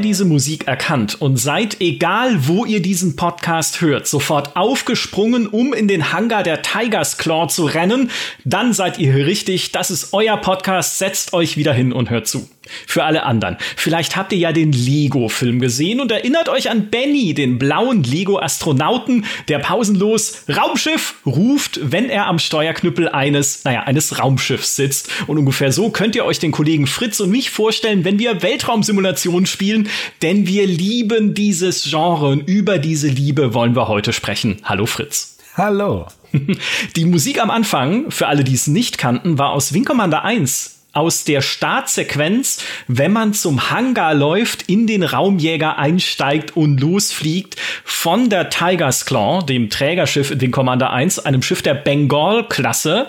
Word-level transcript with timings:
ihr 0.00 0.02
diese 0.02 0.24
Musik 0.24 0.66
erkannt 0.66 1.20
und 1.20 1.36
seid, 1.36 1.80
egal 1.80 2.48
wo 2.48 2.64
ihr 2.64 2.80
diesen 2.80 3.16
Podcast 3.16 3.82
hört, 3.82 4.06
sofort 4.06 4.56
aufgesprungen, 4.56 5.46
um 5.46 5.74
in 5.74 5.88
den 5.88 6.12
Hangar 6.12 6.42
der 6.42 6.62
Tigers 6.62 7.18
Claw 7.18 7.48
zu 7.48 7.66
rennen, 7.66 8.10
dann 8.44 8.72
seid 8.72 8.98
ihr 8.98 9.14
richtig. 9.26 9.72
Das 9.72 9.90
ist 9.90 10.12
euer 10.12 10.38
Podcast. 10.38 10.98
Setzt 10.98 11.34
euch 11.34 11.58
wieder 11.58 11.74
hin 11.74 11.92
und 11.92 12.08
hört 12.08 12.26
zu. 12.26 12.48
Für 12.86 13.04
alle 13.04 13.24
anderen. 13.24 13.56
Vielleicht 13.76 14.16
habt 14.16 14.32
ihr 14.32 14.38
ja 14.38 14.52
den 14.52 14.72
Lego-Film 14.72 15.60
gesehen 15.60 16.00
und 16.00 16.10
erinnert 16.10 16.48
euch 16.48 16.70
an 16.70 16.90
Benny, 16.90 17.34
den 17.34 17.58
blauen 17.58 18.02
Lego-Astronauten, 18.02 19.24
der 19.48 19.58
pausenlos 19.58 20.44
Raumschiff 20.48 21.14
ruft, 21.26 21.80
wenn 21.82 22.08
er 22.08 22.26
am 22.26 22.38
Steuerknüppel 22.38 23.08
eines, 23.08 23.64
naja, 23.64 23.82
eines 23.82 24.18
Raumschiffs 24.18 24.76
sitzt. 24.76 25.10
Und 25.26 25.38
ungefähr 25.38 25.72
so 25.72 25.90
könnt 25.90 26.16
ihr 26.16 26.24
euch 26.24 26.38
den 26.38 26.52
Kollegen 26.52 26.86
Fritz 26.86 27.20
und 27.20 27.30
mich 27.30 27.50
vorstellen, 27.50 28.04
wenn 28.04 28.18
wir 28.18 28.42
Weltraumsimulationen 28.42 29.46
spielen, 29.46 29.88
denn 30.22 30.46
wir 30.46 30.66
lieben 30.66 31.34
dieses 31.34 31.84
Genre 31.84 32.28
und 32.28 32.48
über 32.48 32.78
diese 32.78 33.08
Liebe 33.08 33.54
wollen 33.54 33.76
wir 33.76 33.88
heute 33.88 34.12
sprechen. 34.12 34.58
Hallo 34.64 34.86
Fritz. 34.86 35.38
Hallo. 35.54 36.06
Die 36.96 37.04
Musik 37.04 37.42
am 37.42 37.50
Anfang, 37.50 38.10
für 38.10 38.28
alle, 38.28 38.44
die 38.44 38.54
es 38.54 38.66
nicht 38.66 38.98
kannten, 38.98 39.38
war 39.38 39.50
aus 39.50 39.74
Wing 39.74 39.84
Commander 39.84 40.24
1 40.24 40.79
aus 40.92 41.24
der 41.24 41.40
Startsequenz, 41.40 42.62
wenn 42.88 43.12
man 43.12 43.32
zum 43.32 43.70
Hangar 43.70 44.14
läuft, 44.14 44.62
in 44.68 44.86
den 44.86 45.02
Raumjäger 45.02 45.78
einsteigt 45.78 46.56
und 46.56 46.80
losfliegt 46.80 47.56
von 47.84 48.28
der 48.28 48.50
Tiger's 48.50 49.06
Claw, 49.06 49.44
dem 49.44 49.70
Trägerschiff 49.70 50.36
den 50.36 50.50
Commander 50.50 50.90
1, 50.90 51.20
einem 51.20 51.42
Schiff 51.42 51.62
der 51.62 51.74
Bengal-Klasse 51.74 53.08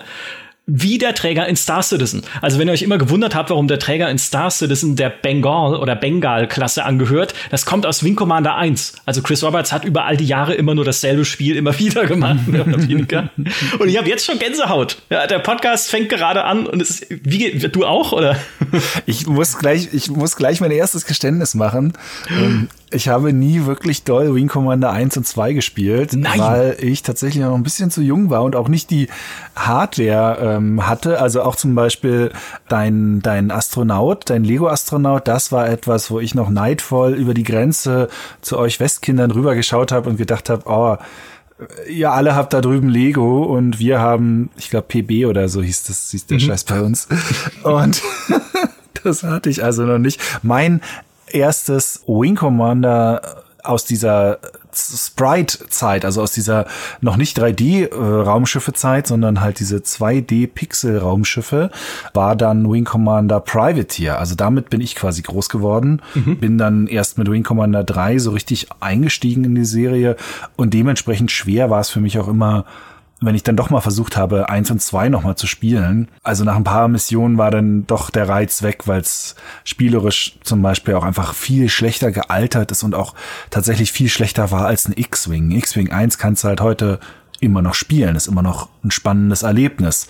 wie 0.68 0.98
der 0.98 1.16
Träger 1.16 1.48
in 1.48 1.56
Star 1.56 1.82
Citizen. 1.82 2.22
Also 2.42 2.60
wenn 2.60 2.68
ihr 2.68 2.74
euch 2.74 2.84
immer 2.84 2.98
gewundert 2.98 3.36
habt, 3.36 3.50
warum 3.50 3.68
der 3.68 3.80
Träger 3.80 4.10
in 4.10 4.18
Star 4.18 4.52
Citizen 4.52 4.96
der 4.96 5.10
Bengal 5.10 5.76
oder 5.76 5.96
Bengal-Klasse 5.96 6.86
angehört, 6.86 7.34
das 7.50 7.66
kommt 7.66 7.86
aus 7.86 8.04
Wing 8.04 8.16
Commander 8.16 8.56
1. 8.56 8.94
Also 9.06 9.22
Chris 9.22 9.44
Roberts 9.44 9.72
hat 9.72 9.86
über 9.86 10.06
all 10.06 10.18
die 10.18 10.26
Jahre 10.26 10.54
immer 10.54 10.76
nur 10.76 10.86
dasselbe 10.86 11.26
Spiel 11.26 11.56
immer 11.56 11.78
wieder 11.80 12.06
gemacht. 12.06 12.40
Und 12.48 13.90
ich 13.90 13.98
habe 13.98 14.08
jetzt 14.08 14.26
schon 14.26 14.40
Gänsehaut. 14.40 14.98
Ja, 15.10 15.26
der 15.28 15.40
Podcast 15.40 15.90
fängt 15.90 16.10
gerade 16.10 16.44
an 16.44 16.68
und 16.68 16.82
es 16.82 17.02
wie 17.10 17.52
du 17.52 17.86
auch, 17.86 18.12
oder? 18.12 18.38
Ich 19.06 19.28
muss 19.28 19.58
gleich, 19.58 19.90
ich 19.94 20.10
muss 20.10 20.36
gleich 20.36 20.62
mein 20.62 20.72
erstes 20.72 21.06
Geständnis 21.06 21.56
machen. 21.56 21.94
Ich 22.94 23.08
habe 23.08 23.32
nie 23.32 23.66
wirklich 23.66 24.04
doll 24.04 24.36
Wing 24.36 24.48
Commander 24.48 24.92
1 24.92 25.16
und 25.18 25.26
2 25.26 25.54
gespielt, 25.54 26.12
Nein. 26.14 26.40
weil 26.40 26.78
ich 26.80 27.04
tatsächlich 27.04 27.44
noch 27.44 27.56
ein 27.56 27.64
bisschen 27.64 27.90
zu 27.90 28.02
jung 28.02 28.30
war 28.30 28.44
und 28.44 28.56
auch 28.56 28.68
nicht 28.68 28.90
die 28.90 29.08
Hardware 29.56 30.38
ähm, 30.42 30.88
hatte. 30.88 31.22
Also 31.22 31.42
auch 31.42 31.56
zum 31.56 31.74
Beispiel 31.74 32.32
dein, 32.68 33.22
dein 33.22 33.50
Astronaut, 33.50 34.30
dein 34.30 34.44
Lego-Astronaut, 34.44 35.28
das 35.28 35.52
war 35.52 35.70
etwas, 35.70 36.12
wo 36.12 36.20
ich 36.20 36.36
noch 36.36 36.50
neidvoll 36.50 37.14
über 37.14 37.34
die 37.34 37.44
Grenze 37.44 38.10
zu 38.42 38.58
euch 38.58 38.80
Westkindern 38.80 39.32
rübergeschaut 39.32 39.92
habe 39.92 40.10
und 40.10 40.18
gedacht 40.18 40.50
habe, 40.50 40.64
oh, 40.66 40.98
ihr 41.88 42.12
alle 42.12 42.36
habt 42.36 42.54
da 42.54 42.62
drüben 42.62 42.90
Lego 42.90 43.44
und 43.44 43.80
wir 43.80 44.00
haben, 44.00 44.50
ich 44.58 44.70
glaube, 44.70 44.88
PB 44.88 45.28
oder 45.28 45.48
so 45.48 45.62
hieß 45.62 45.84
das, 45.84 46.12
hieß 46.12 46.26
der 46.26 46.36
mhm. 46.36 46.42
Scheiß 46.42 46.64
bei 46.66 46.82
uns. 46.82 47.08
Und 47.64 48.02
das 49.04 49.24
hatte 49.24 49.50
ich 49.50 49.64
also 49.64 49.84
noch 49.84 50.00
nicht. 50.00 50.22
Mein 50.44 50.82
erstes 51.34 52.04
Wing 52.08 52.36
Commander 52.36 53.44
aus 53.64 53.86
dieser 53.86 54.40
Sprite-Zeit, 54.74 56.06
also 56.06 56.22
aus 56.22 56.32
dieser 56.32 56.66
noch 57.02 57.18
nicht 57.18 57.40
3D-Raumschiffe-Zeit, 57.40 59.06
sondern 59.06 59.42
halt 59.42 59.60
diese 59.60 59.78
2D-Pixel-Raumschiffe, 59.78 61.70
war 62.14 62.36
dann 62.36 62.72
Wing 62.72 62.86
Commander 62.86 63.40
Privateer. 63.40 64.18
Also 64.18 64.36
damit 64.36 64.70
bin 64.70 64.82
ich 64.82 64.96
quasi 64.96 65.22
groß 65.22 65.50
geworden. 65.50 66.02
Mhm. 66.16 66.38
Bin 66.38 66.58
dann 66.58 66.88
erst 66.88 67.18
mit 67.18 67.30
Wing 67.30 67.44
Commander 67.44 67.84
3 67.84 68.18
so 68.20 68.32
richtig 68.32 68.68
eingestiegen 68.80 69.44
in 69.44 69.56
die 69.56 69.66
Serie 69.66 70.16
und 70.56 70.74
dementsprechend 70.74 71.32
schwer 71.32 71.70
war 71.70 71.82
es 71.82 71.90
für 71.90 72.00
mich 72.00 72.18
auch 72.18 72.28
immer, 72.28 72.66
wenn 73.22 73.36
ich 73.36 73.44
dann 73.44 73.56
doch 73.56 73.70
mal 73.70 73.82
versucht 73.82 74.18
habe, 74.18 74.50
eins 74.50 74.72
und 74.72 74.82
zwei 74.82 75.08
nochmal 75.08 75.36
zu 75.36 75.46
spielen, 75.46 76.10
also 76.24 76.44
nach 76.44 76.56
ein 76.56 76.64
paar 76.64 76.88
Missionen 76.88 77.38
war 77.38 77.52
dann 77.52 77.86
doch 77.86 78.10
der 78.10 78.28
Reiz 78.28 78.64
weg, 78.64 78.88
weil 78.88 79.00
es 79.00 79.36
spielerisch 79.64 80.40
zum 80.44 80.64
Beispiel 80.64 80.96
auch 80.96 81.04
einfach 81.04 81.36
viel 81.36 81.70
schlechter 81.70 82.12
gealtert 82.12 82.72
ist 82.72 82.84
und 82.84 82.96
auch 82.96 83.14
tatsächlich 83.52 83.92
viel 83.92 84.10
schlechter 84.10 84.50
war 84.50 84.66
als 84.66 84.88
ein 84.88 84.94
X-Wing. 84.98 85.52
X-Wing 85.52 85.92
1 85.92 86.18
kannst 86.18 86.44
du 86.44 86.48
halt 86.48 86.62
heute 86.62 87.00
immer 87.40 87.62
noch 87.62 87.76
spielen, 87.76 88.16
ist 88.16 88.28
immer 88.28 88.42
noch 88.42 88.70
ein 88.84 88.92
spannendes 88.92 89.44
Erlebnis. 89.44 90.08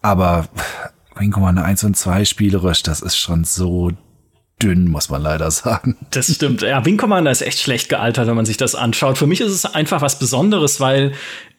Aber 0.00 0.46
Wing 1.16 1.32
Commander 1.32 1.64
1 1.64 1.82
und 1.84 1.96
2 1.96 2.24
spielerisch, 2.24 2.82
das 2.82 3.00
ist 3.00 3.16
schon 3.16 3.44
so 3.44 3.90
dünn, 4.62 4.88
muss 4.88 5.10
man 5.10 5.22
leider 5.22 5.50
sagen. 5.50 5.96
Das 6.10 6.32
stimmt. 6.32 6.62
Ja, 6.62 6.84
Wing 6.84 6.96
Commander 6.96 7.30
ist 7.30 7.42
echt 7.42 7.58
schlecht 7.58 7.88
gealtert, 7.88 8.28
wenn 8.28 8.36
man 8.36 8.46
sich 8.46 8.56
das 8.56 8.74
anschaut. 8.74 9.18
Für 9.18 9.26
mich 9.26 9.40
ist 9.40 9.52
es 9.52 9.64
einfach 9.64 10.00
was 10.00 10.18
Besonderes, 10.18 10.80
weil 10.80 11.12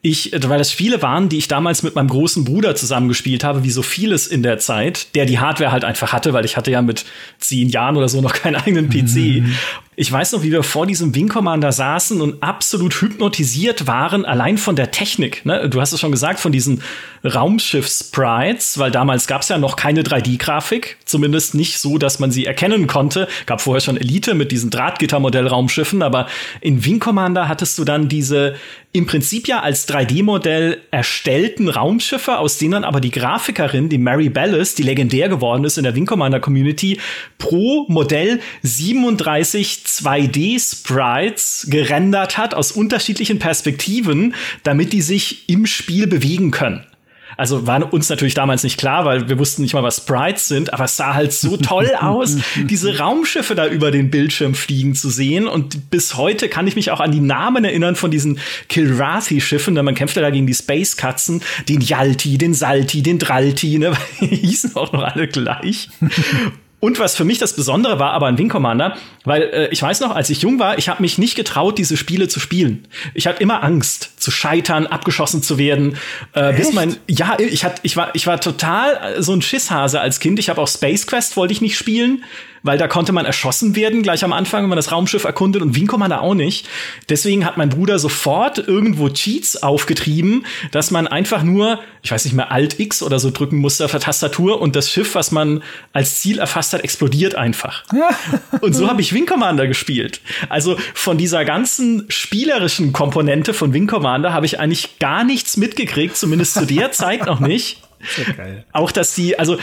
ich, 0.06 0.32
weil 0.34 0.60
das 0.60 0.72
Spiele 0.72 1.02
waren, 1.02 1.30
die 1.30 1.40
ich 1.40 1.48
damals 1.48 1.82
mit 1.82 1.96
meinem 1.96 2.10
großen 2.10 2.46
Bruder 2.46 2.76
zusammengespielt 2.76 3.44
habe, 3.44 3.64
wie 3.64 3.72
so 3.72 3.82
vieles 3.82 4.28
in 4.28 4.44
der 4.44 4.60
Zeit, 4.60 5.16
der 5.16 5.26
die 5.26 5.40
Hardware 5.40 5.72
halt 5.72 5.84
einfach 5.84 6.14
hatte, 6.14 6.32
weil 6.32 6.46
ich 6.46 6.58
hatte 6.58 6.70
ja 6.70 6.84
mit 6.84 7.06
zehn 7.40 7.70
Jahren 7.70 7.98
oder 7.98 8.08
so 8.08 8.22
noch 8.22 8.34
keinen 8.34 8.56
eigenen 8.56 8.90
PC. 8.90 9.42
Mhm. 9.42 9.56
Ich 9.98 10.12
weiß 10.12 10.34
noch, 10.34 10.44
wie 10.44 10.52
wir 10.52 10.62
vor 10.62 10.86
diesem 10.86 11.16
Wing 11.16 11.30
Commander 11.30 11.72
saßen 11.72 12.20
und 12.22 12.44
absolut 12.44 12.94
hypnotisiert 13.02 13.88
waren, 13.88 14.26
allein 14.26 14.58
von 14.58 14.76
der 14.76 14.92
Technik. 14.92 15.46
Ne? 15.46 15.70
Du 15.70 15.80
hast 15.80 15.94
es 15.94 16.02
schon 16.02 16.12
gesagt, 16.12 16.40
von 16.40 16.52
diesen 16.52 16.84
Raumschiff-Sprites, 17.24 18.78
weil 18.78 18.92
damals 18.92 19.26
gab 19.26 19.42
es 19.42 19.50
ja 19.50 19.58
noch 19.58 19.78
keine 19.78 20.04
3D-Grafik, 20.04 20.98
zumindest 21.06 21.56
nicht 21.56 21.80
so, 21.80 21.98
dass 21.98 22.20
man 22.20 22.30
sie 22.30 22.46
erkennen 22.46 22.88
konnte. 22.88 23.28
Gab 23.46 23.62
vorher 23.62 23.80
schon 23.80 23.96
Elite 23.96 24.36
mit 24.36 24.52
diesen 24.52 24.70
Drahtgittermodell-Raumschiffen, 24.70 26.04
aber 26.04 26.28
in 26.60 26.84
Wing 26.86 27.00
Commander 27.00 27.48
hattest 27.48 27.80
du 27.80 27.86
dann 27.86 28.10
diese 28.10 28.56
im 28.96 29.06
Prinzip 29.06 29.48
ja 29.48 29.60
als 29.60 29.90
3D-Modell 29.90 30.82
erstellten 30.90 31.68
Raumschiffe, 31.68 32.38
aus 32.38 32.58
denen 32.58 32.86
aber 32.86 33.02
die 33.02 33.12
Grafikerin, 33.12 33.90
die 33.90 33.98
Mary 33.98 34.30
Bellis, 34.30 34.74
die 34.74 34.84
legendär 34.84 35.28
geworden 35.28 35.66
ist 35.66 35.78
in 35.78 35.84
der 35.84 35.96
Wing 35.96 36.06
Commander 36.06 36.40
Community, 36.40 37.00
pro 37.38 37.86
Modell 37.90 38.40
37 38.62 39.84
2D-Sprites 39.86 41.70
gerendert 41.70 42.38
hat 42.38 42.54
aus 42.54 42.72
unterschiedlichen 42.72 43.38
Perspektiven, 43.38 44.34
damit 44.64 44.94
die 44.94 45.02
sich 45.02 45.50
im 45.50 45.66
Spiel 45.66 46.08
bewegen 46.08 46.52
können. 46.52 46.86
Also 47.38 47.68
war 47.68 47.94
uns 47.94 48.10
natürlich 48.10 48.34
damals 48.34 48.64
nicht 48.64 48.78
klar, 48.78 49.06
weil 49.06 49.30
wir 49.30 49.40
wussten 49.40 49.62
nicht 49.62 49.74
mal, 49.74 49.84
was 49.84 49.98
Sprites 49.98 50.48
sind, 50.48 50.74
aber 50.74 50.86
es 50.86 50.98
sah 50.98 51.14
halt 51.14 51.34
so 51.34 51.58
toll 51.66 51.92
aus, 52.00 52.38
diese 52.56 52.98
Raumschiffe 52.98 53.56
da 53.56 53.68
über 53.68 53.92
den 53.92 54.10
Bildschirm 54.10 54.56
fliegen 54.56 54.96
zu 54.96 55.10
sehen. 55.10 55.48
Und 55.48 55.90
bis 55.90 56.16
heute 56.16 56.50
kann 56.50 56.68
ich 56.68 56.76
mich 56.76 56.92
auch 56.92 57.00
an 57.00 57.12
die 57.12 57.20
Namen 57.20 57.66
erinnern 57.66 57.96
von 57.96 58.12
diesen 58.12 58.40
Kilrathi-Schiffen, 58.70 59.76
denn 59.76 59.86
man 59.86 59.96
kämpfte 59.96 60.22
da 60.22 60.30
gegen 60.30 60.48
die 60.48 60.54
Space-Katzen, 60.54 61.42
den 61.70 61.82
Yalti, 61.82 62.38
den 62.38 62.54
Salti, 62.54 63.02
den 63.02 63.20
Dralti, 63.20 63.78
ne? 63.78 63.94
Die 64.22 64.28
hießen 64.28 64.76
auch 64.76 64.92
noch 64.92 65.04
alle 65.04 65.28
gleich. 65.28 65.90
Und 66.86 67.00
was 67.00 67.16
für 67.16 67.26
mich 67.26 67.40
das 67.40 67.54
Besondere 67.54 67.98
war, 67.98 68.12
aber 68.12 68.28
ein 68.28 68.38
Wing 68.38 68.48
Commander, 68.48 68.96
weil 69.24 69.42
äh, 69.42 69.68
ich 69.70 69.82
weiß 69.82 70.02
noch, 70.02 70.16
als 70.16 70.30
ich 70.30 70.44
jung 70.44 70.60
war, 70.60 70.78
ich 70.78 70.88
habe 70.88 71.02
mich 71.02 71.18
nicht 71.18 71.34
getraut, 71.34 71.80
diese 71.80 71.98
Spiele 71.98 72.28
zu 72.28 72.40
spielen. 72.40 72.88
Ich 73.16 73.26
hatte 73.26 73.42
immer 73.42 73.64
Angst, 73.64 74.22
zu 74.22 74.30
scheitern, 74.30 74.86
abgeschossen 74.86 75.42
zu 75.42 75.58
werden. 75.58 75.98
Äh, 76.34 76.54
bis 76.54 76.74
mein, 76.74 76.96
ja, 77.10 77.38
ich 77.40 77.66
hatte, 77.66 77.80
ich 77.82 77.98
war, 77.98 78.14
ich 78.14 78.28
war 78.28 78.40
total 78.40 79.16
äh, 79.18 79.24
so 79.24 79.34
ein 79.34 79.42
Schisshase 79.42 80.00
als 80.00 80.20
Kind. 80.20 80.38
Ich 80.38 80.48
habe 80.48 80.62
auch 80.62 80.68
Space 80.68 81.08
Quest 81.08 81.36
wollte 81.38 81.54
ich 81.54 81.62
nicht 81.62 81.76
spielen 81.76 82.24
weil 82.66 82.80
da 82.80 82.88
konnte 82.88 83.12
man 83.12 83.26
erschossen 83.26 83.76
werden 83.76 84.02
gleich 84.02 84.24
am 84.24 84.34
Anfang, 84.34 84.64
wenn 84.64 84.70
man 84.70 84.76
das 84.76 84.92
Raumschiff 84.92 85.24
erkundet 85.24 85.62
und 85.62 85.76
Wien 85.76 85.86
Commander 85.86 86.22
auch 86.22 86.34
nicht. 86.34 86.68
Deswegen 87.10 87.46
hat 87.46 87.58
mein 87.58 87.70
Bruder 87.70 88.00
sofort 88.00 88.58
irgendwo 88.58 89.08
Cheats 89.10 89.62
aufgetrieben, 89.62 90.48
dass 90.72 90.90
man 90.90 91.08
einfach 91.08 91.44
nur, 91.44 91.80
ich 92.02 92.12
weiß 92.12 92.26
nicht 92.26 92.34
mehr, 92.34 92.52
Alt 92.52 92.80
X 92.80 93.04
oder 93.04 93.20
so 93.20 93.30
drücken 93.30 93.58
musste 93.58 93.86
auf 93.86 93.92
der 93.92 94.00
Tastatur 94.00 94.62
und 94.62 94.76
das 94.76 94.90
Schiff, 94.90 95.14
was 95.14 95.32
man 95.32 95.62
als 95.94 96.20
Ziel 96.20 96.40
erfasst 96.40 96.74
hat, 96.74 96.84
explodiert 96.84 97.36
einfach. 97.36 97.84
und 98.62 98.74
so 98.74 98.90
habe 98.90 99.00
ich 99.00 99.14
Wing 99.14 99.28
Commander 99.28 99.68
gespielt. 99.68 100.22
Also 100.50 100.76
von 100.96 101.20
dieser 101.20 101.46
ganzen 101.46 102.06
spielerischen 102.10 102.94
Komponente 102.94 103.54
von 103.54 103.74
Wing 103.74 103.86
Commander 103.86 104.34
habe 104.34 104.48
ich 104.48 104.60
eigentlich 104.60 104.98
gar 104.98 105.24
nichts 105.24 105.56
mitgekriegt, 105.56 106.18
zumindest 106.18 106.56
zu 106.56 106.66
der 106.66 106.92
Zeit 106.92 107.28
noch 107.28 107.40
nicht. 107.40 107.84
Auch 108.72 108.92
dass 108.92 109.14
die, 109.14 109.38
also 109.38 109.58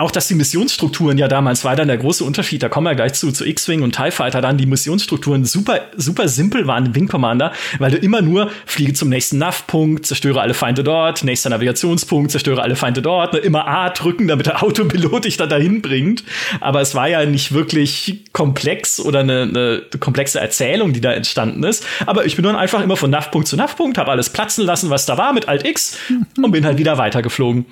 auch 0.00 0.10
dass 0.10 0.28
die 0.28 0.34
Missionsstrukturen 0.34 1.18
ja 1.18 1.28
damals 1.28 1.62
war 1.64 1.76
dann 1.76 1.88
der 1.88 1.98
große 1.98 2.24
Unterschied, 2.24 2.62
da 2.62 2.70
kommen 2.70 2.86
wir 2.86 2.94
gleich 2.94 3.12
zu, 3.12 3.32
zu 3.32 3.44
X-Wing 3.44 3.82
und 3.82 3.94
TIE 3.94 4.10
Fighter 4.10 4.40
dann, 4.40 4.56
die 4.56 4.64
Missionsstrukturen 4.64 5.44
super, 5.44 5.80
super 5.94 6.26
simpel 6.26 6.66
waren 6.66 6.86
im 6.86 6.94
Wing 6.94 7.06
Commander, 7.06 7.52
weil 7.78 7.90
du 7.90 7.98
immer 7.98 8.22
nur 8.22 8.50
fliege 8.64 8.94
zum 8.94 9.10
nächsten 9.10 9.36
Nav-Punkt, 9.36 10.06
zerstöre 10.06 10.40
alle 10.40 10.54
Feinde 10.54 10.82
dort, 10.84 11.22
nächster 11.22 11.50
Navigationspunkt, 11.50 12.30
zerstöre 12.30 12.62
alle 12.62 12.76
Feinde 12.76 13.02
dort, 13.02 13.34
ne, 13.34 13.40
immer 13.40 13.66
A 13.68 13.90
drücken, 13.90 14.26
damit 14.26 14.46
der 14.46 14.62
Autopilot 14.62 15.26
dich 15.26 15.36
da 15.36 15.46
dahin 15.46 15.82
bringt. 15.82 16.24
Aber 16.60 16.80
es 16.80 16.94
war 16.94 17.08
ja 17.08 17.26
nicht 17.26 17.52
wirklich 17.52 18.24
komplex 18.32 19.00
oder 19.00 19.20
eine, 19.20 19.42
eine 19.42 19.82
komplexe 19.98 20.40
Erzählung, 20.40 20.94
die 20.94 21.02
da 21.02 21.12
entstanden 21.12 21.62
ist. 21.62 21.84
Aber 22.06 22.24
ich 22.24 22.36
bin 22.36 22.44
dann 22.44 22.56
einfach 22.56 22.82
immer 22.82 22.96
von 22.96 23.10
Nav-Punkt 23.10 23.48
zu 23.48 23.56
Nav-Punkt, 23.56 23.98
habe 23.98 24.10
alles 24.10 24.30
platzen 24.30 24.64
lassen, 24.64 24.88
was 24.88 25.04
da 25.04 25.18
war 25.18 25.34
mit 25.34 25.46
Alt 25.46 25.66
X 25.66 25.98
und 26.42 26.52
bin 26.52 26.64
halt 26.64 26.78
wieder 26.78 26.96
weitergeflogen 26.96 27.66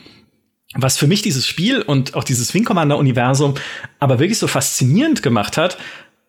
was 0.74 0.98
für 0.98 1.06
mich 1.06 1.22
dieses 1.22 1.46
Spiel 1.46 1.82
und 1.82 2.14
auch 2.14 2.24
dieses 2.24 2.52
Wing 2.54 2.64
Commander 2.64 2.98
Universum 2.98 3.54
aber 3.98 4.18
wirklich 4.18 4.38
so 4.38 4.46
faszinierend 4.46 5.22
gemacht 5.22 5.56
hat, 5.56 5.78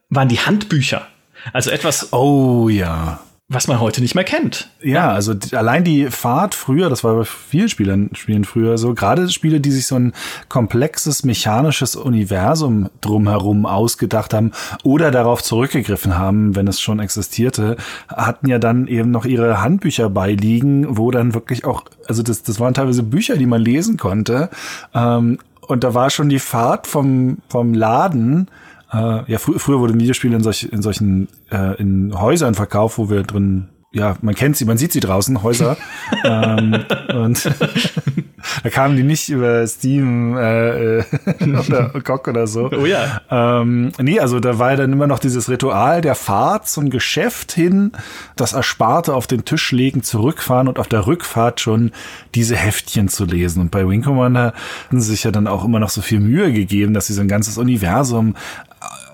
waren 0.09 0.29
die 0.29 0.39
Handbücher. 0.39 1.07
Also 1.53 1.71
etwas. 1.71 2.13
Oh 2.13 2.69
ja 2.69 3.19
was 3.51 3.67
man 3.67 3.79
heute 3.79 4.01
nicht 4.01 4.13
mehr 4.13 4.23
kennt. 4.23 4.69
Ja, 4.79 5.11
also 5.11 5.33
allein 5.53 5.83
die 5.83 6.11
Fahrt 6.11 6.53
früher, 6.53 6.87
das 6.87 7.03
war 7.03 7.15
bei 7.15 7.23
vielen 7.23 7.67
Spielern, 7.67 8.11
Spielen 8.13 8.45
früher 8.45 8.77
so, 8.77 8.93
gerade 8.93 9.27
Spiele, 9.29 9.59
die 9.59 9.71
sich 9.71 9.87
so 9.87 9.95
ein 9.95 10.13
komplexes 10.49 11.23
mechanisches 11.23 11.95
Universum 11.95 12.89
drumherum 13.01 13.65
ausgedacht 13.65 14.35
haben 14.35 14.51
oder 14.83 15.09
darauf 15.09 15.41
zurückgegriffen 15.41 16.15
haben, 16.15 16.55
wenn 16.55 16.67
es 16.67 16.79
schon 16.79 16.99
existierte, 16.99 17.77
hatten 18.07 18.47
ja 18.47 18.59
dann 18.59 18.85
eben 18.85 19.09
noch 19.09 19.25
ihre 19.25 19.63
Handbücher 19.63 20.11
beiliegen, 20.11 20.97
wo 20.97 21.09
dann 21.09 21.33
wirklich 21.33 21.65
auch, 21.65 21.85
also 22.07 22.21
das, 22.21 22.43
das 22.43 22.59
waren 22.59 22.75
teilweise 22.75 23.01
Bücher, 23.01 23.35
die 23.35 23.47
man 23.47 23.61
lesen 23.61 23.97
konnte. 23.97 24.51
Ähm, 24.93 25.39
und 25.61 25.83
da 25.83 25.95
war 25.95 26.11
schon 26.11 26.29
die 26.29 26.39
Fahrt 26.39 26.85
vom, 26.85 27.39
vom 27.47 27.73
Laden 27.73 28.47
äh, 28.91 29.31
ja, 29.31 29.37
fr 29.37 29.59
früher 29.59 29.79
wurde 29.79 29.93
ein 29.93 29.99
Videospiel 29.99 30.33
in, 30.33 30.43
solch, 30.43 30.69
in 30.71 30.81
solchen 30.81 31.27
äh, 31.51 31.79
in 31.79 32.19
Häusern 32.19 32.55
verkauft, 32.55 32.97
wo 32.97 33.09
wir 33.09 33.23
drin 33.23 33.69
ja, 33.91 34.17
man 34.21 34.35
kennt 34.35 34.55
sie, 34.55 34.65
man 34.65 34.77
sieht 34.77 34.91
sie 34.91 34.99
draußen, 34.99 35.41
Häuser. 35.41 35.75
ähm, 36.23 36.85
und 37.11 37.43
da 38.63 38.69
kamen 38.69 38.95
die 38.95 39.03
nicht 39.03 39.29
über 39.29 39.65
Steam 39.65 40.37
äh, 40.37 40.99
oder 41.41 41.91
GOG 42.03 42.27
oder 42.27 42.45
so. 42.45 42.69
Oh 42.71 42.85
ja. 42.85 43.21
Ähm, 43.31 43.91
nee, 43.99 44.19
also 44.19 44.39
da 44.39 44.59
war 44.59 44.71
ja 44.71 44.77
dann 44.77 44.93
immer 44.93 45.07
noch 45.07 45.17
dieses 45.17 45.49
Ritual 45.49 46.01
der 46.01 46.13
Fahrt 46.13 46.67
zum 46.67 46.91
Geschäft 46.91 47.51
hin, 47.51 47.91
das 48.35 48.53
Ersparte 48.53 49.15
auf 49.15 49.25
den 49.25 49.43
Tisch 49.43 49.71
legen, 49.71 50.03
zurückfahren 50.03 50.67
und 50.67 50.77
auf 50.77 50.87
der 50.87 51.07
Rückfahrt 51.07 51.59
schon 51.59 51.91
diese 52.35 52.55
Heftchen 52.55 53.07
zu 53.07 53.25
lesen. 53.25 53.59
Und 53.59 53.71
bei 53.71 53.87
Wing 53.87 54.03
Commander 54.03 54.53
hatten 54.85 55.01
sie 55.01 55.09
sich 55.09 55.23
ja 55.23 55.31
dann 55.31 55.47
auch 55.47 55.65
immer 55.65 55.79
noch 55.79 55.89
so 55.89 56.01
viel 56.01 56.19
Mühe 56.19 56.53
gegeben, 56.53 56.93
dass 56.93 57.07
sie 57.07 57.13
so 57.13 57.21
ein 57.21 57.27
ganzes 57.27 57.57
Universum 57.57 58.35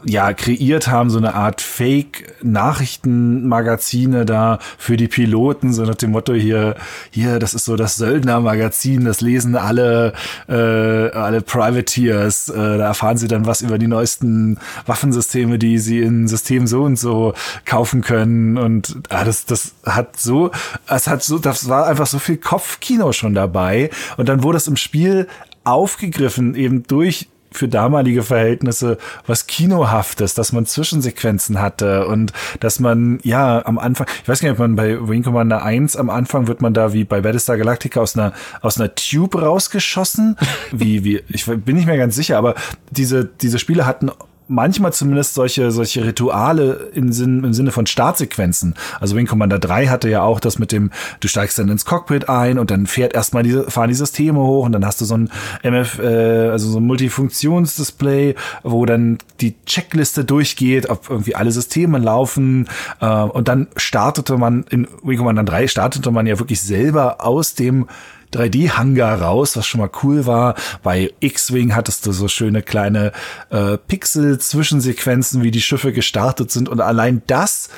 ja 0.05 0.33
kreiert 0.33 0.87
haben, 0.87 1.09
so 1.09 1.17
eine 1.17 1.33
Art 1.33 1.61
Fake-Nachrichtenmagazine 1.61 4.25
da 4.25 4.59
für 4.77 4.97
die 4.97 5.07
Piloten, 5.07 5.73
so 5.73 5.83
nach 5.83 5.95
dem 5.95 6.11
Motto 6.11 6.33
hier, 6.33 6.75
hier, 7.09 7.39
das 7.39 7.53
ist 7.53 7.65
so 7.65 7.75
das 7.75 7.95
Söldner-Magazin, 7.95 9.05
das 9.05 9.21
lesen 9.21 9.55
alle, 9.55 10.13
äh, 10.47 10.53
alle 10.53 11.41
Privateers, 11.41 12.49
äh, 12.49 12.77
da 12.77 12.85
erfahren 12.85 13.17
sie 13.17 13.27
dann 13.27 13.45
was 13.45 13.61
über 13.61 13.77
die 13.77 13.87
neuesten 13.87 14.59
Waffensysteme, 14.85 15.57
die 15.57 15.79
sie 15.79 16.01
in 16.01 16.27
System 16.27 16.67
so 16.67 16.83
und 16.83 16.97
so 16.97 17.33
kaufen 17.65 18.01
können. 18.01 18.57
Und 18.57 18.97
ah, 19.09 19.23
das, 19.23 19.45
das 19.45 19.73
hat 19.85 20.19
so, 20.19 20.51
es 20.87 21.07
hat 21.07 21.23
so, 21.23 21.39
das 21.39 21.67
war 21.67 21.87
einfach 21.87 22.07
so 22.07 22.19
viel 22.19 22.37
Kopfkino 22.37 23.11
schon 23.11 23.33
dabei. 23.33 23.89
Und 24.17 24.29
dann 24.29 24.43
wurde 24.43 24.57
es 24.57 24.67
im 24.67 24.77
Spiel 24.77 25.27
aufgegriffen, 25.63 26.55
eben 26.55 26.83
durch 26.83 27.27
für 27.55 27.67
damalige 27.67 28.23
Verhältnisse 28.23 28.97
was 29.27 29.47
Kinohaftes, 29.47 30.33
dass 30.33 30.51
man 30.51 30.65
Zwischensequenzen 30.65 31.61
hatte 31.61 32.07
und 32.07 32.33
dass 32.59 32.79
man, 32.79 33.19
ja, 33.23 33.65
am 33.65 33.77
Anfang, 33.77 34.07
ich 34.21 34.29
weiß 34.29 34.41
gar 34.41 34.49
nicht, 34.49 34.59
ob 34.59 34.59
man 34.59 34.75
bei 34.75 35.07
Wing 35.07 35.23
Commander 35.23 35.63
1 35.63 35.95
am 35.95 36.09
Anfang 36.09 36.47
wird 36.47 36.61
man 36.61 36.73
da 36.73 36.93
wie 36.93 37.03
bei 37.03 37.21
Battlestar 37.21 37.57
Galactica 37.57 38.01
aus 38.01 38.17
einer, 38.17 38.33
aus 38.61 38.79
einer 38.79 38.93
Tube 38.95 39.41
rausgeschossen. 39.41 40.37
wie, 40.71 41.03
wie, 41.03 41.23
ich 41.29 41.45
bin 41.45 41.75
nicht 41.75 41.87
mehr 41.87 41.97
ganz 41.97 42.15
sicher, 42.15 42.37
aber 42.37 42.55
diese, 42.91 43.25
diese 43.25 43.59
Spiele 43.59 43.85
hatten 43.85 44.11
manchmal 44.47 44.93
zumindest 44.93 45.33
solche, 45.33 45.71
solche 45.71 46.05
Rituale 46.05 46.89
im, 46.93 47.11
Sinn, 47.11 47.43
im 47.43 47.53
Sinne 47.53 47.71
von 47.71 47.85
Startsequenzen. 47.85 48.75
Also 48.99 49.15
Wing 49.15 49.25
Commander 49.25 49.59
3 49.59 49.87
hatte 49.87 50.09
ja 50.09 50.21
auch 50.21 50.39
das 50.39 50.59
mit 50.59 50.71
dem, 50.71 50.91
du 51.19 51.27
steigst 51.27 51.57
dann 51.57 51.69
ins 51.69 51.85
Cockpit 51.85 52.29
ein 52.29 52.59
und 52.59 52.71
dann 52.71 52.85
fährt 52.85 53.13
erstmal 53.13 53.43
diese, 53.43 53.69
fahren 53.69 53.89
die 53.89 53.95
Systeme 53.95 54.39
hoch 54.39 54.65
und 54.65 54.71
dann 54.71 54.85
hast 54.85 55.01
du 55.01 55.05
so 55.05 55.17
ein 55.17 55.29
MF, 55.63 55.99
äh, 55.99 56.49
also 56.49 56.69
so 56.69 56.79
ein 56.79 56.85
Multifunktionsdisplay, 56.85 58.35
wo 58.63 58.85
dann 58.85 59.17
die 59.41 59.55
Checkliste 59.65 60.25
durchgeht, 60.25 60.89
ob 60.89 61.09
irgendwie 61.09 61.35
alle 61.35 61.51
Systeme 61.51 61.97
laufen. 61.97 62.67
Äh, 63.01 63.07
und 63.07 63.47
dann 63.47 63.67
startete 63.77 64.37
man 64.37 64.65
in 64.69 64.87
Wing 65.03 65.17
Commander 65.17 65.43
3 65.43 65.67
startete 65.67 66.11
man 66.11 66.27
ja 66.27 66.39
wirklich 66.39 66.61
selber 66.61 67.25
aus 67.25 67.55
dem 67.55 67.87
3D-Hangar 68.35 69.21
raus, 69.21 69.55
was 69.57 69.67
schon 69.67 69.81
mal 69.81 69.89
cool 70.03 70.25
war. 70.25 70.55
Bei 70.83 71.11
X-Wing 71.19 71.75
hattest 71.75 72.05
du 72.05 72.11
so 72.11 72.27
schöne 72.27 72.61
kleine 72.61 73.11
äh, 73.49 73.77
Pixel-Zwischensequenzen, 73.77 75.43
wie 75.43 75.51
die 75.51 75.61
Schiffe 75.61 75.93
gestartet 75.93 76.51
sind. 76.51 76.69
Und 76.69 76.81
allein 76.81 77.21
das 77.27 77.69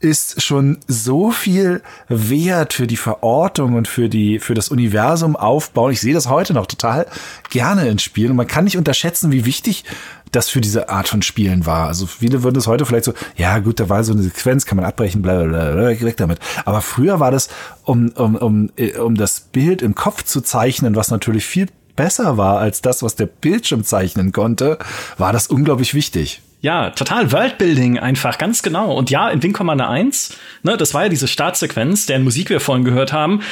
ist 0.00 0.42
schon 0.42 0.78
so 0.86 1.32
viel 1.32 1.82
wert 2.08 2.72
für 2.72 2.86
die 2.86 2.96
Verortung 2.96 3.74
und 3.74 3.88
für 3.88 4.08
die 4.08 4.38
für 4.38 4.54
das 4.54 4.68
Universum 4.68 5.34
aufbauen. 5.34 5.92
Ich 5.92 6.00
sehe 6.00 6.14
das 6.14 6.28
heute 6.28 6.54
noch 6.54 6.66
total 6.66 7.06
gerne 7.50 7.88
in 7.88 7.98
Spielen 7.98 8.30
und 8.30 8.36
man 8.36 8.46
kann 8.46 8.64
nicht 8.64 8.76
unterschätzen, 8.76 9.32
wie 9.32 9.44
wichtig 9.44 9.84
das 10.30 10.48
für 10.48 10.60
diese 10.60 10.88
Art 10.88 11.08
von 11.08 11.22
Spielen 11.22 11.66
war. 11.66 11.88
Also 11.88 12.06
viele 12.06 12.42
würden 12.42 12.58
es 12.58 12.66
heute 12.66 12.86
vielleicht 12.86 13.06
so, 13.06 13.14
ja 13.36 13.58
gut, 13.58 13.80
da 13.80 13.88
war 13.88 14.04
so 14.04 14.12
eine 14.12 14.22
Sequenz, 14.22 14.66
kann 14.66 14.76
man 14.76 14.84
abbrechen, 14.84 15.22
bla 15.22 15.42
bla 15.42 15.72
bla, 15.72 15.86
weg 15.88 16.16
damit. 16.16 16.38
Aber 16.64 16.80
früher 16.80 17.18
war 17.18 17.30
das, 17.30 17.48
um, 17.84 18.10
um, 18.10 18.36
um, 18.36 18.70
um 19.02 19.14
das 19.16 19.40
Bild 19.40 19.82
im 19.82 19.94
Kopf 19.94 20.22
zu 20.24 20.42
zeichnen, 20.42 20.94
was 20.94 21.10
natürlich 21.10 21.44
viel 21.44 21.66
besser 21.96 22.36
war 22.36 22.60
als 22.60 22.82
das, 22.82 23.02
was 23.02 23.16
der 23.16 23.26
Bildschirm 23.26 23.82
zeichnen 23.82 24.30
konnte, 24.30 24.78
war 25.16 25.32
das 25.32 25.48
unglaublich 25.48 25.94
wichtig. 25.94 26.42
Ja, 26.60 26.90
total 26.90 27.30
Worldbuilding 27.30 27.98
einfach, 28.00 28.36
ganz 28.36 28.62
genau. 28.62 28.92
Und 28.92 29.10
ja, 29.10 29.28
in 29.30 29.42
Wing 29.42 29.52
Commander 29.52 29.88
1, 29.88 30.36
ne, 30.64 30.76
das 30.76 30.92
war 30.92 31.04
ja 31.04 31.08
diese 31.08 31.28
Startsequenz, 31.28 32.06
deren 32.06 32.24
Musik 32.24 32.50
wir 32.50 32.58
vorhin 32.58 32.84
gehört 32.84 33.12
haben, 33.12 33.42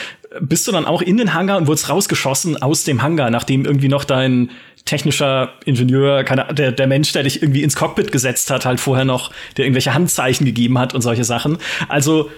bist 0.40 0.66
du 0.66 0.72
dann 0.72 0.86
auch 0.86 1.02
in 1.02 1.16
den 1.16 1.32
Hangar 1.32 1.56
und 1.56 1.68
wurdest 1.68 1.88
rausgeschossen 1.88 2.60
aus 2.60 2.82
dem 2.82 3.02
Hangar, 3.02 3.30
nachdem 3.30 3.64
irgendwie 3.64 3.88
noch 3.88 4.04
dein 4.04 4.50
technischer 4.84 5.52
Ingenieur, 5.64 6.24
keine, 6.24 6.52
der, 6.52 6.72
der 6.72 6.86
Mensch, 6.86 7.12
der 7.12 7.24
dich 7.24 7.42
irgendwie 7.42 7.62
ins 7.62 7.76
Cockpit 7.76 8.12
gesetzt 8.12 8.50
hat, 8.50 8.64
halt 8.64 8.80
vorher 8.80 9.04
noch, 9.04 9.30
der 9.56 9.64
irgendwelche 9.64 9.94
Handzeichen 9.94 10.46
gegeben 10.46 10.78
hat 10.78 10.94
und 10.94 11.02
solche 11.02 11.24
Sachen. 11.24 11.58
Also 11.88 12.30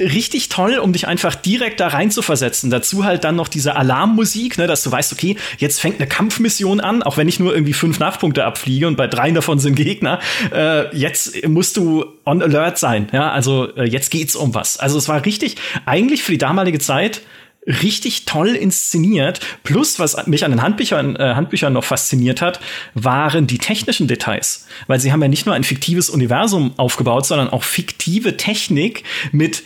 richtig 0.00 0.48
toll, 0.48 0.78
um 0.78 0.92
dich 0.92 1.06
einfach 1.06 1.34
direkt 1.34 1.80
da 1.80 1.88
rein 1.88 2.10
zu 2.10 2.22
versetzen. 2.22 2.70
Dazu 2.70 3.04
halt 3.04 3.24
dann 3.24 3.36
noch 3.36 3.48
diese 3.48 3.76
Alarmmusik, 3.76 4.58
ne, 4.58 4.66
dass 4.66 4.82
du 4.82 4.92
weißt, 4.92 5.12
okay, 5.12 5.36
jetzt 5.58 5.80
fängt 5.80 5.98
eine 5.98 6.08
Kampfmission 6.08 6.80
an, 6.80 7.02
auch 7.02 7.16
wenn 7.16 7.28
ich 7.28 7.40
nur 7.40 7.54
irgendwie 7.54 7.72
fünf 7.72 7.98
Nachpunkte 7.98 8.44
abfliege 8.44 8.86
und 8.86 8.96
bei 8.96 9.06
dreien 9.06 9.34
davon 9.34 9.58
sind 9.58 9.74
Gegner. 9.74 10.20
Äh, 10.52 10.94
jetzt 10.96 11.46
musst 11.46 11.76
du 11.76 12.04
on 12.24 12.42
alert 12.42 12.78
sein, 12.78 13.08
ja, 13.12 13.30
also 13.30 13.74
äh, 13.76 13.84
jetzt 13.84 14.10
geht's 14.10 14.36
um 14.36 14.54
was. 14.54 14.78
Also 14.78 14.98
es 14.98 15.08
war 15.08 15.24
richtig, 15.24 15.56
eigentlich 15.86 16.22
für 16.22 16.32
die 16.32 16.38
damalige 16.38 16.78
Zeit 16.78 17.22
richtig 17.66 18.26
toll 18.26 18.54
inszeniert. 18.54 19.40
Plus, 19.64 19.98
was 19.98 20.26
mich 20.26 20.44
an 20.44 20.52
den 20.52 20.62
Handbüchern, 20.62 21.16
äh, 21.16 21.34
Handbüchern 21.34 21.72
noch 21.72 21.84
fasziniert 21.84 22.40
hat, 22.40 22.60
waren 22.94 23.46
die 23.46 23.58
technischen 23.58 24.06
Details. 24.06 24.66
Weil 24.86 25.00
sie 25.00 25.10
haben 25.10 25.20
ja 25.20 25.28
nicht 25.28 25.46
nur 25.46 25.54
ein 25.54 25.64
fiktives 25.64 26.08
Universum 26.08 26.74
aufgebaut, 26.76 27.26
sondern 27.26 27.48
auch 27.48 27.64
fiktive 27.64 28.36
Technik 28.36 29.02
mit 29.32 29.64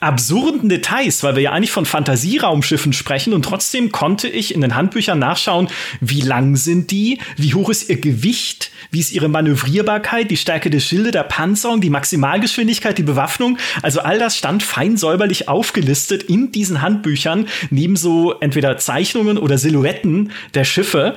absurden 0.00 0.68
Details, 0.68 1.22
weil 1.22 1.36
wir 1.36 1.42
ja 1.42 1.52
eigentlich 1.52 1.70
von 1.70 1.86
Fantasieraumschiffen 1.86 2.92
sprechen 2.92 3.32
und 3.32 3.44
trotzdem 3.44 3.92
konnte 3.92 4.28
ich 4.28 4.54
in 4.54 4.60
den 4.60 4.74
Handbüchern 4.74 5.18
nachschauen, 5.18 5.68
wie 6.00 6.20
lang 6.20 6.56
sind 6.56 6.90
die, 6.90 7.20
wie 7.36 7.54
hoch 7.54 7.70
ist 7.70 7.88
ihr 7.88 8.00
Gewicht, 8.00 8.70
wie 8.90 9.00
ist 9.00 9.12
ihre 9.12 9.28
Manövrierbarkeit, 9.28 10.30
die 10.30 10.36
Stärke 10.36 10.68
der 10.68 10.80
Schilde, 10.80 11.10
der 11.10 11.22
Panzerung, 11.22 11.80
die 11.80 11.90
Maximalgeschwindigkeit, 11.90 12.98
die 12.98 13.02
Bewaffnung. 13.02 13.58
Also 13.82 14.00
all 14.00 14.18
das 14.18 14.36
stand 14.36 14.62
fein 14.62 14.96
säuberlich 14.96 15.48
aufgelistet 15.48 16.24
in 16.24 16.52
diesen 16.52 16.82
Handbüchern, 16.82 17.46
neben 17.70 17.96
so 17.96 18.34
entweder 18.40 18.76
Zeichnungen 18.76 19.38
oder 19.38 19.58
Silhouetten 19.58 20.32
der 20.54 20.64
Schiffe 20.64 21.16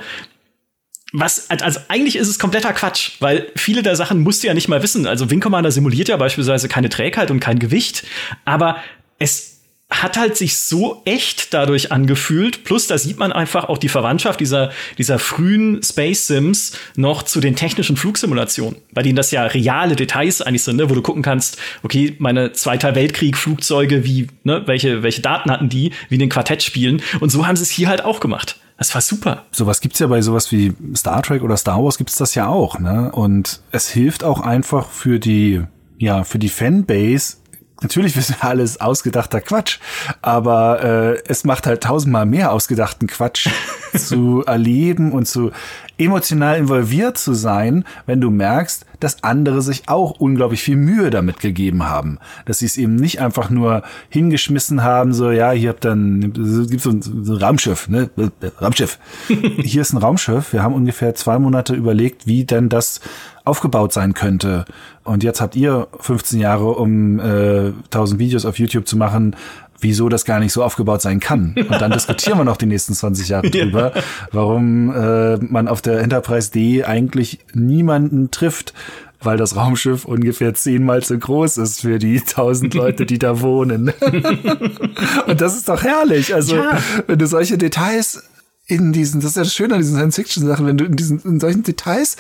was, 1.20 1.50
also 1.50 1.80
eigentlich 1.88 2.16
ist 2.16 2.28
es 2.28 2.38
kompletter 2.38 2.74
Quatsch, 2.74 3.14
weil 3.20 3.52
viele 3.56 3.82
der 3.82 3.96
Sachen 3.96 4.20
musst 4.20 4.44
du 4.44 4.48
ja 4.48 4.54
nicht 4.54 4.68
mal 4.68 4.84
wissen. 4.84 5.08
Also 5.08 5.32
Wing 5.32 5.40
Commander 5.40 5.72
simuliert 5.72 6.10
ja 6.10 6.18
beispielsweise 6.18 6.68
keine 6.68 6.90
Trägheit 6.90 7.32
und 7.32 7.40
kein 7.40 7.58
Gewicht, 7.58 8.04
aber 8.46 8.78
es 9.18 9.56
hat 9.90 10.18
halt 10.18 10.36
sich 10.38 10.58
so 10.58 11.02
echt 11.06 11.54
dadurch 11.54 11.92
angefühlt. 11.92 12.66
Plus, 12.66 12.88
da 12.88 12.98
sieht 12.98 13.18
man 13.18 13.32
einfach 13.32 13.70
auch 13.70 13.78
die 13.78 13.90
Verwandtschaft 13.90 14.40
dieser, 14.40 14.72
dieser 14.98 15.18
frühen 15.18 15.82
Space 15.82 16.28
Sims 16.28 16.74
noch 16.96 17.24
zu 17.24 17.40
den 17.40 17.56
technischen 17.56 17.96
Flugsimulationen, 17.96 18.76
bei 18.92 19.02
denen 19.02 19.16
das 19.16 19.32
ja 19.32 19.46
reale 19.46 19.96
Details 19.96 20.42
eigentlich 20.42 20.64
sind, 20.64 20.76
ne? 20.76 20.90
wo 20.90 20.94
du 20.94 21.02
gucken 21.02 21.24
kannst, 21.24 21.58
okay, 21.84 22.16
meine 22.20 22.52
Zweiter 22.52 22.96
Weltkrieg-Flugzeuge, 22.96 24.04
wie, 24.04 24.28
ne, 24.44 24.64
welche, 24.66 25.04
welche 25.04 25.22
Daten 25.22 25.50
hatten 25.50 25.70
die, 25.70 25.94
wie 26.10 26.16
in 26.16 26.20
den 26.20 26.30
Quartett 26.30 26.62
spielen. 26.62 27.02
Und 27.22 27.32
so 27.32 27.48
haben 27.48 27.56
sie 27.56 27.64
es 27.64 27.72
hier 27.72 27.88
halt 27.88 28.04
auch 28.04 28.20
gemacht. 28.20 28.60
Das 28.78 28.94
war 28.94 29.02
super. 29.02 29.46
Sowas 29.52 29.82
gibt's 29.82 30.00
ja 30.00 30.08
bei 30.08 30.22
sowas 30.22 30.52
wie 30.52 30.74
Star 30.96 31.24
Trek 31.24 31.42
oder 31.42 31.58
Star 31.58 31.84
Wars 31.84 31.98
gibt's 31.98 32.16
das 32.16 32.36
ja 32.36 32.48
auch, 32.48 32.80
ne? 32.80 33.12
Und 33.12 33.62
es 33.72 33.90
hilft 33.90 34.24
auch 34.24 34.40
einfach 34.40 34.90
für 34.90 35.20
die, 35.20 35.64
ja, 35.98 36.24
für 36.24 36.38
die 36.38 36.50
Fanbase 36.50 37.38
natürlich 37.82 38.16
wissen 38.16 38.36
wir 38.42 38.50
alles 38.50 38.82
ausgedachter 38.82 39.42
Quatsch, 39.42 39.80
aber 40.22 40.84
äh, 40.84 41.22
es 41.28 41.44
macht 41.44 41.68
halt 41.68 41.84
tausendmal 41.84 42.26
mehr 42.26 42.52
ausgedachten 42.52 43.08
Quatsch 43.08 43.50
zu 43.96 44.44
erleben 44.46 45.12
und 45.12 45.28
zu 45.28 45.52
emotional 45.98 46.58
involviert 46.58 47.18
zu 47.18 47.34
sein, 47.34 47.84
wenn 48.06 48.22
du 48.22 48.30
merkst, 48.30 48.86
dass 49.00 49.24
andere 49.24 49.62
sich 49.62 49.90
auch 49.90 50.12
unglaublich 50.20 50.62
viel 50.62 50.76
Mühe 50.76 51.10
damit 51.10 51.40
gegeben 51.40 51.84
haben. 51.84 52.20
Dass 52.46 52.60
sie 52.60 52.66
es 52.66 52.78
eben 52.78 52.96
nicht 52.96 53.22
einfach 53.22 53.50
nur 53.50 53.84
hingeschmissen 54.10 54.84
haben, 54.84 55.14
so, 55.14 55.32
ja, 55.32 55.52
hier 55.52 55.70
habt 55.70 55.86
dann, 55.86 56.34
gibt 56.70 56.82
so 56.82 56.92
ein, 56.92 57.02
so 57.02 57.34
ein 57.34 57.42
Raumschiff, 57.42 57.90
ne? 57.90 58.10
Raumschiff. 58.62 59.00
hier 59.28 59.82
ist 59.82 59.94
ein 59.94 59.98
Raumschiff. 59.98 60.54
Wir 60.54 60.64
haben 60.64 60.74
ungefähr 60.74 61.16
zwei 61.16 61.40
Monate 61.40 61.74
überlegt, 61.74 62.28
wie 62.28 62.46
denn 62.46 62.70
das 62.70 63.02
aufgebaut 63.48 63.94
sein 63.94 64.14
könnte. 64.14 64.66
Und 65.04 65.24
jetzt 65.24 65.42
habt 65.42 65.56
ihr 65.56 65.88
15 66.00 66.40
Jahre, 66.40 66.76
um 66.76 67.20
äh, 67.20 67.72
1000 67.86 68.20
Videos 68.20 68.46
auf 68.46 68.60
YouTube 68.60 68.88
zu 68.88 68.98
machen, 68.98 69.36
wieso 69.80 70.10
das 70.10 70.26
gar 70.26 70.40
nicht 70.40 70.54
so 70.54 70.64
aufgebaut 70.64 71.02
sein 71.02 71.20
kann. 71.20 71.56
Und 71.58 71.82
dann 71.82 71.92
diskutieren 71.92 72.38
wir 72.38 72.46
noch 72.46 72.58
die 72.58 72.66
nächsten 72.66 72.94
20 72.94 73.30
Jahre 73.30 73.50
drüber, 73.52 73.96
ja. 73.96 74.02
warum 74.32 74.94
äh, 74.94 75.38
man 75.38 75.68
auf 75.68 75.82
der 75.82 76.00
Enterprise 76.00 76.52
D 76.52 76.84
eigentlich 76.84 77.40
niemanden 77.54 78.32
trifft, 78.32 78.74
weil 79.22 79.38
das 79.38 79.56
Raumschiff 79.56 80.06
ungefähr 80.06 80.54
zehnmal 80.54 81.02
zu 81.02 81.18
groß 81.18 81.58
ist 81.58 81.82
für 81.82 82.00
die 82.00 82.22
tausend 82.22 82.74
Leute, 82.74 83.06
die 83.06 83.20
da 83.20 83.42
wohnen. 83.42 83.92
Und 85.28 85.42
das 85.42 85.56
ist 85.56 85.70
doch 85.70 85.84
herrlich. 85.84 86.34
Also, 86.34 86.56
ja. 86.56 86.78
wenn 87.08 87.18
du 87.18 87.28
solche 87.28 87.58
Details 87.58 88.24
in 88.68 88.92
diesen, 88.92 89.22
das 89.22 89.32
ist 89.32 89.38
ja 89.38 89.44
das 89.44 89.54
Schöne 89.54 89.76
an 89.76 89.80
diesen 89.80 89.96
Science-Fiction-Sachen, 89.96 90.66
wenn 90.66 90.78
du 90.78 90.86
in 90.86 90.96
diesen, 90.96 91.20
in 91.22 91.40
solchen 91.40 91.64
Details 91.64 92.18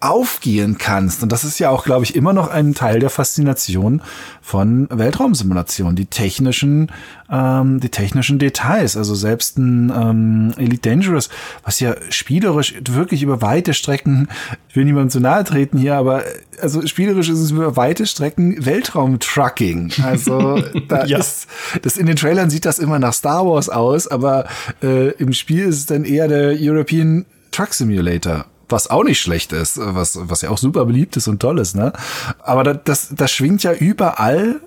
aufgehen 0.00 0.76
kannst. 0.76 1.22
Und 1.22 1.32
das 1.32 1.42
ist 1.42 1.58
ja 1.58 1.70
auch, 1.70 1.84
glaube 1.84 2.04
ich, 2.04 2.14
immer 2.14 2.34
noch 2.34 2.48
ein 2.48 2.74
Teil 2.74 3.00
der 3.00 3.08
Faszination 3.08 4.02
von 4.42 4.88
Weltraumsimulationen. 4.90 5.96
Die 5.96 6.04
technischen, 6.04 6.92
ähm, 7.30 7.80
die 7.80 7.88
technischen 7.88 8.38
Details. 8.38 8.98
Also 8.98 9.14
selbst 9.14 9.56
ein 9.56 9.90
ähm, 9.90 10.52
Elite 10.58 10.90
Dangerous, 10.90 11.30
was 11.64 11.80
ja 11.80 11.96
spielerisch 12.10 12.74
wirklich 12.90 13.22
über 13.22 13.40
weite 13.40 13.72
Strecken, 13.72 14.28
ich 14.68 14.76
will 14.76 14.84
niemandem 14.84 15.08
zu 15.08 15.20
nahe 15.20 15.44
treten 15.44 15.78
hier, 15.78 15.96
aber 15.96 16.24
also 16.60 16.86
spielerisch 16.86 17.30
ist 17.30 17.40
es 17.40 17.50
über 17.50 17.76
weite 17.76 18.06
Strecken 18.06 18.66
Weltraumtrucking. 18.66 19.92
Also 20.02 20.62
da 20.88 21.06
ja. 21.06 21.18
ist, 21.18 21.46
das 21.80 21.96
in 21.96 22.04
den 22.04 22.16
Trailern 22.16 22.50
sieht 22.50 22.66
das 22.66 22.78
immer 22.78 22.98
nach 22.98 23.14
Star 23.14 23.46
Wars 23.46 23.70
aus, 23.70 24.08
aber 24.08 24.46
äh, 24.82 25.12
im 25.12 25.32
Spiel 25.32 25.64
ist 25.64 25.76
es 25.76 25.86
dann 25.86 26.04
eher 26.04 26.28
der 26.28 26.54
European 26.60 27.24
Truck 27.50 27.72
Simulator 27.72 28.44
was 28.68 28.90
auch 28.90 29.04
nicht 29.04 29.20
schlecht 29.20 29.52
ist, 29.52 29.78
was, 29.80 30.18
was 30.20 30.42
ja 30.42 30.50
auch 30.50 30.58
super 30.58 30.84
beliebt 30.84 31.16
ist 31.16 31.28
und 31.28 31.40
toll 31.40 31.58
ist, 31.58 31.76
ne? 31.76 31.92
Aber 32.38 32.64
das, 32.64 32.78
das, 32.84 33.08
das 33.14 33.32
schwingt 33.32 33.62
ja 33.62 33.72
überall 33.72 34.60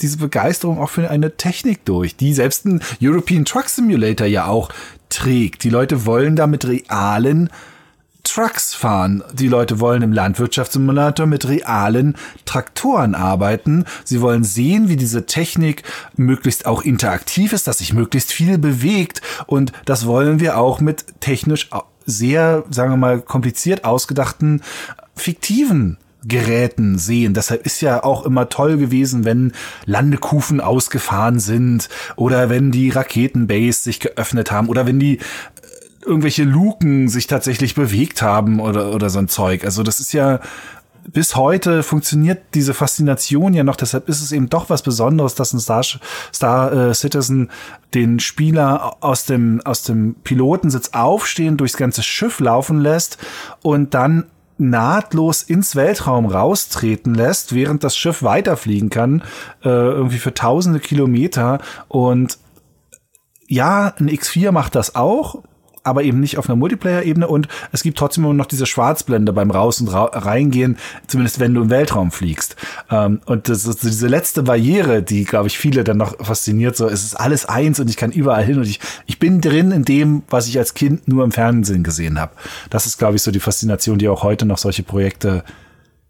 diese 0.00 0.18
Begeisterung 0.18 0.80
auch 0.80 0.90
für 0.90 1.08
eine 1.10 1.36
Technik 1.36 1.84
durch, 1.84 2.16
die 2.16 2.34
selbst 2.34 2.64
ein 2.64 2.82
European 3.00 3.44
Truck 3.44 3.68
Simulator 3.68 4.26
ja 4.26 4.46
auch 4.46 4.70
trägt. 5.08 5.62
Die 5.64 5.70
Leute 5.70 6.04
wollen 6.04 6.36
da 6.36 6.46
mit 6.46 6.66
realen 6.66 7.50
Trucks 8.24 8.74
fahren. 8.74 9.22
Die 9.32 9.48
Leute 9.48 9.80
wollen 9.80 10.02
im 10.02 10.12
Landwirtschaftssimulator 10.12 11.26
mit 11.26 11.46
realen 11.46 12.16
Traktoren 12.46 13.14
arbeiten. 13.14 13.84
Sie 14.02 14.20
wollen 14.20 14.44
sehen, 14.44 14.88
wie 14.88 14.96
diese 14.96 15.26
Technik 15.26 15.82
möglichst 16.16 16.66
auch 16.66 16.82
interaktiv 16.82 17.52
ist, 17.52 17.66
dass 17.66 17.78
sich 17.78 17.92
möglichst 17.92 18.32
viel 18.32 18.58
bewegt. 18.58 19.20
Und 19.46 19.72
das 19.84 20.06
wollen 20.06 20.40
wir 20.40 20.56
auch 20.56 20.80
mit 20.80 21.20
technisch 21.20 21.68
sehr, 22.06 22.64
sagen 22.70 22.92
wir 22.92 22.96
mal, 22.96 23.20
kompliziert 23.20 23.84
ausgedachten 23.84 24.62
fiktiven 25.16 25.98
Geräten 26.26 26.98
sehen. 26.98 27.34
Deshalb 27.34 27.66
ist 27.66 27.80
ja 27.82 28.02
auch 28.02 28.24
immer 28.24 28.48
toll 28.48 28.78
gewesen, 28.78 29.24
wenn 29.24 29.52
Landekufen 29.84 30.60
ausgefahren 30.60 31.38
sind 31.38 31.88
oder 32.16 32.48
wenn 32.48 32.70
die 32.70 32.90
Raketenbase 32.90 33.82
sich 33.82 34.00
geöffnet 34.00 34.50
haben 34.50 34.68
oder 34.68 34.86
wenn 34.86 34.98
die 34.98 35.18
äh, 35.18 35.20
irgendwelche 36.04 36.44
Luken 36.44 37.08
sich 37.08 37.26
tatsächlich 37.26 37.74
bewegt 37.74 38.22
haben 38.22 38.60
oder, 38.60 38.92
oder 38.94 39.10
so 39.10 39.18
ein 39.18 39.28
Zeug. 39.28 39.64
Also 39.64 39.82
das 39.82 40.00
ist 40.00 40.12
ja 40.12 40.40
bis 41.06 41.36
heute 41.36 41.82
funktioniert 41.82 42.42
diese 42.54 42.74
Faszination 42.74 43.52
ja 43.52 43.62
noch. 43.62 43.76
Deshalb 43.76 44.08
ist 44.08 44.22
es 44.22 44.32
eben 44.32 44.48
doch 44.48 44.70
was 44.70 44.82
Besonderes, 44.82 45.34
dass 45.34 45.52
ein 45.52 45.60
Star, 45.60 45.84
Star 46.32 46.72
äh, 46.72 46.94
Citizen 46.94 47.50
den 47.94 48.20
Spieler 48.20 48.96
aus 49.00 49.24
dem, 49.24 49.60
aus 49.64 49.82
dem 49.82 50.16
Pilotensitz 50.24 50.90
aufstehen, 50.92 51.56
durchs 51.56 51.76
ganze 51.76 52.02
Schiff 52.02 52.40
laufen 52.40 52.80
lässt 52.80 53.18
und 53.62 53.94
dann 53.94 54.24
nahtlos 54.56 55.42
ins 55.42 55.74
Weltraum 55.74 56.26
raustreten 56.26 57.14
lässt, 57.14 57.54
während 57.54 57.82
das 57.82 57.96
Schiff 57.96 58.22
weiterfliegen 58.22 58.90
kann, 58.90 59.22
äh, 59.64 59.68
irgendwie 59.68 60.18
für 60.18 60.34
tausende 60.34 60.80
Kilometer. 60.80 61.60
Und 61.88 62.38
ja, 63.48 63.94
ein 63.98 64.08
X4 64.08 64.52
macht 64.52 64.74
das 64.74 64.94
auch, 64.94 65.42
aber 65.84 66.02
eben 66.02 66.18
nicht 66.18 66.38
auf 66.38 66.48
einer 66.48 66.56
Multiplayer-Ebene 66.56 67.28
und 67.28 67.46
es 67.72 67.82
gibt 67.82 67.98
trotzdem 67.98 68.24
immer 68.24 68.34
noch 68.34 68.46
diese 68.46 68.66
Schwarzblende 68.66 69.32
beim 69.32 69.50
Raus- 69.50 69.80
und 69.80 69.88
Ra 69.88 70.04
Reingehen, 70.04 70.78
zumindest 71.06 71.38
wenn 71.40 71.54
du 71.54 71.62
im 71.62 71.70
Weltraum 71.70 72.10
fliegst. 72.10 72.56
Ähm, 72.90 73.20
und 73.26 73.48
das 73.48 73.66
ist 73.66 73.82
diese 73.82 74.08
letzte 74.08 74.42
Barriere, 74.42 75.02
die, 75.02 75.24
glaube 75.24 75.48
ich, 75.48 75.58
viele 75.58 75.84
dann 75.84 75.98
noch 75.98 76.16
fasziniert, 76.24 76.76
so, 76.76 76.88
es 76.88 77.04
ist 77.04 77.14
alles 77.14 77.46
eins 77.46 77.78
und 77.78 77.88
ich 77.88 77.96
kann 77.96 78.10
überall 78.10 78.44
hin 78.44 78.56
und 78.56 78.66
ich, 78.66 78.80
ich 79.06 79.18
bin 79.18 79.40
drin 79.40 79.70
in 79.70 79.84
dem, 79.84 80.22
was 80.28 80.48
ich 80.48 80.58
als 80.58 80.74
Kind 80.74 81.06
nur 81.06 81.22
im 81.22 81.32
Fernsehen 81.32 81.84
gesehen 81.84 82.18
habe. 82.18 82.32
Das 82.70 82.86
ist, 82.86 82.98
glaube 82.98 83.16
ich, 83.16 83.22
so 83.22 83.30
die 83.30 83.40
Faszination, 83.40 83.98
die 83.98 84.08
auch 84.08 84.22
heute 84.22 84.46
noch 84.46 84.58
solche 84.58 84.82
Projekte 84.82 85.44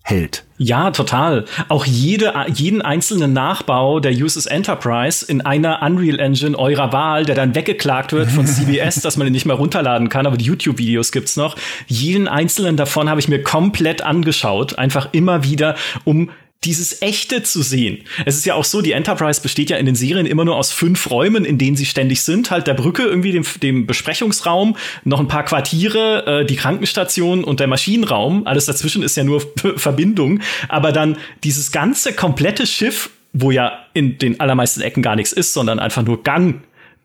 hält. 0.04 0.44
Ja, 0.58 0.90
total. 0.90 1.46
Auch 1.68 1.86
jede, 1.86 2.32
jeden 2.54 2.82
einzelnen 2.82 3.32
Nachbau 3.32 4.00
der 4.00 4.12
USS 4.12 4.46
Enterprise 4.46 5.24
in 5.26 5.40
einer 5.40 5.82
Unreal 5.82 6.20
Engine 6.20 6.56
eurer 6.56 6.92
Wahl, 6.92 7.24
der 7.24 7.34
dann 7.34 7.54
weggeklagt 7.54 8.12
wird 8.12 8.30
von 8.30 8.46
CBS, 8.46 9.00
dass 9.00 9.16
man 9.16 9.26
ihn 9.26 9.32
nicht 9.32 9.46
mehr 9.46 9.56
runterladen 9.56 10.10
kann, 10.10 10.26
aber 10.26 10.36
die 10.36 10.44
YouTube-Videos 10.44 11.10
gibt's 11.10 11.36
noch. 11.36 11.56
Jeden 11.86 12.28
einzelnen 12.28 12.76
davon 12.76 13.08
habe 13.08 13.18
ich 13.18 13.28
mir 13.28 13.42
komplett 13.42 14.02
angeschaut, 14.02 14.78
einfach 14.78 15.08
immer 15.12 15.42
wieder, 15.42 15.74
um 16.04 16.30
dieses 16.64 17.02
Echte 17.02 17.42
zu 17.42 17.62
sehen. 17.62 18.04
Es 18.24 18.36
ist 18.36 18.44
ja 18.44 18.54
auch 18.54 18.64
so, 18.64 18.80
die 18.80 18.92
Enterprise 18.92 19.40
besteht 19.40 19.70
ja 19.70 19.76
in 19.76 19.86
den 19.86 19.94
Serien 19.94 20.26
immer 20.26 20.44
nur 20.44 20.56
aus 20.56 20.72
fünf 20.72 21.10
Räumen, 21.10 21.44
in 21.44 21.58
denen 21.58 21.76
sie 21.76 21.86
ständig 21.86 22.22
sind. 22.22 22.50
Halt 22.50 22.66
der 22.66 22.74
Brücke, 22.74 23.02
irgendwie 23.02 23.32
dem, 23.32 23.44
dem 23.62 23.86
Besprechungsraum, 23.86 24.76
noch 25.04 25.20
ein 25.20 25.28
paar 25.28 25.44
Quartiere, 25.44 26.40
äh, 26.40 26.46
die 26.46 26.56
Krankenstation 26.56 27.44
und 27.44 27.60
der 27.60 27.66
Maschinenraum. 27.66 28.46
Alles 28.46 28.66
dazwischen 28.66 29.02
ist 29.02 29.16
ja 29.16 29.24
nur 29.24 29.42
Verbindung. 29.76 30.40
Aber 30.68 30.92
dann 30.92 31.16
dieses 31.42 31.72
ganze 31.72 32.12
komplette 32.12 32.66
Schiff, 32.66 33.10
wo 33.32 33.50
ja 33.50 33.86
in 33.92 34.18
den 34.18 34.40
allermeisten 34.40 34.80
Ecken 34.80 35.02
gar 35.02 35.16
nichts 35.16 35.32
ist, 35.32 35.52
sondern 35.52 35.78
einfach 35.78 36.02
nur 36.02 36.22
Gang 36.22 36.62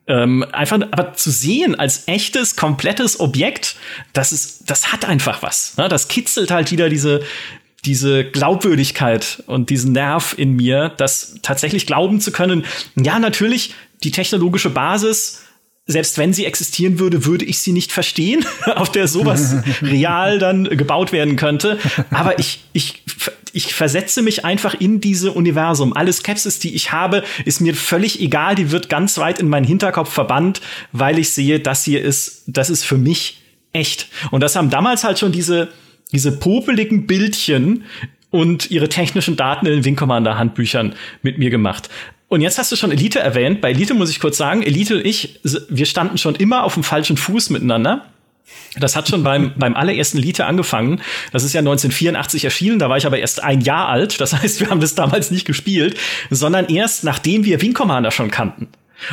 ähm, 0.10 0.44
einfach, 0.51 0.80
aber 0.89 1.13
zu 1.13 1.30
sehen 1.30 1.75
als 1.75 2.08
echtes, 2.08 2.56
komplettes 2.56 3.20
Objekt, 3.20 3.75
das 4.12 4.32
ist, 4.32 4.70
das 4.70 4.92
hat 4.92 5.06
einfach 5.06 5.44
was. 5.44 5.78
Ne? 5.78 5.88
Das 5.88 6.08
kitzelt 6.08 6.50
halt 6.50 6.72
wieder 6.72 6.89
diese, 6.89 7.22
diese 7.86 8.25
Glaubwürdigkeit 8.25 9.43
und 9.48 9.69
diesen 9.69 9.93
Nerv 9.93 10.36
in 10.38 10.55
mir, 10.55 10.89
das 10.98 11.36
tatsächlich 11.41 11.86
glauben 11.86 12.19
zu 12.21 12.31
können. 12.31 12.65
Ja, 12.95 13.19
natürlich, 13.19 13.74
die 14.03 14.12
technologische 14.12 14.69
Basis, 14.69 15.41
selbst 15.86 16.19
wenn 16.19 16.33
sie 16.33 16.45
existieren 16.45 17.00
würde, 17.00 17.25
würde 17.25 17.45
ich 17.45 17.59
sie 17.59 17.71
nicht 17.71 17.91
verstehen, 17.91 18.45
auf 18.75 18.91
der 18.91 19.07
sowas 19.07 19.55
real 19.81 20.38
dann 20.38 20.65
gebaut 20.65 21.12
werden 21.12 21.36
könnte. 21.36 21.79
Aber 22.12 22.38
ich, 22.38 22.63
ich, 22.74 23.03
ich 23.53 23.74
versetze 23.74 24.21
mich 24.21 24.45
einfach 24.45 24.75
in 24.79 25.01
diese 25.01 25.31
Universum. 25.31 25.93
Alle 25.93 26.13
Skepsis, 26.13 26.59
die 26.59 26.75
ich 26.75 26.91
habe, 26.91 27.24
ist 27.43 27.59
mir 27.59 27.74
völlig 27.74 28.21
egal. 28.21 28.53
Die 28.53 28.71
wird 28.71 28.89
ganz 28.89 29.17
weit 29.17 29.39
in 29.39 29.50
meinen 29.50 29.65
Hinterkopf 29.65 30.13
verbannt, 30.13 30.62
weil 30.91 31.17
ich 31.17 31.31
sehe, 31.31 31.59
das 31.59 31.83
hier 31.86 32.03
ist, 32.03 32.43
das 32.45 32.69
ist 32.69 32.86
für 32.86 32.98
mich 32.98 33.41
echt. 33.74 34.09
Und 34.29 34.41
das 34.41 34.55
haben 34.55 34.69
damals 34.69 35.03
halt 35.03 35.17
schon 35.17 35.31
diese, 35.31 35.69
diese 36.12 36.32
popeligen 36.32 37.08
Bildchen 37.08 37.84
und 38.32 38.70
ihre 38.72 38.89
technischen 38.89 39.36
Daten 39.36 39.66
in 39.66 39.74
den 39.74 39.86
Wing 39.86 39.96
Commander 39.96 40.38
Handbüchern 40.38 40.94
mit 41.22 41.38
mir 41.38 41.50
gemacht. 41.50 41.89
Und 42.28 42.42
jetzt 42.42 42.60
hast 42.60 42.72
du 42.72 42.75
schon 42.75 42.92
Elite 42.92 43.20
erwähnt. 43.20 43.60
Bei 43.60 43.72
Elite 43.72 43.96
muss 43.96 44.12
ich 44.12 44.20
kurz 44.20 44.38
sagen, 44.38 44.62
Elite 44.62 44.98
und 44.98 45.06
ich, 45.06 45.39
wir 45.70 45.88
standen 45.88 46.18
schon 46.18 46.36
immer 46.36 46.63
auf 46.63 46.75
dem 46.75 46.84
falschen 46.84 47.18
Fuß 47.18 47.50
miteinander. 47.50 48.06
Das 48.80 48.96
hat 48.96 49.10
schon 49.10 49.24
beim, 49.24 49.54
beim 49.58 49.75
allerersten 49.75 50.20
Elite 50.20 50.46
angefangen. 50.46 51.01
Das 51.32 51.44
ist 51.44 51.54
ja 51.54 51.60
1984 51.60 52.46
erschienen, 52.46 52.78
da 52.78 52.89
war 52.89 52.98
ich 52.98 53.06
aber 53.06 53.18
erst 53.18 53.44
ein 53.44 53.62
Jahr 53.62 53.88
alt. 53.88 54.22
Das 54.22 54.34
heißt, 54.34 54.60
wir 54.60 54.70
haben 54.70 54.80
das 54.80 54.96
damals 54.96 55.32
nicht 55.32 55.46
gespielt, 55.46 55.98
sondern 56.30 56.68
erst 56.68 57.04
nachdem 57.04 57.46
wir 57.46 57.62
Wing 57.62 57.74
Commander 57.74 58.12
schon 58.12 58.30
kannten. 58.30 58.68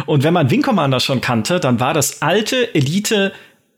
Und 0.04 0.22
wenn 0.22 0.34
man 0.34 0.50
Wing 0.50 0.62
Commander 0.62 1.00
schon 1.00 1.20
kannte, 1.20 1.60
dann 1.60 1.80
war 1.80 1.94
das 1.94 2.20
alte 2.20 2.74
Elite 2.74 3.32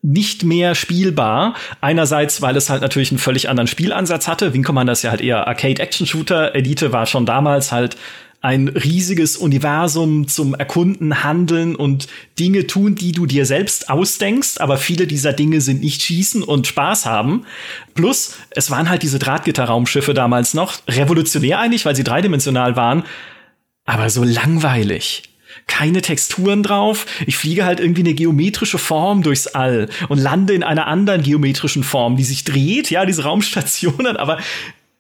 nicht 0.09 0.43
mehr 0.43 0.75
spielbar. 0.75 1.55
Einerseits, 1.81 2.41
weil 2.41 2.57
es 2.57 2.71
halt 2.71 2.81
natürlich 2.83 3.11
einen 3.11 3.19
völlig 3.19 3.49
anderen 3.49 3.69
Spielansatz 3.69 4.27
hatte. 4.27 4.55
Wing 4.55 4.63
Commander 4.63 4.93
ist 4.93 5.03
ja 5.03 5.11
halt 5.11 5.21
eher 5.21 5.47
Arcade-Action-Shooter. 5.47 6.55
Elite 6.55 6.93
war 6.93 7.07
schon 7.07 7.27
damals 7.27 7.73
halt 7.73 7.97
ein 8.41 8.69
riesiges 8.69 9.37
Universum 9.37 10.29
zum 10.29 10.55
Erkunden, 10.55 11.25
Handeln 11.25 11.75
und 11.75 12.07
Dinge 12.39 12.67
tun, 12.69 12.95
die 12.95 13.13
du 13.13 13.27
dir 13.27 13.45
selbst 13.45 13.91
ausdenkst, 13.91 14.61
aber 14.61 14.79
viele 14.79 15.09
dieser 15.09 15.33
Dinge 15.33 15.61
sind 15.61 15.81
nicht 15.81 16.03
schießen 16.03 16.45
und 16.45 16.69
Spaß 16.69 17.05
haben. 17.05 17.45
Plus, 17.95 18.37
es 18.51 18.71
waren 18.71 18.89
halt 18.89 19.03
diese 19.03 19.19
Drahtgitterraumschiffe 19.19 20.15
damals 20.15 20.55
noch, 20.55 20.75
revolutionär 20.89 21.59
eigentlich, 21.59 21.85
weil 21.85 21.97
sie 21.97 22.05
dreidimensional 22.05 22.77
waren, 22.77 23.03
aber 23.85 24.09
so 24.09 24.23
langweilig 24.23 25.25
keine 25.69 26.03
Texturen 26.03 26.65
drauf. 26.65 27.07
Ich 27.27 27.37
fliege 27.37 27.65
halt 27.65 27.79
irgendwie 27.79 28.03
eine 28.03 28.15
geometrische 28.15 28.79
Form 28.79 29.23
durchs 29.23 29.47
All 29.47 29.89
und 30.09 30.19
lande 30.19 30.55
in 30.55 30.65
einer 30.65 30.89
anderen 30.89 31.23
geometrischen 31.23 31.85
Form, 31.85 32.17
die 32.17 32.25
sich 32.25 32.43
dreht, 32.43 32.91
ja, 32.91 33.07
diese 33.07 33.23
Raumstationen, 33.23 34.17
aber 34.17 34.39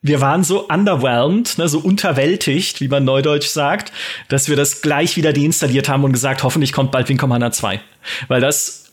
wir 0.01 0.21
waren 0.21 0.45
so 0.45 0.69
underwhelmed, 0.69 1.59
ne, 1.59 1.69
so 1.69 1.81
unterwältigt, 1.81 2.81
wie 2.81 2.89
man 2.89 3.05
neudeutsch 3.05 3.49
sagt, 3.49 3.93
dass 4.29 4.49
wir 4.49 4.55
das 4.55 4.81
gleich 4.81 5.17
wieder 5.17 5.33
deinstalliert 5.33 5.89
haben 5.89 6.05
und 6.05 6.13
gesagt, 6.13 6.45
hoffentlich 6.45 6.73
kommt 6.73 6.93
bald 6.93 7.09
Wing 7.09 7.19
Commander 7.19 7.51
2. 7.51 7.81
Weil 8.29 8.41
das 8.41 8.85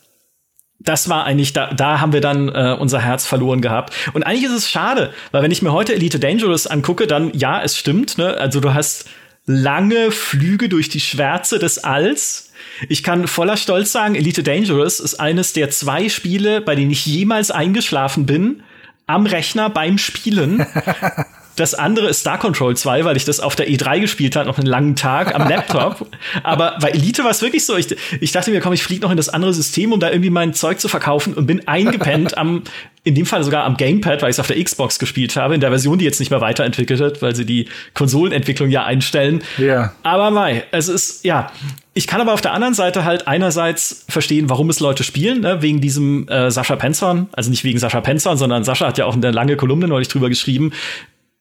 das 0.80 1.10
war 1.10 1.24
eigentlich, 1.24 1.54
da, 1.54 1.74
da 1.74 2.00
haben 2.00 2.14
wir 2.14 2.22
dann 2.22 2.50
äh, 2.50 2.76
unser 2.80 3.00
Herz 3.00 3.26
verloren 3.26 3.62
gehabt. 3.62 3.94
Und 4.14 4.24
eigentlich 4.24 4.44
ist 4.44 4.52
es 4.52 4.70
schade, 4.70 5.14
weil 5.32 5.42
wenn 5.42 5.52
ich 5.52 5.62
mir 5.62 5.72
heute 5.72 5.96
Elite 5.96 6.20
Dangerous 6.20 6.68
angucke, 6.68 7.08
dann 7.08 7.32
ja, 7.34 7.62
es 7.62 7.78
stimmt. 7.78 8.18
Ne? 8.18 8.36
Also 8.38 8.60
du 8.60 8.74
hast 8.74 9.06
lange 9.46 10.12
Flüge 10.12 10.70
durch 10.70 10.90
die 10.90 11.00
Schwärze 11.00 11.60
des 11.60 11.84
Alls. 11.84 12.52
Ich 12.90 13.04
kann 13.04 13.28
voller 13.28 13.58
Stolz 13.58 13.92
sagen, 13.92 14.16
Elite 14.16 14.44
Dangerous 14.44 15.00
ist 15.00 15.16
eines 15.16 15.54
der 15.54 15.70
zwei 15.70 16.10
Spiele, 16.10 16.62
bei 16.62 16.76
denen 16.76 16.92
ich 16.92 17.06
jemals 17.06 17.52
eingeschlafen 17.52 18.26
bin 18.26 18.64
am 19.08 19.26
Rechner 19.26 19.70
beim 19.70 19.98
Spielen. 19.98 20.66
Das 21.56 21.74
andere 21.74 22.08
ist 22.10 22.20
Star 22.20 22.38
Control 22.38 22.76
2, 22.76 23.06
weil 23.06 23.16
ich 23.16 23.26
das 23.26 23.40
auf 23.40 23.56
der 23.56 23.70
E3 23.70 24.02
gespielt 24.02 24.36
habe, 24.36 24.48
noch 24.48 24.58
einen 24.58 24.68
langen 24.68 24.96
Tag 24.96 25.34
am 25.34 25.48
Laptop. 25.48 26.08
Aber 26.44 26.78
bei 26.82 26.90
Elite 26.90 27.24
war 27.24 27.32
es 27.32 27.42
wirklich 27.42 27.66
so. 27.66 27.78
Ich, 27.78 27.96
ich 28.20 28.32
dachte 28.32 28.52
mir, 28.52 28.60
komm, 28.60 28.74
ich 28.74 28.84
fliege 28.84 29.02
noch 29.02 29.12
in 29.12 29.18
das 29.18 29.30
andere 29.30 29.54
System, 29.54 29.94
um 29.94 30.00
da 30.00 30.10
irgendwie 30.10 30.30
mein 30.30 30.54
Zeug 30.54 30.80
zu 30.80 30.90
verkaufen 30.90 31.34
und 31.34 31.46
bin 31.46 31.68
eingepennt 31.68 32.38
am, 32.38 32.64
in 33.04 33.16
dem 33.16 33.26
Fall 33.26 33.44
sogar 33.44 33.64
am 33.64 33.78
Gamepad, 33.78 34.22
weil 34.22 34.30
ich 34.30 34.36
es 34.36 34.40
auf 34.40 34.48
der 34.48 34.62
Xbox 34.62 35.00
gespielt 35.00 35.36
habe, 35.36 35.56
in 35.56 35.62
der 35.62 35.70
Version, 35.70 35.98
die 35.98 36.06
jetzt 36.06 36.20
nicht 36.20 36.32
mehr 36.32 36.42
weiterentwickelt 36.42 37.00
wird, 37.00 37.22
weil 37.22 37.36
sie 37.36 37.46
die 37.46 37.70
Konsolenentwicklung 37.94 38.70
ja 38.70 38.84
einstellen. 38.84 39.42
Ja. 39.58 39.94
Aber 40.04 40.32
mei, 40.32 40.64
es 40.72 40.90
ist, 40.90 41.24
ja. 41.24 41.52
Ich 41.94 42.08
kann 42.08 42.20
aber 42.20 42.34
auf 42.34 42.42
der 42.42 42.52
anderen 42.52 42.74
Seite 42.74 43.06
halt 43.06 43.28
einerseits 43.28 44.04
verstehen, 44.10 44.50
warum 44.50 44.70
es 44.70 44.82
Leute 44.82 45.06
spielen, 45.06 45.42
ne? 45.42 45.62
wegen 45.62 45.80
diesem 45.80 46.28
äh, 46.28 46.52
Sascha 46.52 46.76
Penzorn, 46.76 47.28
also 47.32 47.50
nicht 47.50 47.64
wegen 47.64 47.80
Sascha 47.80 48.02
Penzorn, 48.02 48.38
sondern 48.38 48.66
Sascha 48.66 48.88
hat 48.88 48.98
ja 48.98 49.06
auch 49.06 49.16
eine 49.16 49.32
lange 49.32 49.56
Kolumne 49.56 49.88
neulich 49.88 50.10
drüber 50.10 50.28
geschrieben, 50.28 50.74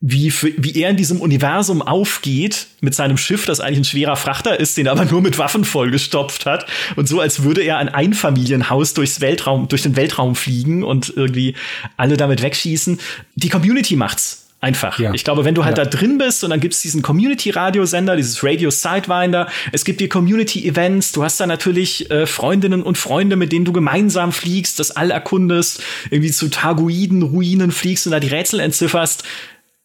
wie, 0.00 0.30
für, 0.30 0.52
wie 0.58 0.78
er 0.82 0.90
in 0.90 0.96
diesem 0.96 1.20
Universum 1.20 1.80
aufgeht 1.80 2.66
mit 2.80 2.94
seinem 2.94 3.16
Schiff, 3.16 3.46
das 3.46 3.60
eigentlich 3.60 3.78
ein 3.78 3.84
schwerer 3.84 4.16
Frachter 4.16 4.60
ist, 4.60 4.76
den 4.76 4.86
er 4.86 4.92
aber 4.92 5.06
nur 5.06 5.22
mit 5.22 5.38
Waffen 5.38 5.64
vollgestopft 5.64 6.44
hat. 6.44 6.66
Und 6.96 7.08
so, 7.08 7.20
als 7.20 7.42
würde 7.42 7.62
er 7.62 7.78
ein 7.78 7.88
Einfamilienhaus 7.88 8.92
durchs 8.92 9.20
Weltraum, 9.20 9.68
durch 9.68 9.82
den 9.82 9.96
Weltraum 9.96 10.34
fliegen 10.34 10.82
und 10.82 11.12
irgendwie 11.16 11.54
alle 11.96 12.16
damit 12.16 12.42
wegschießen. 12.42 13.00
Die 13.34 13.48
Community 13.48 13.96
macht's. 13.96 14.42
Einfach. 14.60 14.98
Ja. 14.98 15.12
Ich 15.12 15.24
glaube, 15.24 15.44
wenn 15.44 15.54
du 15.54 15.66
halt 15.66 15.76
ja. 15.76 15.84
da 15.84 15.90
drin 15.90 16.16
bist 16.16 16.42
und 16.42 16.48
dann 16.48 16.58
gibt's 16.58 16.80
diesen 16.80 17.02
Community-Radiosender, 17.02 18.16
dieses 18.16 18.42
Radio 18.42 18.70
Sidewinder, 18.70 19.46
es 19.72 19.84
gibt 19.84 20.00
die 20.00 20.08
Community-Events, 20.08 21.12
du 21.12 21.22
hast 21.22 21.38
da 21.38 21.46
natürlich 21.46 22.10
äh, 22.10 22.24
Freundinnen 22.24 22.82
und 22.82 22.96
Freunde, 22.96 23.36
mit 23.36 23.52
denen 23.52 23.66
du 23.66 23.74
gemeinsam 23.74 24.32
fliegst, 24.32 24.78
das 24.78 24.90
All 24.90 25.10
erkundest, 25.10 25.82
irgendwie 26.08 26.30
zu 26.30 26.48
Targoiden, 26.48 27.20
Ruinen 27.20 27.72
fliegst 27.72 28.06
und 28.06 28.12
da 28.12 28.20
die 28.20 28.28
Rätsel 28.28 28.58
entzifferst 28.58 29.24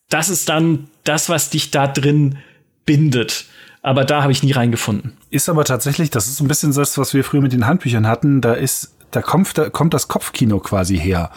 das 0.10 0.30
ist 0.30 0.50
dann 0.50 0.88
das, 1.04 1.30
was 1.30 1.50
dich 1.50 1.72
da 1.72 1.88
drin 1.88 2.38
bindet. 2.86 3.46
Aber 3.82 4.04
da 4.04 4.24
habe 4.24 4.32
ich 4.32 4.44
nie 4.44 4.52
reingefunden. 4.52 5.14
Ist 5.30 5.48
aber 5.48 5.64
tatsächlich, 5.64 6.10
das 6.10 6.28
ist 6.28 6.42
ein 6.42 6.48
bisschen 6.48 6.74
das, 6.74 6.98
was 6.98 7.14
wir 7.14 7.24
früher 7.24 7.42
mit 7.42 7.54
den 7.54 7.66
Handbüchern 7.66 8.08
hatten. 8.08 8.42
Da 8.42 8.54
ist, 8.54 8.94
da 9.12 9.22
kommt, 9.22 9.58
da 9.58 9.70
kommt 9.70 9.94
das 9.94 10.08
Kopfkino 10.08 10.60
quasi 10.60 10.98
her. 10.98 11.32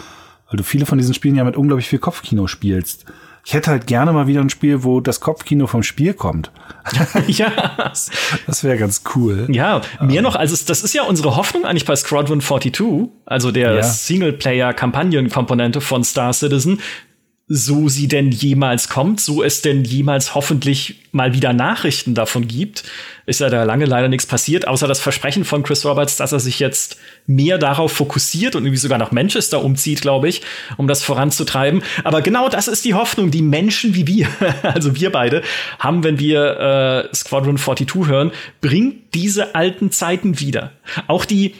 Weil 0.48 0.56
du 0.56 0.64
viele 0.64 0.86
von 0.86 0.98
diesen 0.98 1.14
Spielen 1.14 1.36
ja 1.36 1.44
mit 1.44 1.56
unglaublich 1.56 1.88
viel 1.88 2.00
Kopfkino 2.00 2.48
spielst. 2.48 3.04
Ich 3.44 3.54
hätte 3.54 3.70
halt 3.70 3.86
gerne 3.86 4.12
mal 4.12 4.26
wieder 4.26 4.40
ein 4.40 4.50
Spiel, 4.50 4.84
wo 4.84 5.00
das 5.00 5.20
Kopfkino 5.20 5.66
vom 5.66 5.82
Spiel 5.82 6.14
kommt. 6.14 6.52
ja. 7.26 7.50
Das 8.46 8.62
wäre 8.62 8.76
ganz 8.76 9.02
cool. 9.14 9.48
Ja, 9.50 9.80
mehr 10.00 10.18
ähm. 10.18 10.22
noch, 10.22 10.36
also 10.36 10.56
das 10.64 10.82
ist 10.82 10.94
ja 10.94 11.02
unsere 11.02 11.36
Hoffnung 11.36 11.64
eigentlich 11.64 11.84
bei 11.84 11.96
Squadron 11.96 12.40
42, 12.40 13.08
also 13.24 13.50
der 13.50 13.74
ja. 13.74 13.82
Singleplayer-Kampagnenkomponente 13.82 15.80
von 15.80 16.04
Star 16.04 16.32
Citizen, 16.32 16.80
so 17.54 17.90
sie 17.90 18.08
denn 18.08 18.30
jemals 18.30 18.88
kommt, 18.88 19.20
so 19.20 19.42
es 19.42 19.60
denn 19.60 19.84
jemals 19.84 20.34
hoffentlich 20.34 21.02
mal 21.12 21.34
wieder 21.34 21.52
Nachrichten 21.52 22.14
davon 22.14 22.48
gibt, 22.48 22.82
ist 23.26 23.40
ja 23.40 23.50
da 23.50 23.64
lange 23.64 23.84
leider 23.84 24.08
nichts 24.08 24.24
passiert, 24.24 24.66
außer 24.66 24.88
das 24.88 25.00
Versprechen 25.00 25.44
von 25.44 25.62
Chris 25.62 25.84
Roberts, 25.84 26.16
dass 26.16 26.32
er 26.32 26.40
sich 26.40 26.60
jetzt 26.60 26.96
mehr 27.26 27.58
darauf 27.58 27.92
fokussiert 27.92 28.56
und 28.56 28.64
irgendwie 28.64 28.78
sogar 28.78 28.96
nach 28.96 29.12
Manchester 29.12 29.62
umzieht, 29.62 30.00
glaube 30.00 30.30
ich, 30.30 30.40
um 30.78 30.88
das 30.88 31.02
voranzutreiben. 31.04 31.82
Aber 32.04 32.22
genau 32.22 32.48
das 32.48 32.68
ist 32.68 32.86
die 32.86 32.94
Hoffnung, 32.94 33.30
die 33.30 33.42
Menschen 33.42 33.94
wie 33.94 34.06
wir, 34.06 34.28
also 34.62 34.96
wir 34.96 35.12
beide, 35.12 35.42
haben, 35.78 36.04
wenn 36.04 36.18
wir 36.18 37.10
äh, 37.12 37.14
Squadron 37.14 37.58
42 37.58 38.06
hören, 38.06 38.32
bringt 38.62 39.12
diese 39.12 39.54
alten 39.54 39.90
Zeiten 39.90 40.40
wieder. 40.40 40.72
Auch 41.06 41.26
die 41.26 41.54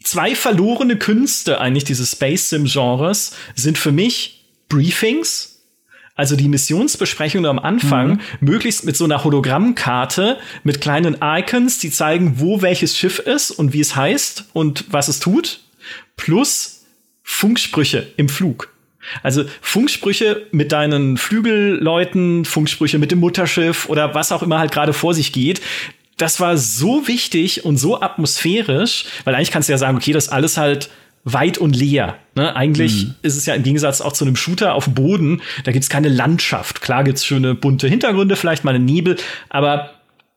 zwei 0.00 0.36
verlorene 0.36 0.96
Künste 0.96 1.60
eigentlich 1.60 1.82
dieses 1.82 2.12
Space 2.12 2.50
Sim 2.50 2.66
Genres 2.66 3.34
sind 3.56 3.78
für 3.78 3.90
mich 3.90 4.33
Briefings, 4.68 5.62
also 6.14 6.36
die 6.36 6.48
Missionsbesprechungen 6.48 7.46
am 7.46 7.58
Anfang, 7.58 8.12
mhm. 8.12 8.20
möglichst 8.40 8.84
mit 8.84 8.96
so 8.96 9.04
einer 9.04 9.24
Hologrammkarte 9.24 10.38
mit 10.62 10.80
kleinen 10.80 11.18
Icons, 11.20 11.78
die 11.78 11.90
zeigen, 11.90 12.34
wo 12.38 12.62
welches 12.62 12.96
Schiff 12.96 13.18
ist 13.18 13.50
und 13.50 13.72
wie 13.72 13.80
es 13.80 13.96
heißt 13.96 14.46
und 14.52 14.84
was 14.90 15.08
es 15.08 15.18
tut, 15.18 15.60
plus 16.16 16.84
Funksprüche 17.22 18.06
im 18.16 18.28
Flug. 18.28 18.72
Also 19.22 19.44
Funksprüche 19.60 20.46
mit 20.50 20.72
deinen 20.72 21.16
Flügelleuten, 21.16 22.44
Funksprüche 22.44 22.98
mit 22.98 23.10
dem 23.10 23.20
Mutterschiff 23.20 23.88
oder 23.88 24.14
was 24.14 24.32
auch 24.32 24.42
immer 24.42 24.58
halt 24.58 24.72
gerade 24.72 24.92
vor 24.92 25.14
sich 25.14 25.32
geht. 25.32 25.60
Das 26.16 26.38
war 26.40 26.56
so 26.56 27.08
wichtig 27.08 27.64
und 27.64 27.76
so 27.76 28.00
atmosphärisch, 28.00 29.06
weil 29.24 29.34
eigentlich 29.34 29.50
kannst 29.50 29.68
du 29.68 29.72
ja 29.72 29.78
sagen, 29.78 29.96
okay, 29.96 30.12
das 30.12 30.28
alles 30.28 30.56
halt 30.56 30.90
weit 31.24 31.58
und 31.58 31.74
leer. 31.74 32.18
Ne? 32.34 32.54
Eigentlich 32.54 33.06
mhm. 33.06 33.14
ist 33.22 33.36
es 33.36 33.46
ja 33.46 33.54
im 33.54 33.62
Gegensatz 33.62 34.00
auch 34.00 34.12
zu 34.12 34.24
einem 34.24 34.36
Shooter 34.36 34.74
auf 34.74 34.84
dem 34.84 34.94
Boden, 34.94 35.40
da 35.64 35.72
gibt's 35.72 35.88
keine 35.88 36.08
Landschaft. 36.08 36.82
Klar 36.82 37.04
gibt's 37.04 37.24
schöne 37.24 37.54
bunte 37.54 37.88
Hintergründe, 37.88 38.36
vielleicht 38.36 38.64
mal 38.64 38.74
einen 38.74 38.84
Nebel, 38.84 39.16
aber 39.48 39.90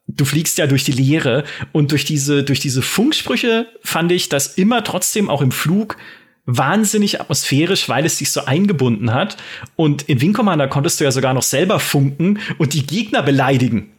du 0.07 0.25
fliegst 0.25 0.57
ja 0.57 0.67
durch 0.67 0.85
die 0.85 0.93
Leere 0.93 1.43
und 1.73 1.91
durch 1.91 2.05
diese, 2.05 2.43
durch 2.43 2.59
diese 2.59 2.81
Funksprüche 2.81 3.67
fand 3.83 4.11
ich 4.11 4.29
das 4.29 4.57
immer 4.57 4.83
trotzdem 4.83 5.29
auch 5.29 5.41
im 5.41 5.51
Flug 5.51 5.97
wahnsinnig 6.45 7.19
atmosphärisch, 7.19 7.89
weil 7.89 8.05
es 8.05 8.17
sich 8.17 8.31
so 8.31 8.45
eingebunden 8.45 9.13
hat. 9.13 9.35
Und 9.75 10.03
in 10.03 10.21
Wing 10.21 10.31
Commander 10.31 10.69
konntest 10.69 10.99
du 10.99 11.03
ja 11.03 11.11
sogar 11.11 11.33
noch 11.33 11.43
selber 11.43 11.79
funken 11.79 12.39
und 12.57 12.73
die 12.73 12.87
Gegner 12.87 13.21
beleidigen. 13.21 13.91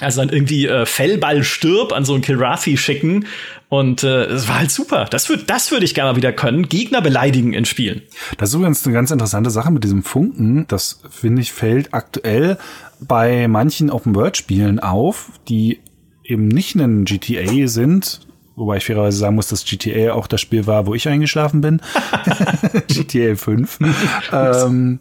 Also 0.00 0.20
dann 0.20 0.28
irgendwie 0.28 0.66
äh, 0.66 0.86
Fellball 0.86 1.42
stirb 1.42 1.92
an 1.92 2.04
so 2.04 2.14
einen 2.14 2.22
Kilrathi 2.22 2.76
schicken 2.76 3.26
und 3.68 4.04
äh, 4.04 4.24
es 4.26 4.48
war 4.48 4.60
halt 4.60 4.70
super. 4.70 5.06
Das 5.06 5.28
würde 5.28 5.44
das 5.44 5.70
würde 5.72 5.84
ich 5.84 5.94
gerne 5.94 6.12
mal 6.12 6.16
wieder 6.16 6.32
können. 6.32 6.68
Gegner 6.68 7.00
beleidigen 7.00 7.52
in 7.52 7.64
Spielen. 7.64 8.02
Das 8.38 8.50
ist 8.50 8.54
übrigens 8.54 8.84
eine 8.84 8.94
ganz 8.94 9.10
interessante 9.10 9.50
Sache 9.50 9.70
mit 9.72 9.82
diesem 9.82 10.04
Funken. 10.04 10.66
Das 10.68 11.00
finde 11.10 11.42
ich 11.42 11.52
fällt 11.52 11.92
aktuell 11.92 12.58
bei 13.00 13.48
manchen 13.48 13.90
Open 13.90 14.14
World 14.14 14.36
Spielen 14.36 14.78
auf, 14.78 15.30
die 15.48 15.80
eben 16.24 16.46
nicht 16.48 16.76
ein 16.76 17.04
GTA 17.04 17.66
sind, 17.66 18.20
wobei 18.54 18.76
ich 18.76 18.84
fairerweise 18.84 19.18
sagen 19.18 19.34
muss, 19.34 19.48
dass 19.48 19.64
GTA 19.64 20.12
auch 20.12 20.26
das 20.26 20.40
Spiel 20.40 20.66
war, 20.66 20.86
wo 20.86 20.94
ich 20.94 21.08
eingeschlafen 21.08 21.60
bin. 21.60 21.80
GTA 22.88 23.34
5. 23.34 23.78
ähm, 24.32 25.00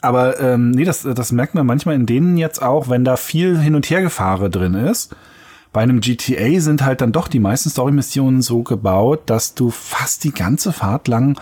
aber 0.00 0.40
ähm, 0.40 0.70
nee, 0.70 0.84
das, 0.84 1.02
das 1.02 1.32
merkt 1.32 1.54
man 1.54 1.66
manchmal 1.66 1.94
in 1.94 2.06
denen 2.06 2.36
jetzt 2.36 2.62
auch, 2.62 2.88
wenn 2.88 3.04
da 3.04 3.16
viel 3.16 3.58
Hin- 3.58 3.74
und 3.74 3.88
Hergefahre 3.88 4.50
drin 4.50 4.74
ist. 4.74 5.14
Bei 5.72 5.82
einem 5.82 6.00
GTA 6.00 6.60
sind 6.60 6.84
halt 6.84 7.00
dann 7.00 7.12
doch 7.12 7.28
die 7.28 7.38
meisten 7.38 7.70
Story-Missionen 7.70 8.42
so 8.42 8.62
gebaut, 8.62 9.22
dass 9.26 9.54
du 9.54 9.70
fast 9.70 10.24
die 10.24 10.32
ganze 10.32 10.72
Fahrt 10.72 11.06
lang 11.06 11.38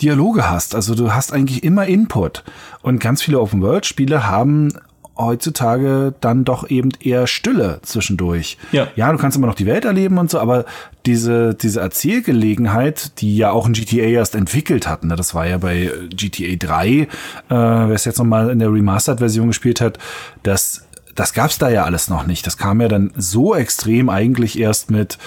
Dialoge 0.00 0.48
hast. 0.48 0.74
Also 0.74 0.94
du 0.94 1.12
hast 1.12 1.32
eigentlich 1.32 1.64
immer 1.64 1.86
Input. 1.86 2.44
Und 2.82 3.00
ganz 3.00 3.22
viele 3.22 3.40
Open-World-Spiele 3.40 4.28
haben 4.28 4.74
heutzutage 5.16 6.14
dann 6.20 6.44
doch 6.44 6.68
eben 6.68 6.90
eher 7.00 7.26
Stille 7.26 7.78
zwischendurch. 7.82 8.58
Ja. 8.72 8.88
ja, 8.96 9.12
du 9.12 9.18
kannst 9.18 9.36
immer 9.36 9.46
noch 9.46 9.54
die 9.54 9.66
Welt 9.66 9.84
erleben 9.84 10.18
und 10.18 10.30
so, 10.30 10.38
aber 10.40 10.64
diese, 11.06 11.54
diese 11.54 11.80
Erzählgelegenheit, 11.80 13.20
die 13.20 13.36
ja 13.36 13.50
auch 13.50 13.66
ein 13.66 13.74
GTA 13.74 14.04
erst 14.04 14.34
entwickelt 14.34 14.88
hat, 14.88 15.04
ne, 15.04 15.16
das 15.16 15.34
war 15.34 15.46
ja 15.46 15.58
bei 15.58 15.90
GTA 16.10 16.56
3, 16.56 16.88
äh, 16.88 17.06
wer 17.48 17.90
es 17.90 18.04
jetzt 18.04 18.18
nochmal 18.18 18.50
in 18.50 18.58
der 18.58 18.72
Remastered-Version 18.72 19.48
gespielt 19.48 19.80
hat, 19.80 19.98
das, 20.42 20.84
das 21.14 21.32
gab's 21.32 21.58
da 21.58 21.68
ja 21.68 21.84
alles 21.84 22.08
noch 22.08 22.26
nicht. 22.26 22.46
Das 22.46 22.56
kam 22.56 22.80
ja 22.80 22.88
dann 22.88 23.12
so 23.16 23.54
extrem 23.54 24.08
eigentlich 24.08 24.58
erst 24.58 24.90
mit 24.90 25.18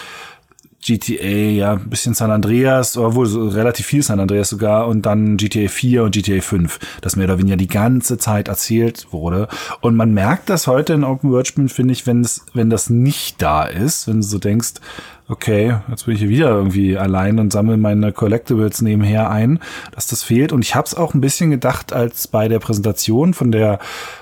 GTA, 0.88 1.52
ja, 1.52 1.74
ein 1.74 1.90
bisschen 1.90 2.14
San 2.14 2.32
Andreas, 2.32 2.96
obwohl 2.96 3.26
so 3.26 3.50
relativ 3.50 3.86
viel 3.86 4.02
San 4.02 4.22
Andreas 4.22 4.50
sogar, 4.50 4.88
und 4.88 5.06
dann 5.06 5.36
GTA 5.36 5.68
4 5.68 6.04
und 6.04 6.16
GTA 6.16 6.40
5, 6.40 6.80
das 7.02 7.18
mehr 7.18 7.26
oder 7.26 7.40
weniger 7.40 7.58
die 7.58 7.68
ganze 7.68 8.18
Zeit 8.18 8.48
erzählt 8.48 9.08
wurde. 9.12 9.50
Und 9.82 9.98
man 9.98 10.14
merkt 10.14 10.50
das 10.50 10.66
heute 10.66 10.94
in 10.94 11.04
Open 11.04 11.30
World 11.32 11.48
Spielen, 11.48 11.68
finde 11.68 11.92
ich, 11.92 12.08
wenn 12.08 12.22
es, 12.22 12.46
wenn 12.54 12.70
das 12.70 12.90
nicht 12.90 13.42
da 13.42 13.66
ist, 13.66 14.08
wenn 14.08 14.22
du 14.22 14.26
so 14.26 14.40
denkst, 14.40 14.76
okay, 15.30 15.76
jetzt 15.90 16.06
bin 16.06 16.14
ich 16.14 16.22
hier 16.22 16.30
wieder 16.30 16.50
irgendwie 16.50 16.98
allein 16.98 17.40
und 17.40 17.52
sammle 17.52 17.76
meine 17.78 18.14
Collectibles 18.14 18.82
nebenher 18.82 19.30
ein, 19.30 19.60
dass 19.92 20.08
das 20.08 20.24
fehlt. 20.24 20.54
Und 20.54 20.64
ich 20.64 20.74
habe 20.76 20.86
es 20.86 20.96
auch 20.96 21.14
ein 21.14 21.22
bisschen 21.22 21.52
gedacht, 21.52 21.92
als 21.92 22.28
bei 22.28 22.48
der 22.48 22.60
Präsentation 22.60 23.34
von 23.34 23.52
der, 23.52 23.80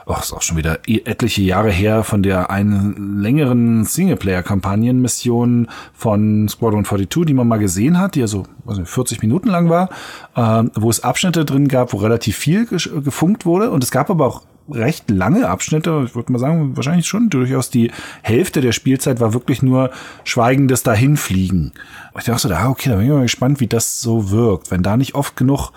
oh, 0.07 0.15
ist 0.19 0.33
auch 0.33 0.41
schon 0.41 0.57
wieder 0.57 0.79
etliche 0.87 1.43
Jahre 1.43 1.69
her, 1.69 2.03
von 2.03 2.23
der 2.23 2.49
einen 2.49 3.19
längeren 3.21 3.85
Singleplayer-Kampagnenmission 3.85 5.67
von 5.93 6.49
Squadron 6.49 6.85
42, 6.85 7.25
die 7.25 7.33
man 7.33 7.47
mal 7.47 7.57
gesehen 7.57 7.99
hat, 7.99 8.15
die 8.15 8.21
ja 8.21 8.27
so 8.27 8.43
nicht, 8.65 8.89
40 8.89 9.21
Minuten 9.21 9.49
lang 9.49 9.69
war, 9.69 9.89
äh, 10.35 10.63
wo 10.73 10.89
es 10.89 11.03
Abschnitte 11.03 11.45
drin 11.45 11.67
gab, 11.67 11.93
wo 11.93 11.97
relativ 11.97 12.35
viel 12.35 12.65
gefunkt 12.65 13.45
wurde. 13.45 13.69
Und 13.69 13.83
es 13.83 13.91
gab 13.91 14.09
aber 14.09 14.25
auch 14.25 14.41
recht 14.69 15.09
lange 15.09 15.47
Abschnitte. 15.47 16.03
Ich 16.05 16.15
würde 16.15 16.31
mal 16.31 16.39
sagen, 16.39 16.75
wahrscheinlich 16.75 17.07
schon 17.07 17.29
durchaus 17.29 17.69
die 17.69 17.91
Hälfte 18.21 18.61
der 18.61 18.71
Spielzeit 18.71 19.19
war 19.19 19.33
wirklich 19.33 19.61
nur 19.61 19.91
schweigendes 20.23 20.83
Dahinfliegen. 20.83 21.73
Und 22.13 22.19
ich 22.19 22.25
dachte 22.25 22.47
so, 22.47 22.53
ah, 22.53 22.69
okay, 22.69 22.89
da 22.89 22.95
bin 22.95 23.05
ich 23.05 23.11
mal 23.11 23.21
gespannt, 23.21 23.59
wie 23.59 23.67
das 23.67 24.01
so 24.01 24.31
wirkt. 24.31 24.71
Wenn 24.71 24.83
da 24.83 24.97
nicht 24.97 25.15
oft 25.15 25.35
genug 25.35 25.71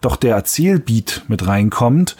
doch 0.00 0.16
der 0.16 0.34
Erzählbeat 0.34 1.24
mit 1.28 1.46
reinkommt, 1.46 2.16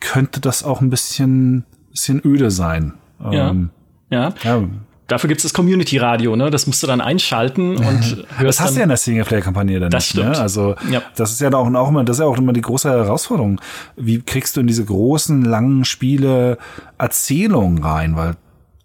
könnte 0.00 0.40
das 0.40 0.62
auch 0.62 0.80
ein 0.80 0.90
bisschen, 0.90 1.64
bisschen 1.90 2.20
öde 2.24 2.50
sein. 2.50 2.92
Ja. 3.30 3.50
Ähm, 3.50 3.70
ja. 4.10 4.34
ja. 4.42 4.62
Dafür 5.06 5.28
gibt 5.28 5.38
es 5.38 5.42
das 5.42 5.52
Community-Radio, 5.52 6.34
ne? 6.34 6.50
Das 6.50 6.66
musst 6.66 6.82
du 6.82 6.86
dann 6.86 7.02
einschalten 7.02 7.76
und 7.76 8.24
hörst 8.38 8.58
Das 8.58 8.60
hast 8.60 8.74
du 8.74 8.78
ja 8.78 8.84
in 8.84 8.88
der 8.88 8.96
Singleplayer-Kampagne 8.96 9.78
dann 9.78 9.90
das 9.90 10.14
nicht, 10.14 10.14
ne? 10.16 10.22
stimmt. 10.22 10.36
Ne? 10.36 10.42
Also 10.42 10.74
ja. 10.90 11.02
das 11.16 11.32
ist 11.32 11.40
ja 11.40 11.52
auch, 11.52 11.72
auch 11.74 11.88
immer, 11.88 12.04
das 12.04 12.16
ist 12.16 12.20
ja 12.20 12.26
auch 12.26 12.38
immer 12.38 12.54
die 12.54 12.62
große 12.62 12.88
Herausforderung. 12.88 13.60
Wie 13.96 14.22
kriegst 14.22 14.56
du 14.56 14.60
in 14.60 14.66
diese 14.66 14.84
großen, 14.84 15.42
langen 15.42 15.84
Spiele 15.84 16.56
Erzählungen 16.96 17.82
rein? 17.82 18.16
Weil 18.16 18.36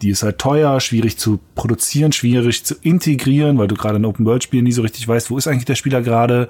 die 0.02 0.10
ist 0.10 0.24
halt 0.24 0.40
teuer, 0.40 0.80
schwierig 0.80 1.18
zu 1.18 1.40
produzieren, 1.56 2.14
schwierig 2.14 2.64
zu 2.64 2.76
integrieren, 2.82 3.58
weil 3.58 3.68
du 3.68 3.76
gerade 3.76 3.98
in 3.98 4.06
Open-World-Spielen 4.06 4.64
nie 4.64 4.72
so 4.72 4.82
richtig 4.82 5.06
weißt, 5.06 5.30
wo 5.30 5.38
ist 5.38 5.48
eigentlich 5.48 5.66
der 5.66 5.76
Spieler 5.76 6.02
gerade. 6.02 6.48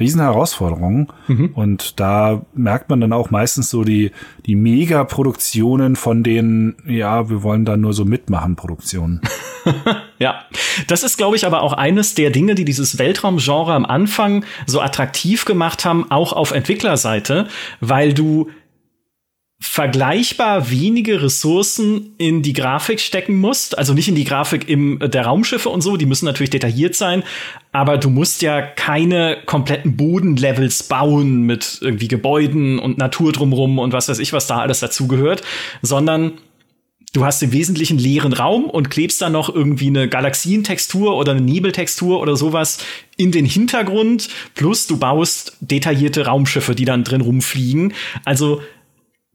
Riesen 0.00 0.20
Herausforderung. 0.20 1.12
Mhm. 1.28 1.50
Und 1.54 2.00
da 2.00 2.42
merkt 2.54 2.90
man 2.90 3.00
dann 3.00 3.12
auch 3.12 3.30
meistens 3.30 3.70
so 3.70 3.84
die, 3.84 4.10
die 4.46 4.56
Mega-Produktionen 4.56 5.94
von 5.94 6.24
den, 6.24 6.74
ja, 6.86 7.30
wir 7.30 7.44
wollen 7.44 7.64
da 7.64 7.76
nur 7.76 7.92
so 7.92 8.04
mitmachen, 8.04 8.56
Produktionen. 8.56 9.20
ja, 10.18 10.42
das 10.88 11.04
ist, 11.04 11.18
glaube 11.18 11.36
ich, 11.36 11.46
aber 11.46 11.62
auch 11.62 11.74
eines 11.74 12.14
der 12.14 12.30
Dinge, 12.30 12.56
die 12.56 12.64
dieses 12.64 12.98
Weltraumgenre 12.98 13.74
am 13.74 13.84
Anfang 13.84 14.44
so 14.66 14.80
attraktiv 14.80 15.44
gemacht 15.44 15.84
haben, 15.84 16.10
auch 16.10 16.32
auf 16.32 16.50
Entwicklerseite, 16.50 17.46
weil 17.80 18.12
du 18.12 18.48
vergleichbar 19.60 20.70
wenige 20.70 21.20
Ressourcen 21.20 22.14
in 22.16 22.42
die 22.42 22.52
Grafik 22.52 23.00
stecken 23.00 23.36
musst. 23.36 23.76
Also 23.76 23.92
nicht 23.92 24.06
in 24.06 24.14
die 24.14 24.24
Grafik 24.24 24.68
im, 24.68 25.00
der 25.00 25.26
Raumschiffe 25.26 25.68
und 25.68 25.80
so, 25.80 25.96
die 25.96 26.06
müssen 26.06 26.26
natürlich 26.26 26.50
detailliert 26.50 26.94
sein, 26.94 27.24
aber 27.72 27.98
du 27.98 28.08
musst 28.08 28.40
ja 28.42 28.62
keine 28.62 29.38
kompletten 29.46 29.96
Bodenlevels 29.96 30.84
bauen 30.84 31.42
mit 31.42 31.78
irgendwie 31.80 32.06
Gebäuden 32.06 32.78
und 32.78 32.98
Natur 32.98 33.32
drumrum 33.32 33.80
und 33.80 33.92
was 33.92 34.08
weiß 34.08 34.20
ich, 34.20 34.32
was 34.32 34.46
da 34.46 34.58
alles 34.58 34.78
dazugehört, 34.78 35.42
sondern 35.82 36.34
du 37.12 37.24
hast 37.24 37.42
im 37.42 37.52
Wesentlichen 37.52 37.98
leeren 37.98 38.34
Raum 38.34 38.66
und 38.66 38.90
klebst 38.90 39.20
dann 39.22 39.32
noch 39.32 39.52
irgendwie 39.52 39.88
eine 39.88 40.08
Galaxientextur 40.08 41.16
oder 41.16 41.32
eine 41.32 41.40
Nebeltextur 41.40 42.20
oder 42.20 42.36
sowas 42.36 42.78
in 43.16 43.32
den 43.32 43.44
Hintergrund, 43.44 44.28
plus 44.54 44.86
du 44.86 44.98
baust 44.98 45.56
detaillierte 45.60 46.26
Raumschiffe, 46.26 46.76
die 46.76 46.84
dann 46.84 47.02
drin 47.02 47.22
rumfliegen. 47.22 47.94
Also 48.24 48.60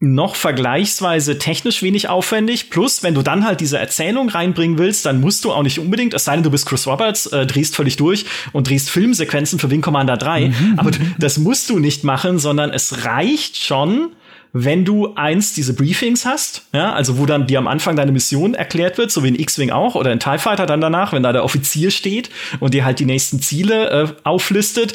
noch 0.06 0.36
vergleichsweise 0.36 1.38
technisch 1.38 1.82
wenig 1.82 2.08
aufwendig. 2.08 2.70
Plus, 2.70 3.02
wenn 3.02 3.14
du 3.14 3.22
dann 3.22 3.44
halt 3.44 3.60
diese 3.60 3.78
Erzählung 3.78 4.28
reinbringen 4.28 4.78
willst, 4.78 5.06
dann 5.06 5.20
musst 5.20 5.44
du 5.44 5.52
auch 5.52 5.62
nicht 5.62 5.78
unbedingt, 5.78 6.14
es 6.14 6.24
sei 6.24 6.34
denn, 6.34 6.42
du 6.42 6.50
bist 6.50 6.66
Chris 6.66 6.86
Roberts, 6.86 7.26
äh, 7.26 7.46
drehst 7.46 7.76
völlig 7.76 7.96
durch 7.96 8.26
und 8.52 8.68
drehst 8.68 8.90
Filmsequenzen 8.90 9.58
für 9.58 9.70
Wing 9.70 9.80
Commander 9.80 10.16
3. 10.16 10.48
Mhm. 10.48 10.74
Aber 10.76 10.90
das 11.18 11.38
musst 11.38 11.70
du 11.70 11.78
nicht 11.78 12.04
machen, 12.04 12.38
sondern 12.38 12.70
es 12.70 13.04
reicht 13.04 13.56
schon, 13.56 14.10
wenn 14.56 14.84
du 14.84 15.14
eins 15.16 15.52
diese 15.52 15.74
Briefings 15.74 16.24
hast, 16.24 16.62
ja, 16.72 16.92
also 16.92 17.18
wo 17.18 17.26
dann 17.26 17.48
dir 17.48 17.58
am 17.58 17.66
Anfang 17.66 17.96
deine 17.96 18.12
Mission 18.12 18.54
erklärt 18.54 18.98
wird, 18.98 19.10
so 19.10 19.24
wie 19.24 19.28
in 19.28 19.34
X-Wing 19.38 19.70
auch 19.70 19.96
oder 19.96 20.12
in 20.12 20.20
TIE 20.20 20.38
Fighter 20.38 20.64
dann 20.64 20.80
danach, 20.80 21.12
wenn 21.12 21.24
da 21.24 21.32
der 21.32 21.42
Offizier 21.42 21.90
steht 21.90 22.30
und 22.60 22.72
dir 22.72 22.84
halt 22.84 23.00
die 23.00 23.04
nächsten 23.04 23.40
Ziele 23.40 23.90
äh, 23.90 24.08
auflistet, 24.22 24.94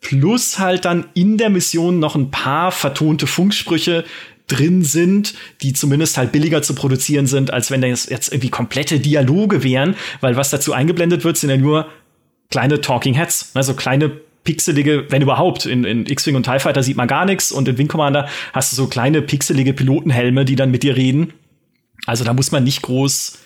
plus 0.00 0.60
halt 0.60 0.84
dann 0.84 1.06
in 1.14 1.38
der 1.38 1.50
Mission 1.50 1.98
noch 1.98 2.14
ein 2.14 2.30
paar 2.30 2.70
vertonte 2.70 3.26
Funksprüche, 3.26 4.04
drin 4.50 4.82
sind, 4.82 5.34
die 5.62 5.72
zumindest 5.72 6.16
halt 6.16 6.32
billiger 6.32 6.62
zu 6.62 6.74
produzieren 6.74 7.26
sind, 7.26 7.52
als 7.52 7.70
wenn 7.70 7.80
das 7.80 8.08
jetzt 8.08 8.32
irgendwie 8.32 8.50
komplette 8.50 9.00
Dialoge 9.00 9.62
wären, 9.62 9.96
weil 10.20 10.36
was 10.36 10.50
dazu 10.50 10.72
eingeblendet 10.72 11.24
wird, 11.24 11.36
sind 11.36 11.50
ja 11.50 11.56
nur 11.56 11.88
kleine 12.50 12.80
Talking 12.80 13.14
Heads, 13.14 13.52
also 13.54 13.74
kleine 13.74 14.10
pixelige, 14.44 15.06
wenn 15.10 15.22
überhaupt, 15.22 15.66
in, 15.66 15.84
in 15.84 16.06
X-Wing 16.06 16.34
und 16.34 16.44
TIE 16.44 16.58
Fighter 16.58 16.82
sieht 16.82 16.96
man 16.96 17.08
gar 17.08 17.24
nichts 17.24 17.52
und 17.52 17.68
in 17.68 17.78
Wing 17.78 17.88
Commander 17.88 18.28
hast 18.52 18.72
du 18.72 18.76
so 18.76 18.86
kleine 18.86 19.22
pixelige 19.22 19.72
Pilotenhelme, 19.72 20.44
die 20.44 20.56
dann 20.56 20.70
mit 20.70 20.82
dir 20.82 20.96
reden. 20.96 21.32
Also 22.06 22.24
da 22.24 22.32
muss 22.32 22.50
man 22.50 22.64
nicht 22.64 22.82
groß 22.82 23.38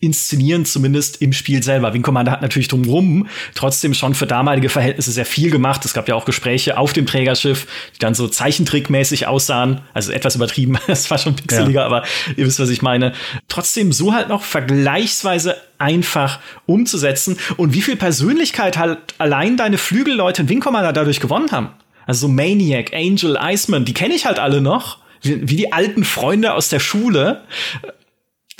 inszenieren, 0.00 0.64
zumindest 0.64 1.20
im 1.20 1.34
Spiel 1.34 1.62
selber. 1.62 1.92
Wing 1.92 2.00
Commander 2.00 2.32
hat 2.32 2.40
natürlich 2.40 2.68
drumrum 2.68 3.28
trotzdem 3.54 3.92
schon 3.92 4.14
für 4.14 4.26
damalige 4.26 4.70
Verhältnisse 4.70 5.12
sehr 5.12 5.26
viel 5.26 5.50
gemacht. 5.50 5.84
Es 5.84 5.92
gab 5.92 6.08
ja 6.08 6.14
auch 6.14 6.24
Gespräche 6.24 6.78
auf 6.78 6.94
dem 6.94 7.04
Trägerschiff, 7.04 7.66
die 7.94 7.98
dann 7.98 8.14
so 8.14 8.26
zeichentrickmäßig 8.26 9.26
aussahen. 9.26 9.82
Also 9.92 10.12
etwas 10.12 10.36
übertrieben, 10.36 10.78
das 10.86 11.10
war 11.10 11.18
schon 11.18 11.36
pixeliger, 11.36 11.80
ja. 11.80 11.86
aber 11.86 12.04
ihr 12.36 12.46
wisst, 12.46 12.58
was 12.58 12.70
ich 12.70 12.80
meine. 12.80 13.12
Trotzdem 13.48 13.92
so 13.92 14.14
halt 14.14 14.28
noch 14.30 14.42
vergleichsweise 14.42 15.56
einfach 15.76 16.40
umzusetzen. 16.64 17.36
Und 17.58 17.74
wie 17.74 17.82
viel 17.82 17.96
Persönlichkeit 17.96 18.78
halt 18.78 18.98
allein 19.18 19.58
deine 19.58 19.76
Flügelleute 19.76 20.42
in 20.42 20.48
Wing 20.48 20.60
Commander 20.60 20.94
dadurch 20.94 21.20
gewonnen 21.20 21.52
haben. 21.52 21.68
Also 22.06 22.26
so 22.26 22.32
Maniac, 22.32 22.94
Angel, 22.94 23.38
Iceman, 23.40 23.84
die 23.84 23.94
kenne 23.94 24.14
ich 24.14 24.24
halt 24.24 24.38
alle 24.38 24.62
noch 24.62 24.98
wie 25.22 25.56
die 25.56 25.72
alten 25.72 26.04
Freunde 26.04 26.54
aus 26.54 26.70
der 26.70 26.80
Schule 26.80 27.42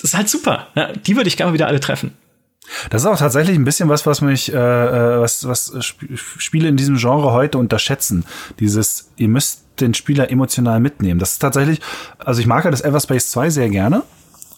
das 0.01 0.11
ist 0.11 0.17
halt 0.17 0.29
super. 0.29 0.69
Ja, 0.75 0.93
die 0.93 1.17
würde 1.17 1.29
ich 1.29 1.37
gerne 1.37 1.53
wieder 1.53 1.67
alle 1.67 1.81
treffen. 1.81 2.17
Das 2.91 3.03
ist 3.03 3.09
auch 3.09 3.19
tatsächlich 3.19 3.57
ein 3.57 3.65
bisschen 3.65 3.89
was, 3.89 4.07
was 4.07 4.21
mich, 4.21 4.53
äh, 4.53 4.57
äh 4.57 5.21
was, 5.21 5.47
was 5.47 5.73
Spiele 6.39 6.69
in 6.69 6.77
diesem 6.77 6.97
Genre 6.97 7.33
heute 7.33 7.59
unterschätzen. 7.59 8.25
Dieses, 8.61 9.11
ihr 9.17 9.29
müsst 9.29 9.65
den 9.81 9.95
Spieler 9.95 10.31
emotional 10.31 10.79
mitnehmen. 10.79 11.19
Das 11.19 11.33
ist 11.33 11.39
tatsächlich, 11.41 11.81
also 12.19 12.41
ich 12.41 12.47
mag 12.47 12.65
ja 12.65 12.71
das 12.71 12.83
Everspace 12.83 13.31
2 13.31 13.51
sehr 13.51 13.69
gerne 13.71 14.03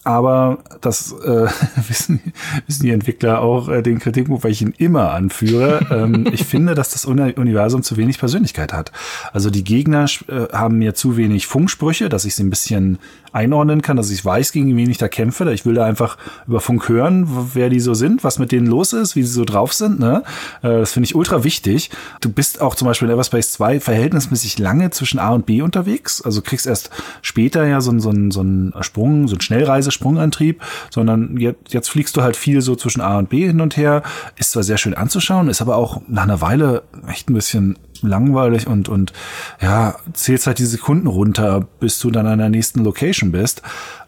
aber 0.04 0.58
das 0.80 1.12
äh, 1.12 1.46
wissen, 1.88 2.20
wissen 2.66 2.82
die 2.82 2.90
Entwickler 2.90 3.40
auch 3.40 3.68
äh, 3.68 3.82
den 3.82 3.98
Kritikpunkt, 3.98 4.44
weil 4.44 4.50
ich 4.50 4.62
ihn 4.62 4.74
immer 4.76 5.12
anführe. 5.12 5.86
ähm, 5.90 6.28
ich 6.32 6.44
finde, 6.44 6.74
dass 6.74 6.90
das 6.90 7.04
Universum 7.04 7.82
zu 7.82 7.96
wenig 7.96 8.18
Persönlichkeit 8.18 8.72
hat. 8.72 8.92
Also 9.32 9.50
die 9.50 9.64
Gegner 9.64 10.06
äh, 10.28 10.52
haben 10.52 10.78
mir 10.78 10.94
zu 10.94 11.16
wenig 11.16 11.46
Funksprüche, 11.46 12.08
dass 12.08 12.24
ich 12.24 12.34
sie 12.34 12.42
ein 12.42 12.50
bisschen 12.50 12.98
einordnen 13.32 13.80
kann, 13.80 13.96
dass 13.96 14.10
ich 14.10 14.24
weiß, 14.24 14.52
gegen 14.52 14.76
wen 14.76 14.90
ich 14.90 14.98
da 14.98 15.08
kämpfe. 15.08 15.50
Ich 15.52 15.64
will 15.64 15.74
da 15.74 15.84
einfach 15.84 16.18
über 16.46 16.60
Funk 16.60 16.88
hören, 16.88 17.26
wer 17.54 17.70
die 17.70 17.80
so 17.80 17.94
sind, 17.94 18.24
was 18.24 18.38
mit 18.38 18.52
denen 18.52 18.66
los 18.66 18.92
ist, 18.92 19.16
wie 19.16 19.22
sie 19.22 19.32
so 19.32 19.44
drauf 19.44 19.72
sind. 19.72 19.98
Ne? 19.98 20.22
Äh, 20.62 20.80
das 20.80 20.92
finde 20.92 21.06
ich 21.06 21.14
ultra 21.14 21.44
wichtig. 21.44 21.90
Du 22.20 22.30
bist 22.30 22.60
auch 22.60 22.74
zum 22.74 22.88
Beispiel 22.88 23.08
in 23.08 23.14
Everspace 23.14 23.52
2 23.52 23.80
verhältnismäßig 23.80 24.58
lange 24.58 24.90
zwischen 24.90 25.18
A 25.18 25.30
und 25.30 25.46
B 25.46 25.62
unterwegs. 25.62 26.22
Also 26.22 26.42
kriegst 26.42 26.66
erst 26.66 26.90
später 27.22 27.66
ja 27.66 27.80
so, 27.80 27.98
so, 27.98 28.12
so 28.30 28.40
einen 28.40 28.74
Sprung, 28.80 29.28
so 29.28 29.34
einen 29.34 29.40
Schnellreise 29.40 29.90
Sprungantrieb, 29.92 30.62
sondern 30.90 31.36
jetzt, 31.38 31.72
jetzt 31.72 31.90
fliegst 31.90 32.16
du 32.16 32.22
halt 32.22 32.36
viel 32.36 32.60
so 32.60 32.76
zwischen 32.76 33.00
A 33.00 33.18
und 33.18 33.28
B 33.28 33.46
hin 33.46 33.60
und 33.60 33.76
her. 33.76 34.02
Ist 34.36 34.52
zwar 34.52 34.62
sehr 34.62 34.78
schön 34.78 34.94
anzuschauen, 34.94 35.48
ist 35.48 35.62
aber 35.62 35.76
auch 35.76 36.02
nach 36.08 36.24
einer 36.24 36.40
Weile 36.40 36.82
echt 37.08 37.30
ein 37.30 37.34
bisschen 37.34 37.78
langweilig 38.02 38.66
und, 38.66 38.88
und 38.88 39.12
ja, 39.60 39.96
zählst 40.12 40.46
halt 40.46 40.58
die 40.58 40.66
Sekunden 40.66 41.06
runter, 41.06 41.66
bis 41.80 41.98
du 42.00 42.10
dann 42.10 42.26
an 42.26 42.38
der 42.38 42.48
nächsten 42.48 42.82
Location 42.84 43.32
bist. 43.32 43.62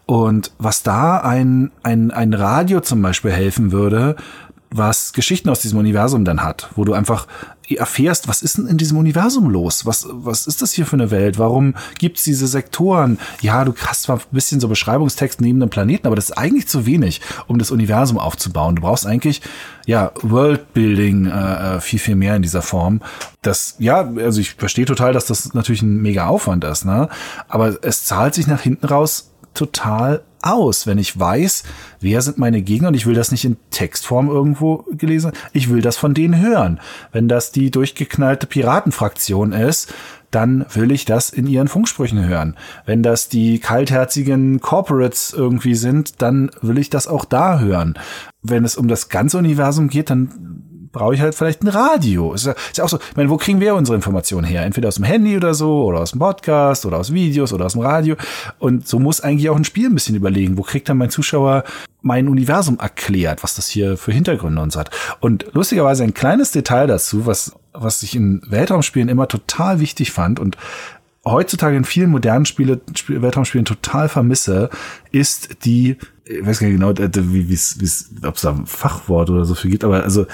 Und 0.05 0.51
was 0.59 0.83
da 0.83 1.17
ein, 1.17 1.71
ein, 1.81 2.11
ein 2.11 2.33
Radio 2.33 2.81
zum 2.81 3.01
Beispiel 3.01 3.31
helfen 3.31 3.71
würde, 3.71 4.15
was 4.69 5.13
Geschichten 5.13 5.49
aus 5.49 5.61
diesem 5.61 5.79
Universum 5.79 6.25
dann 6.25 6.43
hat, 6.43 6.69
wo 6.75 6.83
du 6.83 6.93
einfach 6.93 7.27
erfährst, 7.69 8.27
was 8.27 8.41
ist 8.41 8.57
denn 8.57 8.67
in 8.67 8.77
diesem 8.77 8.97
Universum 8.97 9.49
los? 9.49 9.85
Was, 9.85 10.07
was 10.09 10.47
ist 10.47 10.61
das 10.61 10.73
hier 10.73 10.85
für 10.85 10.95
eine 10.95 11.11
Welt? 11.11 11.39
Warum 11.39 11.75
gibt's 11.97 12.23
diese 12.23 12.47
Sektoren? 12.47 13.19
Ja, 13.41 13.65
du 13.65 13.73
hast 13.85 14.03
zwar 14.03 14.17
ein 14.17 14.21
bisschen 14.31 14.59
so 14.59 14.67
Beschreibungstext 14.67 15.41
neben 15.41 15.59
dem 15.59 15.69
Planeten, 15.69 16.07
aber 16.07 16.15
das 16.15 16.29
ist 16.29 16.37
eigentlich 16.37 16.67
zu 16.67 16.85
wenig, 16.85 17.21
um 17.47 17.59
das 17.59 17.71
Universum 17.71 18.17
aufzubauen. 18.17 18.75
Du 18.75 18.81
brauchst 18.81 19.05
eigentlich, 19.05 19.41
ja, 19.85 20.11
Worldbuilding 20.21 21.25
äh, 21.27 21.75
äh 21.75 21.79
viel, 21.81 21.99
viel 21.99 22.15
mehr 22.15 22.35
in 22.35 22.41
dieser 22.41 22.61
Form. 22.61 23.01
Das, 23.41 23.75
ja, 23.79 24.09
also 24.17 24.41
ich 24.41 24.55
verstehe 24.55 24.85
total, 24.85 25.13
dass 25.13 25.25
das 25.25 25.53
natürlich 25.53 25.81
ein 25.81 26.01
mega 26.01 26.27
Aufwand 26.27 26.63
ist, 26.63 26.85
ne? 26.85 27.09
Aber 27.47 27.77
es 27.83 28.05
zahlt 28.05 28.33
sich 28.33 28.47
nach 28.47 28.61
hinten 28.61 28.87
raus 28.87 29.31
total 29.55 30.23
aus, 30.41 30.85
wenn 30.85 30.99
ich 30.99 31.19
weiß, 31.19 31.63
wer 31.99 32.21
sind 32.21 32.37
meine 32.37 32.61
Gegner 32.61 32.89
und 32.89 32.93
ich 32.93 33.07
will 33.07 33.15
das 33.15 33.31
nicht 33.31 33.45
in 33.45 33.57
Textform 33.71 34.29
irgendwo 34.29 34.85
gelesen, 34.91 35.31
ich 35.53 35.69
will 35.69 35.81
das 35.81 35.97
von 35.97 36.13
denen 36.13 36.39
hören. 36.39 36.79
Wenn 37.11 37.27
das 37.27 37.51
die 37.51 37.71
durchgeknallte 37.71 38.45
Piratenfraktion 38.45 39.53
ist, 39.53 39.93
dann 40.29 40.65
will 40.73 40.91
ich 40.91 41.05
das 41.05 41.29
in 41.29 41.47
ihren 41.47 41.67
Funksprüchen 41.67 42.27
hören. 42.27 42.57
Wenn 42.85 43.01
das 43.01 43.29
die 43.29 43.59
kaltherzigen 43.59 44.59
Corporates 44.59 45.33
irgendwie 45.33 45.75
sind, 45.75 46.21
dann 46.21 46.51
will 46.61 46.77
ich 46.77 46.89
das 46.89 47.07
auch 47.07 47.25
da 47.25 47.59
hören. 47.59 47.97
Wenn 48.41 48.65
es 48.65 48.75
um 48.75 48.87
das 48.87 49.09
ganze 49.09 49.37
Universum 49.37 49.87
geht, 49.87 50.09
dann 50.09 50.61
brauche 50.95 51.13
ich 51.13 51.21
halt 51.21 51.35
vielleicht 51.35 51.61
ein 51.61 51.67
Radio. 51.67 52.33
Ist 52.33 52.45
ja, 52.45 52.53
ist 52.53 52.77
ja 52.77 52.85
auch 52.85 52.89
so, 52.89 52.97
ich 52.97 53.15
meine, 53.15 53.29
wo 53.29 53.37
kriegen 53.37 53.59
wir 53.59 53.75
unsere 53.75 53.95
Informationen 53.95 54.47
her? 54.47 54.63
Entweder 54.63 54.87
aus 54.87 54.95
dem 54.95 55.03
Handy 55.03 55.35
oder 55.35 55.53
so, 55.53 55.83
oder 55.83 55.99
aus 55.99 56.11
dem 56.11 56.19
Podcast, 56.19 56.85
oder 56.85 56.97
aus 56.97 57.13
Videos, 57.13 57.53
oder 57.53 57.65
aus 57.65 57.73
dem 57.73 57.81
Radio. 57.81 58.15
Und 58.57 58.87
so 58.87 58.97
muss 58.97 59.19
eigentlich 59.21 59.49
auch 59.49 59.57
ein 59.57 59.65
Spiel 59.65 59.87
ein 59.87 59.93
bisschen 59.93 60.15
überlegen, 60.15 60.57
wo 60.57 60.61
kriegt 60.63 60.89
dann 60.89 60.97
mein 60.97 61.09
Zuschauer 61.09 61.65
mein 62.01 62.27
Universum 62.27 62.79
erklärt, 62.79 63.43
was 63.43 63.55
das 63.55 63.67
hier 63.67 63.97
für 63.97 64.11
Hintergründe 64.11 64.61
uns 64.61 64.75
hat. 64.75 64.89
Und 65.19 65.47
lustigerweise 65.53 66.03
ein 66.03 66.13
kleines 66.13 66.51
Detail 66.51 66.87
dazu, 66.87 67.25
was, 67.25 67.53
was 67.73 68.03
ich 68.03 68.15
in 68.15 68.41
Weltraumspielen 68.47 69.09
immer 69.09 69.27
total 69.27 69.79
wichtig 69.79 70.11
fand 70.11 70.39
und 70.39 70.55
heutzutage 71.25 71.75
in 71.75 71.83
vielen 71.83 72.11
modernen 72.11 72.45
Spiele, 72.45 72.81
Spiel, 72.95 73.21
Weltraumspielen 73.21 73.65
total 73.65 74.07
vermisse, 74.07 74.69
ist 75.11 75.65
die, 75.65 75.97
ich 76.25 76.45
weiß 76.45 76.59
gar 76.59 76.67
nicht 76.67 76.79
genau, 76.79 76.93
wie 76.95 77.53
es, 77.53 78.09
ob 78.23 78.35
es 78.35 78.41
da 78.41 78.51
ein 78.51 78.67
Fachwort 78.67 79.29
oder 79.29 79.45
so 79.45 79.55
für 79.55 79.67
gibt, 79.67 79.83
aber 79.83 80.03
also 80.03 80.27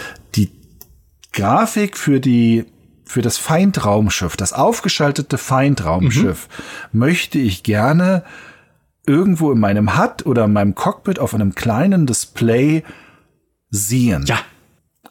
Grafik 1.31 1.97
für 1.97 2.19
die 2.19 2.65
für 3.05 3.21
das 3.21 3.37
Feindraumschiff, 3.37 4.37
das 4.37 4.53
aufgeschaltete 4.53 5.37
Feindraumschiff, 5.37 6.47
mhm. 6.93 6.99
möchte 6.99 7.39
ich 7.39 7.63
gerne 7.63 8.23
irgendwo 9.05 9.51
in 9.51 9.59
meinem 9.59 9.97
HUD 9.97 10.25
oder 10.25 10.45
in 10.45 10.53
meinem 10.53 10.75
Cockpit 10.75 11.19
auf 11.19 11.33
einem 11.33 11.53
kleinen 11.53 12.07
Display 12.07 12.83
sehen. 13.69 14.23
Ja. 14.27 14.39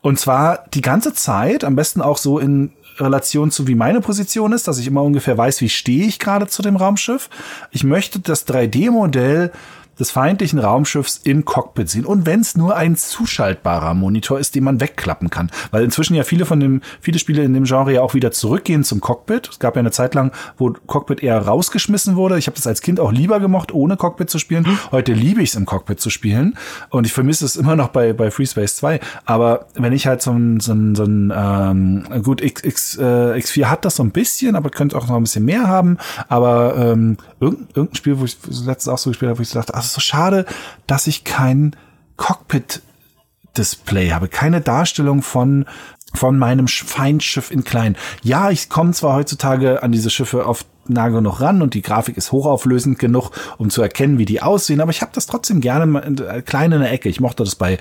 Und 0.01 0.19
zwar 0.19 0.65
die 0.73 0.81
ganze 0.81 1.13
Zeit, 1.13 1.63
am 1.63 1.77
besten 1.77 2.01
auch 2.01 2.17
so 2.17 2.39
in 2.39 2.73
Relation 2.99 3.51
zu 3.51 3.67
wie 3.67 3.75
meine 3.75 4.01
Position 4.01 4.53
ist, 4.53 4.69
dass 4.69 4.79
ich 4.79 4.87
immer 4.87 5.03
ungefähr 5.03 5.37
weiß, 5.37 5.61
wie 5.61 5.69
stehe 5.69 6.07
ich 6.07 6.19
gerade 6.19 6.47
zu 6.47 6.63
dem 6.63 6.77
Raumschiff. 6.77 7.29
Ich 7.71 7.85
möchte 7.85 8.21
das 8.21 8.47
3D-Modell 8.47 9.53
des 10.01 10.11
feindlichen 10.11 10.59
Raumschiffs 10.59 11.21
im 11.25 11.45
Cockpit 11.45 11.89
sehen. 11.89 12.07
Und 12.07 12.27
wenn 12.27 12.41
es 12.41 12.57
nur 12.57 12.77
ein 12.77 12.97
zuschaltbarer 12.97 13.95
Monitor 13.95 14.39
ist, 14.39 14.55
den 14.55 14.65
man 14.65 14.81
wegklappen 14.81 15.31
kann. 15.31 15.51
Weil 15.71 15.85
inzwischen 15.85 16.15
ja 16.15 16.25
viele 16.25 16.47
von 16.47 16.59
dem, 16.59 16.81
viele 17.01 17.19
Spiele 17.19 17.45
in 17.45 17.55
dem 17.55 17.65
Genre 17.65 17.93
ja 17.93 18.01
auch 18.01 18.15
wieder 18.15 18.33
zurückgehen 18.33 18.83
zum 18.83 19.01
Cockpit. 19.01 19.49
Es 19.51 19.59
gab 19.59 19.77
ja 19.77 19.81
eine 19.81 19.91
Zeit 19.91 20.15
lang, 20.15 20.33
wo 20.57 20.73
Cockpit 20.87 21.23
eher 21.23 21.39
rausgeschmissen 21.39 22.17
wurde. 22.17 22.39
Ich 22.39 22.47
habe 22.47 22.57
das 22.57 22.67
als 22.67 22.81
Kind 22.81 22.99
auch 22.99 23.13
lieber 23.13 23.41
gemocht, 23.41 23.73
ohne 23.73 23.97
Cockpit 23.97 24.31
zu 24.31 24.39
spielen. 24.39 24.67
Heute 24.91 25.13
liebe 25.13 25.43
ich 25.43 25.51
es 25.51 25.55
im 25.55 25.67
Cockpit 25.67 26.01
zu 26.01 26.11
spielen. 26.11 26.57
Und 26.89 27.07
ich 27.07 27.13
vermisse 27.13 27.45
es 27.45 27.57
immer 27.57 27.77
noch 27.77 27.89
bei, 27.89 28.13
bei 28.15 28.31
Free 28.31 28.47
Space 28.47 28.77
2. 28.77 29.01
Aber 29.27 29.67
wenn 29.75 29.93
ich 29.93 30.07
halt 30.07 30.23
so 30.23 30.33
ein, 30.33 30.61
so 30.61 30.73
ein, 30.73 30.95
so 30.95 31.05
ein 31.05 31.33
ähm, 31.37 32.23
gut, 32.23 32.41
X, 32.41 32.65
X, 32.65 32.97
äh, 32.97 33.03
X4 33.03 33.67
hat 33.67 33.85
das 33.85 33.97
so 33.97 34.03
ein 34.03 34.11
bisschen, 34.11 34.57
aber 34.57 34.71
könnte 34.71 34.97
auch 34.97 35.07
noch 35.07 35.17
ein 35.17 35.25
bisschen 35.25 35.45
mehr 35.45 35.69
haben. 35.69 35.99
Aber 36.29 36.75
ähm, 36.77 37.19
irgendein, 37.39 37.69
irgendein 37.75 37.97
Spiel, 37.97 38.19
wo 38.19 38.25
ich 38.25 38.39
letztens 38.47 38.89
auch 38.89 38.99
so 38.99 39.11
gespielt 39.11 39.29
habe, 39.31 39.39
wo 39.39 39.43
ich 39.43 39.51
dachte, 39.51 39.75
ach, 39.75 39.90
ist 39.91 39.95
so 39.95 40.01
schade, 40.01 40.47
dass 40.87 41.07
ich 41.07 41.25
kein 41.25 41.77
Cockpit-Display 42.17 44.11
habe, 44.13 44.29
keine 44.29 44.61
Darstellung 44.61 45.23
von 45.23 45.67
von 46.13 46.39
meinem 46.39 46.67
Feindschiff 46.67 47.53
in 47.53 47.63
klein. 47.63 47.97
Ja, 48.23 48.51
ich 48.51 48.69
komme 48.69 48.93
zwar 48.93 49.15
heutzutage 49.15 49.83
an 49.85 49.93
diese 49.93 50.11
Schiffe 50.11 50.45
auf 50.45 50.65
nah 50.89 51.09
genug 51.09 51.41
ran 51.41 51.63
und 51.63 51.75
die 51.75 51.83
Grafik 51.83 52.17
ist 52.17 52.33
hochauflösend 52.33 52.99
genug, 52.99 53.31
um 53.59 53.71
zu 53.71 53.83
erkennen, 53.83 54.19
wie 54.19 54.25
die 54.25 54.43
aussehen. 54.43 54.81
Aber 54.81 54.91
ich 54.91 55.03
habe 55.03 55.13
das 55.15 55.27
trotzdem 55.27 55.61
gerne 55.61 55.99
äh, 56.01 56.43
klein 56.43 56.73
in 56.73 56.81
der 56.81 56.93
Ecke. 56.93 57.09
Ich 57.09 57.21
mochte 57.21 57.45
das 57.45 57.55
bei, 57.55 57.79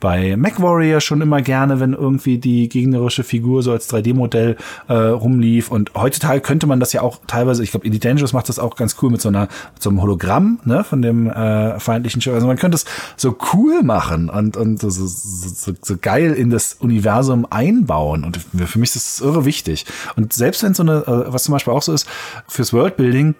bei 0.00 0.36
MacWarrior 0.36 1.00
schon 1.00 1.20
immer 1.20 1.42
gerne, 1.42 1.80
wenn 1.80 1.92
irgendwie 1.92 2.38
die 2.38 2.68
gegnerische 2.68 3.24
Figur 3.24 3.62
so 3.62 3.72
als 3.72 3.92
3D-Modell 3.92 4.56
äh, 4.88 4.94
rumlief. 4.94 5.70
Und 5.70 5.92
heutzutage 5.94 6.40
könnte 6.40 6.66
man 6.66 6.80
das 6.80 6.92
ja 6.92 7.02
auch 7.02 7.20
teilweise, 7.26 7.62
ich 7.62 7.70
glaube, 7.70 7.86
Elite 7.86 8.08
Dangerous 8.08 8.32
macht 8.32 8.48
das 8.48 8.58
auch 8.58 8.76
ganz 8.76 8.96
cool 9.02 9.10
mit 9.10 9.20
so 9.20 9.28
einer 9.28 9.48
mit 9.74 9.82
so 9.82 9.90
einem 9.90 10.02
Hologramm 10.02 10.60
ne, 10.64 10.84
von 10.84 11.02
dem 11.02 11.28
äh, 11.30 11.78
feindlichen 11.80 12.20
Schiff. 12.20 12.34
Also 12.34 12.46
man 12.46 12.56
könnte 12.56 12.76
es 12.76 12.84
so 13.16 13.36
cool 13.52 13.82
machen 13.82 14.28
und, 14.28 14.56
und 14.56 14.80
so, 14.80 14.90
so, 14.90 15.06
so, 15.06 15.72
so 15.80 15.96
geil 16.00 16.32
in 16.32 16.50
das 16.50 16.74
Universum 16.74 17.46
einbauen. 17.50 18.24
Und 18.24 18.38
für 18.38 18.78
mich 18.78 18.94
ist 18.94 19.20
das 19.20 19.26
irre 19.26 19.44
wichtig. 19.44 19.86
Und 20.16 20.32
selbst 20.32 20.62
wenn 20.62 20.74
so 20.74 20.82
eine, 20.82 20.98
äh, 21.06 21.32
was 21.32 21.44
zum 21.44 21.52
Beispiel 21.52 21.72
auch 21.72 21.82
so 21.82 21.92
ist, 21.92 22.06
fürs 22.48 22.72
Worldbuilding 22.72 23.34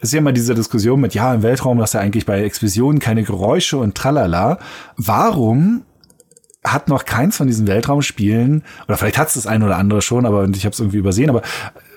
ist 0.00 0.12
ja 0.12 0.18
immer 0.18 0.32
diese 0.32 0.54
Diskussion 0.54 1.00
mit, 1.00 1.14
ja, 1.14 1.34
im 1.34 1.42
Weltraum 1.42 1.80
hast 1.80 1.94
du 1.94 1.98
ja 1.98 2.04
eigentlich 2.04 2.26
bei 2.26 2.42
Explosionen 2.42 3.00
keine 3.00 3.22
Geräusche 3.22 3.78
und 3.78 3.94
tralala. 3.94 4.58
Warum 4.96 5.84
hat 6.64 6.88
noch 6.88 7.04
keins 7.04 7.36
von 7.36 7.46
diesen 7.46 7.66
Weltraumspielen, 7.66 8.64
oder 8.88 8.96
vielleicht 8.96 9.18
hat 9.18 9.28
es 9.28 9.34
das 9.34 9.46
eine 9.46 9.64
oder 9.64 9.78
andere 9.78 10.02
schon, 10.02 10.26
aber 10.26 10.48
ich 10.48 10.64
habe 10.64 10.72
es 10.72 10.80
irgendwie 10.80 10.98
übersehen, 10.98 11.30
aber 11.30 11.42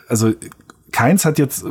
also 0.08 0.32
keins 0.92 1.26
hat 1.26 1.40
jetzt 1.40 1.66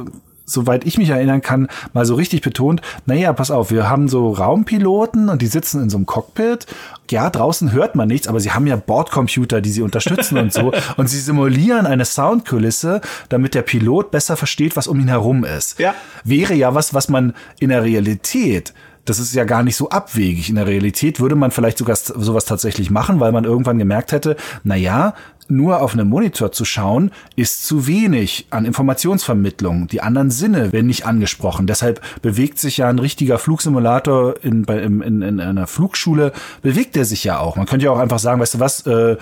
soweit 0.49 0.85
ich 0.87 0.99
mich 0.99 1.11
erinnern 1.11 1.43
kann, 1.43 1.69
mal 1.93 2.05
so 2.05 2.15
richtig 2.15 2.41
betont, 2.41 2.81
naja, 3.07 3.33
pass 3.33 3.51
auf, 3.51 3.71
wir 3.71 3.89
haben 3.89 4.09
so 4.09 4.33
Raumpiloten 4.33 5.29
und 5.29 5.43
die 5.43 5.47
sitzen 5.47 5.83
in 5.83 5.91
so 5.91 5.99
einem 5.99 6.07
Cockpit. 6.07 6.67
Ja, 7.11 7.31
draußen 7.31 7.73
hört 7.73 7.95
man 7.95 8.09
nichts, 8.09 8.29
aber 8.29 8.41
sie 8.41 8.51
haben 8.51 8.67
ja 8.67 8.77
Bordcomputer, 8.77 9.61
die 9.61 9.71
sie 9.71 9.83
unterstützen 9.83 10.39
und 10.39 10.53
so. 10.53 10.73
Und 10.97 11.09
sie 11.09 11.19
simulieren 11.19 11.87
eine 11.87 12.05
Soundkulisse, 12.05 13.01
damit 13.29 13.55
der 13.55 13.63
Pilot 13.63 14.11
besser 14.11 14.37
versteht, 14.37 14.77
was 14.77 14.87
um 14.87 14.99
ihn 15.01 15.09
herum 15.09 15.45
ist. 15.45 15.79
Ja. 15.79 15.95
Wäre 16.25 16.55
ja 16.55 16.75
was, 16.75 16.95
was 16.95 17.09
man 17.09 17.35
in 17.61 17.69
der 17.69 17.83
Realität 17.83 18.75
das 19.09 19.19
ist 19.19 19.35
ja 19.35 19.45
gar 19.45 19.63
nicht 19.63 19.77
so 19.77 19.91
abwegig. 19.91 20.49
In 20.49 20.57
der 20.57 20.67
Realität 20.67 21.21
würde 21.21 21.35
man 21.35 21.51
vielleicht 21.51 21.79
sogar 21.79 21.97
sowas 21.97 22.45
tatsächlich 22.45 22.91
machen, 22.91 23.21
weil 23.21 23.33
man 23.33 23.45
irgendwann 23.45 23.79
gemerkt 23.79 24.13
hätte, 24.13 24.37
na 24.65 24.77
ja, 24.77 25.15
nur 25.49 25.81
auf 25.81 25.95
einem 25.95 26.09
Monitor 26.09 26.53
zu 26.53 26.65
schauen, 26.65 27.11
ist 27.35 27.67
zu 27.67 27.87
wenig 27.87 28.47
an 28.51 28.67
Informationsvermittlung. 28.67 29.87
Die 29.89 30.03
anderen 30.03 30.31
Sinne 30.31 30.73
werden 30.73 30.87
nicht 30.87 31.07
angesprochen. 31.07 31.67
Deshalb 31.67 32.03
bewegt 32.21 32.59
sich 32.59 32.77
ja 32.77 32.89
ein 32.89 32.99
richtiger 32.99 33.39
Flugsimulator 33.39 34.35
in, 34.43 34.67
bei, 34.67 34.79
in, 34.79 35.01
in, 35.01 35.23
in 35.23 35.41
einer 35.41 35.67
Flugschule, 35.67 36.33
bewegt 36.61 36.97
er 36.97 37.07
sich 37.07 37.25
ja 37.25 37.39
auch. 37.39 37.57
Man 37.57 37.67
könnte 37.67 37.87
ja 37.87 37.93
auch 37.93 37.99
einfach 37.99 38.19
sagen, 38.19 38.41
weißt 38.41 38.55
du 38.55 38.61
was, 38.61 38.87
äh, 38.87 39.17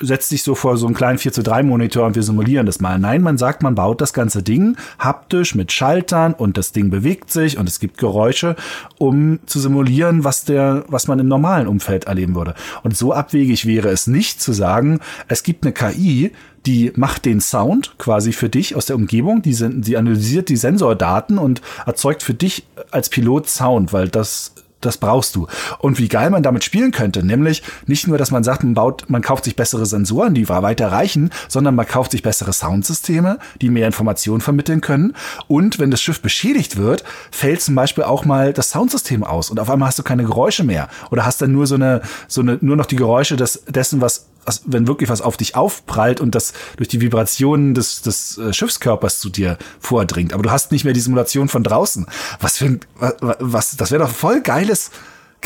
setzt 0.00 0.30
sich 0.30 0.42
so 0.42 0.54
vor 0.54 0.78
so 0.78 0.86
einen 0.86 0.94
kleinen 0.94 1.18
4 1.18 1.32
zu 1.32 1.42
3 1.42 1.62
Monitor 1.62 2.06
und 2.06 2.14
wir 2.14 2.22
simulieren 2.22 2.64
das 2.64 2.80
mal. 2.80 2.98
Nein, 2.98 3.20
man 3.22 3.36
sagt, 3.36 3.62
man 3.62 3.74
baut 3.74 4.00
das 4.00 4.14
ganze 4.14 4.42
Ding 4.42 4.76
haptisch 4.98 5.54
mit 5.54 5.70
Schaltern 5.70 6.32
und 6.32 6.56
das 6.56 6.72
Ding 6.72 6.88
bewegt 6.88 7.30
sich 7.30 7.58
und 7.58 7.68
es 7.68 7.78
gibt 7.78 7.98
Geräusche, 7.98 8.56
um 8.96 9.38
zu 9.44 9.60
simulieren, 9.60 10.24
was 10.24 10.44
der, 10.44 10.84
was 10.88 11.08
man 11.08 11.18
im 11.18 11.28
normalen 11.28 11.66
Umfeld 11.66 12.04
erleben 12.04 12.34
würde. 12.34 12.54
Und 12.84 12.96
so 12.96 13.12
abwegig 13.12 13.66
wäre 13.66 13.88
es 13.90 14.06
nicht 14.06 14.40
zu 14.40 14.52
sagen, 14.52 15.00
es 15.28 15.42
gibt 15.42 15.64
eine 15.64 15.72
KI, 15.74 16.32
die 16.64 16.92
macht 16.96 17.26
den 17.26 17.40
Sound 17.40 17.96
quasi 17.98 18.32
für 18.32 18.48
dich 18.48 18.76
aus 18.76 18.86
der 18.86 18.96
Umgebung, 18.96 19.42
die, 19.42 19.54
die 19.80 19.96
analysiert 19.96 20.48
die 20.48 20.56
Sensordaten 20.56 21.38
und 21.38 21.60
erzeugt 21.84 22.22
für 22.22 22.34
dich 22.34 22.66
als 22.90 23.10
Pilot 23.10 23.48
Sound, 23.48 23.92
weil 23.92 24.08
das 24.08 24.54
das 24.86 24.98
brauchst 24.98 25.34
du. 25.36 25.46
Und 25.78 25.98
wie 25.98 26.08
geil 26.08 26.30
man 26.30 26.42
damit 26.42 26.64
spielen 26.64 26.92
könnte, 26.92 27.24
nämlich 27.24 27.62
nicht 27.86 28.06
nur, 28.06 28.18
dass 28.18 28.30
man 28.30 28.44
sagt, 28.44 28.64
man 28.64 28.74
baut, 28.74 29.04
man 29.08 29.22
kauft 29.22 29.44
sich 29.44 29.56
bessere 29.56 29.86
Sensoren, 29.86 30.34
die 30.34 30.48
weiter 30.48 30.92
reichen, 30.92 31.30
sondern 31.48 31.74
man 31.74 31.86
kauft 31.86 32.12
sich 32.12 32.22
bessere 32.22 32.52
Soundsysteme, 32.52 33.38
die 33.60 33.68
mehr 33.68 33.86
Informationen 33.86 34.40
vermitteln 34.40 34.80
können. 34.80 35.14
Und 35.48 35.78
wenn 35.78 35.90
das 35.90 36.00
Schiff 36.00 36.20
beschädigt 36.20 36.76
wird, 36.76 37.04
fällt 37.30 37.60
zum 37.60 37.74
Beispiel 37.74 38.04
auch 38.04 38.24
mal 38.24 38.52
das 38.52 38.70
Soundsystem 38.70 39.24
aus 39.24 39.50
und 39.50 39.60
auf 39.60 39.70
einmal 39.70 39.88
hast 39.88 39.98
du 39.98 40.02
keine 40.02 40.24
Geräusche 40.24 40.64
mehr 40.64 40.88
oder 41.10 41.24
hast 41.24 41.42
dann 41.42 41.52
nur 41.52 41.66
so 41.66 41.74
eine, 41.74 42.00
so 42.28 42.40
eine, 42.40 42.58
nur 42.60 42.76
noch 42.76 42.86
die 42.86 42.96
Geräusche 42.96 43.36
des, 43.36 43.64
dessen, 43.68 44.00
was 44.00 44.26
was, 44.46 44.62
wenn 44.66 44.86
wirklich 44.86 45.10
was 45.10 45.20
auf 45.20 45.36
dich 45.36 45.56
aufprallt 45.56 46.20
und 46.20 46.34
das 46.34 46.52
durch 46.76 46.88
die 46.88 47.00
Vibrationen 47.00 47.74
des, 47.74 48.02
des 48.02 48.38
äh, 48.38 48.52
Schiffskörpers 48.52 49.20
zu 49.20 49.28
dir 49.28 49.58
vordringt. 49.80 50.32
Aber 50.32 50.42
du 50.42 50.50
hast 50.50 50.72
nicht 50.72 50.84
mehr 50.84 50.94
die 50.94 51.00
Simulation 51.00 51.48
von 51.48 51.62
draußen. 51.62 52.06
Was 52.40 52.58
für 52.58 52.66
ein, 52.66 52.80
was, 52.98 53.36
was 53.40 53.76
das 53.76 53.90
wäre 53.90 54.04
doch 54.04 54.10
voll 54.10 54.40
geiles 54.40 54.90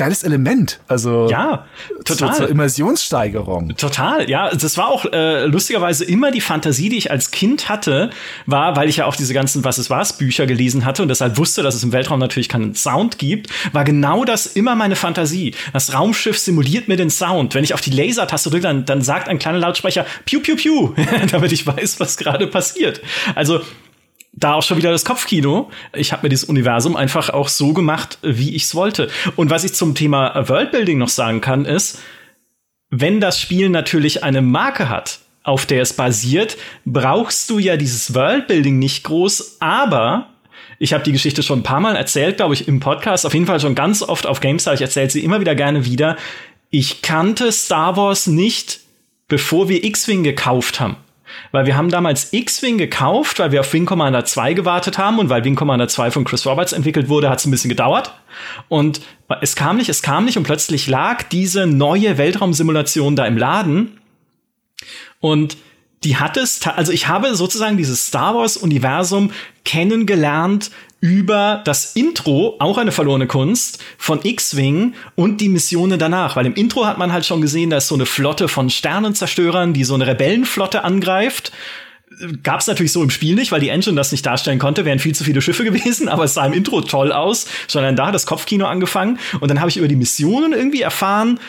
geiles 0.00 0.22
Element. 0.22 0.80
Also 0.88 1.28
ja, 1.28 1.66
total. 2.06 2.30
Zur, 2.30 2.32
zur 2.32 2.48
Immersionssteigerung. 2.48 3.76
Total, 3.76 4.30
ja. 4.30 4.48
Das 4.48 4.78
war 4.78 4.88
auch 4.88 5.04
äh, 5.12 5.44
lustigerweise 5.44 6.06
immer 6.06 6.30
die 6.30 6.40
Fantasie, 6.40 6.88
die 6.88 6.96
ich 6.96 7.10
als 7.10 7.30
Kind 7.30 7.68
hatte, 7.68 8.08
war, 8.46 8.76
weil 8.76 8.88
ich 8.88 8.96
ja 8.96 9.04
auch 9.04 9.14
diese 9.14 9.34
ganzen 9.34 9.62
Was 9.62 9.76
es 9.76 9.90
was 9.90 10.16
Bücher 10.16 10.46
gelesen 10.46 10.86
hatte 10.86 11.02
und 11.02 11.08
deshalb 11.08 11.36
wusste, 11.36 11.62
dass 11.62 11.74
es 11.74 11.84
im 11.84 11.92
Weltraum 11.92 12.18
natürlich 12.18 12.48
keinen 12.48 12.74
Sound 12.74 13.18
gibt, 13.18 13.50
war 13.74 13.84
genau 13.84 14.24
das 14.24 14.46
immer 14.46 14.74
meine 14.74 14.96
Fantasie. 14.96 15.54
Das 15.74 15.92
Raumschiff 15.92 16.38
simuliert 16.38 16.88
mir 16.88 16.96
den 16.96 17.10
Sound. 17.10 17.54
Wenn 17.54 17.64
ich 17.64 17.74
auf 17.74 17.82
die 17.82 17.90
Lasertaste 17.90 18.48
drücke, 18.48 18.62
dann, 18.62 18.86
dann 18.86 19.02
sagt 19.02 19.28
ein 19.28 19.38
kleiner 19.38 19.58
Lautsprecher 19.58 20.06
Piu 20.24 20.40
Piu 20.40 20.56
Piu, 20.56 20.94
damit 21.30 21.52
ich 21.52 21.66
weiß, 21.66 22.00
was 22.00 22.16
gerade 22.16 22.46
passiert. 22.46 23.02
Also 23.34 23.60
da 24.32 24.54
auch 24.54 24.62
schon 24.62 24.76
wieder 24.76 24.90
das 24.90 25.04
Kopfkino. 25.04 25.70
Ich 25.92 26.12
habe 26.12 26.22
mir 26.22 26.28
dieses 26.28 26.48
Universum 26.48 26.96
einfach 26.96 27.30
auch 27.30 27.48
so 27.48 27.72
gemacht, 27.72 28.18
wie 28.22 28.54
ich 28.54 28.64
es 28.64 28.74
wollte. 28.74 29.10
Und 29.36 29.50
was 29.50 29.64
ich 29.64 29.74
zum 29.74 29.94
Thema 29.94 30.48
Worldbuilding 30.48 30.98
noch 30.98 31.08
sagen 31.08 31.40
kann, 31.40 31.64
ist, 31.64 31.98
wenn 32.90 33.20
das 33.20 33.40
Spiel 33.40 33.68
natürlich 33.68 34.24
eine 34.24 34.42
Marke 34.42 34.88
hat, 34.88 35.20
auf 35.42 35.66
der 35.66 35.82
es 35.82 35.92
basiert, 35.92 36.56
brauchst 36.84 37.48
du 37.50 37.58
ja 37.58 37.76
dieses 37.76 38.14
Worldbuilding 38.14 38.78
nicht 38.78 39.04
groß, 39.04 39.56
aber 39.60 40.28
ich 40.78 40.92
habe 40.92 41.04
die 41.04 41.12
Geschichte 41.12 41.42
schon 41.42 41.60
ein 41.60 41.64
paar 41.64 41.80
Mal 41.80 41.96
erzählt, 41.96 42.36
glaube 42.36 42.54
ich, 42.54 42.68
im 42.68 42.80
Podcast, 42.80 43.26
auf 43.26 43.34
jeden 43.34 43.46
Fall 43.46 43.60
schon 43.60 43.74
ganz 43.74 44.02
oft 44.02 44.26
auf 44.26 44.40
GameStar, 44.40 44.74
ich 44.74 44.80
erzähle 44.80 45.10
sie 45.10 45.24
immer 45.24 45.40
wieder 45.40 45.54
gerne 45.54 45.84
wieder. 45.84 46.16
Ich 46.70 47.02
kannte 47.02 47.52
Star 47.52 47.96
Wars 47.96 48.26
nicht, 48.26 48.80
bevor 49.28 49.68
wir 49.68 49.82
X-Wing 49.82 50.22
gekauft 50.22 50.80
haben 50.80 50.96
weil 51.52 51.66
wir 51.66 51.76
haben 51.76 51.90
damals 51.90 52.32
X-Wing 52.32 52.78
gekauft, 52.78 53.38
weil 53.38 53.52
wir 53.52 53.60
auf 53.60 53.72
Wing 53.72 53.86
Commander 53.86 54.24
2 54.24 54.54
gewartet 54.54 54.98
haben 54.98 55.18
und 55.18 55.28
weil 55.28 55.44
Wing 55.44 55.56
Commander 55.56 55.88
2 55.88 56.10
von 56.10 56.24
Chris 56.24 56.46
Roberts 56.46 56.72
entwickelt 56.72 57.08
wurde, 57.08 57.30
hat 57.30 57.40
es 57.40 57.46
ein 57.46 57.50
bisschen 57.50 57.70
gedauert. 57.70 58.14
Und 58.68 59.00
es 59.40 59.56
kam 59.56 59.76
nicht, 59.76 59.88
es 59.88 60.02
kam 60.02 60.24
nicht 60.24 60.36
und 60.36 60.44
plötzlich 60.44 60.86
lag 60.86 61.22
diese 61.24 61.66
neue 61.66 62.18
Weltraumsimulation 62.18 63.16
da 63.16 63.26
im 63.26 63.36
Laden. 63.36 63.98
Und 65.20 65.56
die 66.04 66.16
hat 66.16 66.36
es, 66.36 66.66
also 66.66 66.92
ich 66.92 67.08
habe 67.08 67.34
sozusagen 67.34 67.76
dieses 67.76 68.06
Star 68.06 68.34
Wars 68.34 68.56
Universum 68.56 69.32
kennengelernt 69.64 70.70
über 71.00 71.62
das 71.64 71.96
Intro, 71.96 72.56
auch 72.58 72.76
eine 72.76 72.92
verlorene 72.92 73.26
Kunst, 73.26 73.82
von 73.96 74.20
X-Wing 74.22 74.94
und 75.14 75.40
die 75.40 75.48
Missionen 75.48 75.98
danach. 75.98 76.36
Weil 76.36 76.46
im 76.46 76.54
Intro 76.54 76.86
hat 76.86 76.98
man 76.98 77.12
halt 77.12 77.24
schon 77.24 77.40
gesehen, 77.40 77.70
da 77.70 77.78
ist 77.78 77.88
so 77.88 77.94
eine 77.94 78.06
Flotte 78.06 78.48
von 78.48 78.68
Sternenzerstörern, 78.68 79.72
die 79.72 79.84
so 79.84 79.94
eine 79.94 80.06
Rebellenflotte 80.06 80.84
angreift. 80.84 81.52
gab 82.42 82.60
es 82.60 82.66
natürlich 82.66 82.92
so 82.92 83.02
im 83.02 83.08
Spiel 83.08 83.34
nicht, 83.34 83.50
weil 83.50 83.60
die 83.60 83.70
Engine 83.70 83.96
das 83.96 84.12
nicht 84.12 84.26
darstellen 84.26 84.58
konnte, 84.58 84.84
wären 84.84 84.98
viel 84.98 85.14
zu 85.14 85.24
viele 85.24 85.40
Schiffe 85.40 85.64
gewesen, 85.70 86.08
aber 86.08 86.24
es 86.24 86.34
sah 86.34 86.44
im 86.44 86.52
Intro 86.52 86.82
toll 86.82 87.12
aus. 87.12 87.46
Schon 87.68 87.82
dann 87.82 87.96
da 87.96 88.08
hat 88.08 88.14
das 88.14 88.26
Kopfkino 88.26 88.66
angefangen 88.66 89.18
und 89.40 89.48
dann 89.48 89.60
habe 89.60 89.70
ich 89.70 89.78
über 89.78 89.88
die 89.88 89.96
Missionen 89.96 90.52
irgendwie 90.52 90.82
erfahren, 90.82 91.40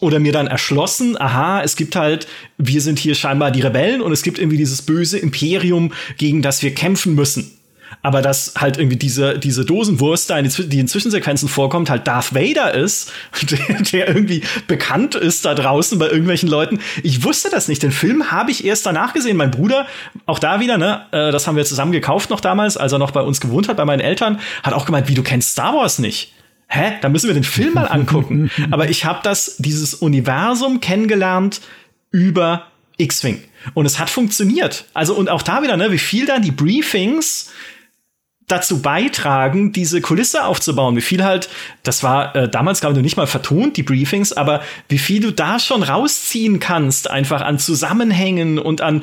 oder 0.00 0.18
mir 0.18 0.32
dann 0.32 0.48
erschlossen, 0.48 1.16
aha, 1.20 1.62
es 1.62 1.76
gibt 1.76 1.94
halt, 1.94 2.26
wir 2.58 2.80
sind 2.80 2.98
hier 2.98 3.14
scheinbar 3.14 3.52
die 3.52 3.60
Rebellen 3.60 4.02
und 4.02 4.10
es 4.10 4.24
gibt 4.24 4.40
irgendwie 4.40 4.56
dieses 4.56 4.82
böse 4.82 5.16
Imperium, 5.16 5.92
gegen 6.18 6.42
das 6.42 6.60
wir 6.60 6.74
kämpfen 6.74 7.14
müssen. 7.14 7.56
Aber 8.00 8.22
dass 8.22 8.54
halt 8.56 8.78
irgendwie 8.78 8.96
diese, 8.96 9.38
diese 9.38 9.64
Dosenwurst 9.64 10.30
da, 10.30 10.38
in 10.38 10.48
die, 10.48 10.68
die 10.68 10.80
in 10.80 10.88
Zwischensequenzen 10.88 11.48
vorkommt, 11.48 11.90
halt 11.90 12.06
Darth 12.06 12.34
Vader 12.34 12.74
ist, 12.74 13.12
der, 13.50 13.82
der 13.82 14.08
irgendwie 14.08 14.42
bekannt 14.66 15.14
ist 15.14 15.44
da 15.44 15.54
draußen 15.54 15.98
bei 15.98 16.08
irgendwelchen 16.08 16.48
Leuten. 16.48 16.80
Ich 17.02 17.24
wusste 17.24 17.50
das 17.50 17.68
nicht. 17.68 17.82
Den 17.82 17.92
Film 17.92 18.30
habe 18.30 18.50
ich 18.50 18.64
erst 18.64 18.86
danach 18.86 19.12
gesehen. 19.12 19.36
Mein 19.36 19.50
Bruder, 19.50 19.86
auch 20.26 20.38
da 20.38 20.60
wieder, 20.60 20.78
ne, 20.78 21.02
äh, 21.12 21.30
das 21.30 21.46
haben 21.46 21.56
wir 21.56 21.64
zusammen 21.64 21.92
gekauft 21.92 22.30
noch 22.30 22.40
damals, 22.40 22.76
als 22.76 22.92
er 22.92 22.98
noch 22.98 23.10
bei 23.10 23.20
uns 23.20 23.40
gewohnt 23.40 23.68
hat, 23.68 23.76
bei 23.76 23.84
meinen 23.84 24.00
Eltern, 24.00 24.40
hat 24.62 24.72
auch 24.74 24.86
gemeint, 24.86 25.08
wie 25.08 25.14
du 25.14 25.22
kennst 25.22 25.50
Star 25.52 25.74
Wars 25.74 25.98
nicht 25.98 26.32
hä, 26.72 26.92
da 27.02 27.08
müssen 27.08 27.26
wir 27.26 27.34
den 27.34 27.44
Film 27.44 27.74
mal 27.74 27.86
angucken. 27.86 28.50
Aber 28.70 28.88
ich 28.88 29.04
habe 29.04 29.20
das, 29.22 29.56
dieses 29.58 29.94
Universum 29.94 30.80
kennengelernt 30.80 31.60
über 32.10 32.66
X-Wing. 32.96 33.42
Und 33.74 33.86
es 33.86 33.98
hat 33.98 34.10
funktioniert. 34.10 34.86
Also, 34.94 35.14
und 35.14 35.28
auch 35.28 35.42
da 35.42 35.62
wieder, 35.62 35.76
ne, 35.76 35.92
wie 35.92 35.98
viel 35.98 36.26
dann 36.26 36.42
die 36.42 36.50
Briefings 36.50 37.50
dazu 38.48 38.82
beitragen, 38.82 39.72
diese 39.72 40.00
Kulisse 40.00 40.44
aufzubauen. 40.44 40.96
Wie 40.96 41.00
viel 41.00 41.24
halt, 41.24 41.48
das 41.82 42.02
war 42.02 42.34
äh, 42.36 42.48
damals, 42.48 42.80
glaube 42.80 42.96
ich, 42.96 43.02
nicht 43.02 43.16
mal 43.16 43.26
vertont, 43.26 43.76
die 43.76 43.82
Briefings, 43.82 44.32
aber 44.32 44.62
wie 44.88 44.98
viel 44.98 45.20
du 45.20 45.32
da 45.32 45.58
schon 45.58 45.82
rausziehen 45.82 46.58
kannst, 46.58 47.10
einfach 47.10 47.40
an 47.40 47.58
Zusammenhängen 47.58 48.58
und 48.58 48.80
an 48.80 49.02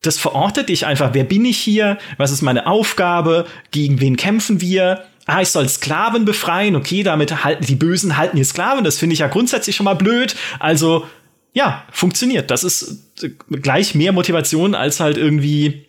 das 0.00 0.18
verortet 0.18 0.68
dich 0.68 0.84
einfach. 0.84 1.10
Wer 1.12 1.22
bin 1.22 1.44
ich 1.44 1.58
hier? 1.58 1.96
Was 2.16 2.32
ist 2.32 2.42
meine 2.42 2.66
Aufgabe? 2.66 3.46
Gegen 3.70 4.00
wen 4.00 4.16
kämpfen 4.16 4.60
wir? 4.60 5.04
ah, 5.26 5.40
ich 5.40 5.48
soll 5.48 5.68
Sklaven 5.68 6.24
befreien, 6.24 6.76
okay, 6.76 7.02
damit 7.02 7.44
halten 7.44 7.64
die 7.66 7.74
Bösen 7.74 8.16
halten 8.16 8.36
die 8.36 8.44
Sklaven, 8.44 8.84
das 8.84 8.98
finde 8.98 9.14
ich 9.14 9.20
ja 9.20 9.28
grundsätzlich 9.28 9.76
schon 9.76 9.84
mal 9.84 9.94
blöd. 9.94 10.34
Also, 10.58 11.06
ja, 11.52 11.84
funktioniert. 11.92 12.50
Das 12.50 12.64
ist 12.64 13.22
äh, 13.22 13.30
gleich 13.50 13.94
mehr 13.94 14.12
Motivation 14.12 14.74
als 14.74 15.00
halt 15.00 15.16
irgendwie 15.16 15.86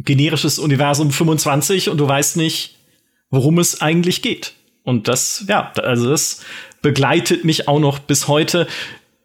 generisches 0.00 0.58
Universum 0.58 1.10
25 1.10 1.88
und 1.88 1.98
du 1.98 2.06
weißt 2.06 2.36
nicht, 2.36 2.76
worum 3.30 3.58
es 3.58 3.80
eigentlich 3.80 4.22
geht. 4.22 4.54
Und 4.84 5.08
das, 5.08 5.44
ja, 5.48 5.72
also 5.76 6.08
das 6.08 6.44
begleitet 6.80 7.44
mich 7.44 7.68
auch 7.68 7.80
noch 7.80 7.98
bis 7.98 8.28
heute 8.28 8.66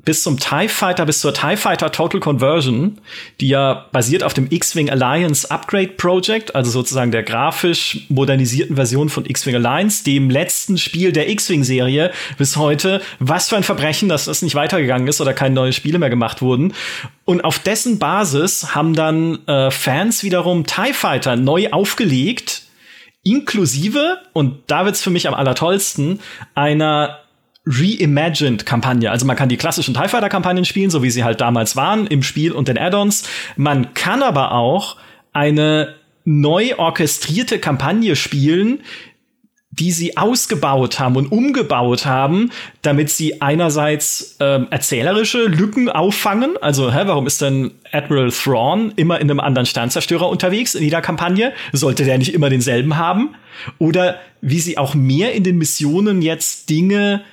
bis 0.05 0.23
zum 0.23 0.37
TIE 0.37 0.67
Fighter, 0.67 1.05
bis 1.05 1.21
zur 1.21 1.33
TIE 1.33 1.55
Fighter 1.55 1.91
Total 1.91 2.19
Conversion, 2.19 2.99
die 3.39 3.47
ja 3.47 3.85
basiert 3.91 4.23
auf 4.23 4.33
dem 4.33 4.47
X-Wing 4.49 4.89
Alliance 4.89 5.49
Upgrade 5.49 5.89
Project, 5.97 6.55
also 6.55 6.71
sozusagen 6.71 7.11
der 7.11 7.23
grafisch 7.23 8.05
modernisierten 8.09 8.75
Version 8.75 9.09
von 9.09 9.25
X-Wing 9.25 9.55
Alliance, 9.55 10.03
dem 10.03 10.29
letzten 10.29 10.77
Spiel 10.77 11.13
der 11.13 11.29
X-Wing-Serie 11.29 12.11
bis 12.37 12.57
heute. 12.57 13.01
Was 13.19 13.49
für 13.49 13.55
ein 13.55 13.63
Verbrechen, 13.63 14.09
dass 14.09 14.25
das 14.25 14.41
nicht 14.41 14.55
weitergegangen 14.55 15.07
ist 15.07 15.21
oder 15.21 15.33
keine 15.33 15.55
neuen 15.55 15.73
Spiele 15.73 15.99
mehr 15.99 16.09
gemacht 16.09 16.41
wurden. 16.41 16.73
Und 17.23 17.45
auf 17.45 17.59
dessen 17.59 17.97
Basis 17.97 18.75
haben 18.75 18.93
dann 18.95 19.47
äh, 19.47 19.71
Fans 19.71 20.23
wiederum 20.23 20.65
TIE 20.65 20.93
Fighter 20.93 21.37
neu 21.37 21.69
aufgelegt, 21.71 22.63
inklusive, 23.23 24.17
und 24.33 24.63
da 24.67 24.83
wird's 24.83 25.01
für 25.01 25.09
mich 25.09 25.29
am 25.29 25.33
allertollsten, 25.33 26.19
einer 26.55 27.22
Reimagined-Kampagne. 27.65 29.09
Also 29.09 29.25
man 29.25 29.35
kann 29.35 29.49
die 29.49 29.57
klassischen 29.57 29.93
TIE 29.93 30.09
Fighter-Kampagnen 30.09 30.65
spielen, 30.65 30.89
so 30.89 31.01
wie 31.03 31.09
sie 31.09 31.23
halt 31.23 31.41
damals 31.41 31.75
waren, 31.75 32.07
im 32.07 32.23
Spiel 32.23 32.51
und 32.51 32.67
den 32.67 32.77
Add-ons. 32.77 33.27
Man 33.55 33.93
kann 33.93 34.21
aber 34.21 34.51
auch 34.51 34.97
eine 35.31 35.95
neu 36.25 36.75
orchestrierte 36.77 37.59
Kampagne 37.59 38.15
spielen, 38.15 38.81
die 39.71 39.91
sie 39.91 40.17
ausgebaut 40.17 40.99
haben 40.99 41.15
und 41.15 41.31
umgebaut 41.31 42.05
haben, 42.05 42.51
damit 42.83 43.09
sie 43.09 43.41
einerseits 43.41 44.37
ähm, 44.39 44.67
erzählerische 44.69 45.45
Lücken 45.45 45.89
auffangen. 45.89 46.57
Also, 46.61 46.93
hä, 46.93 47.03
warum 47.05 47.25
ist 47.25 47.41
denn 47.41 47.71
Admiral 47.91 48.31
Thrawn 48.31 48.93
immer 48.97 49.19
in 49.19 49.31
einem 49.31 49.39
anderen 49.39 49.65
Sternzerstörer 49.65 50.29
unterwegs 50.29 50.75
in 50.75 50.83
jeder 50.83 51.01
Kampagne? 51.01 51.53
Sollte 51.71 52.05
der 52.05 52.19
nicht 52.19 52.35
immer 52.35 52.51
denselben 52.51 52.97
haben? 52.97 53.33
Oder 53.79 54.19
wie 54.41 54.59
sie 54.59 54.77
auch 54.77 54.93
mehr 54.93 55.33
in 55.33 55.43
den 55.43 55.57
Missionen 55.57 56.21
jetzt 56.21 56.69
Dinge 56.69 57.23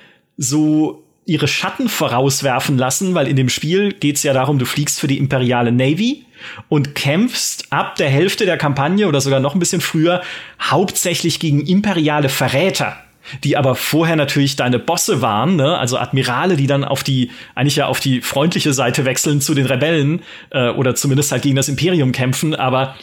so 0.41 1.03
ihre 1.25 1.47
Schatten 1.47 1.87
vorauswerfen 1.87 2.77
lassen, 2.77 3.13
weil 3.13 3.27
in 3.27 3.35
dem 3.35 3.47
Spiel 3.47 3.93
geht's 3.93 4.23
ja 4.23 4.33
darum, 4.33 4.57
du 4.57 4.65
fliegst 4.65 4.99
für 4.99 5.07
die 5.07 5.19
imperiale 5.19 5.71
Navy 5.71 6.25
und 6.67 6.95
kämpfst 6.95 7.71
ab 7.71 7.95
der 7.95 8.09
Hälfte 8.09 8.45
der 8.45 8.57
Kampagne 8.57 9.07
oder 9.07 9.21
sogar 9.21 9.39
noch 9.39 9.53
ein 9.53 9.59
bisschen 9.59 9.81
früher 9.81 10.23
hauptsächlich 10.59 11.39
gegen 11.39 11.65
imperiale 11.65 12.29
Verräter 12.29 12.97
die 13.43 13.55
aber 13.55 13.75
vorher 13.75 14.15
natürlich 14.15 14.55
deine 14.55 14.79
Bosse 14.79 15.21
waren, 15.21 15.55
ne? 15.55 15.77
also 15.77 15.99
Admirale, 15.99 16.57
die 16.57 16.65
dann 16.65 16.83
auf 16.83 17.03
die, 17.03 17.29
eigentlich 17.53 17.75
ja 17.75 17.85
auf 17.85 17.99
die 17.99 18.19
freundliche 18.19 18.73
Seite 18.73 19.05
wechseln 19.05 19.41
zu 19.41 19.53
den 19.53 19.67
Rebellen 19.67 20.23
äh, 20.49 20.69
oder 20.69 20.95
zumindest 20.95 21.31
halt 21.31 21.43
gegen 21.43 21.55
das 21.55 21.69
Imperium 21.69 22.13
kämpfen, 22.13 22.55
aber 22.55 22.95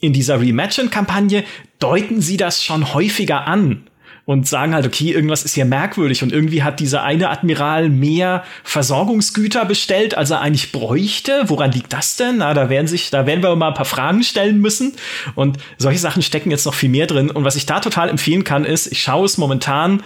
in 0.00 0.12
dieser 0.12 0.40
Reimagine-Kampagne 0.40 1.44
deuten 1.78 2.20
sie 2.20 2.36
das 2.36 2.64
schon 2.64 2.92
häufiger 2.94 3.46
an 3.46 3.87
und 4.28 4.46
sagen 4.46 4.74
halt, 4.74 4.84
okay, 4.84 5.10
irgendwas 5.10 5.42
ist 5.42 5.54
hier 5.54 5.64
merkwürdig 5.64 6.22
und 6.22 6.32
irgendwie 6.34 6.62
hat 6.62 6.80
dieser 6.80 7.02
eine 7.02 7.30
Admiral 7.30 7.88
mehr 7.88 8.44
Versorgungsgüter 8.62 9.64
bestellt, 9.64 10.14
als 10.18 10.28
er 10.28 10.42
eigentlich 10.42 10.70
bräuchte. 10.70 11.44
Woran 11.46 11.72
liegt 11.72 11.94
das 11.94 12.16
denn? 12.16 12.36
Na, 12.36 12.52
da 12.52 12.68
werden 12.68 12.86
sich, 12.86 13.08
da 13.08 13.24
werden 13.24 13.42
wir 13.42 13.56
mal 13.56 13.68
ein 13.68 13.74
paar 13.74 13.86
Fragen 13.86 14.22
stellen 14.22 14.60
müssen. 14.60 14.92
Und 15.34 15.56
solche 15.78 15.98
Sachen 15.98 16.20
stecken 16.20 16.50
jetzt 16.50 16.66
noch 16.66 16.74
viel 16.74 16.90
mehr 16.90 17.06
drin. 17.06 17.30
Und 17.30 17.44
was 17.44 17.56
ich 17.56 17.64
da 17.64 17.80
total 17.80 18.10
empfehlen 18.10 18.44
kann, 18.44 18.66
ist, 18.66 18.92
ich 18.92 19.00
schaue 19.00 19.24
es 19.24 19.38
momentan 19.38 20.02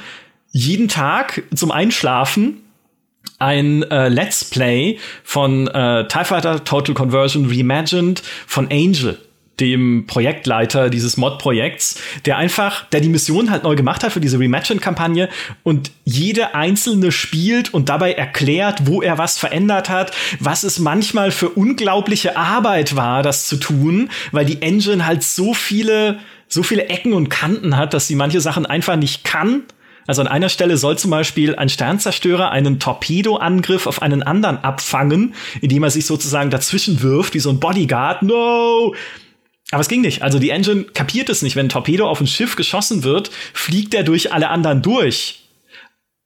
jeden 0.53 0.87
Tag 0.87 1.43
zum 1.53 1.73
Einschlafen 1.73 2.59
ein 3.41 3.83
äh, 3.91 4.07
Let's 4.07 4.45
Play 4.45 5.01
von 5.25 5.67
äh, 5.67 6.07
TIE 6.07 6.25
Fighter 6.25 6.63
Total 6.63 6.95
Conversion 6.95 7.47
Reimagined 7.51 8.23
von 8.47 8.71
Angel 8.71 9.19
dem 9.61 10.07
Projektleiter 10.07 10.89
dieses 10.89 11.17
Mod-Projekts, 11.17 12.01
der 12.25 12.39
einfach, 12.39 12.87
der 12.91 13.01
die 13.01 13.09
Mission 13.09 13.51
halt 13.51 13.65
neu 13.65 13.77
gemacht 13.77 14.03
hat 14.03 14.13
für 14.13 14.21
diese 14.21 14.39
Rematching-Kampagne 14.39 15.29
und 15.63 15.91
jede 16.05 16.55
einzelne 16.55 17.13
spielt 17.13 17.73
und 17.75 17.89
dabei 17.89 18.13
erklärt, 18.13 18.87
wo 18.87 19.03
er 19.03 19.19
was 19.19 19.39
verändert 19.39 19.89
hat, 19.89 20.13
was 20.41 20.65
es 20.65 20.79
manchmal 20.79 21.31
für 21.31 21.51
unglaubliche 21.51 22.37
Arbeit 22.37 22.97
war, 22.97 23.23
das 23.23 23.47
zu 23.47 23.57
tun, 23.57 24.11
weil 24.33 24.47
die 24.47 24.63
Engine 24.63 25.07
halt 25.07 25.23
so 25.23 25.55
viele, 25.55 26.19
so 26.49 26.63
viele 26.63 26.87
Ecken 26.87 27.13
und 27.13 27.29
Kanten 27.29 27.77
hat, 27.77 27.95
dass 27.95 28.09
sie 28.09 28.17
manche 28.17 28.41
Sachen 28.41 28.67
einfach 28.67 28.97
nicht 28.97 29.23
kann. 29.23 29.63
Also 30.07 30.23
an 30.23 30.29
einer 30.29 30.49
Stelle 30.49 30.77
soll 30.77 30.99
zum 30.99 31.11
Beispiel 31.11 31.55
ein 31.55 31.69
Sternzerstörer 31.69 32.51
einen 32.51 32.81
Torpedoangriff 32.81 33.87
auf 33.87 34.03
einen 34.03 34.23
anderen 34.23 34.59
abfangen, 34.59 35.35
indem 35.61 35.85
er 35.85 35.91
sich 35.91 36.07
sozusagen 36.07 36.51
dazwischen 36.51 37.03
wirft, 37.03 37.35
wie 37.35 37.39
so 37.39 37.51
ein 37.51 37.61
Bodyguard. 37.61 38.23
No! 38.23 38.95
Aber 39.73 39.81
es 39.81 39.89
ging 39.89 40.03
nicht. 40.03 40.23
Also 40.23 40.39
die 40.39 40.51
Engine 40.51 40.85
kapiert 40.85 41.31
es 41.31 41.43
nicht. 41.43 41.57
Wenn 41.57 41.67
ein 41.67 41.71
Torpedo 41.71 42.07
auf 42.09 42.21
ein 42.21 42.27
Schiff 42.27 42.57
geschossen 42.57 43.03
wird, 43.05 43.31
fliegt 43.55 43.95
er 43.95 44.05
durch 44.05 44.33
alle 44.33 44.51
anderen 44.51 44.83
durch. 44.83 45.42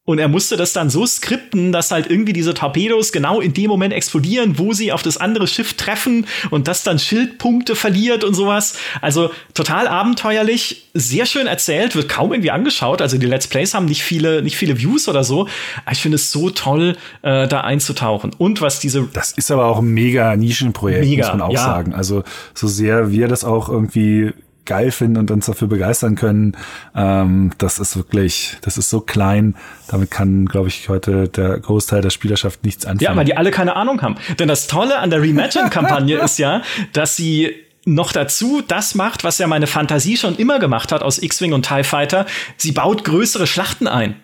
Und 0.06 0.20
er 0.20 0.28
musste 0.28 0.56
das 0.56 0.72
dann 0.72 0.88
so 0.88 1.04
skripten, 1.04 1.72
dass 1.72 1.90
halt 1.90 2.08
irgendwie 2.08 2.32
diese 2.32 2.54
Torpedos 2.54 3.10
genau 3.10 3.40
in 3.40 3.52
dem 3.52 3.68
Moment 3.68 3.92
explodieren, 3.92 4.56
wo 4.56 4.72
sie 4.72 4.92
auf 4.92 5.02
das 5.02 5.16
andere 5.16 5.48
Schiff 5.48 5.74
treffen 5.74 6.26
und 6.50 6.68
das 6.68 6.84
dann 6.84 7.00
Schildpunkte 7.00 7.74
verliert 7.74 8.22
und 8.22 8.34
sowas. 8.34 8.78
Also 9.02 9.30
total 9.52 9.88
abenteuerlich, 9.88 10.84
sehr 10.94 11.26
schön 11.26 11.48
erzählt, 11.48 11.96
wird 11.96 12.08
kaum 12.08 12.32
irgendwie 12.32 12.52
angeschaut. 12.52 13.02
Also 13.02 13.18
die 13.18 13.26
Let's 13.26 13.48
Plays 13.48 13.74
haben 13.74 13.86
nicht 13.86 14.04
viele, 14.04 14.42
nicht 14.42 14.56
viele 14.56 14.78
Views 14.78 15.08
oder 15.08 15.24
so. 15.24 15.48
Aber 15.84 15.92
ich 15.92 16.00
finde 16.00 16.14
es 16.14 16.30
so 16.30 16.50
toll, 16.50 16.96
äh, 17.22 17.48
da 17.48 17.62
einzutauchen. 17.62 18.32
Und 18.38 18.60
was 18.60 18.78
diese. 18.78 19.08
Das 19.12 19.32
ist 19.32 19.50
aber 19.50 19.66
auch 19.66 19.80
ein 19.80 19.88
mega 19.88 20.36
Nischenprojekt, 20.36 21.04
mega, 21.04 21.26
muss 21.26 21.32
man 21.36 21.42
auch 21.42 21.52
ja. 21.52 21.64
sagen. 21.64 21.94
Also 21.94 22.22
so 22.54 22.68
sehr 22.68 23.10
wir 23.10 23.26
das 23.26 23.42
auch 23.42 23.68
irgendwie 23.68 24.32
geil 24.66 24.90
finden 24.90 25.16
und 25.16 25.30
uns 25.30 25.46
dafür 25.46 25.68
begeistern 25.68 26.14
können. 26.14 26.56
Ähm, 26.94 27.52
das 27.58 27.78
ist 27.78 27.96
wirklich, 27.96 28.56
das 28.62 28.78
ist 28.78 28.90
so 28.90 29.00
klein. 29.00 29.56
Damit 29.88 30.10
kann, 30.10 30.46
glaube 30.46 30.68
ich, 30.68 30.88
heute 30.88 31.28
der 31.28 31.58
Großteil 31.58 32.02
der 32.02 32.10
Spielerschaft 32.10 32.64
nichts 32.64 32.84
anfangen. 32.84 33.00
Ja, 33.00 33.16
weil 33.16 33.24
die 33.24 33.36
alle 33.36 33.50
keine 33.50 33.76
Ahnung 33.76 34.02
haben. 34.02 34.16
Denn 34.38 34.48
das 34.48 34.66
Tolle 34.66 34.98
an 34.98 35.10
der 35.10 35.22
Reimagine-Kampagne 35.22 36.18
ist 36.24 36.38
ja, 36.38 36.62
dass 36.92 37.16
sie 37.16 37.54
noch 37.86 38.12
dazu 38.12 38.62
das 38.66 38.94
macht, 38.94 39.24
was 39.24 39.38
ja 39.38 39.46
meine 39.46 39.68
Fantasie 39.68 40.16
schon 40.16 40.36
immer 40.36 40.58
gemacht 40.58 40.92
hat 40.92 41.02
aus 41.02 41.22
X-Wing 41.22 41.52
und 41.52 41.66
TIE 41.66 41.84
Fighter. 41.84 42.26
Sie 42.56 42.72
baut 42.72 43.04
größere 43.04 43.46
Schlachten 43.46 43.86
ein. 43.86 44.16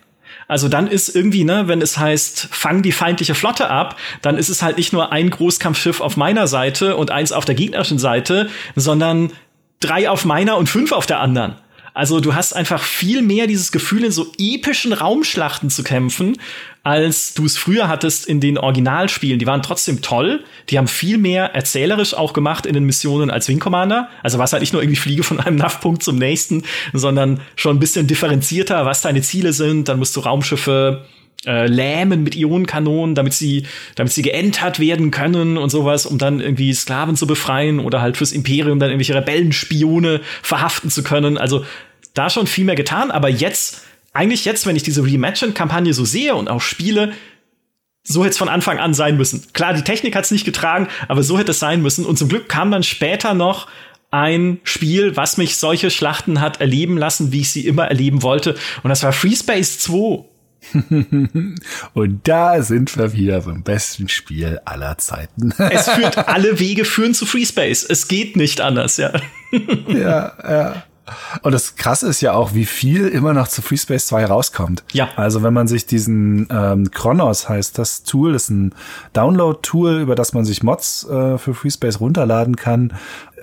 Also 0.49 0.69
dann 0.69 0.89
ist 0.89 1.15
irgendwie, 1.15 1.45
ne, 1.45 1.69
wenn 1.69 1.81
es 1.81 1.97
heißt, 1.97 2.49
fang 2.51 2.83
die 2.83 2.93
feindliche 2.93 3.35
Flotte 3.35 3.71
ab, 3.71 3.97
dann 4.21 4.37
ist 4.37 4.49
es 4.49 4.63
halt 4.63 4.77
nicht 4.77 4.93
nur 4.93 5.13
ein 5.13 5.31
Großkampfschiff 5.31 6.01
auf 6.01 6.17
meiner 6.17 6.47
Seite 6.47 6.97
und 6.97 7.11
eins 7.11 7.33
auf 7.33 7.45
der 7.45 7.55
gegnerischen 7.55 7.99
Seite, 7.99 8.51
sondern 8.75 9.33
drei 9.85 10.09
auf 10.09 10.25
meiner 10.25 10.57
und 10.57 10.69
fünf 10.69 10.93
auf 10.93 11.07
der 11.07 11.21
anderen. 11.21 11.57
Also 11.95 12.21
du 12.21 12.35
hast 12.35 12.55
einfach 12.55 12.83
viel 12.83 13.21
mehr 13.21 13.47
dieses 13.47 13.71
Gefühl, 13.71 14.05
in 14.05 14.13
so 14.13 14.33
epischen 14.39 14.95
Raumschlachten 14.95 15.69
zu 15.69 15.83
kämpfen, 15.83 16.39
als 16.83 17.35
du 17.35 17.45
es 17.45 17.59
früher 17.59 17.87
hattest 17.87 18.27
in 18.27 18.41
den 18.41 18.57
Originalspielen. 18.57 19.39
Die 19.39 19.47
waren 19.47 19.63
trotzdem 19.63 20.01
toll. 20.01 20.43
Die 20.71 20.79
haben 20.79 20.89
viel 20.89 21.19
mehr 21.19 21.55
erzählerisch 21.55 22.15
auch 22.15 22.33
gemacht 22.33 22.65
in 22.65 22.73
den 22.73 22.85
Missionen 22.85 23.31
als 23.31 23.47
Wing 23.49 23.59
Commander. 23.59 24.09
Also 24.23 24.39
was 24.39 24.53
halt 24.53 24.63
nicht 24.63 24.73
nur 24.73 24.83
irgendwie 24.83 25.01
Fliege 25.01 25.23
von 25.23 25.39
einem 25.39 25.57
NAV-Punkt 25.59 26.03
zum 26.03 26.17
nächsten, 26.17 26.65
sondern 26.95 27.41
schon 27.57 27.77
ein 27.77 27.81
bisschen 27.81 28.07
differenzierter, 28.07 28.87
was 28.87 29.03
deine 29.03 29.21
Ziele 29.21 29.53
sind. 29.53 29.89
Dann 29.89 29.99
musst 29.99 30.17
du 30.17 30.21
Raumschiffe 30.21 31.05
äh, 31.47 31.67
lähmen 31.67 32.23
mit 32.23 32.37
Ionenkanonen, 32.37 33.15
damit 33.15 33.33
sie, 33.35 33.67
damit 33.97 34.13
sie 34.13 34.23
geentert 34.23 34.79
werden 34.79 35.11
können 35.11 35.57
und 35.59 35.71
sowas, 35.71 36.07
um 36.07 36.19
dann 36.19 36.41
irgendwie 36.41 36.73
Sklaven 36.73 37.17
zu 37.17 37.27
befreien 37.27 37.81
oder 37.81 38.01
halt 38.01 38.17
fürs 38.17 38.33
Imperium 38.33 38.79
dann 38.79 38.91
irgendwelche 38.91 39.15
Rebellenspione 39.15 40.21
verhaften 40.43 40.91
zu 40.91 41.03
können. 41.03 41.39
Also 41.39 41.65
da 42.15 42.31
schon 42.31 42.47
viel 42.47 42.65
mehr 42.65 42.77
getan, 42.77 43.11
aber 43.11 43.29
jetzt, 43.29 43.83
eigentlich 44.13 44.45
jetzt, 44.45 44.67
wenn 44.67 44.77
ich 44.77 44.83
diese 44.83 45.03
Reimagined-Kampagne 45.03 45.95
so 45.95 46.05
sehe 46.05 46.35
und 46.35 46.49
auch 46.49 46.61
spiele, 46.61 47.13
so 48.05 48.23
hätte 48.23 48.33
es 48.33 48.39
von 48.39 48.49
Anfang 48.49 48.79
an 48.79 48.95
sein 48.95 49.17
müssen. 49.17 49.47
Klar, 49.53 49.75
die 49.75 49.83
Technik 49.83 50.15
hat 50.15 50.25
es 50.25 50.31
nicht 50.31 50.45
getragen, 50.45 50.89
aber 51.09 51.23
so 51.23 51.39
hätte 51.39 51.53
es 51.53 51.61
sein 51.61 51.83
müssen. 51.83 52.05
Und 52.05 52.19
zum 52.19 52.29
Glück 52.29 52.49
kam 52.49 52.71
dann 52.71 52.83
später 52.83 53.35
noch 53.35 53.69
ein 54.11 54.61
Spiel, 54.65 55.17
was 55.17 55.39
mich 55.39 55.57
solche 55.57 55.91
Schlachten 55.91 56.41
hat 56.41 56.61
erleben 56.61 56.99
lassen, 56.99 57.33
wie 57.33 57.41
ich 57.41 57.51
sie 57.51 57.67
immer 57.67 57.87
erleben 57.87 58.23
wollte. 58.23 58.57
Und 58.83 58.91
das 58.91 59.03
war 59.03 59.13
Free 59.13 59.35
Space 59.35 59.79
2. 59.79 60.25
Und 61.95 62.21
da 62.25 62.63
sind 62.63 62.97
wir 62.97 63.13
wieder 63.13 63.41
beim 63.43 63.63
besten 63.63 64.09
Spiel 64.09 64.61
aller 64.65 64.99
Zeiten. 64.99 65.53
es 65.59 65.89
führt 65.89 66.29
alle 66.29 66.59
Wege 66.59 66.85
führen 66.85 67.15
zu 67.15 67.27
FreeSpace. 67.27 67.85
Es 67.89 68.09
geht 68.09 68.37
nicht 68.37 68.61
anders, 68.61 68.97
ja. 68.97 69.13
ja, 69.89 70.33
ja. 70.43 70.83
Und 71.43 71.53
das 71.53 71.75
Krasse 71.75 72.09
ist 72.09 72.21
ja 72.21 72.33
auch, 72.33 72.55
wie 72.55 72.65
viel 72.65 73.09
immer 73.09 73.35
noch 73.35 73.49
zu 73.49 73.61
FreeSpace 73.61 74.07
2 74.07 74.25
rauskommt. 74.27 74.85
Ja. 74.93 75.11
Also 75.17 75.43
wenn 75.43 75.53
man 75.53 75.67
sich 75.67 75.85
diesen 75.85 76.47
ähm, 76.51 76.91
Chronos 76.91 77.49
heißt 77.49 77.77
das 77.77 78.05
Tool, 78.05 78.33
das 78.33 78.45
ist 78.45 78.51
ein 78.51 78.75
Download-Tool, 79.13 80.01
über 80.01 80.15
das 80.15 80.33
man 80.33 80.45
sich 80.45 80.63
Mods 80.63 81.05
äh, 81.09 81.39
für 81.39 81.55
FreeSpace 81.55 82.01
runterladen 82.01 82.57
kann 82.57 82.95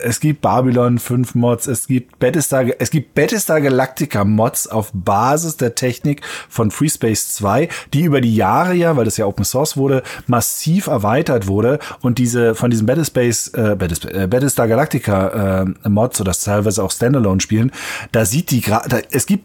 es 0.02 0.20
gibt 0.20 0.42
Babylon 0.42 1.00
5 1.00 1.36
Mods, 1.36 1.68
es 1.68 1.88
gibt 1.88 2.20
Battlestar, 2.20 2.66
es 2.80 2.92
gibt 2.92 3.14
Battlestar 3.16 3.62
Galactica 3.62 4.24
Mods 4.24 4.68
auf 4.68 4.92
Basis 4.94 5.58
der 5.58 5.76
Technik 5.76 6.22
von 6.48 6.72
FreeSpace 6.72 7.36
2, 7.36 7.70
die 7.94 8.04
über 8.04 8.22
die 8.22 8.36
Jahre 8.36 8.74
ja, 8.74 8.96
weil 8.98 9.06
das 9.06 9.18
ja 9.18 9.26
Open 9.26 9.46
Source 9.46 9.78
wurde, 9.78 10.04
massiv 10.28 10.88
erweitert 10.88 11.48
wurde 11.48 11.80
und 12.02 12.18
diese 12.18 12.56
von 12.56 12.72
diesen 12.72 12.86
Battlespace, 12.86 13.50
äh, 13.50 13.72
äh 13.72 14.28
Battlestar 14.28 14.68
Galactica 14.68 15.66
äh, 15.84 15.90
Mods 15.90 16.22
oder 16.22 16.32
teilweise 16.32 16.84
auch 16.84 16.92
Standalone 16.92 17.42
spielen, 17.42 17.72
da 18.12 18.26
sieht 18.26 18.52
die 18.52 18.62
gerade, 18.62 19.04
es 19.12 19.26
gibt 19.26 19.44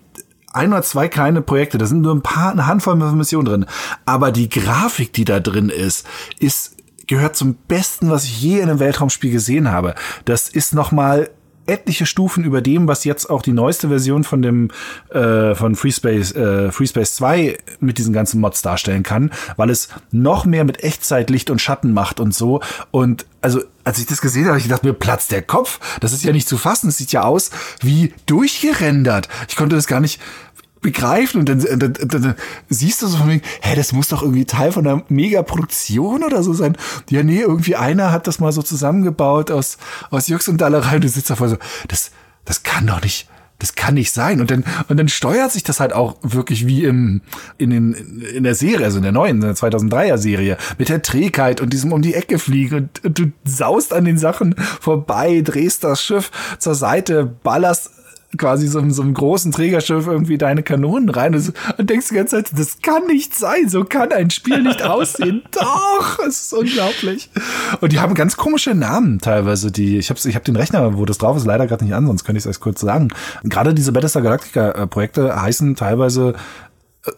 ein 0.52 0.72
oder 0.72 0.82
zwei 0.82 1.08
kleine 1.08 1.42
Projekte, 1.42 1.78
da 1.78 1.86
sind 1.86 2.02
nur 2.02 2.14
ein 2.14 2.22
paar, 2.22 2.52
eine 2.52 2.66
Handvoll 2.66 2.94
Missionen 2.94 3.44
drin. 3.44 3.66
Aber 4.04 4.30
die 4.30 4.48
Grafik, 4.48 5.12
die 5.12 5.24
da 5.24 5.40
drin 5.40 5.68
ist, 5.68 6.06
ist 6.38 6.76
gehört 7.06 7.36
zum 7.36 7.54
Besten, 7.54 8.10
was 8.10 8.24
ich 8.24 8.40
je 8.42 8.58
in 8.58 8.68
einem 8.68 8.80
Weltraumspiel 8.80 9.30
gesehen 9.30 9.70
habe. 9.70 9.94
Das 10.24 10.48
ist 10.48 10.74
nochmal 10.74 11.30
etliche 11.66 12.06
Stufen 12.06 12.44
über 12.44 12.60
dem, 12.60 12.88
was 12.88 13.04
jetzt 13.04 13.30
auch 13.30 13.42
die 13.42 13.52
neueste 13.52 13.88
Version 13.88 14.24
von 14.24 14.42
dem 14.42 14.70
äh, 15.10 15.54
von 15.54 15.76
FreeSpace 15.76 16.32
äh, 16.32 16.70
FreeSpace 16.70 17.14
2 17.14 17.58
mit 17.80 17.98
diesen 17.98 18.12
ganzen 18.12 18.40
Mods 18.40 18.62
darstellen 18.62 19.02
kann, 19.02 19.30
weil 19.56 19.70
es 19.70 19.88
noch 20.10 20.44
mehr 20.44 20.64
mit 20.64 20.82
Echtzeit 20.82 21.30
Licht 21.30 21.50
und 21.50 21.60
Schatten 21.60 21.92
macht 21.92 22.20
und 22.20 22.34
so 22.34 22.60
und 22.90 23.26
also 23.40 23.62
als 23.84 23.98
ich 23.98 24.06
das 24.06 24.22
gesehen 24.22 24.46
habe, 24.46 24.56
ich 24.56 24.64
gedacht, 24.64 24.84
mir 24.84 24.94
platzt 24.94 25.30
der 25.30 25.42
Kopf. 25.42 25.78
Das 26.00 26.14
ist 26.14 26.24
ja 26.24 26.32
nicht 26.32 26.48
zu 26.48 26.56
fassen. 26.56 26.88
Es 26.88 26.96
sieht 26.96 27.12
ja 27.12 27.24
aus 27.24 27.50
wie 27.80 28.14
durchgerendert. 28.24 29.28
Ich 29.48 29.56
konnte 29.56 29.76
das 29.76 29.86
gar 29.86 30.00
nicht 30.00 30.18
begreifen 30.84 31.40
und 31.40 31.48
dann, 31.48 31.60
dann, 31.60 31.94
dann, 31.94 32.22
dann 32.22 32.34
siehst 32.68 33.02
du 33.02 33.06
so 33.06 33.16
von 33.16 33.30
wegen, 33.30 33.42
hä, 33.62 33.74
das 33.74 33.92
muss 33.92 34.08
doch 34.08 34.22
irgendwie 34.22 34.44
Teil 34.44 34.70
von 34.70 34.86
einer 34.86 35.02
Megaproduktion 35.08 36.22
oder 36.22 36.42
so 36.42 36.52
sein. 36.52 36.76
Ja, 37.08 37.22
nee, 37.22 37.40
irgendwie 37.40 37.74
einer 37.74 38.12
hat 38.12 38.26
das 38.26 38.38
mal 38.38 38.52
so 38.52 38.62
zusammengebaut 38.62 39.50
aus, 39.50 39.78
aus 40.10 40.28
Jux 40.28 40.46
und 40.46 40.60
Dallerei 40.60 40.96
und 40.96 41.04
du 41.04 41.08
sitzt 41.08 41.30
davor 41.30 41.48
so, 41.48 41.56
das, 41.88 42.10
das 42.44 42.62
kann 42.62 42.86
doch 42.86 43.02
nicht, 43.02 43.30
das 43.58 43.74
kann 43.74 43.94
nicht 43.94 44.12
sein. 44.12 44.42
Und 44.42 44.50
dann, 44.50 44.62
und 44.88 44.98
dann 44.98 45.08
steuert 45.08 45.52
sich 45.52 45.62
das 45.62 45.80
halt 45.80 45.94
auch 45.94 46.16
wirklich 46.20 46.66
wie 46.66 46.84
im, 46.84 47.22
in, 47.56 47.70
den, 47.70 47.94
in 47.94 48.44
der 48.44 48.54
Serie, 48.54 48.84
also 48.84 48.98
in 48.98 49.04
der 49.04 49.12
neuen, 49.12 49.36
in 49.36 49.40
der 49.40 49.54
2003er 49.54 50.18
Serie, 50.18 50.58
mit 50.76 50.90
der 50.90 51.00
Trägheit 51.00 51.62
und 51.62 51.72
diesem 51.72 51.92
um 51.94 52.02
die 52.02 52.12
Ecke 52.12 52.38
fliegen 52.38 52.76
und, 52.76 53.04
und 53.04 53.18
du 53.18 53.32
saust 53.44 53.94
an 53.94 54.04
den 54.04 54.18
Sachen 54.18 54.54
vorbei, 54.80 55.40
drehst 55.42 55.82
das 55.82 56.02
Schiff 56.02 56.30
zur 56.58 56.74
Seite, 56.74 57.24
ballerst 57.42 57.90
quasi 58.36 58.66
so, 58.66 58.82
so 58.90 59.02
einem 59.02 59.14
großen 59.14 59.52
Trägerschiff 59.52 60.06
irgendwie 60.06 60.38
deine 60.38 60.62
Kanonen 60.62 61.08
rein 61.08 61.34
und, 61.34 61.52
und 61.78 61.90
denkst 61.90 62.08
die 62.08 62.14
ganze 62.14 62.36
Zeit, 62.36 62.58
das 62.58 62.78
kann 62.82 63.06
nicht 63.06 63.34
sein, 63.34 63.68
so 63.68 63.84
kann 63.84 64.12
ein 64.12 64.30
Spiel 64.30 64.62
nicht 64.62 64.82
aussehen. 64.84 65.42
Doch, 65.50 66.18
es 66.26 66.42
ist 66.42 66.52
unglaublich. 66.52 67.30
Und 67.80 67.92
die 67.92 68.00
haben 68.00 68.14
ganz 68.14 68.36
komische 68.36 68.74
Namen 68.74 69.18
teilweise, 69.20 69.70
die, 69.70 69.98
ich 69.98 70.10
habe 70.10 70.20
ich 70.22 70.36
hab 70.36 70.44
den 70.44 70.56
Rechner, 70.56 70.96
wo 70.98 71.04
das 71.04 71.18
drauf 71.18 71.36
ist, 71.36 71.46
leider 71.46 71.66
gerade 71.66 71.84
nicht 71.84 71.94
an, 71.94 72.06
sonst 72.06 72.24
könnte 72.24 72.38
ich 72.38 72.44
es 72.44 72.50
euch 72.50 72.60
kurz 72.60 72.80
sagen. 72.80 73.08
Gerade 73.44 73.74
diese 73.74 73.92
Battlestar 73.92 74.22
Galactica 74.22 74.70
äh, 74.70 74.86
Projekte 74.86 75.40
heißen 75.40 75.76
teilweise 75.76 76.34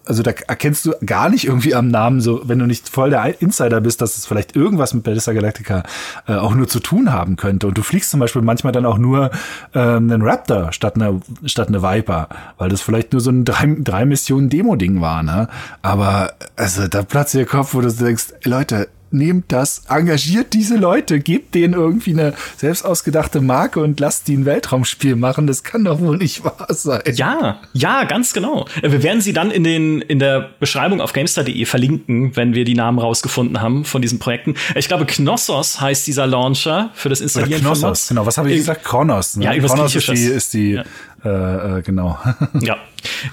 also 0.05 0.23
da 0.23 0.33
erkennst 0.33 0.85
du 0.87 0.95
gar 1.05 1.29
nicht 1.29 1.47
irgendwie 1.47 1.75
am 1.75 1.89
Namen, 1.89 2.21
so 2.21 2.43
wenn 2.45 2.59
du 2.59 2.67
nicht 2.67 2.89
voll 2.89 3.11
der 3.11 3.41
Insider 3.41 3.81
bist, 3.81 4.01
dass 4.01 4.17
es 4.17 4.27
vielleicht 4.27 4.57
irgendwas 4.57 4.95
mit 4.95 5.05
Battlestar 5.05 5.35
Galactica 5.35 5.85
äh, 6.27 6.35
auch 6.35 6.55
nur 6.55 6.69
zu 6.69 6.81
tun 6.81 7.13
haben 7.13 7.37
könnte. 7.37 7.69
Und 7.69 7.79
du 7.79 7.83
fliegst 7.83 8.11
zum 8.11 8.21
Beispiel 8.21 8.43
manchmal 8.43 8.73
dann 8.73 8.87
auch 8.87 8.99
nur 8.99 9.31
ähm, 9.75 10.11
einen 10.11 10.23
Raptor 10.23 10.73
statt 10.73 10.97
einer 10.97 11.21
statt 11.45 11.69
eine 11.69 11.83
Viper, 11.83 12.29
weil 12.59 12.69
das 12.69 12.81
vielleicht 12.81 13.13
nur 13.13 13.21
so 13.21 13.31
ein 13.31 13.45
drei, 13.45 13.77
drei 13.79 14.05
Missionen 14.05 14.49
Demo-Ding 14.49 15.01
war, 15.01 15.23
ne? 15.23 15.49
Aber 15.83 16.33
also 16.57 16.89
da 16.89 17.03
platzt 17.03 17.35
dir 17.35 17.47
Kopf, 17.47 17.75
wo 17.75 17.81
du 17.81 17.93
denkst, 17.93 18.35
Leute, 18.45 18.89
nehmt 19.11 19.53
das, 19.53 19.83
engagiert 19.89 20.53
diese 20.53 20.77
Leute, 20.77 21.21
gebt 21.21 21.55
denen 21.55 21.75
irgendwie 21.75 22.13
eine 22.13 22.35
selbst 22.57 22.85
ausgedachte 22.85 23.41
Marke 23.41 23.81
und 23.81 24.01
lasst 24.01 24.29
die 24.29 24.37
ein 24.37 24.45
Weltraumspiel 24.45 25.17
machen. 25.17 25.47
Das 25.47 25.63
kann 25.63 25.85
doch 25.85 26.01
wohl 26.01 26.17
nicht 26.17 26.45
wahr 26.45 26.67
sein. 26.71 27.03
Ja, 27.15 27.61
ja, 27.73 28.05
ganz 28.05 28.33
genau. 28.33 28.67
Wir 28.83 29.03
werden 29.03 29.21
sie 29.21 29.33
dann 29.33 29.51
in 29.51 29.65
den 29.65 30.01
in 30.01 30.19
der 30.19 30.51
Beschreibung 30.61 31.01
auf 31.01 31.13
gamestar.de 31.13 31.65
verlinken, 31.65 32.37
wenn 32.37 32.55
wir 32.55 32.65
die 32.65 32.75
Namen 32.75 32.99
rausgefunden 32.99 33.61
haben 33.61 33.85
von 33.85 34.03
diesen 34.03 34.19
Projekten. 34.19 34.55
Ich 34.75 34.89
glaube, 34.89 35.07
Knossos 35.07 35.81
heißt 35.81 36.07
dieser 36.07 36.27
Launcher 36.27 36.91
für 36.95 37.09
das 37.09 37.21
Installieren 37.21 37.61
Knossos, 37.61 37.81
von 37.81 37.89
Mods. 37.89 38.09
Genau, 38.09 38.27
was 38.27 38.39
habe 38.39 38.51
ich 38.51 38.59
gesagt? 38.59 38.85
Kronos. 38.85 39.37
Ne? 39.37 39.45
Ja, 39.45 39.59
Kronos 39.59 39.95
ist 39.95 40.09
die, 40.09 40.25
ist 40.25 40.55
die 40.55 40.71
ja. 40.73 40.85
Äh, 41.27 41.79
äh, 41.79 41.83
genau. 41.83 42.19
ja, 42.61 42.77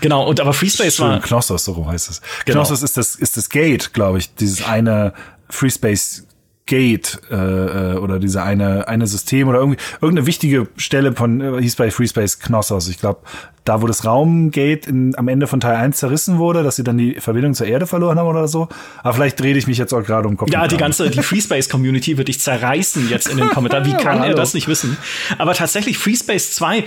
genau. 0.01 0.27
Und 0.27 0.39
aber 0.39 0.53
FreeSpace 0.53 0.99
war 0.99 1.19
Knossos, 1.19 1.65
so 1.65 1.85
heißt 1.85 2.09
es. 2.09 2.21
Genau. 2.45 2.59
Knossos 2.59 2.81
ist 2.81 2.97
das 2.97 3.15
ist 3.15 3.37
das 3.37 3.49
Gate, 3.49 3.93
glaube 3.93 4.17
ich, 4.17 4.33
dieses 4.35 4.65
eine 4.65 5.13
FreeSpace 5.53 6.27
Gate 6.65 7.19
äh, 7.29 7.35
äh, 7.35 7.97
oder 7.97 8.19
diese 8.19 8.41
eine 8.41 8.87
eine 8.87 9.05
System 9.05 9.49
oder 9.49 9.59
irgendwie 9.59 9.79
irgendeine 9.99 10.25
wichtige 10.27 10.67
Stelle 10.77 11.11
von 11.11 11.41
äh, 11.41 11.61
hieß 11.61 11.75
bei 11.75 11.91
FreeSpace 11.91 12.39
Knossos. 12.39 12.87
Ich 12.87 12.99
glaube, 12.99 13.19
da 13.65 13.81
wo 13.81 13.87
das 13.87 14.05
Raumgate 14.05 14.89
in, 14.89 15.13
am 15.17 15.27
Ende 15.27 15.47
von 15.47 15.59
Teil 15.59 15.75
1 15.75 15.97
zerrissen 15.97 16.37
wurde, 16.37 16.63
dass 16.63 16.77
sie 16.77 16.83
dann 16.85 16.97
die 16.97 17.15
Verbindung 17.15 17.53
zur 17.53 17.67
Erde 17.67 17.85
verloren 17.85 18.17
haben 18.17 18.27
oder 18.27 18.47
so. 18.47 18.69
Aber 19.01 19.13
vielleicht 19.13 19.43
rede 19.43 19.59
ich 19.59 19.67
mich 19.67 19.77
jetzt 19.77 19.93
auch 19.93 20.03
gerade 20.03 20.25
um 20.25 20.37
Kopf. 20.37 20.51
Ja, 20.51 20.65
die 20.67 20.77
ganze 20.77 21.09
die 21.09 21.21
FreeSpace 21.21 21.67
Community 21.67 22.17
wird 22.17 22.29
dich 22.29 22.39
zerreißen 22.39 23.09
jetzt 23.09 23.27
in 23.27 23.37
den 23.37 23.49
Kommentaren. 23.49 23.85
Wie 23.85 23.93
kann 23.93 24.23
er 24.23 24.33
das 24.33 24.53
nicht 24.53 24.69
wissen? 24.69 24.97
Aber 25.37 25.53
tatsächlich 25.53 25.97
FreeSpace 25.97 26.53
2 26.53 26.85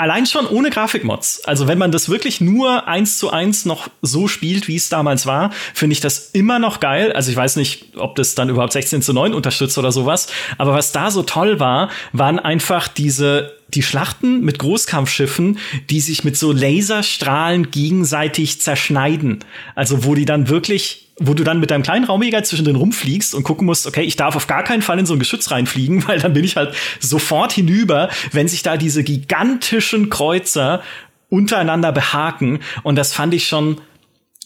allein 0.00 0.24
schon 0.24 0.46
ohne 0.46 0.70
Grafikmods. 0.70 1.44
Also 1.44 1.68
wenn 1.68 1.78
man 1.78 1.92
das 1.92 2.08
wirklich 2.08 2.40
nur 2.40 2.88
eins 2.88 3.18
zu 3.18 3.30
eins 3.30 3.66
noch 3.66 3.88
so 4.00 4.28
spielt, 4.28 4.66
wie 4.66 4.76
es 4.76 4.88
damals 4.88 5.26
war, 5.26 5.52
finde 5.74 5.92
ich 5.92 6.00
das 6.00 6.30
immer 6.30 6.58
noch 6.58 6.80
geil. 6.80 7.12
Also 7.12 7.30
ich 7.30 7.36
weiß 7.36 7.56
nicht, 7.56 7.96
ob 7.96 8.16
das 8.16 8.34
dann 8.34 8.48
überhaupt 8.48 8.72
16 8.72 9.02
zu 9.02 9.12
9 9.12 9.34
unterstützt 9.34 9.76
oder 9.76 9.92
sowas. 9.92 10.28
Aber 10.56 10.72
was 10.72 10.92
da 10.92 11.10
so 11.10 11.22
toll 11.22 11.60
war, 11.60 11.90
waren 12.12 12.38
einfach 12.38 12.88
diese 12.88 13.58
die 13.68 13.82
Schlachten 13.82 14.40
mit 14.40 14.58
Großkampfschiffen, 14.58 15.58
die 15.90 16.00
sich 16.00 16.24
mit 16.24 16.36
so 16.36 16.50
Laserstrahlen 16.50 17.70
gegenseitig 17.70 18.60
zerschneiden. 18.60 19.44
Also 19.76 20.04
wo 20.04 20.16
die 20.16 20.24
dann 20.24 20.48
wirklich 20.48 21.09
wo 21.20 21.34
du 21.34 21.44
dann 21.44 21.60
mit 21.60 21.70
deinem 21.70 21.82
kleinen 21.82 22.06
Raumjäger 22.06 22.42
zwischen 22.42 22.64
den 22.64 22.76
rumfliegst 22.76 23.34
und 23.34 23.44
gucken 23.44 23.66
musst, 23.66 23.86
okay, 23.86 24.02
ich 24.02 24.16
darf 24.16 24.34
auf 24.34 24.46
gar 24.46 24.64
keinen 24.64 24.82
Fall 24.82 24.98
in 24.98 25.06
so 25.06 25.12
ein 25.12 25.18
Geschütz 25.18 25.50
reinfliegen, 25.50 26.04
weil 26.08 26.18
dann 26.18 26.32
bin 26.32 26.44
ich 26.44 26.56
halt 26.56 26.74
sofort 26.98 27.52
hinüber, 27.52 28.08
wenn 28.32 28.48
sich 28.48 28.62
da 28.62 28.76
diese 28.76 29.04
gigantischen 29.04 30.10
Kreuzer 30.10 30.82
untereinander 31.28 31.92
behaken. 31.92 32.60
Und 32.82 32.96
das 32.96 33.12
fand 33.12 33.34
ich 33.34 33.46
schon 33.46 33.80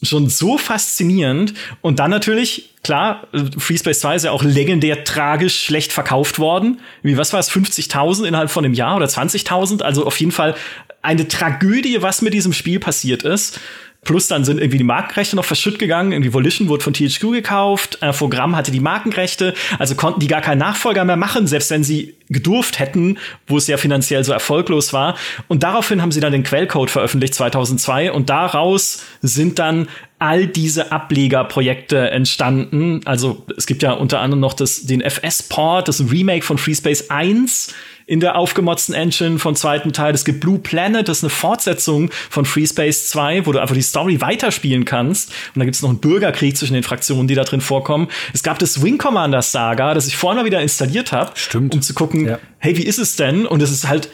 schon 0.02 0.28
so 0.28 0.58
faszinierend. 0.58 1.54
Und 1.80 1.98
dann 1.98 2.10
natürlich, 2.10 2.74
klar, 2.82 3.26
FreeSpace 3.56 4.00
2 4.00 4.16
ist 4.16 4.24
ja 4.24 4.32
auch 4.32 4.42
legendär 4.42 5.04
tragisch 5.04 5.64
schlecht 5.64 5.94
verkauft 5.94 6.38
worden. 6.38 6.80
Wie, 7.02 7.16
was 7.16 7.32
war 7.32 7.40
es, 7.40 7.50
50.000 7.50 8.26
innerhalb 8.26 8.50
von 8.50 8.66
einem 8.66 8.74
Jahr 8.74 8.96
oder 8.96 9.06
20.000? 9.06 9.80
Also 9.80 10.04
auf 10.04 10.20
jeden 10.20 10.32
Fall 10.32 10.56
eine 11.00 11.26
Tragödie, 11.28 12.02
was 12.02 12.20
mit 12.20 12.34
diesem 12.34 12.52
Spiel 12.52 12.80
passiert 12.80 13.22
ist. 13.22 13.60
Plus 14.04 14.28
dann 14.28 14.44
sind 14.44 14.58
irgendwie 14.58 14.78
die 14.78 14.84
Markenrechte 14.84 15.36
noch 15.36 15.44
verschütt 15.44 15.78
gegangen. 15.78 16.12
Irgendwie 16.12 16.32
Volition 16.32 16.68
wurde 16.68 16.84
von 16.84 16.92
THQ 16.92 17.32
gekauft. 17.32 17.98
Infogramm 18.02 18.56
hatte 18.56 18.70
die 18.70 18.80
Markenrechte. 18.80 19.54
Also 19.78 19.94
konnten 19.94 20.20
die 20.20 20.26
gar 20.26 20.40
keinen 20.40 20.58
Nachfolger 20.58 21.04
mehr 21.04 21.16
machen, 21.16 21.46
selbst 21.46 21.70
wenn 21.70 21.84
sie 21.84 22.14
gedurft 22.28 22.78
hätten, 22.78 23.18
wo 23.46 23.56
es 23.56 23.66
ja 23.66 23.76
finanziell 23.76 24.24
so 24.24 24.32
erfolglos 24.32 24.92
war. 24.92 25.16
Und 25.48 25.62
daraufhin 25.62 26.02
haben 26.02 26.12
sie 26.12 26.20
dann 26.20 26.32
den 26.32 26.42
Quellcode 26.42 26.90
veröffentlicht 26.90 27.34
2002 27.34 28.12
und 28.12 28.30
daraus 28.30 29.02
sind 29.20 29.58
dann 29.58 29.88
all 30.18 30.46
diese 30.46 30.90
Ablegerprojekte 30.90 32.10
entstanden. 32.10 33.00
Also 33.04 33.44
es 33.56 33.66
gibt 33.66 33.82
ja 33.82 33.92
unter 33.92 34.20
anderem 34.20 34.40
noch 34.40 34.54
das, 34.54 34.86
den 34.86 35.02
FS-Port, 35.02 35.88
das 35.88 36.00
Remake 36.10 36.44
von 36.44 36.56
FreeSpace 36.56 37.10
1 37.10 37.74
in 38.06 38.20
der 38.20 38.36
aufgemotzten 38.36 38.94
Engine 38.94 39.38
vom 39.38 39.54
zweiten 39.54 39.92
Teil. 39.92 40.14
Es 40.14 40.24
gibt 40.24 40.40
Blue 40.40 40.58
Planet, 40.58 41.08
das 41.08 41.18
ist 41.18 41.24
eine 41.24 41.30
Fortsetzung 41.30 42.10
von 42.30 42.44
FreeSpace 42.44 43.08
2, 43.08 43.46
wo 43.46 43.52
du 43.52 43.60
einfach 43.60 43.74
die 43.74 43.82
Story 43.82 44.20
weiterspielen 44.20 44.84
kannst. 44.84 45.30
Und 45.54 45.60
da 45.60 45.64
gibt 45.64 45.74
es 45.74 45.82
noch 45.82 45.90
einen 45.90 45.98
Bürgerkrieg 45.98 46.56
zwischen 46.56 46.74
den 46.74 46.82
Fraktionen, 46.82 47.28
die 47.28 47.34
da 47.34 47.44
drin 47.44 47.60
vorkommen. 47.60 48.08
Es 48.32 48.42
gab 48.42 48.58
das 48.58 48.82
Wing 48.82 48.98
Commander 48.98 49.42
Saga, 49.42 49.94
das 49.94 50.06
ich 50.06 50.16
vorhin 50.16 50.38
mal 50.38 50.44
wieder 50.44 50.60
installiert 50.60 51.12
habe, 51.12 51.32
um 51.54 51.82
zu 51.82 51.94
gucken, 51.94 52.26
ja. 52.26 52.38
hey, 52.58 52.76
wie 52.76 52.84
ist 52.84 52.98
es 52.98 53.16
denn? 53.16 53.46
Und 53.46 53.62
es 53.62 53.70
ist 53.70 53.88
halt 53.88 54.10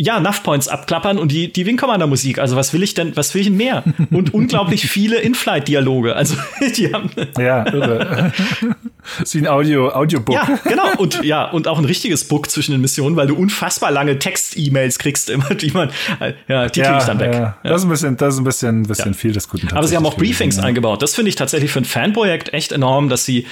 ja, 0.00 0.20
Nuff 0.20 0.44
Points 0.44 0.68
abklappern 0.68 1.18
und 1.18 1.32
die, 1.32 1.52
die 1.52 1.66
Wing 1.66 1.76
Commander 1.76 2.06
Musik. 2.06 2.38
Also 2.38 2.54
was 2.54 2.72
will 2.72 2.84
ich 2.84 2.94
denn, 2.94 3.16
was 3.16 3.34
will 3.34 3.40
ich 3.40 3.48
denn 3.48 3.56
mehr? 3.56 3.82
Und 4.12 4.32
unglaublich 4.34 4.88
viele 4.88 5.18
In-Flight-Dialoge. 5.18 6.14
Also 6.14 6.36
die 6.76 6.92
haben. 6.92 7.10
Ja, 7.36 7.66
irre. 7.66 8.32
Ist 9.22 9.34
wie 9.34 9.38
ein 9.38 9.48
Audio, 9.48 9.88
Audiobook. 9.88 10.36
Ja, 10.36 10.58
genau. 10.64 10.94
Und 10.98 11.24
ja, 11.24 11.50
und 11.50 11.66
auch 11.66 11.78
ein 11.78 11.84
richtiges 11.84 12.28
Book 12.28 12.48
zwischen 12.48 12.72
den 12.72 12.80
Missionen, 12.80 13.16
weil 13.16 13.26
du 13.26 13.34
unfassbar 13.34 13.90
lange 13.90 14.20
Text-E-Mails 14.20 15.00
kriegst, 15.00 15.30
immer, 15.30 15.54
die 15.54 15.72
man, 15.72 15.90
ja, 16.46 16.68
die 16.68 16.80
ja, 16.80 16.90
krieg 16.90 16.98
ich 17.00 17.04
dann 17.04 17.18
weg. 17.18 17.34
Ja. 17.34 17.40
Ja. 17.40 17.56
Das 17.64 17.80
ist 17.80 17.86
ein 17.86 17.90
bisschen, 17.90 18.16
das 18.16 18.34
ist 18.34 18.40
ein 18.40 18.44
bisschen, 18.44 18.82
bisschen 18.84 19.14
viel 19.14 19.32
des 19.32 19.48
Guten. 19.48 19.68
Aber 19.72 19.86
sie 19.86 19.96
haben 19.96 20.06
auch 20.06 20.16
Briefings 20.16 20.60
eingebaut. 20.60 21.02
Das 21.02 21.16
finde 21.16 21.30
ich 21.30 21.36
tatsächlich 21.36 21.72
für 21.72 21.80
ein 21.80 21.84
Fanprojekt 21.84 22.52
echt 22.52 22.70
enorm, 22.70 23.08
dass 23.08 23.24
sie 23.24 23.46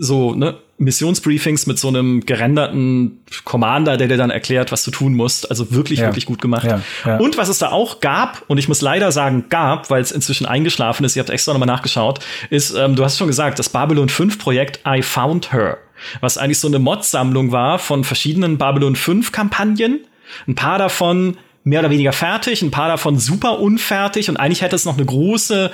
so, 0.00 0.32
ne, 0.32 0.56
Missionsbriefings 0.78 1.66
mit 1.66 1.76
so 1.76 1.88
einem 1.88 2.24
gerenderten 2.24 3.20
Commander, 3.44 3.96
der 3.96 4.06
dir 4.06 4.16
dann 4.16 4.30
erklärt, 4.30 4.70
was 4.70 4.84
du 4.84 4.92
tun 4.92 5.14
musst. 5.14 5.50
Also 5.50 5.72
wirklich, 5.72 5.98
ja. 5.98 6.06
wirklich 6.06 6.24
gut 6.24 6.40
gemacht. 6.40 6.64
Ja, 6.64 6.80
ja. 7.04 7.16
Und 7.16 7.36
was 7.36 7.48
es 7.48 7.58
da 7.58 7.72
auch 7.72 7.98
gab, 7.98 8.44
und 8.46 8.58
ich 8.58 8.68
muss 8.68 8.80
leider 8.80 9.10
sagen, 9.10 9.46
gab, 9.48 9.90
weil 9.90 10.00
es 10.00 10.12
inzwischen 10.12 10.46
eingeschlafen 10.46 11.04
ist, 11.04 11.16
ihr 11.16 11.20
habt 11.20 11.30
extra 11.30 11.52
nochmal 11.52 11.66
nachgeschaut, 11.66 12.20
ist, 12.48 12.74
ähm, 12.74 12.94
du 12.94 13.04
hast 13.04 13.18
schon 13.18 13.26
gesagt, 13.26 13.58
das 13.58 13.68
Babylon 13.70 14.08
5 14.08 14.38
Projekt 14.38 14.80
I 14.86 15.02
Found 15.02 15.52
Her, 15.52 15.78
was 16.20 16.38
eigentlich 16.38 16.60
so 16.60 16.68
eine 16.68 16.78
Mod-Sammlung 16.78 17.50
war 17.50 17.80
von 17.80 18.04
verschiedenen 18.04 18.56
Babylon 18.56 18.94
5 18.94 19.32
Kampagnen. 19.32 20.00
Ein 20.46 20.54
paar 20.54 20.78
davon 20.78 21.38
mehr 21.64 21.80
oder 21.80 21.90
weniger 21.90 22.12
fertig, 22.12 22.62
ein 22.62 22.70
paar 22.70 22.88
davon 22.88 23.18
super 23.18 23.58
unfertig 23.58 24.30
und 24.30 24.36
eigentlich 24.36 24.62
hätte 24.62 24.76
es 24.76 24.84
noch 24.84 24.96
eine 24.96 25.06
große 25.06 25.72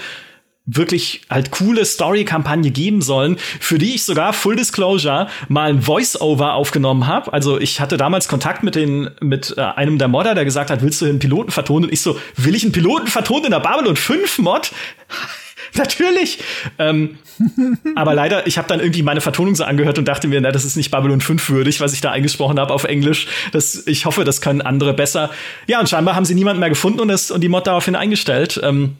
wirklich 0.66 1.22
halt 1.28 1.50
coole 1.50 1.84
Story-Kampagne 1.84 2.70
geben 2.70 3.02
sollen, 3.02 3.36
für 3.60 3.78
die 3.78 3.94
ich 3.94 4.04
sogar 4.04 4.32
Full 4.32 4.56
Disclosure 4.56 5.28
mal 5.48 5.70
ein 5.70 5.82
Voice-Over 5.82 6.54
aufgenommen 6.54 7.06
habe. 7.06 7.32
Also 7.32 7.60
ich 7.60 7.80
hatte 7.80 7.98
damals 7.98 8.28
Kontakt 8.28 8.62
mit 8.62 8.74
den 8.74 9.10
mit 9.20 9.54
äh, 9.58 9.60
einem 9.60 9.98
der 9.98 10.08
Modder, 10.08 10.34
der 10.34 10.44
gesagt 10.44 10.70
hat, 10.70 10.82
willst 10.82 11.02
du 11.02 11.06
einen 11.06 11.18
Piloten 11.18 11.50
vertonen? 11.50 11.86
Und 11.86 11.92
ich 11.92 12.00
so, 12.00 12.18
will 12.36 12.54
ich 12.54 12.62
einen 12.62 12.72
Piloten 12.72 13.08
vertonen 13.08 13.46
in 13.46 13.50
der 13.50 13.60
Babylon 13.60 13.96
5 13.96 14.38
Mod? 14.38 14.72
Natürlich. 15.74 16.38
Ähm, 16.78 17.18
aber 17.94 18.14
leider, 18.14 18.46
ich 18.46 18.56
habe 18.56 18.68
dann 18.68 18.80
irgendwie 18.80 19.02
meine 19.02 19.20
Vertonung 19.20 19.56
so 19.56 19.64
angehört 19.64 19.98
und 19.98 20.06
dachte 20.06 20.28
mir, 20.28 20.40
na, 20.40 20.52
das 20.52 20.64
ist 20.64 20.76
nicht 20.76 20.90
Babylon 20.90 21.20
5 21.20 21.50
würdig, 21.50 21.80
was 21.80 21.92
ich 21.92 22.00
da 22.00 22.10
eingesprochen 22.10 22.58
habe 22.58 22.72
auf 22.72 22.84
Englisch. 22.84 23.26
Das, 23.52 23.86
ich 23.86 24.06
hoffe, 24.06 24.24
das 24.24 24.40
können 24.40 24.62
andere 24.62 24.94
besser. 24.94 25.30
Ja, 25.66 25.80
und 25.80 25.88
scheinbar 25.88 26.14
haben 26.14 26.24
sie 26.24 26.34
niemanden 26.34 26.60
mehr 26.60 26.68
gefunden 26.68 27.00
und, 27.00 27.08
das, 27.08 27.30
und 27.30 27.42
die 27.42 27.48
Mod 27.48 27.66
daraufhin 27.66 27.96
eingestellt. 27.96 28.60
Ähm, 28.62 28.96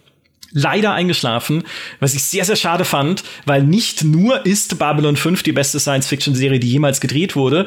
leider 0.54 0.94
eingeschlafen, 0.94 1.64
was 2.00 2.14
ich 2.14 2.24
sehr, 2.24 2.46
sehr 2.46 2.56
schade 2.56 2.86
fand, 2.86 3.24
weil 3.44 3.62
nicht 3.62 4.04
nur 4.04 4.46
ist 4.46 4.78
Babylon 4.78 5.16
5 5.16 5.42
die 5.42 5.52
beste 5.52 5.78
Science-Fiction-Serie, 5.78 6.60
die 6.60 6.70
jemals 6.70 7.00
gedreht 7.00 7.36
wurde, 7.36 7.66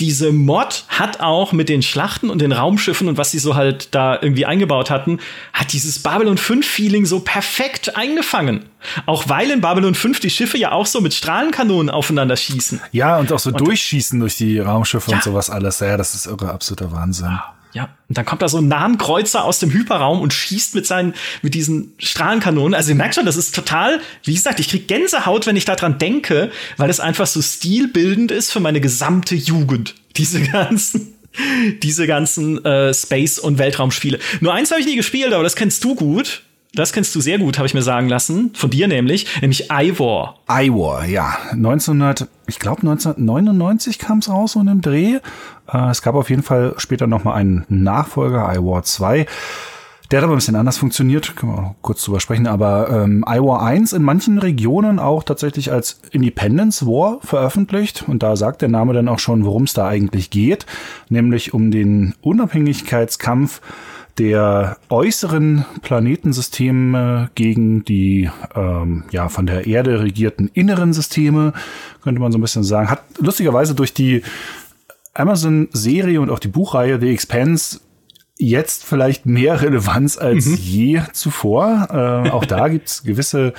diese 0.00 0.32
Mod 0.32 0.84
hat 0.88 1.20
auch 1.20 1.52
mit 1.52 1.68
den 1.68 1.82
Schlachten 1.82 2.30
und 2.30 2.40
den 2.40 2.52
Raumschiffen 2.52 3.06
und 3.06 3.18
was 3.18 3.32
sie 3.32 3.38
so 3.38 3.54
halt 3.54 3.94
da 3.94 4.18
irgendwie 4.20 4.46
eingebaut 4.46 4.88
hatten, 4.88 5.20
hat 5.52 5.74
dieses 5.74 5.98
Babylon 5.98 6.38
5 6.38 6.66
Feeling 6.66 7.04
so 7.04 7.20
perfekt 7.20 7.96
eingefangen. 7.96 8.64
Auch 9.04 9.28
weil 9.28 9.50
in 9.50 9.60
Babylon 9.60 9.94
5 9.94 10.20
die 10.20 10.30
Schiffe 10.30 10.56
ja 10.56 10.72
auch 10.72 10.86
so 10.86 11.02
mit 11.02 11.12
Strahlenkanonen 11.12 11.90
aufeinander 11.90 12.36
schießen. 12.36 12.80
Ja, 12.92 13.18
und 13.18 13.30
auch 13.30 13.38
so 13.38 13.50
und 13.50 13.60
durchschießen 13.60 14.18
durch 14.18 14.36
die 14.36 14.58
Raumschiffe 14.58 15.10
ja. 15.10 15.18
und 15.18 15.22
sowas 15.22 15.50
alles. 15.50 15.80
Ja, 15.80 15.98
das 15.98 16.14
ist 16.14 16.26
irre, 16.26 16.50
absoluter 16.50 16.90
Wahnsinn. 16.92 17.26
Wow. 17.26 17.59
Ja, 17.72 17.96
und 18.08 18.18
dann 18.18 18.24
kommt 18.24 18.42
da 18.42 18.48
so 18.48 18.58
ein 18.58 18.68
Nahenkreuzer 18.68 19.44
aus 19.44 19.60
dem 19.60 19.70
Hyperraum 19.70 20.20
und 20.20 20.32
schießt 20.32 20.74
mit 20.74 20.86
seinen, 20.86 21.14
mit 21.42 21.54
diesen 21.54 21.92
Strahlenkanonen. 21.98 22.74
Also 22.74 22.90
ihr 22.90 22.96
merkt 22.96 23.14
schon, 23.14 23.26
das 23.26 23.36
ist 23.36 23.54
total, 23.54 24.00
wie 24.24 24.34
gesagt, 24.34 24.58
ich 24.58 24.68
krieg 24.68 24.88
Gänsehaut, 24.88 25.46
wenn 25.46 25.56
ich 25.56 25.64
daran 25.64 25.98
denke, 25.98 26.50
weil 26.76 26.90
es 26.90 26.98
einfach 26.98 27.26
so 27.26 27.40
stilbildend 27.40 28.32
ist 28.32 28.50
für 28.50 28.60
meine 28.60 28.80
gesamte 28.80 29.36
Jugend. 29.36 29.94
Diese 30.16 30.42
ganzen, 30.42 31.14
diese 31.82 32.06
ganzen 32.06 32.64
äh, 32.64 32.92
Space- 32.92 33.38
und 33.38 33.58
Weltraumspiele. 33.58 34.18
Nur 34.40 34.52
eins 34.52 34.70
habe 34.70 34.80
ich 34.80 34.86
nie 34.86 34.96
gespielt, 34.96 35.32
aber 35.32 35.44
das 35.44 35.54
kennst 35.54 35.84
du 35.84 35.94
gut. 35.94 36.42
Das 36.72 36.92
kennst 36.92 37.14
du 37.16 37.20
sehr 37.20 37.38
gut, 37.38 37.58
habe 37.58 37.66
ich 37.66 37.74
mir 37.74 37.82
sagen 37.82 38.08
lassen, 38.08 38.52
von 38.54 38.70
dir 38.70 38.86
nämlich, 38.86 39.26
nämlich 39.40 39.70
Ivor. 39.72 40.38
Ivor, 40.48 41.04
ja. 41.04 41.36
1900, 41.50 42.28
ich 42.46 42.60
glaube 42.60 42.82
1999 42.82 43.98
kam 43.98 44.18
es 44.18 44.28
raus 44.28 44.54
in 44.54 44.68
einem 44.68 44.80
Dreh. 44.80 45.18
Äh, 45.72 45.90
es 45.90 46.00
gab 46.00 46.14
auf 46.14 46.30
jeden 46.30 46.44
Fall 46.44 46.74
später 46.76 47.08
noch 47.08 47.24
mal 47.24 47.34
einen 47.34 47.64
Nachfolger, 47.68 48.54
iWar 48.54 48.84
2. 48.84 49.26
Der 50.10 50.18
hat 50.18 50.24
aber 50.24 50.34
ein 50.34 50.38
bisschen 50.38 50.56
anders 50.56 50.78
funktioniert, 50.78 51.36
können 51.36 51.52
wir 51.52 51.74
kurz 51.82 52.04
drüber 52.04 52.20
sprechen, 52.20 52.46
aber 52.46 52.88
ähm, 52.90 53.24
iWar 53.28 53.62
1 53.62 53.92
in 53.92 54.02
manchen 54.02 54.38
Regionen 54.38 55.00
auch 55.00 55.24
tatsächlich 55.24 55.72
als 55.72 56.00
Independence 56.12 56.86
War 56.86 57.18
veröffentlicht 57.22 58.04
und 58.06 58.22
da 58.22 58.36
sagt 58.36 58.62
der 58.62 58.68
Name 58.68 58.92
dann 58.92 59.08
auch 59.08 59.20
schon, 59.20 59.44
worum 59.44 59.64
es 59.64 59.72
da 59.72 59.86
eigentlich 59.86 60.30
geht, 60.30 60.66
nämlich 61.08 61.52
um 61.52 61.70
den 61.70 62.14
Unabhängigkeitskampf 62.22 63.60
der 64.20 64.76
äußeren 64.90 65.64
Planetensysteme 65.80 67.30
gegen 67.34 67.86
die 67.86 68.30
ähm, 68.54 69.04
ja 69.10 69.30
von 69.30 69.46
der 69.46 69.66
Erde 69.66 70.00
regierten 70.00 70.50
inneren 70.52 70.92
Systeme, 70.92 71.54
könnte 72.02 72.20
man 72.20 72.30
so 72.30 72.36
ein 72.36 72.42
bisschen 72.42 72.62
sagen. 72.62 72.90
Hat 72.90 73.02
lustigerweise 73.18 73.74
durch 73.74 73.94
die 73.94 74.22
Amazon-Serie 75.14 76.20
und 76.20 76.28
auch 76.28 76.38
die 76.38 76.48
Buchreihe 76.48 77.00
The 77.00 77.08
Expanse 77.08 77.80
jetzt 78.36 78.84
vielleicht 78.84 79.24
mehr 79.24 79.62
Relevanz 79.62 80.18
als 80.18 80.44
mhm. 80.44 80.56
je 80.56 81.02
zuvor. 81.14 81.88
Äh, 81.90 82.30
auch 82.30 82.44
da 82.44 82.68
gibt's 82.68 83.02
gewisse 83.02 83.54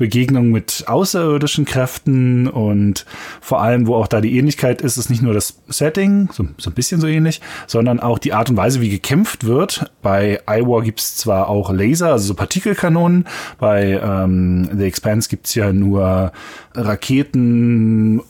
Begegnung 0.00 0.50
mit 0.50 0.84
außerirdischen 0.86 1.66
Kräften 1.66 2.48
und 2.48 3.04
vor 3.42 3.60
allem, 3.60 3.86
wo 3.86 3.96
auch 3.96 4.06
da 4.06 4.22
die 4.22 4.38
Ähnlichkeit 4.38 4.80
ist, 4.80 4.96
ist 4.96 5.10
nicht 5.10 5.20
nur 5.20 5.34
das 5.34 5.60
Setting, 5.68 6.30
so, 6.32 6.48
so 6.56 6.70
ein 6.70 6.72
bisschen 6.72 7.02
so 7.02 7.06
ähnlich, 7.06 7.42
sondern 7.66 8.00
auch 8.00 8.18
die 8.18 8.32
Art 8.32 8.48
und 8.48 8.56
Weise, 8.56 8.80
wie 8.80 8.88
gekämpft 8.88 9.44
wird. 9.44 9.92
Bei 10.00 10.40
iWar 10.48 10.82
gibt's 10.82 11.16
zwar 11.16 11.50
auch 11.50 11.70
Laser, 11.70 12.12
also 12.12 12.28
so 12.28 12.34
Partikelkanonen, 12.34 13.26
bei 13.58 14.00
ähm, 14.02 14.70
The 14.74 14.84
Expanse 14.84 15.28
gibt's 15.28 15.54
ja 15.54 15.70
nur 15.70 16.32
Raketen, 16.74 18.22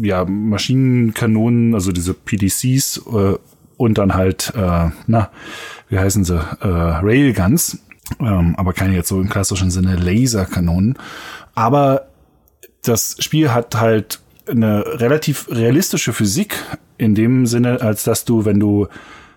ja, 0.00 0.24
Maschinenkanonen, 0.24 1.74
also 1.74 1.90
diese 1.90 2.14
PDCs 2.14 3.02
äh, 3.12 3.34
und 3.76 3.98
dann 3.98 4.14
halt, 4.14 4.52
äh, 4.56 4.90
na, 5.08 5.30
wie 5.88 5.98
heißen 5.98 6.24
sie, 6.24 6.36
äh, 6.60 6.68
Railguns 6.68 7.80
ähm, 8.20 8.54
aber 8.56 8.72
keine 8.72 8.94
jetzt 8.94 9.08
so 9.08 9.20
im 9.20 9.28
klassischen 9.28 9.70
Sinne 9.70 9.96
Laserkanonen. 9.96 10.98
Aber 11.54 12.08
das 12.82 13.16
Spiel 13.18 13.52
hat 13.52 13.74
halt 13.74 14.20
eine 14.48 14.84
relativ 15.00 15.48
realistische 15.50 16.12
Physik 16.12 16.54
in 16.96 17.14
dem 17.14 17.46
Sinne, 17.46 17.80
als 17.80 18.04
dass 18.04 18.24
du, 18.24 18.44
wenn 18.44 18.60
du 18.60 18.88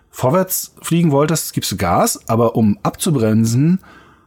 vorwärts 0.10 0.76
fliegen 0.82 1.12
wolltest, 1.12 1.54
gibst 1.54 1.72
du 1.72 1.78
Gas, 1.78 2.20
aber 2.28 2.56
um 2.56 2.78
abzubremsen, 2.84 3.80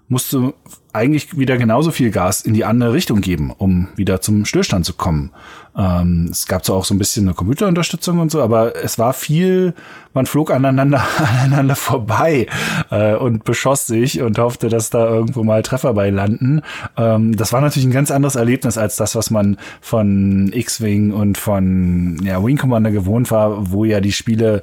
musst 0.08 0.32
du 0.32 0.54
eigentlich 0.94 1.36
wieder 1.36 1.56
genauso 1.56 1.90
viel 1.90 2.10
Gas 2.10 2.40
in 2.42 2.54
die 2.54 2.64
andere 2.64 2.92
Richtung 2.92 3.20
geben, 3.20 3.50
um 3.50 3.88
wieder 3.96 4.20
zum 4.20 4.44
Stillstand 4.44 4.86
zu 4.86 4.94
kommen. 4.94 5.32
Ähm, 5.76 6.28
es 6.30 6.46
gab 6.46 6.64
zwar 6.64 6.76
auch 6.76 6.84
so 6.84 6.94
ein 6.94 6.98
bisschen 6.98 7.26
eine 7.26 7.34
Computerunterstützung 7.34 8.20
und 8.20 8.30
so, 8.30 8.40
aber 8.40 8.76
es 8.76 8.96
war 8.96 9.12
viel, 9.12 9.74
man 10.12 10.26
flog 10.26 10.52
aneinander, 10.52 11.04
aneinander 11.18 11.74
vorbei 11.74 12.46
äh, 12.90 13.16
und 13.16 13.42
beschoss 13.42 13.88
sich 13.88 14.22
und 14.22 14.38
hoffte, 14.38 14.68
dass 14.68 14.90
da 14.90 15.08
irgendwo 15.08 15.42
mal 15.42 15.62
Treffer 15.62 15.94
bei 15.94 16.10
landen. 16.10 16.62
Ähm, 16.96 17.36
das 17.36 17.52
war 17.52 17.60
natürlich 17.60 17.88
ein 17.88 17.92
ganz 17.92 18.12
anderes 18.12 18.36
Erlebnis 18.36 18.78
als 18.78 18.94
das, 18.94 19.16
was 19.16 19.30
man 19.30 19.58
von 19.80 20.52
X-Wing 20.52 21.12
und 21.12 21.38
von 21.38 22.18
ja, 22.22 22.44
Wing 22.44 22.56
Commander 22.56 22.92
gewohnt 22.92 23.32
war, 23.32 23.72
wo 23.72 23.84
ja 23.84 24.00
die 24.00 24.12
Spiele 24.12 24.62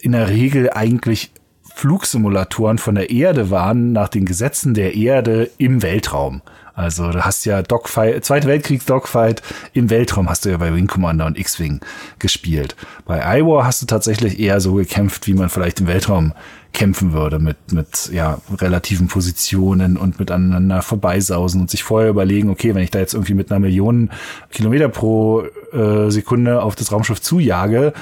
in 0.00 0.12
der 0.12 0.30
Regel 0.30 0.70
eigentlich 0.70 1.32
Flugsimulatoren 1.80 2.76
von 2.76 2.94
der 2.94 3.08
Erde 3.08 3.50
waren 3.50 3.92
nach 3.92 4.10
den 4.10 4.26
Gesetzen 4.26 4.74
der 4.74 4.96
Erde 4.96 5.50
im 5.56 5.80
Weltraum. 5.80 6.42
Also 6.74 7.10
du 7.10 7.24
hast 7.24 7.46
ja 7.46 7.62
Dogfight, 7.62 8.22
Zweite 8.22 8.48
Weltkriegs 8.48 8.84
Dogfight 8.84 9.40
im 9.72 9.88
Weltraum 9.88 10.28
hast 10.28 10.44
du 10.44 10.50
ja 10.50 10.58
bei 10.58 10.74
Wing 10.74 10.88
Commander 10.88 11.24
und 11.24 11.38
X-Wing 11.38 11.80
gespielt. 12.18 12.76
Bei 13.06 13.38
iWar 13.38 13.64
hast 13.64 13.80
du 13.80 13.86
tatsächlich 13.86 14.38
eher 14.38 14.60
so 14.60 14.74
gekämpft, 14.74 15.26
wie 15.26 15.32
man 15.32 15.48
vielleicht 15.48 15.80
im 15.80 15.86
Weltraum 15.86 16.34
kämpfen 16.74 17.14
würde, 17.14 17.38
mit, 17.38 17.72
mit 17.72 18.10
ja, 18.12 18.42
relativen 18.58 19.08
Positionen 19.08 19.96
und 19.96 20.18
miteinander 20.18 20.82
vorbeisausen 20.82 21.62
und 21.62 21.70
sich 21.70 21.82
vorher 21.82 22.10
überlegen, 22.10 22.50
okay, 22.50 22.74
wenn 22.74 22.82
ich 22.82 22.90
da 22.90 22.98
jetzt 22.98 23.14
irgendwie 23.14 23.32
mit 23.34 23.50
einer 23.50 23.60
Million 23.60 24.10
Kilometer 24.50 24.90
pro 24.90 25.44
äh, 25.72 26.10
Sekunde 26.10 26.60
auf 26.60 26.74
das 26.76 26.92
Raumschiff 26.92 27.22
zujage, 27.22 27.94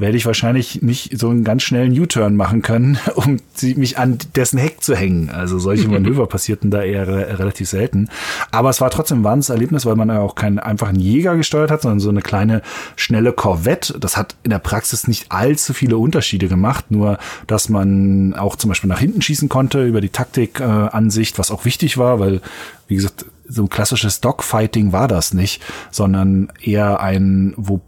werde 0.00 0.16
ich 0.16 0.26
wahrscheinlich 0.26 0.82
nicht 0.82 1.18
so 1.18 1.28
einen 1.28 1.44
ganz 1.44 1.62
schnellen 1.62 1.98
U-Turn 1.98 2.34
machen 2.34 2.62
können, 2.62 2.98
um 3.14 3.36
mich 3.76 3.98
an 3.98 4.18
dessen 4.34 4.58
Heck 4.58 4.82
zu 4.82 4.96
hängen. 4.96 5.30
Also 5.30 5.58
solche 5.58 5.88
Manöver 5.90 6.26
passierten 6.26 6.70
da 6.70 6.82
eher 6.82 7.06
relativ 7.06 7.68
selten. 7.68 8.08
Aber 8.50 8.70
es 8.70 8.80
war 8.80 8.90
trotzdem 8.90 9.20
ein 9.20 9.24
wahnsinniges 9.24 9.50
Erlebnis, 9.50 9.86
weil 9.86 9.96
man 9.96 10.08
ja 10.08 10.20
auch 10.20 10.34
keinen 10.34 10.58
einfachen 10.58 10.98
Jäger 10.98 11.36
gesteuert 11.36 11.70
hat, 11.70 11.82
sondern 11.82 12.00
so 12.00 12.08
eine 12.08 12.22
kleine, 12.22 12.62
schnelle 12.96 13.32
Corvette. 13.32 13.98
Das 13.98 14.16
hat 14.16 14.36
in 14.42 14.50
der 14.50 14.58
Praxis 14.58 15.06
nicht 15.06 15.30
allzu 15.30 15.74
viele 15.74 15.98
Unterschiede 15.98 16.48
gemacht, 16.48 16.90
nur 16.90 17.18
dass 17.46 17.68
man 17.68 18.34
auch 18.34 18.56
zum 18.56 18.68
Beispiel 18.68 18.88
nach 18.88 19.00
hinten 19.00 19.22
schießen 19.22 19.48
konnte 19.48 19.84
über 19.84 20.00
die 20.00 20.08
Taktik-Ansicht, 20.08 21.34
äh, 21.34 21.38
was 21.38 21.50
auch 21.50 21.64
wichtig 21.64 21.98
war, 21.98 22.20
weil, 22.20 22.40
wie 22.88 22.96
gesagt, 22.96 23.26
so 23.50 23.64
ein 23.64 23.68
klassisches 23.68 24.20
Dogfighting 24.20 24.92
war 24.92 25.08
das 25.08 25.34
nicht, 25.34 25.62
sondern 25.90 26.52
eher 26.62 27.00
ein, 27.00 27.52
wo 27.56 27.80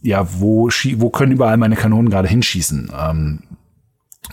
ja, 0.00 0.26
wo, 0.40 0.68
wo 0.68 1.10
können 1.10 1.32
überall 1.32 1.56
meine 1.56 1.76
Kanonen 1.76 2.10
gerade 2.10 2.28
hinschießen? 2.28 2.90
Ähm, 2.98 3.40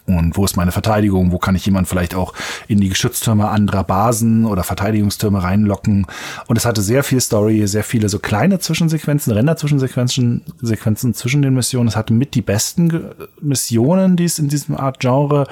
und 0.08 0.38
wo 0.38 0.46
ist 0.46 0.56
meine 0.56 0.72
Verteidigung? 0.72 1.32
Wo 1.32 1.38
kann 1.38 1.56
ich 1.56 1.66
jemand 1.66 1.88
vielleicht 1.88 2.16
auch 2.16 2.34
in 2.68 2.80
die 2.80 2.90
Geschütztürme 2.90 3.50
anderer 3.50 3.84
Basen 3.84 4.46
oder 4.46 4.64
Verteidigungstürme 4.64 5.42
reinlocken? 5.42 6.06
Und 6.48 6.58
es 6.58 6.66
hatte 6.66 6.82
sehr 6.82 7.04
viel 7.04 7.22
Story, 7.22 7.66
sehr 7.68 7.84
viele 7.84 8.10
so 8.10 8.20
kleine 8.20 8.60
Zwischensequenzen, 8.60 9.34
Render-Zwischensequenzen 9.34 10.42
Sequenzen 10.62 11.14
zwischen 11.14 11.42
den 11.42 11.54
Missionen. 11.54 11.88
Es 11.88 11.96
hatte 11.96 12.14
mit 12.14 12.36
die 12.36 12.42
besten 12.42 13.12
Missionen, 13.42 14.16
die 14.16 14.26
es 14.26 14.40
in 14.40 14.48
diesem 14.48 14.78
Art 14.78 15.00
Genre 15.00 15.48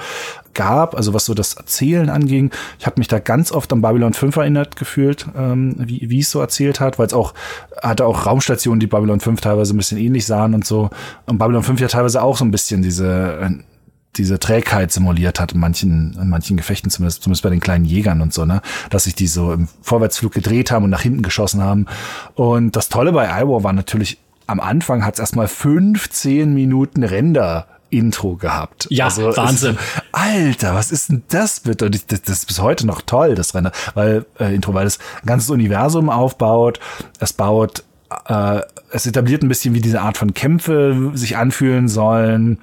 gab, 0.54 0.94
also 0.94 1.12
was 1.12 1.24
so 1.24 1.34
das 1.34 1.54
Erzählen 1.54 2.08
anging. 2.08 2.50
Ich 2.78 2.86
habe 2.86 3.00
mich 3.00 3.08
da 3.08 3.18
ganz 3.18 3.52
oft 3.52 3.72
an 3.72 3.82
Babylon 3.82 4.14
5 4.14 4.36
erinnert 4.36 4.76
gefühlt, 4.76 5.26
ähm, 5.36 5.74
wie, 5.78 6.08
wie 6.08 6.20
es 6.20 6.30
so 6.30 6.40
erzählt 6.40 6.80
hat, 6.80 6.98
weil 6.98 7.06
es 7.06 7.12
auch 7.12 7.34
hatte 7.82 8.06
auch 8.06 8.26
Raumstationen, 8.26 8.80
die 8.80 8.86
Babylon 8.86 9.20
5 9.20 9.40
teilweise 9.40 9.74
ein 9.74 9.76
bisschen 9.76 9.98
ähnlich 9.98 10.26
sahen 10.26 10.54
und 10.54 10.64
so. 10.64 10.90
Und 11.26 11.38
Babylon 11.38 11.62
5 11.62 11.80
ja 11.80 11.88
teilweise 11.88 12.22
auch 12.22 12.36
so 12.36 12.44
ein 12.44 12.50
bisschen 12.50 12.82
diese 12.82 13.38
äh, 13.42 13.50
diese 14.16 14.38
Trägheit 14.38 14.92
simuliert 14.92 15.40
hat 15.40 15.52
in 15.52 15.60
manchen, 15.60 16.16
in 16.20 16.28
manchen 16.28 16.56
Gefechten, 16.56 16.90
zumindest, 16.90 17.22
zumindest 17.22 17.42
bei 17.42 17.50
den 17.50 17.60
kleinen 17.60 17.84
Jägern 17.84 18.20
und 18.20 18.32
so, 18.32 18.44
ne, 18.44 18.62
dass 18.90 19.04
sich 19.04 19.14
die 19.14 19.26
so 19.26 19.52
im 19.52 19.68
Vorwärtsflug 19.82 20.32
gedreht 20.32 20.70
haben 20.70 20.84
und 20.84 20.90
nach 20.90 21.02
hinten 21.02 21.22
geschossen 21.22 21.62
haben. 21.62 21.86
Und 22.34 22.76
das 22.76 22.88
Tolle 22.88 23.12
bei 23.12 23.26
iWar 23.26 23.64
war 23.64 23.72
natürlich, 23.72 24.18
am 24.46 24.60
Anfang 24.60 25.04
hat 25.04 25.14
es 25.14 25.20
erstmal 25.20 25.48
15 25.48 26.52
Minuten 26.52 27.02
Render 27.02 27.66
Intro 27.90 28.36
gehabt. 28.36 28.88
Ja, 28.90 29.06
also 29.06 29.36
Wahnsinn. 29.36 29.76
Ist, 29.76 30.02
Alter, 30.12 30.74
was 30.74 30.90
ist 30.90 31.10
denn 31.10 31.22
das 31.28 31.60
bitte? 31.60 31.86
Und 31.86 31.94
ich, 31.94 32.06
das, 32.06 32.22
das 32.22 32.38
ist 32.38 32.46
bis 32.46 32.60
heute 32.60 32.86
noch 32.86 33.02
toll, 33.02 33.34
das 33.34 33.54
Render, 33.54 33.72
weil 33.94 34.26
äh, 34.40 34.54
Intro, 34.54 34.74
weil 34.74 34.86
es 34.86 34.98
ein 35.22 35.26
ganzes 35.26 35.50
Universum 35.50 36.10
aufbaut. 36.10 36.80
Es 37.20 37.32
baut 37.32 37.84
äh, 38.26 38.60
es 38.90 39.06
etabliert 39.06 39.42
ein 39.42 39.48
bisschen, 39.48 39.74
wie 39.74 39.80
diese 39.80 40.00
Art 40.00 40.16
von 40.16 40.34
Kämpfe 40.34 41.10
sich 41.14 41.36
anfühlen 41.36 41.88
sollen. 41.88 42.58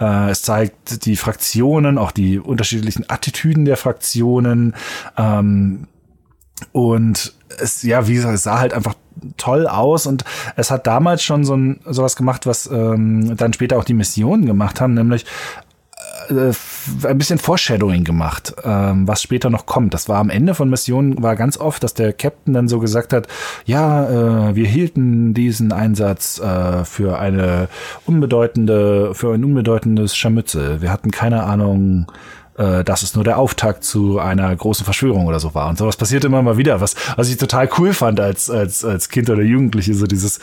Äh, 0.00 0.30
es 0.30 0.42
zeigt 0.42 1.04
die 1.06 1.16
Fraktionen, 1.16 1.98
auch 1.98 2.10
die 2.10 2.38
unterschiedlichen 2.38 3.04
Attitüden 3.08 3.64
der 3.64 3.76
Fraktionen. 3.76 4.74
Ähm, 5.16 5.86
und 6.72 7.34
es, 7.58 7.82
ja, 7.82 8.06
wie 8.08 8.14
gesagt, 8.14 8.34
es 8.34 8.42
sah 8.42 8.58
halt 8.58 8.72
einfach 8.72 8.94
toll 9.36 9.66
aus 9.66 10.06
und 10.06 10.24
es 10.56 10.70
hat 10.70 10.86
damals 10.86 11.22
schon 11.22 11.44
so 11.44 11.56
ein, 11.56 11.80
sowas 11.84 12.16
gemacht, 12.16 12.46
was 12.46 12.66
ähm, 12.66 13.36
dann 13.36 13.52
später 13.52 13.78
auch 13.78 13.84
die 13.84 13.94
Missionen 13.94 14.46
gemacht 14.46 14.80
haben, 14.80 14.94
nämlich 14.94 15.24
äh, 16.30 16.52
ein 17.06 17.18
bisschen 17.18 17.38
Foreshadowing 17.38 18.04
gemacht, 18.04 18.54
ähm, 18.64 19.06
was 19.06 19.22
später 19.22 19.50
noch 19.50 19.66
kommt. 19.66 19.94
Das 19.94 20.08
war 20.08 20.18
am 20.18 20.30
Ende 20.30 20.54
von 20.54 20.68
Missionen, 20.70 21.22
war 21.22 21.36
ganz 21.36 21.58
oft, 21.58 21.82
dass 21.82 21.94
der 21.94 22.12
Captain 22.12 22.54
dann 22.54 22.68
so 22.68 22.78
gesagt 22.78 23.12
hat, 23.12 23.28
ja, 23.64 24.50
äh, 24.50 24.56
wir 24.56 24.66
hielten 24.66 25.34
diesen 25.34 25.72
Einsatz 25.72 26.40
äh, 26.40 26.84
für 26.84 27.18
eine 27.18 27.68
unbedeutende, 28.06 29.14
für 29.14 29.34
ein 29.34 29.44
unbedeutendes 29.44 30.16
Scharmützel. 30.16 30.82
Wir 30.82 30.92
hatten 30.92 31.10
keine 31.10 31.44
Ahnung, 31.44 32.06
äh, 32.56 32.84
dass 32.84 33.02
es 33.02 33.14
nur 33.14 33.24
der 33.24 33.38
Auftakt 33.38 33.84
zu 33.84 34.18
einer 34.18 34.54
großen 34.54 34.84
Verschwörung 34.84 35.26
oder 35.26 35.40
so 35.40 35.54
war. 35.54 35.68
Und 35.68 35.78
sowas 35.78 35.96
passiert 35.96 36.24
immer 36.24 36.42
mal 36.42 36.56
wieder, 36.56 36.80
was, 36.80 36.94
was 37.16 37.28
ich 37.28 37.36
total 37.36 37.68
cool 37.78 37.92
fand 37.92 38.20
als, 38.20 38.50
als, 38.50 38.84
als 38.84 39.08
Kind 39.08 39.30
oder 39.30 39.42
Jugendliche, 39.42 39.94
so 39.94 40.06
dieses, 40.06 40.40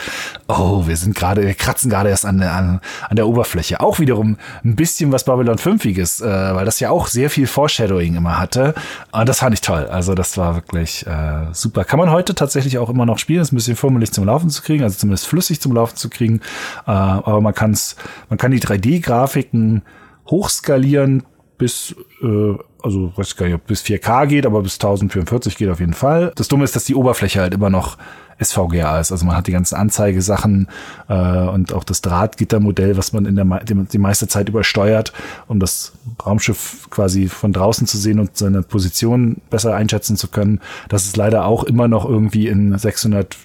oh, 0.48 0.88
wir 0.88 0.98
sind 0.98 1.16
gerade, 1.16 1.44
wir 1.44 1.54
kratzen 1.54 1.90
gerade 1.90 2.10
erst 2.10 2.26
an, 2.26 2.42
an, 2.42 2.82
an 3.10 3.16
der 3.16 3.28
Oberfläche. 3.28 3.80
Auch 3.80 4.00
wiederum 4.00 4.38
ein 4.64 4.76
bisschen 4.76 5.12
was 5.12 5.24
Babylon 5.26 5.58
5iges, 5.58 6.24
äh, 6.24 6.56
weil 6.56 6.66
das 6.66 6.80
ja 6.80 6.90
auch 6.90 7.08
sehr 7.08 7.30
viel 7.30 7.48
Foreshadowing 7.48 8.16
immer 8.16 8.40
hatte. 8.40 8.74
Und 9.12 9.28
das 9.30 9.40
fand 9.40 9.54
ich 9.54 9.62
toll. 9.62 9.86
Also 9.86 10.16
das 10.16 10.38
war 10.38 10.56
wirklich 10.56 11.06
äh, 11.08 11.54
super. 11.54 11.84
Kann 11.84 12.00
man 12.00 12.12
heute 12.12 12.36
tatsächlich 12.36 12.78
auch 12.78 12.90
immer 12.90 13.06
noch 13.06 13.20
spielen, 13.20 13.42
ist 13.42 13.52
ein 13.52 13.56
bisschen 13.56 13.76
fummelig 13.76 14.12
zum 14.12 14.26
Laufen 14.26 14.50
zu 14.50 14.62
kriegen, 14.62 14.84
also 14.84 14.98
zumindest 14.98 15.28
flüssig 15.28 15.62
zum 15.62 15.74
Laufen 15.74 15.96
zu 15.96 16.10
kriegen. 16.10 16.42
Äh, 16.88 16.92
aber 16.92 17.42
man 17.42 17.54
kann 17.54 17.72
es, 17.72 17.96
man 18.30 18.38
kann 18.38 18.52
die 18.52 18.60
3D-Grafiken 18.60 19.84
hochskalieren 20.28 21.24
bis, 21.62 21.96
äh, 22.24 22.56
also 22.82 23.14
weiß 23.16 23.36
gar 23.36 23.46
nicht, 23.46 23.54
ob 23.54 23.68
bis 23.68 23.84
4K 23.84 24.26
geht, 24.26 24.48
aber 24.48 24.64
bis 24.64 24.74
1044 24.74 25.56
geht 25.56 25.70
auf 25.70 25.80
jeden 25.80 25.94
Fall. 25.94 26.32
Das 26.36 26.48
Dumme 26.48 26.64
ist, 26.64 26.76
dass 26.76 26.86
die 26.86 26.96
Oberfläche 26.96 27.40
halt 27.40 27.54
immer 27.54 27.70
noch 27.70 28.00
SVGA 28.44 29.00
ist. 29.00 29.12
Also 29.12 29.28
man 29.28 29.36
hat 29.36 29.46
die 29.46 29.52
ganzen 29.52 29.76
Anzeigesachen 29.76 30.68
äh, 31.08 31.14
und 31.14 31.72
auch 31.72 31.84
das 31.84 32.02
Drahtgittermodell, 32.02 32.98
was 32.98 33.14
man 33.14 33.28
in 33.28 33.36
der 33.36 33.46
die 33.64 34.00
meiste 34.00 34.28
Zeit 34.28 34.50
übersteuert, 34.50 35.14
um 35.48 35.60
das 35.60 35.92
Raumschiff 36.26 36.90
quasi 36.90 37.28
von 37.28 37.54
draußen 37.54 37.86
zu 37.86 38.00
sehen 38.00 38.20
und 38.20 38.36
seine 38.36 38.64
Position 38.64 39.38
besser 39.52 39.76
einschätzen 39.76 40.18
zu 40.18 40.30
können. 40.30 40.62
Das 40.90 41.06
ist 41.06 41.16
leider 41.16 41.46
auch 41.46 41.64
immer 41.64 41.88
noch 41.88 42.10
irgendwie 42.10 42.48
in 42.48 42.76
600 42.76 43.38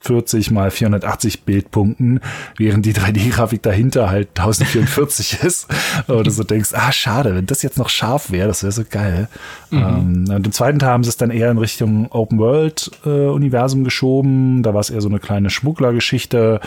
40 0.00 0.52
mal 0.52 0.70
480 0.70 1.42
Bildpunkten, 1.42 2.20
während 2.56 2.86
die 2.86 2.94
3D-Grafik 2.94 3.62
dahinter 3.62 4.10
halt 4.10 4.28
1044 4.28 5.42
ist. 5.42 5.66
Du 6.06 6.30
so 6.30 6.44
denkst, 6.44 6.70
ah, 6.72 6.92
schade, 6.92 7.34
wenn 7.34 7.46
das 7.46 7.62
jetzt 7.62 7.78
noch 7.78 7.88
scharf 7.88 8.30
wäre, 8.30 8.48
das 8.48 8.62
wäre 8.62 8.72
so 8.72 8.84
geil. 8.88 9.28
Mhm. 9.70 9.78
Ähm, 9.78 10.34
und 10.36 10.46
im 10.46 10.52
zweiten 10.52 10.78
Teil 10.78 10.90
haben 10.90 11.04
sie 11.04 11.10
es 11.10 11.16
dann 11.16 11.30
eher 11.30 11.50
in 11.50 11.58
Richtung 11.58 12.10
Open-World-Universum 12.12 13.80
äh, 13.80 13.84
geschoben. 13.84 14.62
Da 14.62 14.72
war 14.72 14.80
es 14.80 14.90
eher 14.90 15.00
so 15.00 15.08
eine 15.08 15.18
kleine 15.18 15.50
Schmugglergeschichte, 15.50 16.60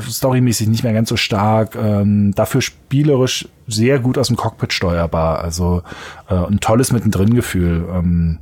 storymäßig 0.00 0.68
nicht 0.68 0.82
mehr 0.82 0.92
ganz 0.92 1.08
so 1.08 1.16
stark. 1.16 1.76
Ähm, 1.76 2.34
dafür 2.34 2.62
spielerisch 2.62 3.48
sehr 3.68 4.00
gut 4.00 4.18
aus 4.18 4.26
dem 4.26 4.36
Cockpit 4.36 4.72
steuerbar. 4.72 5.38
Also 5.40 5.82
äh, 6.28 6.34
ein 6.34 6.58
tolles 6.58 6.92
Mittendrin-Gefühl. 6.92 7.84
Ähm, 7.94 8.38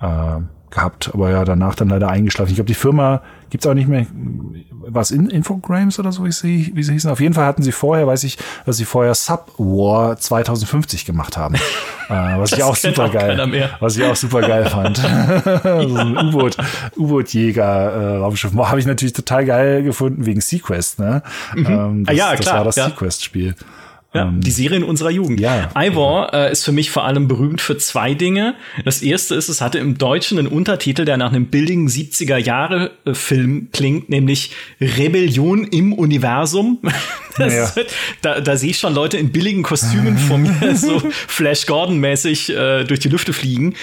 äh, 0.00 0.40
gehabt, 0.70 1.10
aber 1.14 1.30
ja, 1.30 1.44
danach 1.44 1.74
dann 1.74 1.88
leider 1.88 2.08
eingeschlafen. 2.08 2.50
Ich 2.50 2.56
glaube, 2.56 2.68
die 2.68 2.74
Firma 2.74 3.22
gibt's 3.50 3.66
auch 3.66 3.74
nicht 3.74 3.88
mehr. 3.88 4.06
Was 4.90 5.10
in 5.10 5.28
Infogrames 5.28 5.98
oder 5.98 6.12
so, 6.12 6.24
wie 6.24 6.32
sie, 6.32 6.70
wie 6.74 6.82
sie 6.82 6.92
hießen. 6.92 7.10
Auf 7.10 7.20
jeden 7.20 7.34
Fall 7.34 7.44
hatten 7.44 7.62
sie 7.62 7.72
vorher, 7.72 8.06
weiß 8.06 8.24
ich, 8.24 8.38
dass 8.64 8.78
sie 8.78 8.84
vorher 8.84 9.14
Subwar 9.14 10.16
2050 10.16 11.04
gemacht 11.04 11.36
haben. 11.36 11.54
äh, 12.08 12.38
was 12.38 12.52
ich 12.52 12.62
auch 12.62 12.76
super 12.76 13.08
geil, 13.10 13.68
was 13.80 13.96
ich 13.96 14.04
auch 14.04 14.16
super 14.16 14.40
geil 14.40 14.66
fand. 14.70 14.96
so 15.62 15.96
ein 15.98 16.16
U-Boot, 16.16 16.56
U-Boot-Jäger, 16.96 17.64
äh, 17.64 18.16
Raumschiff. 18.18 18.54
Habe 18.54 18.80
ich 18.80 18.86
natürlich 18.86 19.12
total 19.12 19.44
geil 19.44 19.82
gefunden 19.82 20.24
wegen 20.24 20.40
Sequest, 20.40 20.98
ne? 20.98 21.22
Mhm. 21.54 21.66
Ähm, 21.66 22.04
das, 22.04 22.14
ah, 22.14 22.16
ja, 22.16 22.36
klar. 22.36 22.36
Das 22.36 22.46
war 22.46 22.64
das 22.64 22.76
ja. 22.76 22.88
Sequest-Spiel. 22.88 23.54
Ja, 24.18 24.28
ähm, 24.28 24.40
die 24.40 24.50
Serien 24.50 24.82
unserer 24.82 25.10
Jugend. 25.10 25.40
Ja. 25.40 25.70
Ivor 25.76 26.32
äh, 26.34 26.52
ist 26.52 26.64
für 26.64 26.72
mich 26.72 26.90
vor 26.90 27.04
allem 27.04 27.28
berühmt 27.28 27.60
für 27.60 27.78
zwei 27.78 28.14
Dinge. 28.14 28.54
Das 28.84 29.02
erste 29.02 29.34
ist, 29.34 29.48
es 29.48 29.60
hatte 29.60 29.78
im 29.78 29.98
Deutschen 29.98 30.38
einen 30.38 30.48
Untertitel, 30.48 31.04
der 31.04 31.16
nach 31.16 31.32
einem 31.32 31.46
billigen 31.46 31.88
70er 31.88 32.36
Jahre 32.36 32.92
Film 33.12 33.68
klingt, 33.72 34.08
nämlich 34.08 34.52
Rebellion 34.80 35.64
im 35.64 35.92
Universum. 35.92 36.80
Ja. 37.38 37.76
Wird, 37.76 37.94
da, 38.20 38.40
da 38.40 38.56
sehe 38.56 38.70
ich 38.70 38.78
schon 38.80 38.94
Leute 38.94 39.16
in 39.16 39.30
billigen 39.30 39.62
Kostümen 39.62 40.18
vor 40.28 40.38
mir, 40.38 40.74
so 40.74 41.00
Flash 41.28 41.66
Gordon-mäßig 41.66 42.50
äh, 42.50 42.82
durch 42.82 42.98
die 42.98 43.08
Lüfte 43.08 43.32
fliegen. 43.32 43.74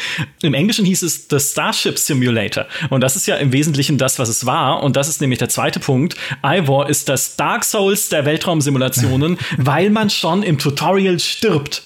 Im 0.41 0.53
Englischen 0.53 0.83
hieß 0.83 1.03
es 1.03 1.27
The 1.29 1.39
Starship 1.39 1.97
Simulator. 1.97 2.65
Und 2.89 2.99
das 2.99 3.15
ist 3.15 3.27
ja 3.27 3.37
im 3.37 3.53
Wesentlichen 3.53 3.97
das, 3.97 4.19
was 4.19 4.27
es 4.27 4.45
war. 4.45 4.83
Und 4.83 4.97
das 4.97 5.07
ist 5.07 5.21
nämlich 5.21 5.39
der 5.39 5.47
zweite 5.47 5.79
Punkt. 5.79 6.17
Ivor 6.43 6.89
ist 6.89 7.07
das 7.07 7.37
Dark 7.37 7.63
Souls 7.63 8.09
der 8.09 8.25
Weltraumsimulationen, 8.25 9.37
weil 9.57 9.89
man 9.89 10.09
schon 10.09 10.24
im 10.43 10.57
Tutorial 10.57 11.19
stirbt. 11.19 11.83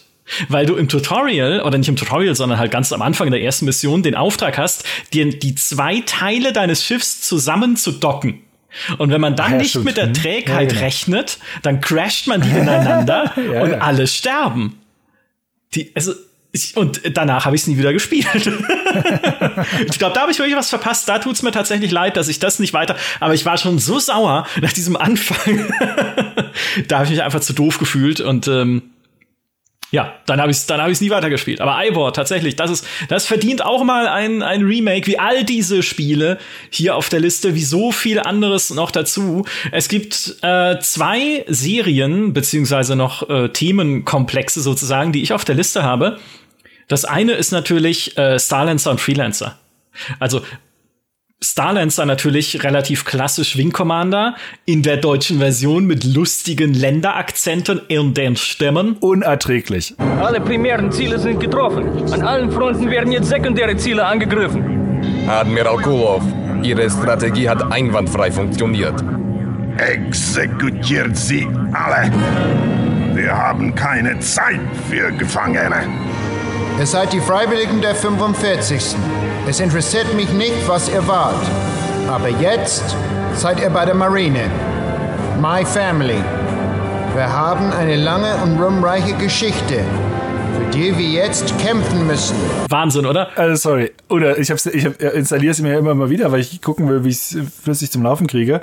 Weil 0.47 0.67
du 0.67 0.75
im 0.75 0.87
Tutorial, 0.87 1.61
oder 1.61 1.77
nicht 1.77 1.87
im 1.87 1.95
Tutorial, 1.95 2.35
sondern 2.35 2.59
halt 2.59 2.71
ganz 2.71 2.93
am 2.93 3.01
Anfang 3.01 3.31
der 3.31 3.41
ersten 3.41 3.65
Mission 3.65 4.03
den 4.03 4.13
Auftrag 4.13 4.59
hast, 4.59 4.85
dir 5.11 5.27
die 5.27 5.55
zwei 5.55 6.03
Teile 6.05 6.53
deines 6.53 6.83
Schiffs 6.83 7.21
zusammen 7.21 7.75
zu 7.77 7.93
docken. 7.93 8.43
Und 8.99 9.09
wenn 9.09 9.21
man 9.21 9.35
dann 9.35 9.53
ja, 9.53 9.57
nicht 9.57 9.71
stimmt. 9.71 9.85
mit 9.85 9.97
der 9.97 10.07
mhm. 10.07 10.13
Trägheit 10.13 10.69
ja, 10.71 10.75
genau. 10.75 10.81
rechnet, 10.81 11.39
dann 11.63 11.81
crasht 11.81 12.27
man 12.27 12.41
die 12.41 12.49
ineinander 12.57 13.33
ja, 13.53 13.63
und 13.63 13.73
alle 13.73 14.05
sterben. 14.07 14.79
Die, 15.73 15.91
also, 15.95 16.13
ich, 16.51 16.75
und 16.77 17.01
danach 17.15 17.45
habe 17.45 17.55
ich 17.55 17.63
es 17.63 17.67
nie 17.67 17.77
wieder 17.77 17.93
gespielt. 17.93 18.27
ich 19.87 19.99
glaube, 19.99 20.13
da 20.13 20.21
habe 20.21 20.31
ich 20.31 20.39
wirklich 20.39 20.55
was 20.55 20.69
verpasst. 20.69 21.07
Da 21.07 21.19
tut 21.19 21.35
es 21.35 21.43
mir 21.43 21.51
tatsächlich 21.51 21.91
leid, 21.91 22.17
dass 22.17 22.27
ich 22.27 22.39
das 22.39 22.59
nicht 22.59 22.73
weiter. 22.73 22.95
Aber 23.19 23.33
ich 23.33 23.45
war 23.45 23.57
schon 23.57 23.79
so 23.79 23.99
sauer 23.99 24.47
nach 24.61 24.73
diesem 24.73 24.95
Anfang. 24.95 25.67
da 26.87 26.95
habe 26.95 27.05
ich 27.05 27.11
mich 27.11 27.23
einfach 27.23 27.41
zu 27.41 27.53
doof 27.53 27.77
gefühlt 27.77 28.21
und 28.21 28.47
ähm, 28.47 28.83
Ja, 29.91 30.13
dann 30.27 30.39
habe 30.39 30.51
ich 30.51 30.57
es 30.57 30.65
dann 30.67 30.81
hab 30.81 30.89
ich's 30.89 31.01
nie 31.01 31.09
weitergespielt. 31.09 31.61
Aber 31.61 31.83
Ivor, 31.83 32.13
tatsächlich, 32.13 32.55
das 32.55 32.69
ist, 32.69 32.87
das 33.07 33.25
verdient 33.25 33.65
auch 33.65 33.83
mal 33.83 34.07
ein, 34.07 34.43
ein 34.43 34.63
Remake, 34.63 35.07
wie 35.07 35.17
all 35.17 35.43
diese 35.43 35.81
Spiele 35.81 36.37
hier 36.69 36.95
auf 36.95 37.09
der 37.09 37.19
Liste, 37.19 37.55
wie 37.55 37.63
so 37.63 37.91
viel 37.91 38.19
anderes 38.19 38.69
noch 38.69 38.91
dazu. 38.91 39.45
Es 39.71 39.87
gibt 39.87 40.35
äh, 40.43 40.79
zwei 40.79 41.43
Serien, 41.47 42.33
beziehungsweise 42.33 42.95
noch 42.95 43.27
äh, 43.29 43.49
Themenkomplexe 43.49 44.61
sozusagen, 44.61 45.11
die 45.11 45.23
ich 45.23 45.33
auf 45.33 45.43
der 45.43 45.55
Liste 45.55 45.81
habe. 45.81 46.19
Das 46.87 47.05
eine 47.05 47.33
ist 47.33 47.51
natürlich 47.51 48.15
äh, 48.17 48.37
Starlancer 48.37 48.91
und 48.91 49.01
Freelancer. 49.01 49.57
Also 50.19 50.41
Starlancer 51.41 52.05
natürlich 52.05 52.63
relativ 52.63 53.05
klassisch 53.05 53.57
Wing 53.57 53.71
Commander 53.71 54.35
in 54.65 54.83
der 54.83 54.97
deutschen 54.97 55.39
Version 55.39 55.85
mit 55.85 56.03
lustigen 56.03 56.73
Länderakzenten 56.73 57.79
in 57.87 58.13
den 58.13 58.35
Stämmen. 58.35 58.97
Unerträglich. 58.99 59.95
Alle 60.21 60.41
primären 60.41 60.91
Ziele 60.91 61.17
sind 61.17 61.39
getroffen. 61.39 62.11
An 62.11 62.23
allen 62.23 62.51
Fronten 62.51 62.89
werden 62.89 63.13
jetzt 63.13 63.29
sekundäre 63.29 63.77
Ziele 63.77 64.05
angegriffen. 64.05 64.99
Admiral 65.29 65.77
Kulov, 65.77 66.23
Ihre 66.61 66.89
Strategie 66.89 67.47
hat 67.47 67.71
einwandfrei 67.71 68.31
funktioniert. 68.31 69.01
Exekutiert 69.77 71.15
sie 71.15 71.47
alle. 71.71 72.11
Wir 73.15 73.31
haben 73.31 73.73
keine 73.75 74.19
Zeit 74.19 74.59
für 74.89 75.09
Gefangene. 75.13 75.87
Ihr 76.77 76.85
seid 76.85 77.13
die 77.13 77.21
Freiwilligen 77.21 77.79
der 77.81 77.95
45. 77.95 78.95
Es 79.49 79.59
interessiert 79.59 80.13
mich 80.13 80.31
nicht, 80.33 80.67
was 80.67 80.89
ihr 80.89 81.07
wart. 81.07 81.43
Aber 82.07 82.29
jetzt 82.29 82.83
seid 83.33 83.59
ihr 83.59 83.71
bei 83.71 83.83
der 83.83 83.95
Marine. 83.95 84.47
My 85.41 85.65
Family. 85.65 86.21
Wir 87.15 87.33
haben 87.33 87.71
eine 87.71 87.95
lange 87.95 88.31
und 88.43 88.61
ruhmreiche 88.61 89.15
Geschichte, 89.15 89.83
für 90.55 90.65
die 90.71 90.95
wir 90.95 91.09
jetzt 91.09 91.57
kämpfen 91.57 92.05
müssen. 92.05 92.35
Wahnsinn, 92.69 93.07
oder? 93.07 93.29
Also 93.35 93.69
sorry. 93.69 93.91
Oder 94.07 94.37
ich, 94.37 94.51
hab's, 94.51 94.67
ich 94.67 94.85
installiere 94.85 95.53
es 95.53 95.59
mir 95.61 95.79
immer 95.79 95.95
mal 95.95 96.11
wieder, 96.11 96.31
weil 96.31 96.41
ich 96.41 96.61
gucken 96.61 96.87
will, 96.87 97.03
wie 97.03 97.09
ich 97.09 97.15
es 97.15 97.37
flüssig 97.63 97.89
zum 97.89 98.03
Laufen 98.03 98.27
kriege. 98.27 98.61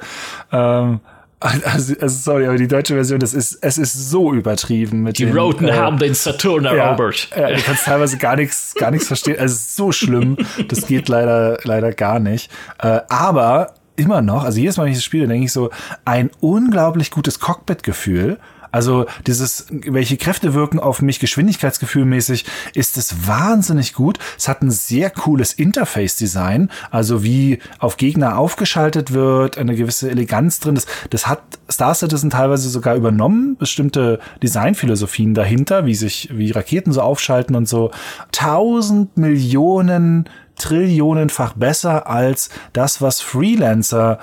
Ähm, 0.53 1.01
also, 1.41 1.95
also, 2.01 2.09
sorry, 2.09 2.47
aber 2.47 2.57
die 2.57 2.69
deutsche 2.69 2.95
Version, 2.95 3.21
das 3.21 3.35
ist, 3.35 3.59
es 3.61 3.77
ist 3.77 4.11
so 4.11 4.33
übertrieben 4.33 5.03
mit 5.03 5.19
Die 5.19 5.27
den, 5.27 5.37
Roten 5.37 5.69
äh, 5.69 5.73
haben 5.73 5.99
den 5.99 6.15
Saturn 6.15 6.65
erobert. 6.65 7.29
Ja, 7.37 7.51
du 7.51 7.61
kannst 7.61 7.85
teilweise 7.85 8.17
gar 8.17 8.37
nichts, 8.37 8.75
gar 8.75 8.91
nichts 8.91 9.07
verstehen. 9.07 9.39
Also, 9.39 9.55
es 9.55 9.61
ist 9.61 9.77
so 9.77 9.93
schlimm. 9.93 10.39
Das 10.69 10.87
geht 10.87 11.09
leider, 11.09 11.59
leider 11.65 11.93
gar 11.93 12.21
nicht. 12.21 12.51
Äh, 12.79 13.01
aber 13.09 13.75
immer 13.97 14.23
noch, 14.23 14.45
also 14.45 14.59
jedes 14.59 14.77
Mal, 14.77 14.85
wenn 14.85 14.93
ich 14.93 14.99
das 14.99 15.05
spiele, 15.05 15.27
denke 15.27 15.45
ich 15.45 15.53
so, 15.53 15.71
ein 16.05 16.31
unglaublich 16.41 17.11
gutes 17.11 17.41
Cockpit-Gefühl. 17.41 18.39
Also 18.77 19.07
dieses, 19.27 19.69
welche 19.71 20.19
Kräfte 20.19 20.53
wirken 20.53 20.79
auf 20.79 21.01
mich 21.01 21.19
geschwindigkeitsgefühlmäßig, 21.19 22.45
ist 22.75 22.99
es 22.99 23.27
wahnsinnig 23.27 23.95
gut. 23.95 24.19
Es 24.37 24.49
hat 24.49 24.61
ein 24.61 24.71
sehr 24.71 25.09
cooles 25.09 25.55
Interface-Design, 25.55 26.71
also 26.91 27.23
wie 27.23 27.61
auf 27.79 27.97
Gegner 27.97 28.37
aufgeschaltet 28.37 29.15
wird, 29.15 29.57
eine 29.57 29.77
gewisse 29.77 30.11
Eleganz 30.11 30.61
drin. 30.61 30.75
Das, 30.75 30.85
das 31.09 31.27
hat 31.27 31.41
Star 31.73 31.95
Citizen 31.95 32.29
teilweise 32.29 32.69
sogar 32.69 32.97
übernommen, 32.97 33.57
bestimmte 33.57 34.21
Designphilosophien 34.43 35.33
dahinter, 35.33 35.87
wie 35.87 35.95
sich, 35.95 36.29
wie 36.31 36.51
Raketen 36.51 36.93
so 36.93 37.01
aufschalten 37.01 37.57
und 37.57 37.67
so. 37.67 37.93
Tausend 38.31 39.17
Millionen 39.17 40.29
Trillionenfach 40.57 41.55
besser 41.55 42.11
als 42.11 42.51
das, 42.75 43.01
was 43.01 43.23
Freelancer 43.23 44.19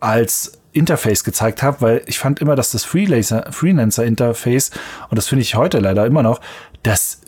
als 0.00 0.57
Interface 0.78 1.24
gezeigt 1.24 1.62
habe, 1.62 1.80
weil 1.80 2.02
ich 2.06 2.18
fand 2.18 2.40
immer, 2.40 2.56
dass 2.56 2.70
das 2.70 2.84
Freelancer, 2.84 3.46
Freelancer 3.50 4.04
Interface, 4.04 4.70
und 5.10 5.16
das 5.16 5.28
finde 5.28 5.42
ich 5.42 5.54
heute 5.54 5.78
leider 5.78 6.06
immer 6.06 6.22
noch, 6.22 6.40
das 6.82 7.20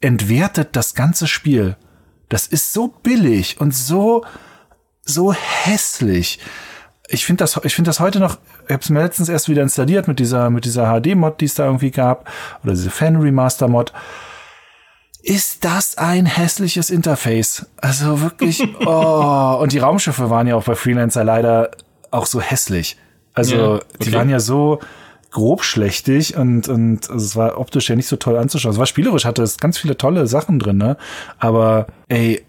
entwertet 0.00 0.70
das 0.72 0.94
ganze 0.94 1.26
Spiel. 1.26 1.76
Das 2.28 2.46
ist 2.46 2.72
so 2.72 2.88
billig 2.88 3.60
und 3.60 3.74
so, 3.74 4.24
so 5.02 5.32
hässlich. 5.32 6.38
Ich 7.08 7.24
finde 7.24 7.42
das, 7.44 7.58
ich 7.64 7.74
finde 7.74 7.88
das 7.88 8.00
heute 8.00 8.20
noch, 8.20 8.38
ich 8.66 8.72
habe 8.72 8.82
es 8.82 8.90
mir 8.90 9.02
letztens 9.02 9.30
erst 9.30 9.48
wieder 9.48 9.62
installiert 9.62 10.08
mit 10.08 10.18
dieser, 10.18 10.50
mit 10.50 10.66
dieser 10.66 11.00
HD-Mod, 11.00 11.40
die 11.40 11.46
es 11.46 11.54
da 11.54 11.64
irgendwie 11.64 11.90
gab, 11.90 12.30
oder 12.62 12.72
diese 12.72 12.90
Fan-Remaster-Mod. 12.90 13.92
Ist 15.22 15.64
das 15.64 15.98
ein 15.98 16.26
hässliches 16.26 16.90
Interface? 16.90 17.66
Also 17.78 18.20
wirklich, 18.20 18.62
oh, 18.86 19.58
und 19.60 19.72
die 19.72 19.78
Raumschiffe 19.78 20.30
waren 20.30 20.46
ja 20.46 20.54
auch 20.54 20.64
bei 20.64 20.74
Freelancer 20.74 21.24
leider 21.24 21.70
auch 22.10 22.26
so 22.26 22.40
hässlich. 22.40 22.96
Also 23.34 23.56
Ja, 23.56 23.74
okay. 23.74 23.84
die 24.02 24.12
waren 24.12 24.28
ja 24.30 24.40
so 24.40 24.80
grobschlächtig 25.30 26.36
und, 26.36 26.68
und 26.68 27.10
also 27.10 27.24
es 27.24 27.36
war 27.36 27.58
optisch 27.58 27.90
ja 27.90 27.96
nicht 27.96 28.08
so 28.08 28.16
toll 28.16 28.36
anzuschauen. 28.36 28.72
Es 28.72 28.78
war 28.78 28.86
spielerisch, 28.86 29.26
hatte 29.26 29.42
es 29.42 29.58
ganz 29.58 29.76
viele 29.76 29.96
tolle 29.96 30.26
Sachen 30.26 30.58
drin, 30.58 30.78
ne? 30.78 30.96
Aber 31.38 31.86
ey, 32.08 32.44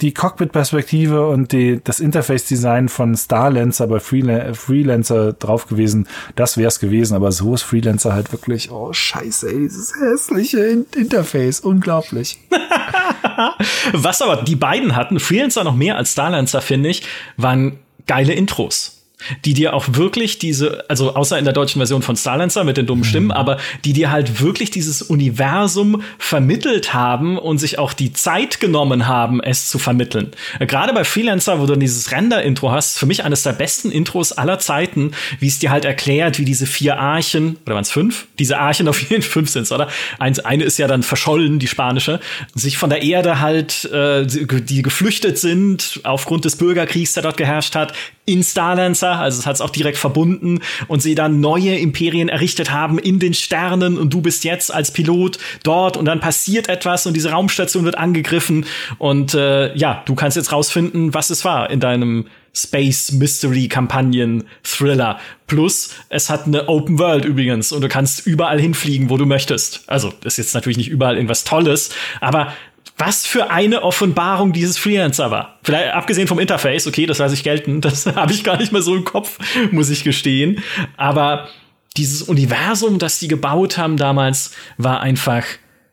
die 0.00 0.12
Cockpit-Perspektive 0.12 1.28
und 1.28 1.52
die, 1.52 1.80
das 1.82 2.00
Interface-Design 2.00 2.88
von 2.88 3.14
Starlancer 3.14 3.86
bei 3.86 4.00
Freelan 4.00 4.54
Freelancer 4.54 5.34
drauf 5.34 5.68
gewesen, 5.68 6.08
das 6.34 6.58
wär's 6.58 6.80
gewesen. 6.80 7.14
Aber 7.14 7.30
so 7.30 7.54
ist 7.54 7.62
Freelancer 7.62 8.12
halt 8.12 8.32
wirklich, 8.32 8.72
oh 8.72 8.92
scheiße, 8.92 9.48
ey, 9.48 9.60
dieses 9.60 9.94
hässliche 9.94 10.58
In 10.66 10.86
Interface, 10.96 11.60
unglaublich. 11.60 12.40
Was 13.92 14.20
aber 14.20 14.42
die 14.42 14.56
beiden 14.56 14.96
hatten, 14.96 15.20
Freelancer 15.20 15.62
noch 15.62 15.76
mehr 15.76 15.96
als 15.96 16.12
Starlancer, 16.12 16.60
finde 16.60 16.88
ich, 16.88 17.04
waren 17.36 17.78
geile 18.08 18.32
Intros. 18.32 18.95
Die 19.44 19.54
dir 19.54 19.74
auch 19.74 19.86
wirklich 19.92 20.38
diese, 20.38 20.84
also 20.88 21.14
außer 21.14 21.38
in 21.38 21.44
der 21.44 21.54
deutschen 21.54 21.78
Version 21.78 22.02
von 22.02 22.16
Starlancer 22.16 22.64
mit 22.64 22.76
den 22.76 22.86
dummen 22.86 23.04
Stimmen, 23.04 23.30
aber 23.30 23.58
die 23.84 23.92
dir 23.92 24.10
halt 24.10 24.40
wirklich 24.40 24.70
dieses 24.70 25.02
Universum 25.02 26.02
vermittelt 26.18 26.92
haben 26.92 27.38
und 27.38 27.58
sich 27.58 27.78
auch 27.78 27.92
die 27.92 28.12
Zeit 28.12 28.60
genommen 28.60 29.06
haben, 29.06 29.42
es 29.42 29.68
zu 29.68 29.78
vermitteln. 29.78 30.32
Gerade 30.60 30.92
bei 30.92 31.04
Freelancer, 31.04 31.60
wo 31.60 31.66
du 31.66 31.76
dieses 31.76 32.10
Render-Intro 32.12 32.70
hast, 32.70 32.98
für 32.98 33.06
mich 33.06 33.24
eines 33.24 33.42
der 33.42 33.52
besten 33.52 33.90
Intros 33.90 34.32
aller 34.32 34.58
Zeiten, 34.58 35.12
wie 35.40 35.48
es 35.48 35.58
dir 35.58 35.70
halt 35.70 35.84
erklärt, 35.84 36.38
wie 36.38 36.44
diese 36.44 36.66
vier 36.66 36.98
Archen, 36.98 37.56
oder 37.64 37.74
waren 37.74 37.82
es 37.82 37.90
fünf? 37.90 38.26
Diese 38.38 38.58
Archen 38.58 38.88
auf 38.88 39.00
jeden 39.00 39.22
Fall 39.22 39.36
fünf 39.36 39.50
sind's, 39.50 39.70
oder? 39.70 39.88
Eins, 40.18 40.38
eine 40.40 40.64
ist 40.64 40.78
ja 40.78 40.88
dann 40.88 41.02
verschollen, 41.02 41.58
die 41.58 41.66
spanische, 41.66 42.20
sich 42.54 42.78
von 42.78 42.88
der 42.88 43.02
Erde 43.02 43.40
halt, 43.40 43.84
äh, 43.86 44.24
die 44.24 44.82
geflüchtet 44.82 45.38
sind 45.38 46.00
aufgrund 46.04 46.46
des 46.46 46.56
Bürgerkriegs, 46.56 47.12
der 47.12 47.22
dort 47.22 47.36
geherrscht 47.36 47.74
hat, 47.74 47.92
in 48.24 48.42
Starlancer, 48.42 49.05
also 49.12 49.38
es 49.38 49.46
hat 49.46 49.54
es 49.56 49.60
auch 49.60 49.70
direkt 49.70 49.98
verbunden 49.98 50.60
und 50.88 51.00
sie 51.00 51.14
dann 51.14 51.40
neue 51.40 51.76
Imperien 51.76 52.28
errichtet 52.28 52.70
haben 52.70 52.98
in 52.98 53.18
den 53.18 53.34
Sternen 53.34 53.98
und 53.98 54.12
du 54.12 54.20
bist 54.20 54.44
jetzt 54.44 54.72
als 54.72 54.90
Pilot 54.90 55.38
dort 55.62 55.96
und 55.96 56.04
dann 56.04 56.20
passiert 56.20 56.68
etwas 56.68 57.06
und 57.06 57.14
diese 57.14 57.30
Raumstation 57.30 57.84
wird 57.84 57.98
angegriffen 57.98 58.66
und 58.98 59.34
äh, 59.34 59.74
ja, 59.76 60.02
du 60.06 60.14
kannst 60.14 60.36
jetzt 60.36 60.52
rausfinden, 60.52 61.14
was 61.14 61.30
es 61.30 61.44
war 61.44 61.70
in 61.70 61.80
deinem 61.80 62.26
Space 62.56 63.12
Mystery 63.12 63.68
Kampagnen 63.68 64.44
Thriller. 64.62 65.18
Plus, 65.46 65.90
es 66.08 66.30
hat 66.30 66.46
eine 66.46 66.68
Open 66.68 66.98
World 66.98 67.24
übrigens 67.24 67.70
und 67.70 67.82
du 67.82 67.88
kannst 67.88 68.26
überall 68.26 68.58
hinfliegen, 68.58 69.10
wo 69.10 69.16
du 69.18 69.26
möchtest. 69.26 69.82
Also, 69.86 70.12
ist 70.24 70.38
jetzt 70.38 70.54
natürlich 70.54 70.78
nicht 70.78 70.88
überall 70.88 71.16
irgendwas 71.16 71.44
Tolles, 71.44 71.90
aber 72.20 72.52
was 72.96 73.26
für 73.26 73.50
eine 73.50 73.82
Offenbarung 73.82 74.52
dieses 74.52 74.78
Freelancer 74.78 75.30
war. 75.30 75.58
Vielleicht 75.62 75.92
abgesehen 75.92 76.28
vom 76.28 76.38
Interface, 76.38 76.86
okay, 76.86 77.06
das 77.06 77.18
lasse 77.18 77.34
ich 77.34 77.42
gelten, 77.42 77.80
das 77.82 78.06
habe 78.06 78.32
ich 78.32 78.44
gar 78.44 78.56
nicht 78.56 78.72
mehr 78.72 78.82
so 78.82 78.94
im 78.94 79.04
Kopf, 79.04 79.38
muss 79.70 79.90
ich 79.90 80.04
gestehen. 80.04 80.62
Aber 80.96 81.48
dieses 81.96 82.22
Universum, 82.22 82.98
das 82.98 83.18
die 83.18 83.28
gebaut 83.28 83.78
haben 83.78 83.96
damals, 83.96 84.52
war 84.76 85.00
einfach 85.00 85.44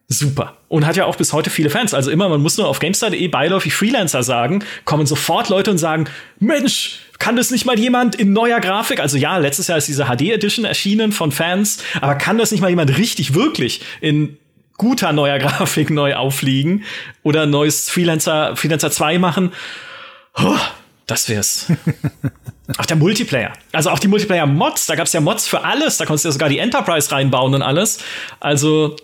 super. 0.08 0.58
Und 0.68 0.86
hat 0.86 0.96
ja 0.96 1.06
auch 1.06 1.16
bis 1.16 1.34
heute 1.34 1.50
viele 1.50 1.70
Fans. 1.70 1.94
Also 1.94 2.12
immer, 2.12 2.30
man 2.30 2.42
muss 2.42 2.58
nur 2.58 2.68
auf 2.68 2.80
GameStar.de 2.80 3.28
beiläufig 3.28 3.74
Freelancer 3.74 4.24
sagen, 4.24 4.64
kommen 4.86 5.06
sofort 5.06 5.50
Leute 5.50 5.72
und 5.72 5.78
sagen, 5.78 6.06
Mensch, 6.40 7.00
kann 7.20 7.36
das 7.36 7.52
nicht 7.52 7.66
mal 7.66 7.80
jemand 7.80 8.16
in 8.16 8.34
neuer 8.34 8.60
Grafik? 8.60 9.00
Also 9.00 9.18
ja, 9.18 9.38
letztes 9.38 9.68
Jahr 9.68 9.78
ist 9.78 9.88
diese 9.88 10.06
HD 10.06 10.32
Edition 10.32 10.66
erschienen 10.66 11.12
von 11.12 11.32
Fans, 11.32 11.78
aber 12.02 12.16
kann 12.16 12.38
das 12.38 12.52
nicht 12.52 12.62
mal 12.62 12.70
jemand 12.70 12.98
richtig, 12.98 13.34
wirklich 13.34 13.82
in 14.02 14.38
guter 14.78 15.14
neuer 15.14 15.40
Grafik 15.40 15.90
neu 15.90 16.16
auflegen 16.16 16.84
oder 17.24 17.44
ein 17.44 17.50
neues 17.50 17.90
Freelancer, 17.90 18.56
Freelancer 18.56 18.92
2 18.92 19.20
machen? 19.20 19.54
Oh, 20.36 20.58
das 21.06 21.30
wär's. 21.30 21.68
Auch 22.78 22.86
der 22.86 22.96
Multiplayer. 22.96 23.54
Also 23.74 23.90
auch 23.90 24.00
die 24.00 24.08
Multiplayer-Mods, 24.08 24.86
da 24.86 24.96
gab's 24.96 25.12
ja 25.12 25.20
Mods 25.20 25.48
für 25.48 25.66
alles, 25.66 25.98
da 25.98 26.06
konntest 26.06 26.24
du 26.24 26.30
ja 26.30 26.32
sogar 26.32 26.48
die 26.48 26.60
Enterprise 26.60 27.12
reinbauen 27.12 27.54
und 27.54 27.62
alles. 27.62 28.00
Also 28.40 28.96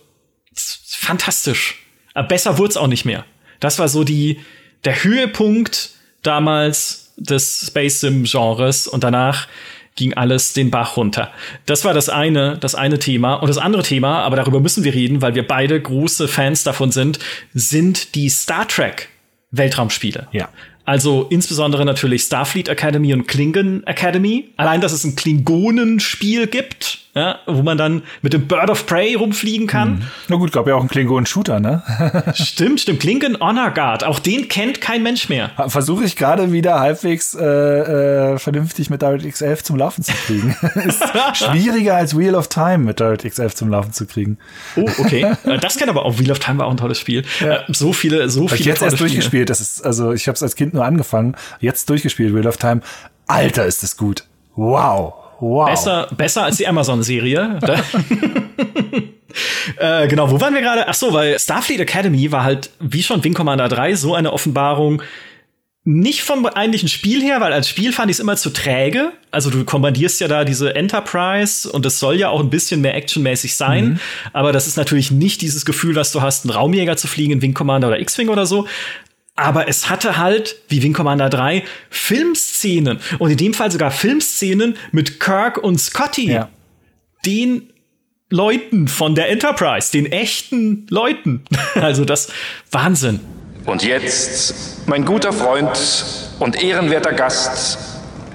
fantastisch. 0.55 1.83
Aber 2.13 2.29
besser 2.29 2.57
wurd's 2.57 2.77
auch 2.77 2.87
nicht 2.87 3.03
mehr. 3.03 3.25
Das 3.59 3.77
war 3.77 3.89
so 3.89 4.05
die, 4.05 4.39
der 4.85 5.03
Höhepunkt 5.03 5.89
damals 6.23 7.13
des 7.17 7.67
Space 7.67 7.99
Sim 7.99 8.23
Genres 8.23 8.87
und 8.87 9.03
danach 9.03 9.47
ging 9.99 10.13
alles 10.15 10.53
den 10.53 10.71
Bach 10.71 10.97
runter. 10.97 11.31
Das 11.67 11.85
war 11.85 11.93
das 11.93 12.09
eine, 12.09 12.57
das 12.57 12.73
eine 12.73 12.97
Thema. 12.97 13.35
Und 13.35 13.49
das 13.49 13.57
andere 13.59 13.83
Thema, 13.83 14.23
aber 14.23 14.37
darüber 14.37 14.59
müssen 14.59 14.83
wir 14.83 14.93
reden, 14.93 15.21
weil 15.21 15.35
wir 15.35 15.45
beide 15.45 15.79
große 15.79 16.27
Fans 16.27 16.63
davon 16.63 16.91
sind, 16.91 17.19
sind 17.53 18.15
die 18.15 18.29
Star 18.29 18.67
Trek 18.67 19.09
Weltraumspiele. 19.51 20.27
Ja. 20.31 20.49
Also 20.85 21.27
insbesondere 21.29 21.85
natürlich 21.85 22.23
Starfleet 22.23 22.67
Academy 22.67 23.13
und 23.13 23.27
Klingon 23.27 23.83
Academy. 23.85 24.49
Allein, 24.57 24.81
dass 24.81 24.91
es 24.91 25.03
ein 25.03 25.15
Klingonenspiel 25.15 26.47
gibt, 26.47 26.99
ja, 27.15 27.39
wo 27.47 27.63
man 27.63 27.77
dann 27.77 28.03
mit 28.21 28.33
dem 28.33 28.47
Bird 28.47 28.69
of 28.69 28.85
Prey 28.85 29.15
rumfliegen 29.15 29.65
kann. 29.65 29.93
Mhm. 29.93 30.01
Na 30.27 30.35
gut, 30.35 30.51
gab 30.51 30.67
ja 30.67 30.75
auch 30.75 30.79
einen 30.79 30.89
Klingon-Shooter, 30.89 31.59
ne? 31.59 31.81
stimmt, 32.35 32.81
stimmt. 32.81 32.99
Klingon 32.99 33.39
Honor 33.39 33.71
Guard. 33.71 34.03
Auch 34.03 34.19
den 34.19 34.47
kennt 34.47 34.79
kein 34.79 35.01
Mensch 35.01 35.27
mehr. 35.27 35.49
Versuche 35.67 36.03
ich 36.03 36.15
gerade 36.15 36.51
wieder 36.51 36.79
halbwegs 36.79 37.33
äh, 37.33 37.43
äh, 37.43 38.37
vernünftig 38.37 38.91
mit 38.91 39.01
DirectX 39.01 39.41
11 39.41 39.63
zum 39.63 39.77
Laufen 39.77 40.03
zu 40.03 40.13
kriegen. 40.13 40.55
Ist 40.85 41.03
schwieriger 41.33 41.95
als 41.95 42.15
Wheel 42.17 42.35
of 42.35 42.47
Time 42.47 42.79
mit 42.79 42.99
DirectX 42.99 43.39
11 43.39 43.55
zum 43.55 43.69
Laufen 43.69 43.91
zu 43.91 44.05
kriegen. 44.05 44.37
Oh, 44.75 44.87
okay. 44.99 45.35
Äh, 45.45 45.57
das 45.57 45.77
kann 45.77 45.89
aber 45.89 46.05
auch. 46.05 46.19
Wheel 46.19 46.31
of 46.31 46.39
Time 46.39 46.59
war 46.59 46.67
auch 46.67 46.71
ein 46.71 46.77
tolles 46.77 46.99
Spiel. 46.99 47.25
Ja. 47.39 47.61
Äh, 47.61 47.63
so 47.69 47.91
viele, 47.91 48.29
so 48.29 48.47
viele. 48.47 48.59
Ich 48.59 48.65
jetzt 48.65 48.81
erst 48.83 48.97
Spiele. 48.97 49.09
durchgespielt. 49.09 49.49
Das 49.49 49.61
ist, 49.61 49.83
also 49.83 50.13
ich 50.13 50.27
habe 50.27 50.35
es 50.35 50.43
als 50.43 50.55
Kind 50.55 50.75
nur 50.75 50.85
angefangen. 50.85 51.35
Jetzt 51.59 51.89
durchgespielt, 51.89 52.35
Wheel 52.35 52.47
of 52.47 52.57
Time. 52.57 52.81
Alter, 53.25 53.65
ist 53.65 53.81
das 53.83 53.97
gut. 53.97 54.25
Wow. 54.55 55.18
Wow. 55.39 55.69
Besser, 55.69 56.07
besser 56.15 56.43
als 56.43 56.57
die 56.57 56.67
Amazon-Serie. 56.67 57.59
äh, 59.77 60.07
genau, 60.07 60.29
wo 60.31 60.39
waren 60.41 60.53
wir 60.53 60.61
gerade? 60.61 60.87
Ach 60.87 60.93
so, 60.93 61.13
weil 61.13 61.39
Starfleet 61.39 61.79
Academy 61.79 62.31
war 62.31 62.43
halt, 62.43 62.71
wie 62.79 63.03
schon 63.03 63.23
Wing 63.23 63.33
Commander 63.33 63.69
3, 63.69 63.95
so 63.95 64.15
eine 64.15 64.33
Offenbarung. 64.33 65.01
Nicht 65.85 66.23
vom 66.23 66.45
eigentlichen 66.45 66.89
Spiel 66.89 67.21
her, 67.23 67.39
weil 67.39 67.53
als 67.53 67.69
Spiel 67.69 67.93
fand 67.93 68.11
ich 68.11 68.17
es 68.17 68.19
immer 68.19 68.35
zu 68.35 68.49
träge. 68.51 69.13
Also 69.31 69.49
du 69.49 69.63
kommandierst 69.63 70.19
ja 70.19 70.27
da 70.27 70.43
diese 70.43 70.75
Enterprise 70.75 71.71
und 71.71 71.85
es 71.85 71.99
soll 71.99 72.17
ja 72.17 72.29
auch 72.29 72.41
ein 72.41 72.49
bisschen 72.49 72.81
mehr 72.81 72.95
actionmäßig 72.95 73.55
sein. 73.55 73.85
Mhm. 73.85 73.99
Aber 74.33 74.51
das 74.51 74.67
ist 74.67 74.75
natürlich 74.77 75.09
nicht 75.09 75.41
dieses 75.41 75.65
Gefühl, 75.65 75.93
dass 75.93 76.11
du 76.11 76.21
hast, 76.21 76.45
einen 76.45 76.53
Raumjäger 76.53 76.97
zu 76.97 77.07
fliegen 77.07 77.33
in 77.33 77.41
Wing 77.41 77.53
Commander 77.53 77.87
oder 77.87 77.99
X-Wing 77.99 78.27
oder 78.29 78.45
so, 78.45 78.67
aber 79.39 79.67
es 79.67 79.89
hatte 79.89 80.17
halt, 80.17 80.57
wie 80.67 80.83
Wing 80.83 80.93
Commander 80.93 81.29
3, 81.29 81.63
Filmszenen. 81.89 82.99
Und 83.19 83.31
in 83.31 83.37
dem 83.37 83.53
Fall 83.53 83.71
sogar 83.71 83.91
Filmszenen 83.91 84.77
mit 84.91 85.19
Kirk 85.19 85.57
und 85.57 85.79
Scotty. 85.79 86.31
Ja. 86.31 86.49
Den 87.25 87.73
Leuten 88.29 88.87
von 88.87 89.15
der 89.15 89.29
Enterprise, 89.29 89.91
den 89.91 90.05
echten 90.05 90.85
Leuten. 90.89 91.43
Also 91.75 92.03
das 92.03 92.29
Wahnsinn. 92.71 93.19
Und 93.65 93.83
jetzt, 93.83 94.87
mein 94.87 95.05
guter 95.05 95.31
Freund 95.31 95.69
und 96.39 96.61
ehrenwerter 96.61 97.13
Gast, 97.13 97.77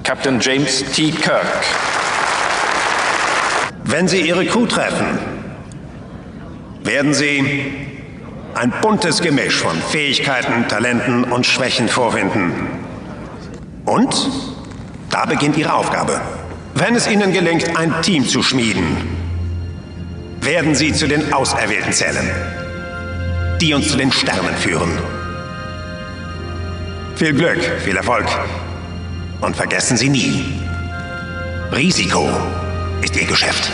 Captain 0.03 0.41
James 0.41 0.85
T. 0.93 1.11
Kirk. 1.11 1.47
Wenn 3.85 4.09
Sie 4.09 4.21
Ihre 4.21 4.47
Crew 4.47 4.67
treffen, 4.67 5.19
werden 6.83 7.13
Sie 7.13 7.84
ein 8.55 8.73
buntes 8.81 9.21
Gemisch 9.21 9.57
von 9.57 9.77
Fähigkeiten, 9.81 10.69
Talenten 10.69 11.25
und 11.25 11.47
Schwächen 11.47 11.89
vorfinden. 11.89 12.53
Und 13.85 14.31
da 15.11 15.27
beginnt 15.27 15.57
Ihre 15.57 15.75
Aufgabe. 15.75 16.21
Wenn 16.75 16.95
es 16.95 17.09
Ihnen 17.09 17.33
gelingt, 17.33 17.77
ein 17.77 18.03
Team 18.03 18.27
zu 18.27 18.43
schmieden, 18.43 18.97
werden 20.41 20.75
Sie 20.75 20.93
zu 20.93 21.07
den 21.07 21.33
Auserwählten 21.33 21.93
zählen, 21.93 22.31
die 23.61 23.75
uns 23.75 23.89
zu 23.89 23.97
den 23.97 24.13
Sternen 24.13 24.55
führen. 24.57 24.91
Viel 27.17 27.33
Glück, 27.33 27.63
viel 27.85 27.97
Erfolg 27.97 28.27
und 29.41 29.57
vergessen 29.57 29.97
Sie 29.97 30.09
nie, 30.09 30.45
Risiko 31.73 32.29
ist 33.03 33.17
Ihr 33.17 33.27
Geschäft 33.27 33.71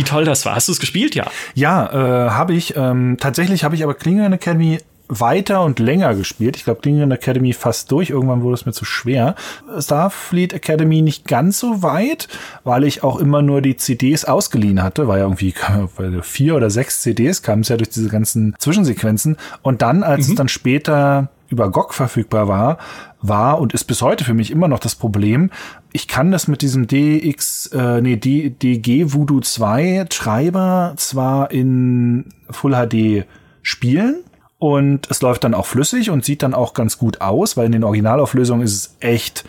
wie 0.00 0.04
toll 0.04 0.24
das 0.24 0.46
war. 0.46 0.54
Hast 0.54 0.66
du 0.66 0.72
es 0.72 0.80
gespielt? 0.80 1.14
Ja. 1.14 1.30
Ja, 1.54 2.26
äh, 2.26 2.30
habe 2.30 2.54
ich. 2.54 2.74
Ähm, 2.74 3.18
tatsächlich 3.20 3.64
habe 3.64 3.74
ich 3.74 3.84
aber 3.84 3.92
Klingon 3.92 4.32
Academy 4.32 4.78
weiter 5.08 5.62
und 5.62 5.78
länger 5.78 6.14
gespielt. 6.14 6.56
Ich 6.56 6.64
glaube, 6.64 6.80
Klingon 6.80 7.10
Academy 7.10 7.52
fast 7.52 7.92
durch. 7.92 8.08
Irgendwann 8.08 8.42
wurde 8.42 8.54
es 8.54 8.64
mir 8.64 8.72
zu 8.72 8.86
schwer. 8.86 9.34
Starfleet 9.78 10.54
Academy 10.54 11.02
nicht 11.02 11.28
ganz 11.28 11.58
so 11.58 11.82
weit, 11.82 12.28
weil 12.64 12.84
ich 12.84 13.02
auch 13.02 13.18
immer 13.18 13.42
nur 13.42 13.60
die 13.60 13.76
CDs 13.76 14.24
ausgeliehen 14.24 14.82
hatte. 14.82 15.06
War 15.06 15.18
ja 15.18 15.24
irgendwie 15.24 15.52
vier 16.22 16.56
oder 16.56 16.70
sechs 16.70 17.02
CDs 17.02 17.42
kam 17.42 17.60
es 17.60 17.68
ja 17.68 17.76
durch 17.76 17.90
diese 17.90 18.08
ganzen 18.08 18.54
Zwischensequenzen. 18.58 19.36
Und 19.60 19.82
dann, 19.82 20.02
als 20.02 20.28
mhm. 20.28 20.32
es 20.32 20.36
dann 20.38 20.48
später 20.48 21.28
über 21.50 21.70
GOG 21.70 21.92
verfügbar 21.92 22.48
war, 22.48 22.78
war 23.20 23.60
und 23.60 23.74
ist 23.74 23.84
bis 23.84 24.02
heute 24.02 24.24
für 24.24 24.34
mich 24.34 24.50
immer 24.50 24.68
noch 24.68 24.78
das 24.78 24.94
Problem. 24.94 25.50
Ich 25.92 26.08
kann 26.08 26.30
das 26.30 26.48
mit 26.48 26.62
diesem 26.62 26.86
DX, 26.86 27.66
äh, 27.68 28.00
nee, 28.00 28.16
D, 28.16 28.50
DG 28.50 29.12
Voodoo 29.12 29.40
2 29.40 30.06
Treiber 30.08 30.94
zwar 30.96 31.50
in 31.50 32.26
Full 32.50 32.72
HD 32.72 33.26
spielen, 33.62 34.24
und 34.60 35.10
es 35.10 35.22
läuft 35.22 35.42
dann 35.44 35.54
auch 35.54 35.64
flüssig 35.64 36.10
und 36.10 36.22
sieht 36.22 36.42
dann 36.42 36.52
auch 36.52 36.74
ganz 36.74 36.98
gut 36.98 37.22
aus, 37.22 37.56
weil 37.56 37.64
in 37.64 37.72
den 37.72 37.82
Originalauflösungen 37.82 38.62
ist 38.62 38.74
es 38.74 38.96
echt 39.00 39.44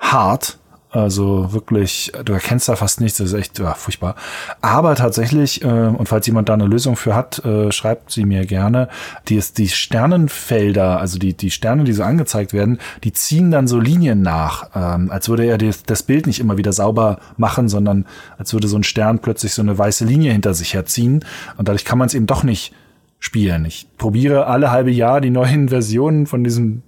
hart. 0.00 0.58
Also 0.92 1.54
wirklich, 1.54 2.12
du 2.22 2.34
erkennst 2.34 2.68
da 2.68 2.76
fast 2.76 3.00
nichts, 3.00 3.16
das 3.16 3.28
ist 3.28 3.32
echt 3.32 3.58
ja, 3.58 3.72
furchtbar. 3.72 4.14
Aber 4.60 4.94
tatsächlich, 4.94 5.64
äh, 5.64 5.66
und 5.66 6.06
falls 6.06 6.26
jemand 6.26 6.50
da 6.50 6.54
eine 6.54 6.66
Lösung 6.66 6.96
für 6.96 7.14
hat, 7.14 7.42
äh, 7.46 7.72
schreibt 7.72 8.12
sie 8.12 8.26
mir 8.26 8.44
gerne, 8.44 8.88
die, 9.28 9.36
ist, 9.36 9.56
die 9.56 9.68
Sternenfelder, 9.68 11.00
also 11.00 11.18
die, 11.18 11.32
die 11.32 11.50
Sterne, 11.50 11.84
die 11.84 11.94
so 11.94 12.02
angezeigt 12.02 12.52
werden, 12.52 12.78
die 13.04 13.12
ziehen 13.14 13.50
dann 13.50 13.68
so 13.68 13.80
Linien 13.80 14.20
nach, 14.20 14.68
ähm, 14.74 15.10
als 15.10 15.30
würde 15.30 15.46
er 15.46 15.56
das, 15.56 15.82
das 15.84 16.02
Bild 16.02 16.26
nicht 16.26 16.40
immer 16.40 16.58
wieder 16.58 16.74
sauber 16.74 17.20
machen, 17.38 17.70
sondern 17.70 18.04
als 18.36 18.52
würde 18.52 18.68
so 18.68 18.76
ein 18.76 18.84
Stern 18.84 19.20
plötzlich 19.20 19.54
so 19.54 19.62
eine 19.62 19.78
weiße 19.78 20.04
Linie 20.04 20.32
hinter 20.32 20.52
sich 20.52 20.74
herziehen. 20.74 21.24
Und 21.56 21.68
dadurch 21.68 21.86
kann 21.86 21.96
man 21.96 22.08
es 22.08 22.14
eben 22.14 22.26
doch 22.26 22.42
nicht 22.42 22.74
spielen. 23.18 23.64
Ich 23.64 23.86
probiere 23.96 24.46
alle 24.46 24.70
halbe 24.70 24.90
Jahr 24.90 25.22
die 25.22 25.30
neuen 25.30 25.68
Versionen 25.70 26.26
von 26.26 26.44
diesem 26.44 26.82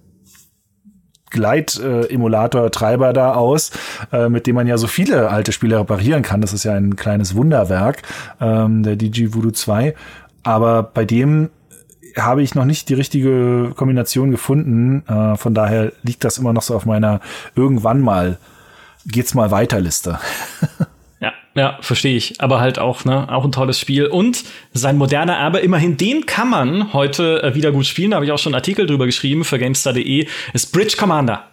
Gleit-Emulator-Treiber 1.35 3.12
da 3.12 3.35
aus, 3.35 3.72
äh, 4.12 4.28
mit 4.28 4.47
dem 4.47 4.55
man 4.55 4.66
ja 4.66 4.78
so 4.78 4.87
viele 4.87 5.28
alte 5.28 5.53
Spiele 5.53 5.78
reparieren 5.78 6.22
kann. 6.22 6.41
Das 6.41 6.53
ist 6.53 6.64
ja 6.64 6.72
ein 6.72 6.97
kleines 6.97 7.35
Wunderwerk, 7.35 8.03
ähm, 8.41 8.82
der 8.82 8.97
DG 8.97 9.35
Voodoo 9.35 9.51
2. 9.51 9.95
Aber 10.43 10.82
bei 10.82 11.05
dem 11.05 11.51
habe 12.16 12.43
ich 12.43 12.55
noch 12.55 12.64
nicht 12.64 12.89
die 12.89 12.95
richtige 12.95 13.72
Kombination 13.74 14.30
gefunden. 14.30 15.05
Äh, 15.09 15.37
von 15.37 15.55
daher 15.55 15.93
liegt 16.03 16.24
das 16.24 16.39
immer 16.39 16.53
noch 16.53 16.62
so 16.62 16.74
auf 16.74 16.87
meiner 16.87 17.20
irgendwann 17.57 18.01
mal 18.01 18.39
geht's 19.07 19.35
mal 19.35 19.51
weiter 19.51 19.80
Liste. 19.80 20.18
Ja, 21.55 21.78
verstehe 21.80 22.16
ich. 22.16 22.40
Aber 22.40 22.61
halt 22.61 22.78
auch, 22.78 23.05
ne, 23.05 23.32
auch 23.32 23.44
ein 23.44 23.52
tolles 23.52 23.78
Spiel. 23.78 24.07
Und 24.07 24.44
sein 24.72 24.96
moderner 24.96 25.34
Erbe, 25.34 25.59
immerhin, 25.59 25.96
den 25.96 26.26
kann 26.26 26.50
man 26.50 26.92
heute 26.92 27.42
äh, 27.42 27.55
wieder 27.55 27.70
gut 27.70 27.86
spielen. 27.86 28.11
Da 28.11 28.16
habe 28.16 28.26
ich 28.26 28.32
auch 28.32 28.38
schon 28.38 28.52
einen 28.52 28.61
Artikel 28.61 28.86
drüber 28.86 29.07
geschrieben 29.07 29.44
für 29.44 29.59
GameStar.de, 29.59 30.26
ist 30.52 30.72
Bridge 30.72 30.96
Commander. 30.98 31.44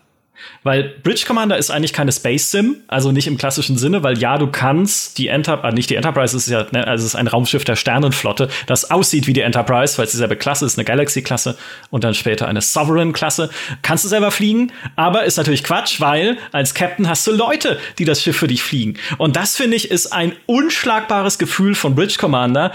Weil 0.63 0.95
Bridge 1.03 1.23
Commander 1.25 1.57
ist 1.57 1.71
eigentlich 1.71 1.93
keine 1.93 2.11
Space 2.11 2.51
Sim, 2.51 2.77
also 2.87 3.11
nicht 3.11 3.27
im 3.27 3.37
klassischen 3.37 3.77
Sinne, 3.77 4.03
weil 4.03 4.17
ja, 4.19 4.37
du 4.37 4.47
kannst 4.47 5.17
die 5.17 5.27
Enterprise, 5.27 5.71
äh, 5.71 5.75
nicht 5.75 5.89
die 5.89 5.95
Enterprise 5.95 6.37
ist 6.37 6.47
ja, 6.47 6.65
ne, 6.71 6.87
also 6.87 7.01
es 7.01 7.13
ist 7.13 7.15
ein 7.15 7.27
Raumschiff 7.27 7.63
der 7.63 7.75
Sternenflotte, 7.75 8.49
das 8.67 8.91
aussieht 8.91 9.27
wie 9.27 9.33
die 9.33 9.41
Enterprise, 9.41 9.97
weil 9.97 10.05
es 10.05 10.11
dieselbe 10.11 10.35
Klasse 10.35 10.65
ist, 10.65 10.77
eine 10.77 10.85
Galaxy-Klasse 10.85 11.57
und 11.89 12.03
dann 12.03 12.13
später 12.13 12.47
eine 12.47 12.61
Sovereign-Klasse. 12.61 13.49
Kannst 13.81 14.05
du 14.05 14.09
selber 14.09 14.31
fliegen, 14.31 14.71
aber 14.95 15.25
ist 15.25 15.37
natürlich 15.37 15.63
Quatsch, 15.63 15.99
weil 15.99 16.37
als 16.51 16.73
Captain 16.73 17.09
hast 17.09 17.25
du 17.25 17.31
Leute, 17.31 17.79
die 17.97 18.05
das 18.05 18.21
Schiff 18.21 18.37
für 18.37 18.47
dich 18.47 18.61
fliegen. 18.61 18.97
Und 19.17 19.35
das 19.35 19.55
finde 19.55 19.77
ich 19.77 19.89
ist 19.89 20.13
ein 20.13 20.33
unschlagbares 20.45 21.37
Gefühl 21.37 21.75
von 21.75 21.95
Bridge 21.95 22.17
Commander, 22.19 22.71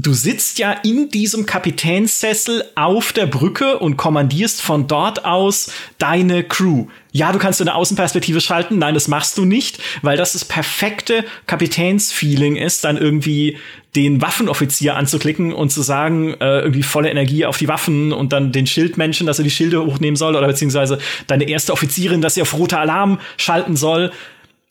du 0.00 0.12
sitzt 0.12 0.60
ja 0.60 0.72
in 0.84 1.10
diesem 1.10 1.44
Kapitänssessel 1.44 2.64
auf 2.76 3.12
der 3.12 3.26
Brücke 3.26 3.80
und 3.80 3.96
kommandierst 3.96 4.62
von 4.62 4.86
dort 4.86 5.24
aus 5.24 5.72
deine 5.98 6.44
Crew. 6.44 6.86
Ja, 7.10 7.32
du 7.32 7.40
kannst 7.40 7.60
eine 7.60 7.74
Außenperspektive 7.74 8.40
schalten. 8.40 8.78
Nein, 8.78 8.94
das 8.94 9.08
machst 9.08 9.36
du 9.38 9.44
nicht, 9.44 9.80
weil 10.02 10.16
das 10.16 10.34
das 10.34 10.44
perfekte 10.44 11.24
Kapitänsfeeling 11.48 12.54
ist, 12.54 12.84
dann 12.84 12.96
irgendwie 12.96 13.56
den 13.96 14.22
Waffenoffizier 14.22 14.94
anzuklicken 14.94 15.52
und 15.52 15.70
zu 15.70 15.82
sagen, 15.82 16.34
äh, 16.34 16.60
irgendwie 16.60 16.84
volle 16.84 17.10
Energie 17.10 17.44
auf 17.44 17.58
die 17.58 17.66
Waffen 17.66 18.12
und 18.12 18.32
dann 18.32 18.52
den 18.52 18.68
Schildmenschen, 18.68 19.26
dass 19.26 19.38
er 19.38 19.44
die 19.44 19.50
Schilde 19.50 19.84
hochnehmen 19.84 20.14
soll 20.14 20.36
oder 20.36 20.46
beziehungsweise 20.46 20.98
deine 21.26 21.48
erste 21.48 21.72
Offizierin, 21.72 22.20
dass 22.20 22.34
sie 22.34 22.42
auf 22.42 22.54
roter 22.54 22.78
Alarm 22.78 23.18
schalten 23.36 23.74
soll. 23.74 24.12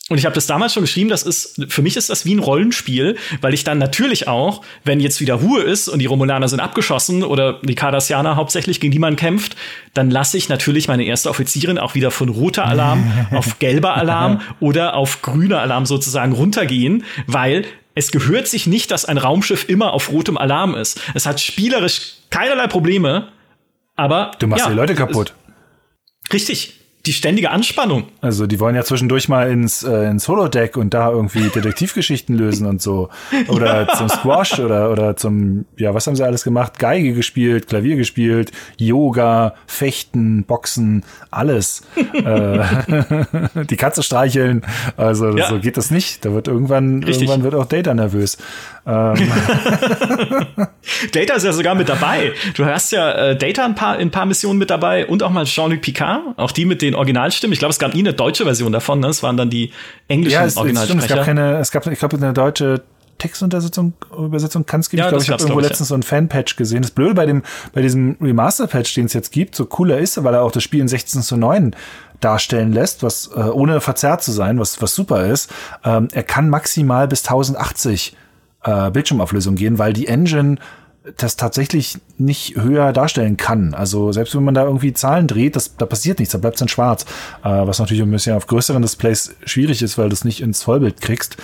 Und 0.09 0.17
ich 0.17 0.25
habe 0.25 0.35
das 0.35 0.47
damals 0.47 0.73
schon 0.73 0.83
geschrieben, 0.83 1.09
das 1.09 1.23
ist, 1.23 1.61
für 1.67 1.81
mich 1.81 1.97
ist 1.97 2.09
das 2.09 2.25
wie 2.25 2.33
ein 2.33 2.39
Rollenspiel, 2.39 3.17
weil 3.41 3.53
ich 3.53 3.65
dann 3.65 3.77
natürlich 3.77 4.27
auch, 4.27 4.61
wenn 4.85 5.01
jetzt 5.01 5.19
wieder 5.19 5.35
Ruhe 5.35 5.61
ist 5.61 5.89
und 5.89 5.99
die 5.99 6.05
Romulaner 6.05 6.47
sind 6.47 6.61
abgeschossen 6.61 7.23
oder 7.23 7.59
die 7.61 7.75
Cardassianer 7.75 8.37
hauptsächlich, 8.37 8.79
gegen 8.79 8.91
die 8.91 8.99
man 8.99 9.17
kämpft, 9.17 9.57
dann 9.93 10.09
lasse 10.09 10.37
ich 10.37 10.47
natürlich 10.47 10.87
meine 10.87 11.03
erste 11.03 11.29
Offizierin 11.29 11.77
auch 11.77 11.93
wieder 11.93 12.09
von 12.09 12.29
roter 12.29 12.65
Alarm 12.65 13.27
auf 13.31 13.59
gelber 13.59 13.95
Alarm 13.95 14.39
oder 14.61 14.95
auf 14.95 15.21
grüner 15.21 15.59
Alarm 15.59 15.85
sozusagen 15.85 16.31
runtergehen, 16.31 17.03
weil 17.25 17.65
es 17.93 18.11
gehört 18.11 18.47
sich 18.47 18.65
nicht, 18.65 18.91
dass 18.91 19.03
ein 19.03 19.17
Raumschiff 19.17 19.67
immer 19.67 19.91
auf 19.91 20.11
rotem 20.11 20.37
Alarm 20.37 20.75
ist. 20.75 21.01
Es 21.15 21.25
hat 21.25 21.41
spielerisch 21.41 22.13
keinerlei 22.29 22.67
Probleme, 22.67 23.29
aber. 23.95 24.31
Du 24.39 24.47
machst 24.47 24.65
ja, 24.65 24.69
die 24.69 24.75
Leute 24.75 24.95
kaputt. 24.95 25.33
Richtig 26.31 26.76
die 27.07 27.13
ständige 27.13 27.51
Anspannung. 27.51 28.03
Also 28.21 28.47
die 28.47 28.59
wollen 28.59 28.75
ja 28.75 28.83
zwischendurch 28.83 29.29
mal 29.29 29.49
ins, 29.49 29.81
äh, 29.81 30.09
ins 30.09 30.27
Holodeck 30.27 30.75
und 30.75 30.93
da 30.93 31.09
irgendwie 31.09 31.49
Detektivgeschichten 31.55 32.35
lösen 32.35 32.67
und 32.67 32.81
so. 32.81 33.09
Oder 33.47 33.87
ja. 33.87 33.93
zum 33.95 34.09
Squash 34.09 34.59
oder, 34.59 34.91
oder 34.91 35.15
zum, 35.15 35.65
ja, 35.77 35.93
was 35.93 36.05
haben 36.05 36.15
sie 36.15 36.25
alles 36.25 36.43
gemacht? 36.43 36.79
Geige 36.79 37.13
gespielt, 37.13 37.67
Klavier 37.67 37.95
gespielt, 37.95 38.51
Yoga, 38.77 39.55
Fechten, 39.67 40.43
Boxen, 40.43 41.05
alles. 41.31 41.83
äh, 42.13 42.59
die 43.69 43.77
Katze 43.77 44.03
streicheln. 44.03 44.63
Also 44.97 45.35
ja. 45.37 45.47
so 45.47 45.59
geht 45.59 45.77
das 45.77 45.89
nicht. 45.89 46.25
Da 46.25 46.33
wird 46.33 46.49
irgendwann, 46.49 47.03
Richtig. 47.03 47.29
irgendwann 47.29 47.43
wird 47.43 47.55
auch 47.55 47.67
Data 47.67 47.93
nervös. 47.93 48.37
Ähm. 48.85 49.15
Data 51.11 51.33
ist 51.33 51.43
ja 51.43 51.53
sogar 51.53 51.75
mit 51.75 51.89
dabei. 51.89 52.33
Du 52.55 52.65
hast 52.65 52.91
ja 52.91 53.11
äh, 53.11 53.37
Data 53.37 53.65
ein 53.65 53.75
paar, 53.75 53.95
in 53.99 54.07
ein 54.07 54.11
paar 54.11 54.25
Missionen 54.25 54.59
mit 54.59 54.69
dabei 54.69 55.05
und 55.05 55.23
auch 55.23 55.29
mal 55.29 55.45
Jean-Luc 55.45 55.81
Picard, 55.81 56.21
auch 56.37 56.51
die 56.51 56.65
mit 56.65 56.81
den 56.81 56.95
Originalstimmen. 56.97 57.53
Ich 57.53 57.59
glaube, 57.59 57.71
es 57.71 57.79
gab 57.79 57.93
nie 57.93 58.01
eine 58.01 58.13
deutsche 58.13 58.43
Version 58.43 58.71
davon, 58.71 58.99
ne? 58.99 59.07
Es 59.07 59.23
waren 59.23 59.37
dann 59.37 59.49
die 59.49 59.71
englischen 60.07 60.33
ja, 60.33 60.45
es, 60.45 60.57
Originalsprecher. 60.57 61.03
Es, 61.03 61.09
gab 61.09 61.25
keine, 61.25 61.57
es 61.57 61.71
gab, 61.71 61.87
ich 61.87 61.99
glaube, 61.99 62.17
eine 62.17 62.33
deutsche 62.33 62.81
Textuntersetzung 63.17 63.93
Übersetzung 64.15 64.65
kann 64.65 64.81
es 64.81 64.89
geben. 64.89 64.99
Ja, 64.99 65.05
ich 65.05 65.09
glaube, 65.09 65.23
ich 65.23 65.29
habe 65.31 65.41
irgendwo 65.41 65.59
ich, 65.59 65.67
letztens 65.67 65.89
ja. 65.89 65.93
so 65.93 65.95
ein 65.95 66.03
Fan-Patch 66.03 66.55
gesehen. 66.55 66.81
Das 66.81 66.91
Blöde 66.91 67.15
bei 67.15 67.25
dem, 67.25 67.43
bei 67.73 67.81
diesem 67.81 68.17
Remaster-Patch, 68.21 68.93
den 68.93 69.05
es 69.05 69.13
jetzt 69.13 69.31
gibt, 69.31 69.55
so 69.55 69.65
cooler 69.65 69.97
ist, 69.97 70.23
weil 70.23 70.33
er 70.33 70.43
auch 70.43 70.51
das 70.51 70.63
Spiel 70.63 70.81
in 70.81 70.87
16 70.87 71.21
zu 71.21 71.37
9 71.37 71.75
darstellen 72.19 72.73
lässt, 72.73 73.03
was 73.03 73.27
äh, 73.35 73.39
ohne 73.39 73.81
verzerrt 73.81 74.23
zu 74.23 74.31
sein, 74.31 74.59
was, 74.59 74.81
was 74.81 74.93
super 74.93 75.25
ist. 75.25 75.51
Ähm, 75.83 76.07
er 76.11 76.23
kann 76.23 76.49
maximal 76.49 77.07
bis 77.07 77.21
1080 77.21 78.15
äh, 78.63 78.91
Bildschirmauflösung 78.91 79.55
gehen, 79.55 79.77
weil 79.77 79.93
die 79.93 80.07
Engine 80.07 80.57
das 81.17 81.35
tatsächlich 81.35 81.99
nicht 82.17 82.55
höher 82.55 82.91
darstellen 82.93 83.37
kann. 83.37 83.73
Also 83.73 84.11
selbst 84.11 84.35
wenn 84.35 84.43
man 84.43 84.53
da 84.53 84.63
irgendwie 84.63 84.93
Zahlen 84.93 85.27
dreht, 85.27 85.55
das, 85.55 85.77
da 85.77 85.85
passiert 85.85 86.19
nichts, 86.19 86.33
da 86.33 86.37
bleibt 86.37 86.55
es 86.55 86.59
dann 86.59 86.67
schwarz. 86.67 87.05
Äh, 87.43 87.67
was 87.67 87.79
natürlich 87.79 88.03
ein 88.03 88.11
bisschen 88.11 88.35
auf 88.35 88.47
größeren 88.47 88.81
Displays 88.81 89.35
schwierig 89.45 89.81
ist, 89.81 89.97
weil 89.97 90.09
du 90.09 90.13
es 90.13 90.25
nicht 90.25 90.41
ins 90.41 90.63
Vollbild 90.63 91.01
kriegst. 91.01 91.37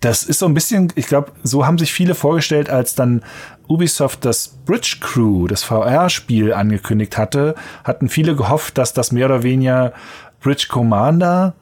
Das 0.00 0.22
ist 0.22 0.40
so 0.40 0.46
ein 0.46 0.54
bisschen, 0.54 0.92
ich 0.96 1.06
glaube, 1.06 1.32
so 1.42 1.66
haben 1.66 1.78
sich 1.78 1.92
viele 1.92 2.14
vorgestellt, 2.14 2.68
als 2.68 2.94
dann 2.94 3.22
Ubisoft 3.68 4.24
das 4.24 4.48
Bridge 4.66 4.98
Crew, 5.00 5.46
das 5.46 5.62
VR-Spiel 5.62 6.52
angekündigt 6.52 7.16
hatte, 7.16 7.54
hatten 7.84 8.08
viele 8.08 8.36
gehofft, 8.36 8.76
dass 8.76 8.92
das 8.92 9.12
mehr 9.12 9.26
oder 9.26 9.42
weniger 9.42 9.94
Bridge 10.40 10.66
Commander 10.68 11.54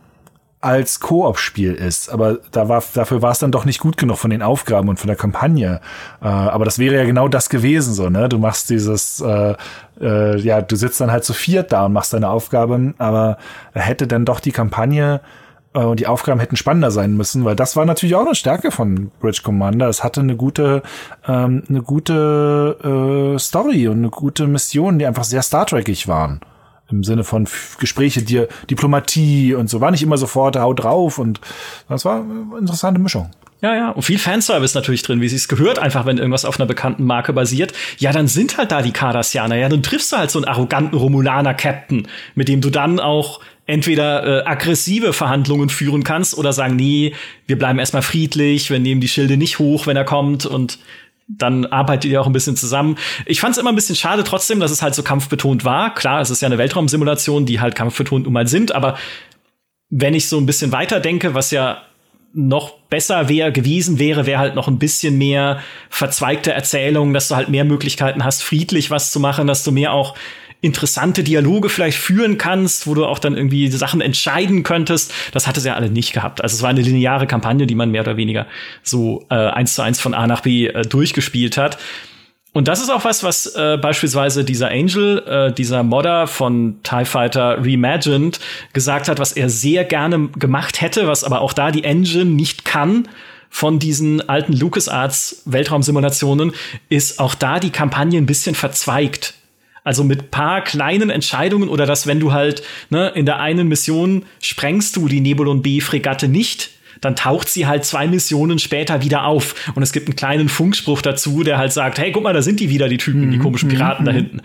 als 0.63 1.01
Koop-Spiel 1.01 1.75
ist. 1.75 2.09
Aber 2.09 2.39
da 2.53 2.69
war, 2.69 2.83
dafür 2.95 3.21
war 3.21 3.33
es 3.33 3.41
dann 3.41 3.51
doch 3.51 3.65
nicht 3.65 3.81
gut 3.81 3.97
genug 3.97 4.17
von 4.17 4.31
den 4.31 4.43
Aufgaben 4.43 4.89
und 4.89 4.99
von 4.99 5.09
der 5.09 5.17
Kampagne. 5.17 5.81
Äh, 6.23 6.27
aber 6.27 6.65
das 6.65 6.79
wäre 6.79 6.95
ja 6.95 7.05
genau 7.05 7.29
das 7.29 7.51
gewesen, 7.51 7.93
so, 7.93 8.09
ne? 8.09 8.29
Du 8.29 8.39
machst 8.39 8.71
dieses, 8.71 9.21
äh, 9.21 9.55
äh, 10.01 10.39
ja, 10.39 10.63
du 10.63 10.77
sitzt 10.77 11.01
dann 11.01 11.11
halt 11.11 11.25
zu 11.25 11.35
viert 11.35 11.73
da 11.73 11.87
und 11.87 11.93
machst 11.93 12.15
deine 12.15 12.31
Aufgaben, 12.31 12.95
aber 12.99 13.39
hätte 13.75 14.07
dann 14.07 14.25
doch 14.25 14.39
die 14.39 14.53
Kampagne 14.53 15.21
äh, 15.75 15.81
und 15.81 15.99
die 15.99 16.07
Aufgaben 16.07 16.39
hätten 16.39 16.57
spannender 16.57 16.93
sein 16.93 17.17
müssen, 17.17 17.45
weil 17.45 17.57
das 17.57 17.75
war 17.75 17.85
natürlich 17.85 18.15
auch 18.15 18.25
eine 18.25 18.37
Stärke 18.37 18.71
von 18.71 19.11
Bridge 19.21 19.41
Commander. 19.43 19.89
Es 19.89 20.05
hatte 20.05 20.21
eine 20.21 20.37
gute, 20.37 20.83
ähm, 21.27 21.65
eine 21.69 21.83
gute 21.83 23.35
äh, 23.35 23.39
Story 23.41 23.89
und 23.89 23.99
eine 23.99 24.11
gute 24.11 24.47
Mission, 24.47 25.01
die 25.01 25.07
einfach 25.07 25.25
sehr 25.25 25.43
Star 25.43 25.67
Trekig 25.67 26.07
waren 26.07 26.41
im 26.93 27.05
Sinne 27.05 27.24
von 27.24 27.49
Gespräche, 27.78 28.22
die, 28.22 28.47
Diplomatie 28.70 29.55
und 29.55 29.68
so. 29.68 29.80
War 29.80 29.90
nicht 29.90 30.03
immer 30.03 30.18
sofort 30.18 30.57
hau 30.57 30.74
drauf 30.74 31.18
und 31.18 31.40
das 31.88 32.05
war 32.05 32.20
eine 32.20 32.59
interessante 32.59 33.01
Mischung. 33.01 33.30
Ja, 33.62 33.76
ja. 33.76 33.90
Und 33.90 34.03
viel 34.03 34.18
Fanservice 34.18 34.74
natürlich 34.74 35.03
drin, 35.03 35.20
wie 35.20 35.28
sie 35.28 35.36
es 35.36 35.47
gehört, 35.47 35.78
einfach 35.78 36.05
wenn 36.05 36.18
irgendwas 36.18 36.45
auf 36.45 36.59
einer 36.59 36.66
bekannten 36.66 37.05
Marke 37.05 37.32
basiert. 37.32 37.72
Ja, 37.99 38.11
dann 38.11 38.26
sind 38.26 38.59
halt 38.59 38.72
da 38.72 38.82
die 38.82 38.90
Cardassianer. 38.90 39.55
Ja, 39.55 39.68
dann 39.68 39.84
triffst 39.84 40.11
du 40.12 40.16
halt 40.16 40.32
so 40.32 40.40
einen 40.40 40.49
arroganten 40.49 40.99
Romulaner-Captain, 40.99 42.09
mit 42.34 42.49
dem 42.49 42.61
du 42.61 42.70
dann 42.70 42.99
auch 42.99 43.40
entweder 43.66 44.26
äh, 44.43 44.45
aggressive 44.45 45.12
Verhandlungen 45.12 45.68
führen 45.68 46.03
kannst 46.03 46.36
oder 46.36 46.53
sagen, 46.53 46.74
nee, 46.74 47.14
wir 47.47 47.57
bleiben 47.57 47.78
erstmal 47.78 48.03
friedlich, 48.03 48.68
wir 48.68 48.80
nehmen 48.80 49.01
die 49.01 49.09
Schilde 49.09 49.36
nicht 49.36 49.61
hoch, 49.61 49.86
wenn 49.86 49.97
er 49.97 50.05
kommt 50.05 50.45
und 50.45 50.80
dann 51.39 51.66
arbeitet 51.66 52.11
ihr 52.11 52.20
auch 52.20 52.26
ein 52.26 52.33
bisschen 52.33 52.57
zusammen. 52.57 52.97
Ich 53.26 53.41
fand 53.41 53.55
es 53.55 53.59
immer 53.59 53.70
ein 53.72 53.74
bisschen 53.76 53.97
schade 53.97 54.24
trotzdem, 54.24 54.61
dass 54.61 54.70
es 54.70 54.83
halt 54.83 54.95
so 54.95 55.03
kampfbetont 55.03 55.64
war. 55.64 55.95
Klar, 55.95 56.20
es 56.20 56.30
ist 56.30 56.43
ja 56.43 56.47
eine 56.47 56.59
Weltraumsimulation, 56.59 57.47
die 57.47 57.61
halt 57.61 57.74
kampfbetont 57.74 58.24
nun 58.24 58.33
mal 58.33 58.47
sind, 58.47 58.74
aber 58.74 58.97
wenn 59.91 60.14
ich 60.14 60.28
so 60.28 60.39
ein 60.39 60.47
bisschen 60.47 60.72
weiter 60.72 61.01
denke, 61.01 61.35
was 61.35 61.51
ja 61.51 61.83
noch 62.35 62.78
besser 62.89 63.28
wäre 63.28 63.53
gewesen 63.53 63.99
wäre, 63.99 64.24
wäre 64.24 64.39
halt 64.39 64.55
noch 64.55 64.68
ein 64.68 64.78
bisschen 64.78 65.18
mehr 65.18 65.61
verzweigte 65.91 66.53
Erzählung, 66.53 67.12
dass 67.12 67.28
du 67.28 67.37
halt 67.37 67.51
mehr 67.51 67.64
Möglichkeiten 67.64 68.24
hast, 68.24 68.43
friedlich 68.43 68.91
was 68.91 69.12
zu 69.12 69.20
machen, 69.20 69.47
dass 69.47 69.64
du 69.64 69.72
mehr 69.72 69.93
auch 69.93 70.14
interessante 70.63 71.25
Dialoge 71.25 71.69
vielleicht 71.69 71.99
führen 71.99 72.39
kannst, 72.39 72.87
wo 72.87 72.95
du 72.95 73.05
auch 73.05 73.19
dann 73.19 73.37
irgendwie 73.37 73.69
Sachen 73.69 74.01
entscheiden 74.01 74.63
könntest. 74.63 75.13
Das 75.33 75.47
hatte 75.47 75.61
sie 75.61 75.69
ja 75.69 75.75
alle 75.75 75.91
nicht 75.91 76.15
gehabt. 76.15 76.41
Also 76.41 76.55
es 76.55 76.63
war 76.63 76.71
eine 76.71 76.81
lineare 76.81 77.27
Kampagne, 77.27 77.67
die 77.67 77.75
man 77.75 77.91
mehr 77.91 78.03
oder 78.03 78.17
weniger 78.17 78.47
so 78.83 79.27
äh, 79.29 79.35
eins 79.35 79.75
zu 79.75 79.83
eins 79.83 80.01
von 80.01 80.15
A 80.15 80.27
nach 80.27 80.41
B 80.41 80.69
äh, 80.69 80.83
durchgespielt 80.83 81.59
hat. 81.59 81.79
Und 82.53 82.69
das 82.69 82.81
ist 82.81 82.91
auch 82.91 83.05
was, 83.05 83.25
was 83.25 83.47
äh, 83.47 83.79
beispielsweise 83.81 84.45
dieser 84.45 84.71
Angel, 84.71 85.23
äh, 85.27 85.53
dieser 85.53 85.83
Modder 85.83 86.27
von 86.27 86.77
TIE 86.83 87.07
Fighter 87.07 87.59
Reimagined 87.59 88.41
gesagt 88.73 89.09
hat, 89.09 89.19
was 89.19 89.33
er 89.33 89.49
sehr 89.49 89.85
gerne 89.85 90.29
gemacht 90.39 90.81
hätte, 90.81 91.09
was 91.09 91.25
aber 91.25 91.41
auch 91.41 91.55
da 91.55 91.71
die 91.71 91.85
Engine 91.85 92.27
nicht 92.27 92.65
kann 92.65 93.09
von 93.49 93.79
diesen 93.79 94.29
alten 94.29 94.53
LucasArts 94.53 95.43
Weltraumsimulationen, 95.47 96.53
ist 96.89 97.19
auch 97.19 97.35
da 97.35 97.59
die 97.59 97.71
Kampagne 97.71 98.19
ein 98.19 98.27
bisschen 98.27 98.55
verzweigt. 98.55 99.35
Also 99.85 100.05
mit 100.05 100.30
paar 100.30 100.62
kleinen 100.62 101.11
Entscheidungen 101.11 101.68
oder 101.68 101.87
dass, 101.87 102.07
wenn 102.07 102.20
du 102.20 102.33
halt 102.33 102.62
ne, 102.91 103.09
in 103.14 103.26
der 103.26 103.41
einen 103.41 103.68
Mission 103.68 104.24
sprengst 104.41 104.97
du 104.97 105.09
die 105.09 105.20
Nebulon 105.20 105.62
B-Fregatte 105.62 106.28
nicht, 106.28 106.70
dann 107.01 107.16
taucht 107.16 107.49
sie 107.49 107.66
halt 107.66 107.85
zwei 107.85 108.07
Missionen 108.07 108.59
später 108.59 109.03
wieder 109.03 109.24
auf. 109.24 109.55
Und 109.74 109.83
es 109.83 109.93
gibt 109.93 110.07
einen 110.07 110.16
kleinen 110.16 110.49
Funkspruch 110.49 111.03
dazu, 111.03 111.43
der 111.43 111.59
halt 111.59 111.72
sagt, 111.72 111.99
hey, 111.99 112.12
guck 112.12 112.22
mal, 112.22 112.33
da 112.33 112.43
sind 112.43 112.61
die 112.61 112.70
wieder, 112.70 112.89
die 112.89 112.97
Typen, 112.97 113.30
die 113.30 113.39
mhm, 113.39 113.43
komischen 113.43 113.68
mhm, 113.68 113.72
Piraten 113.72 114.05
da 114.05 114.12
mhm. 114.12 114.16
hinten. 114.16 114.41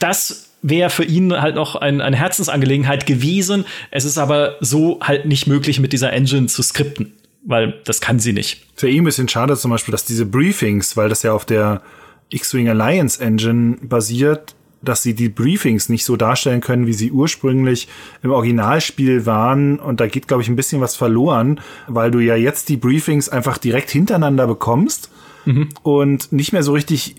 Das 0.00 0.50
wäre 0.60 0.90
für 0.90 1.04
ihn 1.04 1.32
halt 1.40 1.54
noch 1.54 1.76
ein, 1.76 2.00
eine 2.00 2.16
Herzensangelegenheit 2.16 3.06
gewesen. 3.06 3.64
Es 3.92 4.04
ist 4.04 4.18
aber 4.18 4.56
so 4.60 4.98
halt 5.00 5.26
nicht 5.26 5.46
möglich, 5.46 5.78
mit 5.78 5.92
dieser 5.92 6.12
Engine 6.12 6.48
zu 6.48 6.62
skripten, 6.62 7.12
weil 7.44 7.74
das 7.84 8.00
kann 8.00 8.18
sie 8.18 8.32
nicht. 8.32 8.66
Für 8.74 8.88
ihn 8.88 9.02
ein 9.02 9.04
bisschen 9.04 9.28
schade 9.28 9.56
zum 9.56 9.70
Beispiel, 9.70 9.92
dass 9.92 10.04
diese 10.04 10.26
Briefings, 10.26 10.96
weil 10.96 11.08
das 11.08 11.22
ja 11.22 11.32
auf 11.32 11.44
der 11.44 11.82
X-Wing 12.30 12.68
Alliance 12.68 13.22
Engine 13.22 13.76
basiert, 13.82 14.54
dass 14.82 15.02
sie 15.02 15.14
die 15.14 15.28
Briefings 15.28 15.88
nicht 15.88 16.04
so 16.04 16.16
darstellen 16.16 16.60
können, 16.60 16.86
wie 16.86 16.92
sie 16.92 17.10
ursprünglich 17.10 17.88
im 18.22 18.30
Originalspiel 18.30 19.26
waren. 19.26 19.78
Und 19.78 20.00
da 20.00 20.06
geht, 20.06 20.28
glaube 20.28 20.42
ich, 20.42 20.48
ein 20.48 20.56
bisschen 20.56 20.80
was 20.80 20.94
verloren, 20.94 21.60
weil 21.88 22.10
du 22.10 22.20
ja 22.20 22.36
jetzt 22.36 22.68
die 22.68 22.76
Briefings 22.76 23.28
einfach 23.28 23.58
direkt 23.58 23.90
hintereinander 23.90 24.46
bekommst 24.46 25.10
mhm. 25.46 25.70
und 25.82 26.32
nicht 26.32 26.52
mehr 26.52 26.62
so 26.62 26.72
richtig 26.72 27.16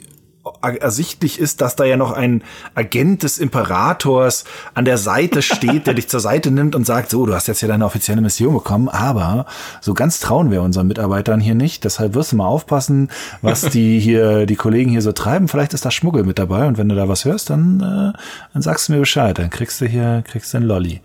ersichtlich 0.61 1.39
ist, 1.39 1.61
dass 1.61 1.75
da 1.75 1.83
ja 1.83 1.97
noch 1.97 2.11
ein 2.11 2.43
Agent 2.75 3.23
des 3.23 3.37
Imperators 3.37 4.45
an 4.73 4.85
der 4.85 4.97
Seite 4.97 5.41
steht, 5.41 5.87
der 5.87 5.93
dich 5.93 6.09
zur 6.09 6.19
Seite 6.19 6.51
nimmt 6.51 6.75
und 6.75 6.85
sagt, 6.85 7.09
so, 7.09 7.25
du 7.25 7.33
hast 7.33 7.47
jetzt 7.47 7.59
hier 7.59 7.69
deine 7.69 7.85
offizielle 7.85 8.21
Mission 8.21 8.53
bekommen, 8.53 8.89
aber 8.89 9.45
so 9.81 9.93
ganz 9.93 10.19
trauen 10.19 10.51
wir 10.51 10.61
unseren 10.61 10.87
Mitarbeitern 10.87 11.39
hier 11.39 11.55
nicht. 11.55 11.83
Deshalb 11.83 12.13
wirst 12.13 12.31
du 12.31 12.37
mal 12.37 12.47
aufpassen, 12.47 13.09
was 13.41 13.61
die 13.61 13.99
hier, 13.99 14.45
die 14.45 14.55
Kollegen 14.55 14.91
hier 14.91 15.01
so 15.01 15.11
treiben. 15.11 15.47
Vielleicht 15.47 15.73
ist 15.73 15.85
da 15.85 15.91
Schmuggel 15.91 16.23
mit 16.23 16.39
dabei 16.39 16.67
und 16.67 16.77
wenn 16.77 16.89
du 16.89 16.95
da 16.95 17.07
was 17.07 17.25
hörst, 17.25 17.49
dann, 17.49 17.79
äh, 17.79 18.17
dann 18.53 18.61
sagst 18.61 18.87
du 18.87 18.93
mir 18.93 18.99
Bescheid. 18.99 19.37
Dann 19.37 19.49
kriegst 19.49 19.81
du 19.81 19.85
hier, 19.85 20.23
kriegst 20.25 20.53
du 20.53 20.57
einen 20.57 20.67
Lolli. 20.67 21.01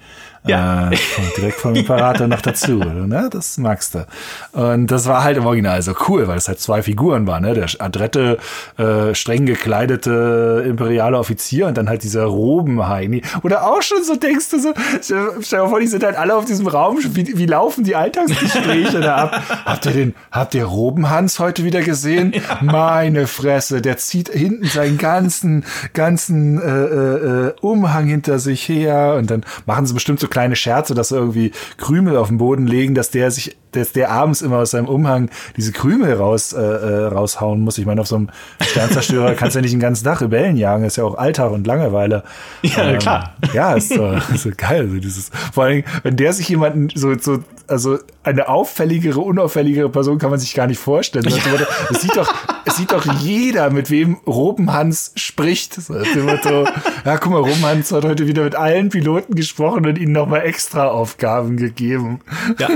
Ja. 0.47 0.91
Äh, 0.91 0.97
direkt 1.37 1.59
vom 1.59 1.75
Imperator 1.75 2.27
noch 2.27 2.43
dazu. 2.43 2.77
Ne? 2.77 3.29
Das 3.31 3.57
magst 3.57 3.95
du. 3.95 4.07
Und 4.53 4.89
das 4.89 5.07
war 5.07 5.25
halt 5.25 5.39
im 5.39 5.47
Original 5.47 5.81
so 5.81 5.95
cool, 6.09 6.29
weil 6.29 6.37
es 6.37 6.49
halt 6.49 6.61
zwei 6.61 6.83
Figuren 6.83 7.27
waren. 7.27 7.43
Ne? 7.43 7.55
Der 7.55 7.67
adrette, 7.79 8.39
äh, 8.77 9.15
streng 9.15 9.47
gekleidete 9.47 10.65
imperiale 10.67 11.19
Offizier 11.19 11.67
und 11.67 11.79
dann 11.79 11.89
halt 11.89 12.03
dieser 12.03 12.25
Robenheini. 12.25 13.23
Oder 13.43 13.67
auch 13.67 13.81
schon 13.83 14.05
so 14.05 14.17
denkst 14.17 14.51
du 14.51 14.59
so, 14.59 14.75
stell 15.01 15.61
dir 15.61 15.69
vor, 15.69 15.81
die 15.81 15.87
sind 15.87 16.05
halt 16.05 16.17
alle 16.17 16.35
auf 16.35 16.45
diesem 16.45 16.67
Raum. 16.67 16.99
Wie, 17.01 17.39
wie 17.39 17.47
laufen 17.47 17.85
die 17.85 17.97
Alltagsgespräche 17.97 19.01
da 19.01 19.17
ab? 19.17 19.43
Habt 19.65 19.87
ihr 19.87 19.93
den, 19.93 20.15
habt 20.31 20.55
ihr 20.55 20.65
Robenhans 20.65 21.39
heute 21.39 21.65
wieder 21.65 21.81
gesehen? 21.83 22.33
Ja. 22.35 22.59
Meine 22.61 23.27
Fresse, 23.27 23.81
der 23.81 23.97
zieht 23.97 24.29
hinten 24.29 24.67
seinen 24.67 24.99
ganzen, 24.99 25.65
ganzen 25.93 26.61
äh, 26.61 26.67
äh, 26.67 27.47
äh 27.49 27.55
Umhang 27.61 28.07
hinter 28.07 28.39
sich 28.39 28.69
her 28.69 29.17
und 29.19 29.31
dann 29.31 29.45
machen 29.67 29.87
sie 29.87 29.95
bestimmt 29.95 30.21
so 30.21 30.29
kleine 30.35 30.57
Scherze, 30.57 30.95
dass 30.95 31.13
irgendwie 31.13 31.53
Krümel 31.79 32.17
auf 32.17 32.27
den 32.29 32.39
Boden 32.39 32.67
legen, 32.67 32.97
dass 32.97 33.11
der 33.11 33.31
sich, 33.31 33.57
dass 33.71 33.93
der 33.93 34.11
abends 34.11 34.43
immer 34.43 34.59
aus 34.59 34.73
seinem 34.73 34.89
Umhang 34.89 35.31
diese 35.57 35.71
Krümel 35.71 36.13
raus, 36.15 36.53
äh, 36.53 36.61
äh 36.61 37.07
raushauen 37.07 37.61
muss. 37.61 37.79
Ich 37.79 37.87
meine, 37.87 38.01
auf 38.01 38.09
so 38.09 38.17
einem 38.17 38.31
Sternzerstörer 38.61 39.35
kannst 39.37 39.55
du 39.55 39.61
ja 39.61 39.63
nicht 39.63 39.73
den 39.73 39.81
ganzen 39.81 40.05
Tag 40.05 40.21
Rebellen 40.21 40.57
jagen, 40.57 40.83
das 40.83 40.95
ist 40.95 40.97
ja 40.97 41.05
auch 41.05 41.17
Alltag 41.17 41.53
und 41.53 41.67
Langeweile. 41.69 42.25
Ja, 42.63 42.85
ähm, 42.85 42.99
klar. 42.99 43.37
Ja, 43.53 43.75
ist 43.75 43.91
so, 43.91 44.13
ist 44.35 44.43
so 44.43 44.51
geil. 44.57 44.83
Also 44.83 44.97
dieses, 44.97 45.31
vor 45.53 45.65
allem, 45.65 45.85
wenn 46.03 46.17
der 46.17 46.33
sich 46.33 46.49
jemanden 46.49 46.89
so, 46.95 47.17
so, 47.17 47.39
also 47.69 47.99
eine 48.25 48.49
auffälligere, 48.49 49.21
unauffälligere 49.21 49.89
Person 49.89 50.19
kann 50.19 50.31
man 50.31 50.41
sich 50.41 50.55
gar 50.55 50.67
nicht 50.67 50.79
vorstellen. 50.79 51.25
Ja. 51.35 51.67
Das 51.91 52.01
sieht 52.01 52.17
doch, 52.17 52.33
sieht 52.77 52.93
doch 52.93 53.05
jeder, 53.21 53.71
mit 53.71 53.91
wem 53.91 54.19
Robenhans 54.27 55.13
spricht. 55.17 55.75
So, 55.75 55.95
Motto, 55.95 56.67
ja, 57.05 57.19
guck 57.19 57.33
mal, 57.33 57.39
Robenhans 57.39 57.93
hat 57.93 58.05
heute 58.05 58.27
wieder 58.27 58.45
mit 58.45 58.55
allen 58.55 58.89
Piloten 58.89 59.35
gesprochen 59.35 59.87
und 59.87 59.99
ihnen 59.99 60.13
nochmal 60.13 60.43
extra 60.43 60.89
Aufgaben 60.89 61.57
gegeben. 61.57 62.21
Ja. 62.59 62.69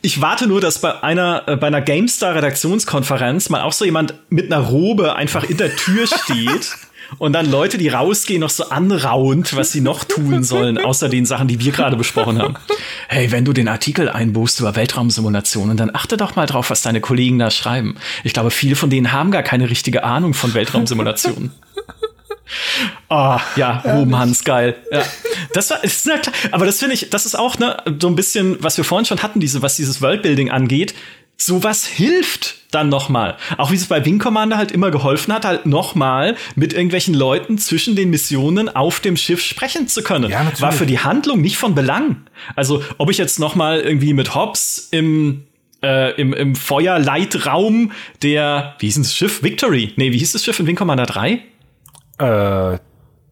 Ich 0.00 0.20
warte 0.20 0.46
nur, 0.46 0.60
dass 0.60 0.80
bei 0.80 1.02
einer, 1.02 1.44
äh, 1.46 1.56
bei 1.56 1.68
einer 1.68 1.80
GameStar 1.80 2.34
Redaktionskonferenz 2.34 3.50
mal 3.50 3.62
auch 3.62 3.72
so 3.72 3.84
jemand 3.84 4.14
mit 4.30 4.52
einer 4.52 4.64
Robe 4.64 5.14
einfach 5.14 5.44
in 5.44 5.56
der 5.56 5.74
Tür 5.76 6.06
steht 6.06 6.72
und 7.18 7.32
dann 7.32 7.50
Leute, 7.50 7.78
die 7.78 7.88
rausgehen, 7.88 8.40
noch 8.40 8.50
so 8.50 8.68
anraunt, 8.68 9.54
was 9.56 9.72
sie 9.72 9.80
noch 9.80 10.04
tun 10.04 10.42
sollen, 10.42 10.78
außer 10.78 11.08
den 11.08 11.26
Sachen, 11.26 11.48
die 11.48 11.60
wir 11.60 11.72
gerade 11.72 11.96
besprochen 11.96 12.38
haben. 12.40 12.54
Hey, 13.08 13.30
wenn 13.30 13.44
du 13.44 13.52
den 13.52 13.68
Artikel 13.68 14.08
einbuchst 14.08 14.60
über 14.60 14.74
Weltraumsimulationen, 14.76 15.76
dann 15.76 15.94
achte 15.94 16.16
doch 16.16 16.36
mal 16.36 16.46
drauf, 16.46 16.70
was 16.70 16.82
deine 16.82 17.00
Kollegen 17.00 17.38
da 17.38 17.50
schreiben. 17.50 17.96
Ich 18.24 18.32
glaube, 18.32 18.50
viele 18.50 18.76
von 18.76 18.90
denen 18.90 19.12
haben 19.12 19.30
gar 19.30 19.42
keine 19.42 19.68
richtige 19.68 20.04
Ahnung 20.04 20.34
von 20.34 20.54
Weltraumsimulationen. 20.54 21.52
Oh, 23.08 23.38
ja, 23.56 23.78
Ruben 23.84 24.16
Hans, 24.18 24.44
geil. 24.44 24.76
Ja. 24.90 25.02
Das 25.54 25.70
war, 25.70 25.82
ist 25.84 26.06
na 26.06 26.18
klar, 26.18 26.34
aber 26.50 26.66
das 26.66 26.78
finde 26.78 26.94
ich, 26.94 27.10
das 27.10 27.26
ist 27.26 27.34
auch 27.34 27.58
ne, 27.58 27.76
so 28.00 28.08
ein 28.08 28.16
bisschen, 28.16 28.56
was 28.60 28.76
wir 28.76 28.84
vorhin 28.84 29.06
schon 29.06 29.22
hatten, 29.22 29.40
diese, 29.40 29.62
was 29.62 29.76
dieses 29.76 30.02
Worldbuilding 30.02 30.50
angeht 30.50 30.94
sowas 31.44 31.86
hilft 31.86 32.56
dann 32.74 32.88
nochmal. 32.88 33.36
Auch 33.58 33.70
wie 33.70 33.76
es 33.76 33.86
bei 33.86 34.04
Wing 34.04 34.18
Commander 34.18 34.56
halt 34.56 34.72
immer 34.72 34.90
geholfen 34.90 35.32
hat, 35.32 35.44
halt 35.44 35.66
nochmal 35.66 36.36
mit 36.54 36.72
irgendwelchen 36.72 37.14
Leuten 37.14 37.58
zwischen 37.58 37.96
den 37.96 38.10
Missionen 38.10 38.68
auf 38.68 39.00
dem 39.00 39.16
Schiff 39.16 39.42
sprechen 39.42 39.88
zu 39.88 40.02
können. 40.02 40.30
Ja. 40.30 40.50
War 40.60 40.72
für 40.72 40.86
die 40.86 40.98
Handlung 40.98 41.40
nicht 41.40 41.56
von 41.56 41.74
Belang. 41.74 42.22
Also, 42.56 42.82
ob 42.98 43.10
ich 43.10 43.18
jetzt 43.18 43.38
nochmal 43.38 43.80
irgendwie 43.80 44.14
mit 44.14 44.34
Hobbs 44.34 44.88
im 44.90 45.44
äh, 45.82 46.12
im, 46.20 46.32
im 46.32 46.54
Feuerleitraum 46.54 47.92
der, 48.22 48.76
wie 48.78 48.86
hieß 48.86 48.98
das 48.98 49.16
Schiff? 49.16 49.42
Victory. 49.42 49.92
Nee, 49.96 50.12
wie 50.12 50.18
hieß 50.18 50.32
das 50.32 50.44
Schiff 50.44 50.58
in 50.60 50.66
Wing 50.66 50.76
Commander 50.76 51.06
3? 51.06 51.42
Äh, 52.18 52.78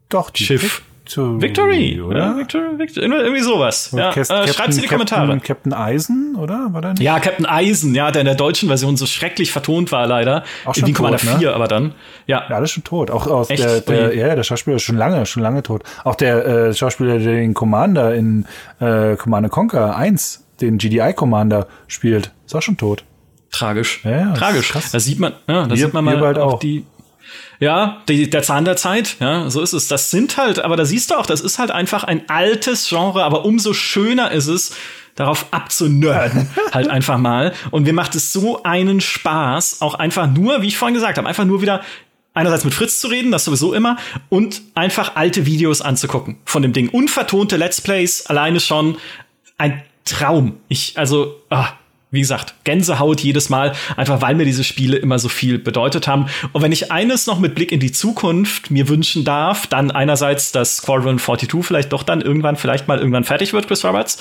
doch, 0.08 0.30
Schiff. 0.34 0.82
Victory, 1.10 1.40
Victory 1.40 2.00
oder? 2.00 2.18
Ja, 2.18 2.36
Victory, 2.36 2.78
Victory, 2.78 3.06
irgendwie 3.06 3.42
sowas. 3.42 3.90
Ja, 3.96 4.10
äh, 4.10 4.24
schreibt 4.24 4.74
in 4.74 4.82
die 4.82 4.86
Kommentare. 4.86 5.40
Captain 5.40 5.72
Eisen, 5.72 6.36
oder? 6.36 6.68
War 6.72 6.80
der 6.80 6.90
nicht? 6.92 7.02
Ja, 7.02 7.18
Captain 7.18 7.46
Eisen, 7.46 7.94
ja, 7.94 8.10
der 8.10 8.22
in 8.22 8.26
der 8.26 8.34
deutschen 8.34 8.68
Version 8.68 8.96
so 8.96 9.06
schrecklich 9.06 9.52
vertont 9.52 9.92
war, 9.92 10.06
leider. 10.06 10.44
Auch 10.64 10.74
schon 10.74 10.88
in 10.88 10.94
tot, 10.94 11.20
4, 11.20 11.38
ne? 11.38 11.52
aber 11.54 11.68
dann. 11.68 11.94
Ja. 12.26 12.44
ja, 12.48 12.56
alles 12.56 12.70
schon 12.70 12.84
tot. 12.84 13.10
Auch 13.10 13.26
aus 13.26 13.50
Echt? 13.50 13.62
der, 13.62 13.80
der, 13.80 14.14
ja, 14.14 14.34
der 14.34 14.42
Schauspieler 14.42 14.76
ist 14.76 14.82
schon 14.82 14.96
lange, 14.96 15.26
schon 15.26 15.42
lange 15.42 15.62
tot. 15.62 15.82
Auch 16.04 16.14
der 16.14 16.46
äh, 16.46 16.74
Schauspieler, 16.74 17.18
der 17.18 17.34
den 17.34 17.54
Commander 17.54 18.14
in 18.14 18.46
äh, 18.78 19.16
Commander 19.16 19.48
Conquer 19.48 19.96
1, 19.96 20.44
den 20.60 20.78
GDI 20.78 21.12
Commander 21.14 21.66
spielt, 21.88 22.30
ist 22.46 22.54
auch 22.54 22.62
schon 22.62 22.76
tot. 22.76 23.04
Tragisch. 23.50 24.04
Ja, 24.04 24.32
Tragisch. 24.34 24.70
Krass. 24.70 24.92
Da 24.92 25.00
sieht 25.00 25.18
man, 25.18 25.32
ja, 25.48 25.64
da 25.64 25.70
wir, 25.70 25.76
sieht 25.76 25.92
man 25.92 26.04
mal 26.04 26.38
auch 26.38 26.60
die 26.60 26.84
ja, 27.58 28.02
die, 28.08 28.30
der 28.30 28.42
Zahn 28.42 28.64
der 28.64 28.76
Zeit, 28.76 29.16
ja, 29.20 29.50
so 29.50 29.60
ist 29.60 29.72
es. 29.72 29.88
Das 29.88 30.10
sind 30.10 30.36
halt, 30.36 30.58
aber 30.60 30.76
da 30.76 30.84
siehst 30.84 31.10
du 31.10 31.14
auch, 31.14 31.26
das 31.26 31.40
ist 31.40 31.58
halt 31.58 31.70
einfach 31.70 32.04
ein 32.04 32.28
altes 32.28 32.88
Genre, 32.88 33.24
aber 33.24 33.44
umso 33.44 33.74
schöner 33.74 34.30
ist 34.30 34.46
es, 34.46 34.74
darauf 35.14 35.52
abzunörden, 35.52 36.48
halt 36.72 36.88
einfach 36.88 37.18
mal. 37.18 37.52
Und 37.70 37.82
mir 37.82 37.92
macht 37.92 38.14
es 38.14 38.32
so 38.32 38.62
einen 38.62 39.00
Spaß, 39.00 39.82
auch 39.82 39.94
einfach 39.94 40.26
nur, 40.28 40.62
wie 40.62 40.68
ich 40.68 40.78
vorhin 40.78 40.94
gesagt 40.94 41.18
habe, 41.18 41.28
einfach 41.28 41.44
nur 41.44 41.60
wieder 41.60 41.82
einerseits 42.32 42.64
mit 42.64 42.74
Fritz 42.74 43.00
zu 43.00 43.08
reden, 43.08 43.30
das 43.30 43.44
sowieso 43.44 43.74
immer, 43.74 43.96
und 44.28 44.62
einfach 44.74 45.16
alte 45.16 45.46
Videos 45.46 45.82
anzugucken 45.82 46.38
von 46.44 46.62
dem 46.62 46.72
Ding. 46.72 46.88
Unvertonte 46.88 47.56
Let's 47.56 47.80
Plays, 47.80 48.26
alleine 48.26 48.60
schon 48.60 48.96
ein 49.58 49.82
Traum. 50.04 50.58
Ich, 50.68 50.96
also, 50.96 51.36
ah, 51.50 51.68
wie 52.10 52.20
gesagt, 52.20 52.54
Gänsehaut 52.64 53.20
jedes 53.20 53.50
Mal, 53.50 53.74
einfach 53.96 54.20
weil 54.20 54.34
mir 54.34 54.44
diese 54.44 54.64
Spiele 54.64 54.96
immer 54.96 55.18
so 55.18 55.28
viel 55.28 55.58
bedeutet 55.58 56.08
haben. 56.08 56.26
Und 56.52 56.62
wenn 56.62 56.72
ich 56.72 56.90
eines 56.90 57.26
noch 57.26 57.38
mit 57.38 57.54
Blick 57.54 57.72
in 57.72 57.80
die 57.80 57.92
Zukunft 57.92 58.70
mir 58.70 58.88
wünschen 58.88 59.24
darf, 59.24 59.66
dann 59.66 59.90
einerseits, 59.90 60.52
dass 60.52 60.78
Squadron 60.78 61.18
42 61.18 61.64
vielleicht 61.64 61.92
doch 61.92 62.02
dann 62.02 62.20
irgendwann, 62.20 62.56
vielleicht 62.56 62.88
mal 62.88 62.98
irgendwann 62.98 63.24
fertig 63.24 63.52
wird, 63.52 63.68
Chris 63.68 63.84
Roberts. 63.84 64.18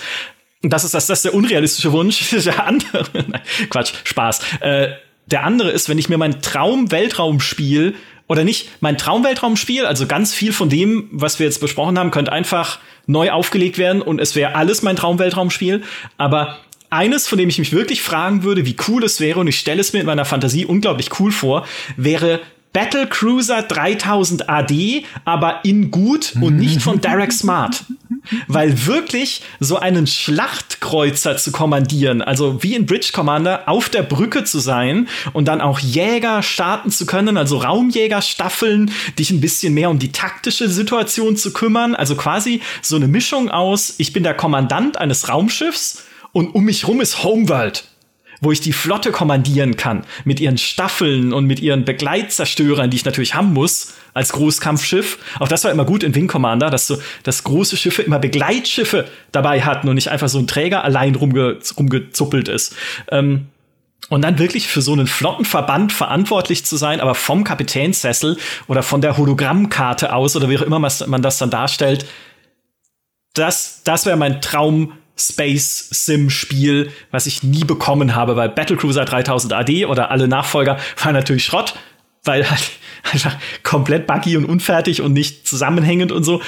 Das 0.62 0.84
ist 0.84 0.94
das, 0.94 1.08
das 1.08 1.20
ist 1.20 1.26
der 1.26 1.34
unrealistische 1.34 1.92
Wunsch. 1.92 2.30
Der 2.50 2.66
andere, 2.66 3.06
nein, 3.14 3.42
Quatsch, 3.70 3.94
Spaß. 4.04 4.42
Äh, 4.60 4.90
der 5.32 5.44
andere 5.44 5.70
ist, 5.70 5.90
wenn 5.90 5.98
ich 5.98 6.10
mir 6.10 6.18
mein 6.18 6.42
Traum-Weltraumspiel 6.42 7.96
oder 8.28 8.44
nicht 8.44 8.70
mein 8.82 8.98
Traum-Weltraumspiel, 8.98 9.86
also 9.86 10.08
ganz 10.08 10.34
viel 10.34 10.54
von 10.54 10.70
dem, 10.70 11.08
was 11.12 11.40
wir 11.40 11.46
jetzt 11.46 11.62
besprochen 11.62 12.00
haben, 12.00 12.12
könnte 12.12 12.32
einfach 12.32 12.80
neu 13.06 13.32
aufgelegt 13.32 13.78
werden 13.78 14.02
und 14.02 14.20
es 14.20 14.36
wäre 14.36 14.56
alles 14.56 14.82
mein 14.82 14.96
Traum-Weltraumspiel. 14.96 15.84
Aber 16.18 16.58
eines, 16.90 17.28
von 17.28 17.38
dem 17.38 17.50
ich 17.50 17.60
mich 17.60 17.72
wirklich 17.72 18.02
fragen 18.02 18.44
würde, 18.44 18.66
wie 18.66 18.76
cool 18.88 19.04
es 19.04 19.20
wäre, 19.20 19.40
und 19.40 19.48
ich 19.48 19.60
stelle 19.60 19.82
es 19.82 19.94
mir 19.94 20.00
in 20.00 20.06
meiner 20.06 20.26
Fantasie 20.26 20.66
unglaublich 20.66 21.20
cool 21.20 21.32
vor, 21.32 21.66
wäre 21.98 22.42
Battle 22.72 23.08
Cruiser 23.08 23.64
3000 23.64 24.48
AD, 24.48 25.04
aber 25.26 25.62
in 25.64 25.90
gut 25.90 26.34
und 26.40 26.58
nicht 26.58 26.84
von 26.84 27.02
Derek 27.02 27.32
Smart. 27.32 27.84
Weil 28.48 28.86
wirklich 28.86 29.42
so 29.60 29.80
einen 29.80 30.06
Schlachtkreuzer 30.06 31.38
zu 31.38 31.52
kommandieren, 31.52 32.22
also 32.22 32.62
wie 32.62 32.76
in 32.76 32.86
Bridge 32.86 33.10
Commander, 33.12 33.68
auf 33.68 33.90
der 33.90 34.04
Brücke 34.04 34.44
zu 34.44 34.60
sein 34.60 35.08
und 35.34 35.48
dann 35.48 35.62
auch 35.62 35.80
Jäger 35.80 36.44
starten 36.44 36.92
zu 36.92 37.08
können, 37.08 37.38
also 37.38 37.58
Raumjägerstaffeln, 37.58 38.92
dich 39.18 39.32
ein 39.32 39.42
bisschen 39.42 39.74
mehr 39.74 39.90
um 39.90 39.98
die 39.98 40.12
taktische 40.12 40.70
Situation 40.70 41.38
zu 41.38 41.52
kümmern, 41.54 41.96
also 41.96 42.16
quasi 42.16 42.62
so 42.84 42.98
eine 42.98 43.08
Mischung 43.08 43.50
aus, 43.50 43.96
ich 43.98 44.14
bin 44.14 44.22
der 44.22 44.36
Kommandant 44.36 44.98
eines 44.98 45.28
Raumschiffs 45.28 46.04
und 46.32 46.54
um 46.56 46.66
mich 46.66 46.88
rum 46.88 47.02
ist 47.02 47.24
Homeworld, 47.24 47.86
wo 48.42 48.52
ich 48.52 48.62
die 48.62 48.74
Flotte 48.74 49.12
kommandieren 49.12 49.76
kann 49.76 50.06
mit 50.24 50.40
ihren 50.40 50.58
Staffeln 50.58 51.34
und 51.34 51.46
mit 51.46 51.60
ihren 51.60 51.86
Begleitzerstörern, 51.86 52.90
die 52.90 52.98
ich 52.98 53.06
natürlich 53.06 53.36
haben 53.36 53.54
muss 53.54 53.94
als 54.14 54.32
Großkampfschiff. 54.32 55.18
Auch 55.40 55.48
das 55.48 55.64
war 55.64 55.72
immer 55.72 55.86
gut 55.86 56.04
in 56.04 56.16
Wing 56.16 56.28
Commander, 56.28 56.70
dass 56.70 56.88
so 56.88 56.98
dass 57.24 57.44
große 57.44 57.78
Schiffe 57.78 58.02
immer 58.02 58.20
Begleitschiffe 58.20 59.08
dabei 59.32 59.62
hatten 59.62 59.90
und 59.90 59.96
nicht 59.96 60.10
einfach 60.10 60.30
so 60.30 60.40
ein 60.40 60.48
Träger 60.48 60.84
allein 60.84 61.16
rumge 61.16 61.60
rumgezuppelt 61.78 62.48
ist. 62.48 62.76
Ähm, 63.12 63.48
und 64.10 64.24
dann 64.24 64.40
wirklich 64.40 64.68
für 64.68 64.82
so 64.82 64.94
einen 64.94 65.06
Flottenverband 65.06 65.94
verantwortlich 65.94 66.66
zu 66.66 66.78
sein, 66.78 67.00
aber 67.00 67.14
vom 67.14 67.44
Kapitänssessel 67.44 68.38
oder 68.68 68.82
von 68.82 69.02
der 69.02 69.18
Hologrammkarte 69.18 70.14
aus 70.14 70.36
oder 70.36 70.50
wie 70.50 70.58
auch 70.58 70.64
immer 70.64 70.80
man 70.80 71.22
das 71.22 71.38
dann 71.38 71.52
darstellt, 71.52 72.08
das, 73.34 73.84
das 73.84 74.06
wäre 74.06 74.18
mein 74.18 74.42
Traum 74.42 74.94
Space 75.20 75.90
Sim 75.92 76.30
Spiel, 76.30 76.92
was 77.12 77.28
ich 77.28 77.44
nie 77.44 77.64
bekommen 77.64 78.16
habe, 78.16 78.36
weil 78.36 78.50
Battlecruiser 78.50 79.06
3000 79.06 79.54
AD 79.54 79.86
oder 79.86 80.12
alle 80.12 80.28
Nachfolger 80.28 80.78
waren 81.04 81.14
natürlich 81.14 81.46
Schrott, 81.46 81.76
weil 82.24 82.50
halt 82.50 82.72
einfach 83.12 83.36
komplett 83.64 84.08
buggy 84.08 84.38
und 84.38 84.46
unfertig 84.46 85.02
und 85.02 85.14
nicht 85.14 85.48
zusammenhängend 85.48 86.12
und 86.12 86.24
so. 86.24 86.42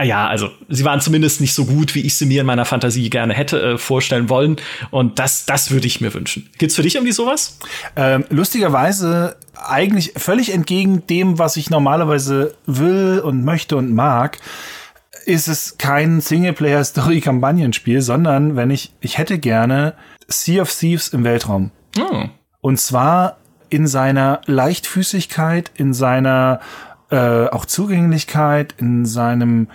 Ah 0.00 0.04
ja, 0.04 0.28
also 0.28 0.50
sie 0.68 0.84
waren 0.84 1.00
zumindest 1.00 1.40
nicht 1.40 1.54
so 1.54 1.64
gut, 1.64 1.96
wie 1.96 2.02
ich 2.02 2.14
sie 2.14 2.26
mir 2.26 2.42
in 2.42 2.46
meiner 2.46 2.64
Fantasie 2.64 3.10
gerne 3.10 3.34
hätte 3.34 3.60
äh, 3.60 3.78
vorstellen 3.78 4.28
wollen. 4.28 4.56
Und 4.92 5.18
das, 5.18 5.44
das 5.44 5.72
würde 5.72 5.88
ich 5.88 6.00
mir 6.00 6.14
wünschen. 6.14 6.48
Gibt's 6.56 6.76
für 6.76 6.82
dich 6.82 6.94
irgendwie 6.94 7.12
sowas? 7.12 7.58
Ähm, 7.96 8.24
lustigerweise 8.30 9.36
eigentlich 9.56 10.12
völlig 10.16 10.52
entgegen 10.52 11.04
dem, 11.08 11.40
was 11.40 11.56
ich 11.56 11.68
normalerweise 11.68 12.54
will 12.64 13.20
und 13.24 13.44
möchte 13.44 13.76
und 13.76 13.92
mag 13.92 14.38
ist 15.24 15.48
es 15.48 15.78
kein 15.78 16.20
Singleplayer-Story-Kampagnenspiel, 16.20 18.00
sondern 18.02 18.56
wenn 18.56 18.70
ich, 18.70 18.94
ich 19.00 19.18
hätte 19.18 19.38
gerne 19.38 19.94
Sea 20.26 20.62
of 20.62 20.72
Thieves 20.74 21.08
im 21.08 21.24
Weltraum. 21.24 21.70
Oh. 21.98 22.24
Und 22.60 22.80
zwar 22.80 23.38
in 23.70 23.86
seiner 23.86 24.40
Leichtfüßigkeit, 24.46 25.70
in 25.76 25.94
seiner 25.94 26.60
äh, 27.10 27.46
auch 27.46 27.64
Zugänglichkeit, 27.64 28.74
in 28.78 29.06
seinem 29.06 29.68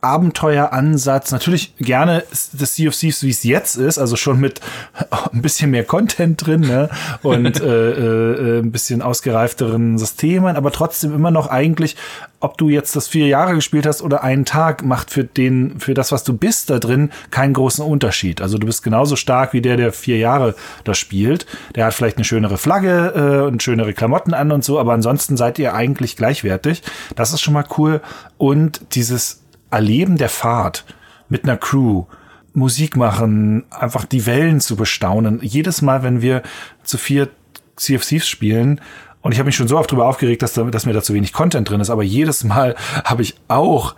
Abenteueransatz. 0.00 1.30
Natürlich 1.30 1.76
gerne 1.76 2.24
das 2.52 2.74
Sea 2.74 2.88
of 2.88 2.96
Thieves, 2.96 3.22
wie 3.22 3.30
es 3.30 3.44
jetzt 3.44 3.76
ist, 3.76 3.98
also 3.98 4.16
schon 4.16 4.40
mit 4.40 4.60
ein 5.32 5.42
bisschen 5.42 5.70
mehr 5.70 5.84
Content 5.84 6.46
drin 6.46 6.62
ne? 6.62 6.88
und 7.22 7.60
äh, 7.60 7.90
äh, 7.90 8.60
ein 8.60 8.72
bisschen 8.72 9.02
ausgereifteren 9.02 9.98
Systemen, 9.98 10.56
aber 10.56 10.72
trotzdem 10.72 11.14
immer 11.14 11.30
noch 11.30 11.48
eigentlich, 11.48 11.96
ob 12.40 12.56
du 12.56 12.70
jetzt 12.70 12.96
das 12.96 13.08
vier 13.08 13.26
Jahre 13.26 13.54
gespielt 13.54 13.86
hast 13.86 14.00
oder 14.00 14.22
einen 14.24 14.46
Tag, 14.46 14.84
macht 14.84 15.10
für 15.10 15.24
den, 15.24 15.78
für 15.78 15.92
das, 15.92 16.12
was 16.12 16.24
du 16.24 16.32
bist 16.32 16.70
da 16.70 16.78
drin, 16.78 17.10
keinen 17.30 17.52
großen 17.52 17.84
Unterschied. 17.84 18.40
Also 18.40 18.56
du 18.56 18.66
bist 18.66 18.82
genauso 18.82 19.16
stark 19.16 19.52
wie 19.52 19.60
der, 19.60 19.76
der 19.76 19.92
vier 19.92 20.16
Jahre 20.16 20.54
da 20.84 20.94
spielt. 20.94 21.46
Der 21.74 21.84
hat 21.86 21.94
vielleicht 21.94 22.16
eine 22.16 22.24
schönere 22.24 22.56
Flagge 22.56 23.42
äh, 23.42 23.46
und 23.46 23.62
schönere 23.62 23.92
Klamotten 23.92 24.32
an 24.32 24.52
und 24.52 24.64
so, 24.64 24.78
aber 24.80 24.94
ansonsten 24.94 25.36
seid 25.36 25.58
ihr 25.58 25.74
eigentlich 25.74 26.16
gleichwertig. 26.16 26.82
Das 27.14 27.34
ist 27.34 27.42
schon 27.42 27.54
mal 27.54 27.66
cool. 27.76 28.00
Und 28.38 28.80
dieses 28.94 29.40
Erleben 29.70 30.16
der 30.16 30.28
Fahrt 30.28 30.84
mit 31.28 31.44
einer 31.44 31.56
Crew, 31.56 32.04
Musik 32.52 32.96
machen, 32.96 33.64
einfach 33.70 34.04
die 34.04 34.26
Wellen 34.26 34.60
zu 34.60 34.76
bestaunen. 34.76 35.38
Jedes 35.42 35.82
Mal, 35.82 36.02
wenn 36.02 36.20
wir 36.20 36.42
zu 36.82 36.98
vier 36.98 37.28
CFCs 37.76 38.26
spielen, 38.26 38.80
und 39.22 39.32
ich 39.32 39.38
habe 39.38 39.46
mich 39.46 39.56
schon 39.56 39.68
so 39.68 39.78
oft 39.78 39.90
darüber 39.90 40.06
aufgeregt, 40.06 40.42
dass, 40.42 40.54
da, 40.54 40.64
dass 40.64 40.86
mir 40.86 40.94
da 40.94 41.02
zu 41.02 41.12
wenig 41.12 41.32
Content 41.32 41.68
drin 41.68 41.80
ist, 41.80 41.90
aber 41.90 42.02
jedes 42.02 42.42
Mal 42.44 42.74
habe 43.04 43.22
ich 43.22 43.34
auch 43.48 43.94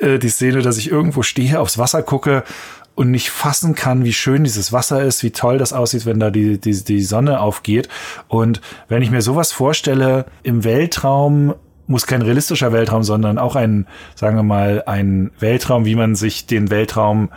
äh, 0.00 0.18
die 0.18 0.28
Szene, 0.28 0.62
dass 0.62 0.78
ich 0.78 0.90
irgendwo 0.90 1.22
stehe, 1.22 1.60
aufs 1.60 1.78
Wasser 1.78 2.02
gucke 2.02 2.44
und 2.94 3.10
nicht 3.10 3.30
fassen 3.30 3.74
kann, 3.74 4.04
wie 4.04 4.12
schön 4.12 4.44
dieses 4.44 4.72
Wasser 4.72 5.02
ist, 5.02 5.22
wie 5.22 5.30
toll 5.30 5.58
das 5.58 5.72
aussieht, 5.72 6.06
wenn 6.06 6.18
da 6.18 6.30
die, 6.30 6.58
die, 6.58 6.82
die 6.82 7.02
Sonne 7.02 7.40
aufgeht. 7.40 7.88
Und 8.28 8.62
wenn 8.88 9.02
ich 9.02 9.10
mir 9.10 9.20
sowas 9.20 9.52
vorstelle, 9.52 10.24
im 10.42 10.64
Weltraum 10.64 11.54
muss 11.86 12.06
kein 12.06 12.22
realistischer 12.22 12.72
Weltraum, 12.72 13.02
sondern 13.02 13.38
auch 13.38 13.56
ein, 13.56 13.86
sagen 14.14 14.36
wir 14.36 14.42
mal, 14.42 14.82
ein 14.86 15.30
Weltraum, 15.38 15.84
wie 15.84 15.94
man 15.94 16.14
sich 16.14 16.46
den 16.46 16.70
Weltraum 16.70 17.30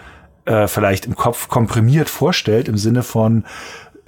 äh, 0.46 0.68
vielleicht 0.68 1.06
im 1.06 1.16
Kopf 1.16 1.48
komprimiert 1.48 2.10
vorstellt, 2.10 2.68
im 2.68 2.78
Sinne 2.78 3.04
von 3.04 3.46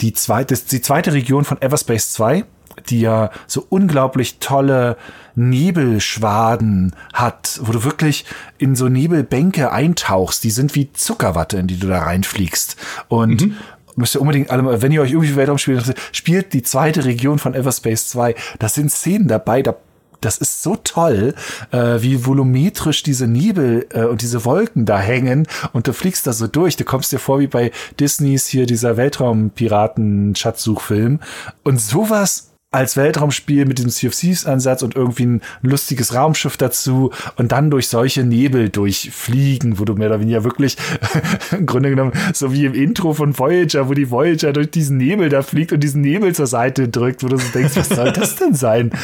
die 0.01 0.13
zweite, 0.13 0.55
die 0.55 0.81
zweite 0.81 1.13
Region 1.13 1.45
von 1.45 1.61
Everspace 1.61 2.13
2, 2.13 2.43
die 2.89 3.01
ja 3.01 3.29
so 3.45 3.65
unglaublich 3.69 4.39
tolle 4.39 4.97
Nebelschwaden 5.35 6.95
hat, 7.13 7.59
wo 7.63 7.71
du 7.71 7.83
wirklich 7.83 8.25
in 8.57 8.75
so 8.75 8.89
Nebelbänke 8.89 9.71
eintauchst. 9.71 10.43
Die 10.43 10.49
sind 10.49 10.73
wie 10.75 10.91
Zuckerwatte, 10.91 11.57
in 11.57 11.67
die 11.67 11.79
du 11.79 11.87
da 11.87 11.99
reinfliegst. 11.99 12.77
Und 13.07 13.41
mhm 13.41 13.57
müsst 13.95 14.15
ihr 14.15 14.21
unbedingt 14.21 14.49
alle, 14.49 14.81
wenn 14.81 14.91
ihr 14.91 15.01
euch 15.01 15.11
irgendwie 15.11 15.35
Weltraum 15.35 15.57
spielt, 15.57 15.95
spielt 16.11 16.53
die 16.53 16.63
zweite 16.63 17.05
Region 17.05 17.39
von 17.39 17.53
Everspace 17.53 18.07
2. 18.07 18.35
Da 18.57 18.69
sind 18.69 18.89
Szenen 18.89 19.27
dabei, 19.27 19.61
da 19.61 19.75
das 20.21 20.37
ist 20.37 20.63
so 20.63 20.77
toll, 20.77 21.33
äh, 21.71 22.01
wie 22.01 22.25
volumetrisch 22.25 23.03
diese 23.03 23.27
Nebel 23.27 23.85
äh, 23.91 24.05
und 24.05 24.21
diese 24.21 24.45
Wolken 24.45 24.85
da 24.85 24.97
hängen 24.99 25.47
und 25.73 25.87
du 25.87 25.93
fliegst 25.93 26.25
da 26.27 26.33
so 26.33 26.47
durch. 26.47 26.77
Du 26.77 26.85
kommst 26.85 27.11
dir 27.11 27.19
vor 27.19 27.39
wie 27.39 27.47
bei 27.47 27.71
Disneys 27.99 28.47
hier 28.47 28.65
dieser 28.65 28.95
Weltraumpiraten-Schatzsuchfilm. 28.97 31.19
Und 31.63 31.81
sowas 31.81 32.51
als 32.71 32.95
Weltraumspiel 32.95 33.65
mit 33.65 33.79
diesem 33.79 33.91
Sea 33.91 34.07
of 34.07 34.15
Thieves 34.15 34.45
Ansatz 34.45 34.81
und 34.81 34.95
irgendwie 34.95 35.25
ein 35.25 35.41
lustiges 35.61 36.15
Raumschiff 36.15 36.55
dazu 36.55 37.11
und 37.35 37.51
dann 37.51 37.69
durch 37.69 37.89
solche 37.89 38.23
Nebel 38.23 38.69
durchfliegen, 38.69 39.77
wo 39.77 39.83
du 39.83 39.95
mehr 39.95 40.07
oder 40.07 40.21
weniger 40.21 40.45
wirklich 40.45 40.77
im 41.51 41.65
Grunde 41.65 41.89
genommen 41.89 42.13
so 42.33 42.53
wie 42.53 42.63
im 42.65 42.73
Intro 42.73 43.13
von 43.13 43.37
Voyager, 43.37 43.89
wo 43.89 43.93
die 43.93 44.09
Voyager 44.09 44.53
durch 44.53 44.71
diesen 44.71 44.95
Nebel 44.97 45.27
da 45.27 45.41
fliegt 45.41 45.73
und 45.73 45.81
diesen 45.81 45.99
Nebel 46.01 46.33
zur 46.33 46.47
Seite 46.47 46.87
drückt, 46.87 47.23
wo 47.23 47.27
du 47.27 47.37
so 47.37 47.49
denkst, 47.49 47.75
was 47.75 47.89
soll 47.89 48.13
das 48.13 48.37
denn 48.37 48.55
sein? 48.55 48.91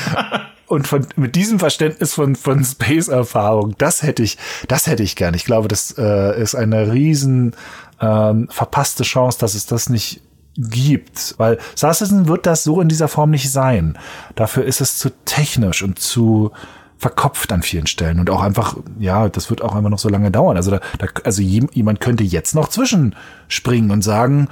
Und 0.68 0.86
von, 0.86 1.08
mit 1.16 1.36
diesem 1.36 1.60
Verständnis 1.60 2.14
von, 2.14 2.36
von 2.36 2.64
Space-Erfahrung, 2.64 3.76
das 3.78 4.04
hätte 4.04 4.22
ich, 4.22 4.38
das 4.68 4.86
hätte 4.86 5.02
ich 5.02 5.16
gern. 5.16 5.34
Ich 5.34 5.46
glaube, 5.46 5.70
das 5.70 5.96
äh, 5.98 6.42
ist 6.42 6.56
eine 6.56 6.92
riesen 6.92 7.56
ähm, 8.02 8.50
verpasste 8.52 9.04
Chance, 9.04 9.40
dass 9.40 9.56
es 9.56 9.66
das 9.66 9.90
nicht 9.90 10.22
gibt. 10.58 11.36
Weil 11.38 11.58
Sarcison 11.76 12.28
wird 12.28 12.46
das 12.46 12.66
so 12.66 12.82
in 12.82 12.90
dieser 12.90 13.08
Form 13.08 13.32
nicht 13.32 13.50
sein. 13.50 13.98
Dafür 14.36 14.66
ist 14.66 14.82
es 14.82 14.98
zu 14.98 15.10
technisch 15.24 15.84
und 15.84 16.00
zu 16.00 16.52
verkopft 16.98 17.52
an 17.54 17.62
vielen 17.62 17.88
Stellen 17.88 18.20
und 18.20 18.30
auch 18.30 18.42
einfach, 18.42 18.76
ja, 19.00 19.30
das 19.30 19.50
wird 19.50 19.62
auch 19.62 19.76
einfach 19.76 19.92
noch 19.92 20.00
so 20.00 20.10
lange 20.10 20.32
dauern. 20.32 20.58
Also, 20.58 20.72
da, 20.72 20.80
da, 20.98 21.08
also 21.24 21.42
jemand 21.42 22.02
könnte 22.02 22.24
jetzt 22.24 22.56
noch 22.56 22.70
zwischenspringen 22.70 23.92
und 23.92 24.02
sagen, 24.02 24.50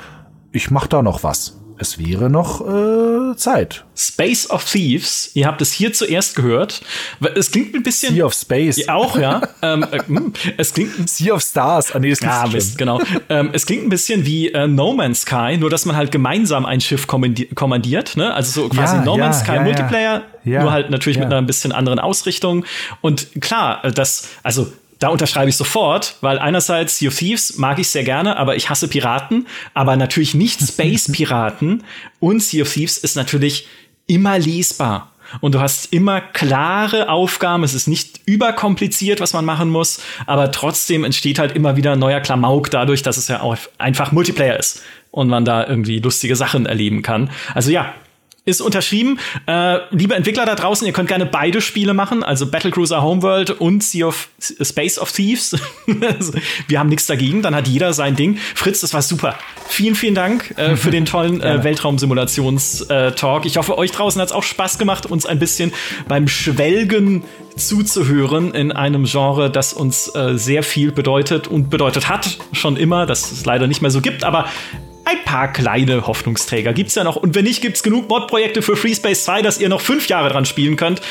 ich 0.52 0.72
mach 0.72 0.88
da 0.88 1.02
noch 1.02 1.24
was 1.24 1.58
es 1.78 2.00
wäre 2.00 2.30
noch 2.30 2.62
äh, 2.62 3.36
Zeit. 3.36 3.84
Space 3.98 4.50
of 4.50 4.64
Thieves, 4.64 5.32
ihr 5.34 5.46
habt 5.46 5.62
es 5.62 5.74
hier 5.74 5.92
zuerst 5.92 6.36
gehört. 6.36 6.82
Es 7.36 7.52
klingt 7.52 7.76
ein 7.76 7.84
bisschen. 7.84 8.14
Sea 8.14 8.26
of 8.26 8.34
Space. 8.34 8.78
Ja, 8.78 8.94
auch, 8.94 9.18
ja. 9.18 9.42
ähm, 9.62 9.86
äh, 9.92 10.00
hm, 10.00 10.34
es 10.58 10.74
klingt. 10.74 11.10
Sea 11.10 11.34
of 11.34 11.42
Stars. 11.42 11.94
Ah, 11.94 12.00
nee, 12.00 12.10
das 12.10 12.20
ja, 12.22 12.48
Mist, 12.48 12.78
genau. 12.78 13.02
ähm, 13.30 13.50
es 13.52 13.66
klingt 13.66 13.84
ein 13.84 13.90
bisschen 13.90 14.26
wie 14.26 14.50
äh, 14.50 14.68
No 14.68 14.94
Man's 14.94 15.22
Sky, 15.22 15.58
nur 15.58 15.70
dass 15.70 15.86
man 15.86 15.96
halt 15.98 16.12
gemeinsam 16.12 16.66
ein 16.66 16.80
Schiff 16.80 17.08
kommandiert. 17.08 18.16
Ne? 18.16 18.34
Also 18.34 18.64
so 18.64 18.70
quasi 18.70 18.96
Ja, 18.98 19.04
No 19.04 19.18
Man's 19.18 19.40
Sky 19.40 19.60
Multiplayer, 19.60 20.24
nur 20.44 20.72
halt 20.72 20.90
natürlich 20.90 21.18
mit 21.18 21.28
einer 21.28 21.38
ein 21.38 21.46
bisschen 21.46 21.72
anderen 21.72 22.00
Ausrichtung. 22.00 22.66
Und 23.02 23.42
klar, 23.42 23.84
äh, 23.84 23.92
das, 23.92 24.30
also 24.44 24.72
da 25.00 25.10
unterschreibe 25.10 25.50
ich 25.50 25.58
sofort, 25.58 26.16
weil 26.22 26.40
einerseits 26.40 26.98
Sea 26.98 27.10
of 27.10 27.16
Thieves 27.16 27.58
mag 27.58 27.80
ich 27.80 27.90
sehr 27.90 28.04
gerne, 28.04 28.38
aber 28.38 28.56
ich 28.56 28.70
hasse 28.70 28.88
Piraten, 28.88 29.48
aber 29.74 29.96
natürlich 29.96 30.34
nicht 30.34 30.62
Space-Piraten. 30.68 31.84
Und 32.20 32.42
Sea 32.42 32.64
of 32.64 32.74
Thieves 32.74 32.98
ist 32.98 33.16
natürlich 33.16 33.68
immer 34.08 34.40
lesbar. 34.40 35.12
Und 35.42 35.56
du 35.56 35.60
hast 35.60 35.92
immer 35.92 36.22
klare 36.22 37.10
Aufgaben. 37.10 37.64
Es 37.64 37.74
ist 37.74 37.88
nicht 37.88 38.22
überkompliziert, 38.26 39.20
was 39.20 39.34
man 39.34 39.44
machen 39.44 39.70
muss, 39.70 40.02
aber 40.28 40.52
trotzdem 40.52 41.04
entsteht 41.04 41.40
halt 41.40 41.56
immer 41.56 41.76
wieder 41.76 41.94
ein 41.94 42.00
neuer 42.00 42.22
Klamauk 42.22 42.70
dadurch, 42.72 43.02
dass 43.02 43.18
es 43.18 43.28
ja 43.28 43.42
auch 43.42 43.58
einfach 43.78 44.12
Multiplayer 44.12 44.58
ist 44.58 44.82
und 45.12 45.28
man 45.28 45.44
da 45.44 45.66
irgendwie 45.66 46.00
lustige 46.00 46.36
Sachen 46.36 46.66
erleben 46.66 47.02
kann. 47.02 47.32
Also 47.54 47.72
ja, 47.72 47.94
ist 48.46 48.62
unterschrieben. 48.62 49.20
Äh, 49.48 49.80
liebe 49.90 50.14
Entwickler 50.14 50.46
da 50.46 50.54
draußen, 50.54 50.86
ihr 50.86 50.94
könnt 50.94 51.10
gerne 51.10 51.26
beide 51.26 51.62
Spiele 51.62 51.96
machen, 51.96 52.24
also 52.24 52.46
Battlecruiser 52.46 53.02
Homeworld 53.02 53.50
und 53.50 53.84
Sea 53.84 54.06
of 54.06 54.30
Space 54.40 55.00
of 55.00 55.12
Thieves. 55.12 55.58
Wir 56.68 56.80
haben 56.80 56.90
nichts 56.90 57.08
dagegen, 57.08 57.42
dann 57.42 57.56
hat 57.56 57.68
jeder 57.68 57.94
sein 57.94 58.16
Ding. 58.16 58.38
Fritz, 58.54 58.82
das 58.82 58.94
war 58.94 59.02
super. 59.02 59.36
Vielen, 59.68 59.96
vielen 59.96 60.14
Dank 60.14 60.54
äh, 60.58 60.76
für 60.78 60.92
den 60.92 61.06
tollen 61.06 61.42
äh, 61.42 61.64
Weltraumsimulations-Talk. 61.64 63.46
Ich 63.46 63.58
hoffe, 63.58 63.80
euch 63.80 63.92
draußen 63.92 64.22
hat 64.22 64.28
es 64.28 64.34
auch 64.34 64.44
Spaß 64.44 64.78
gemacht, 64.78 65.08
uns 65.08 65.26
ein 65.26 65.40
bisschen 65.40 65.74
beim 66.08 66.28
Schwelgen 66.28 67.24
zuzuhören 67.56 68.54
in 68.54 68.72
einem 68.72 69.06
Genre, 69.06 69.50
das 69.50 69.74
uns 69.74 70.14
äh, 70.14 70.38
sehr 70.38 70.62
viel 70.62 70.92
bedeutet 70.92 71.48
und 71.48 71.72
bedeutet 71.72 72.10
hat, 72.10 72.38
schon 72.52 72.78
immer, 72.78 73.08
dass 73.08 73.32
es 73.32 73.46
leider 73.46 73.66
nicht 73.66 73.82
mehr 73.82 73.92
so 73.92 74.02
gibt, 74.02 74.24
aber 74.24 74.46
ein 75.06 75.24
paar 75.24 75.52
kleine 75.54 76.08
Hoffnungsträger 76.08 76.74
gibt's 76.74 76.96
ja 76.96 77.04
noch. 77.04 77.16
Und 77.16 77.36
wenn 77.36 77.46
nicht, 77.46 77.62
gibt's 77.62 77.84
genug 77.84 78.10
Mod-Projekte 78.10 78.62
für 78.62 78.76
Free 78.76 78.96
Space 78.96 79.24
2, 79.26 79.42
dass 79.42 79.60
ihr 79.60 79.70
noch 79.70 79.82
fünf 79.82 80.08
Jahre 80.08 80.30
dran 80.30 80.46
spielen 80.46 80.76
könnt. 80.76 81.02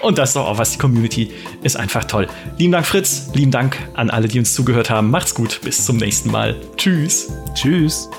Und 0.00 0.18
das 0.18 0.30
ist 0.30 0.36
doch 0.36 0.46
auch 0.46 0.58
was. 0.58 0.72
Die 0.72 0.78
Community 0.78 1.30
ist 1.62 1.76
einfach 1.76 2.04
toll. 2.04 2.26
Lieben 2.58 2.72
Dank, 2.72 2.86
Fritz. 2.86 3.30
Lieben 3.32 3.50
Dank 3.50 3.78
an 3.94 4.10
alle, 4.10 4.28
die 4.28 4.38
uns 4.38 4.52
zugehört 4.54 4.90
haben. 4.90 5.10
Macht's 5.10 5.34
gut. 5.34 5.60
Bis 5.62 5.84
zum 5.84 5.96
nächsten 5.96 6.30
Mal. 6.30 6.56
Tschüss. 6.76 7.32
Tschüss. 7.54 8.10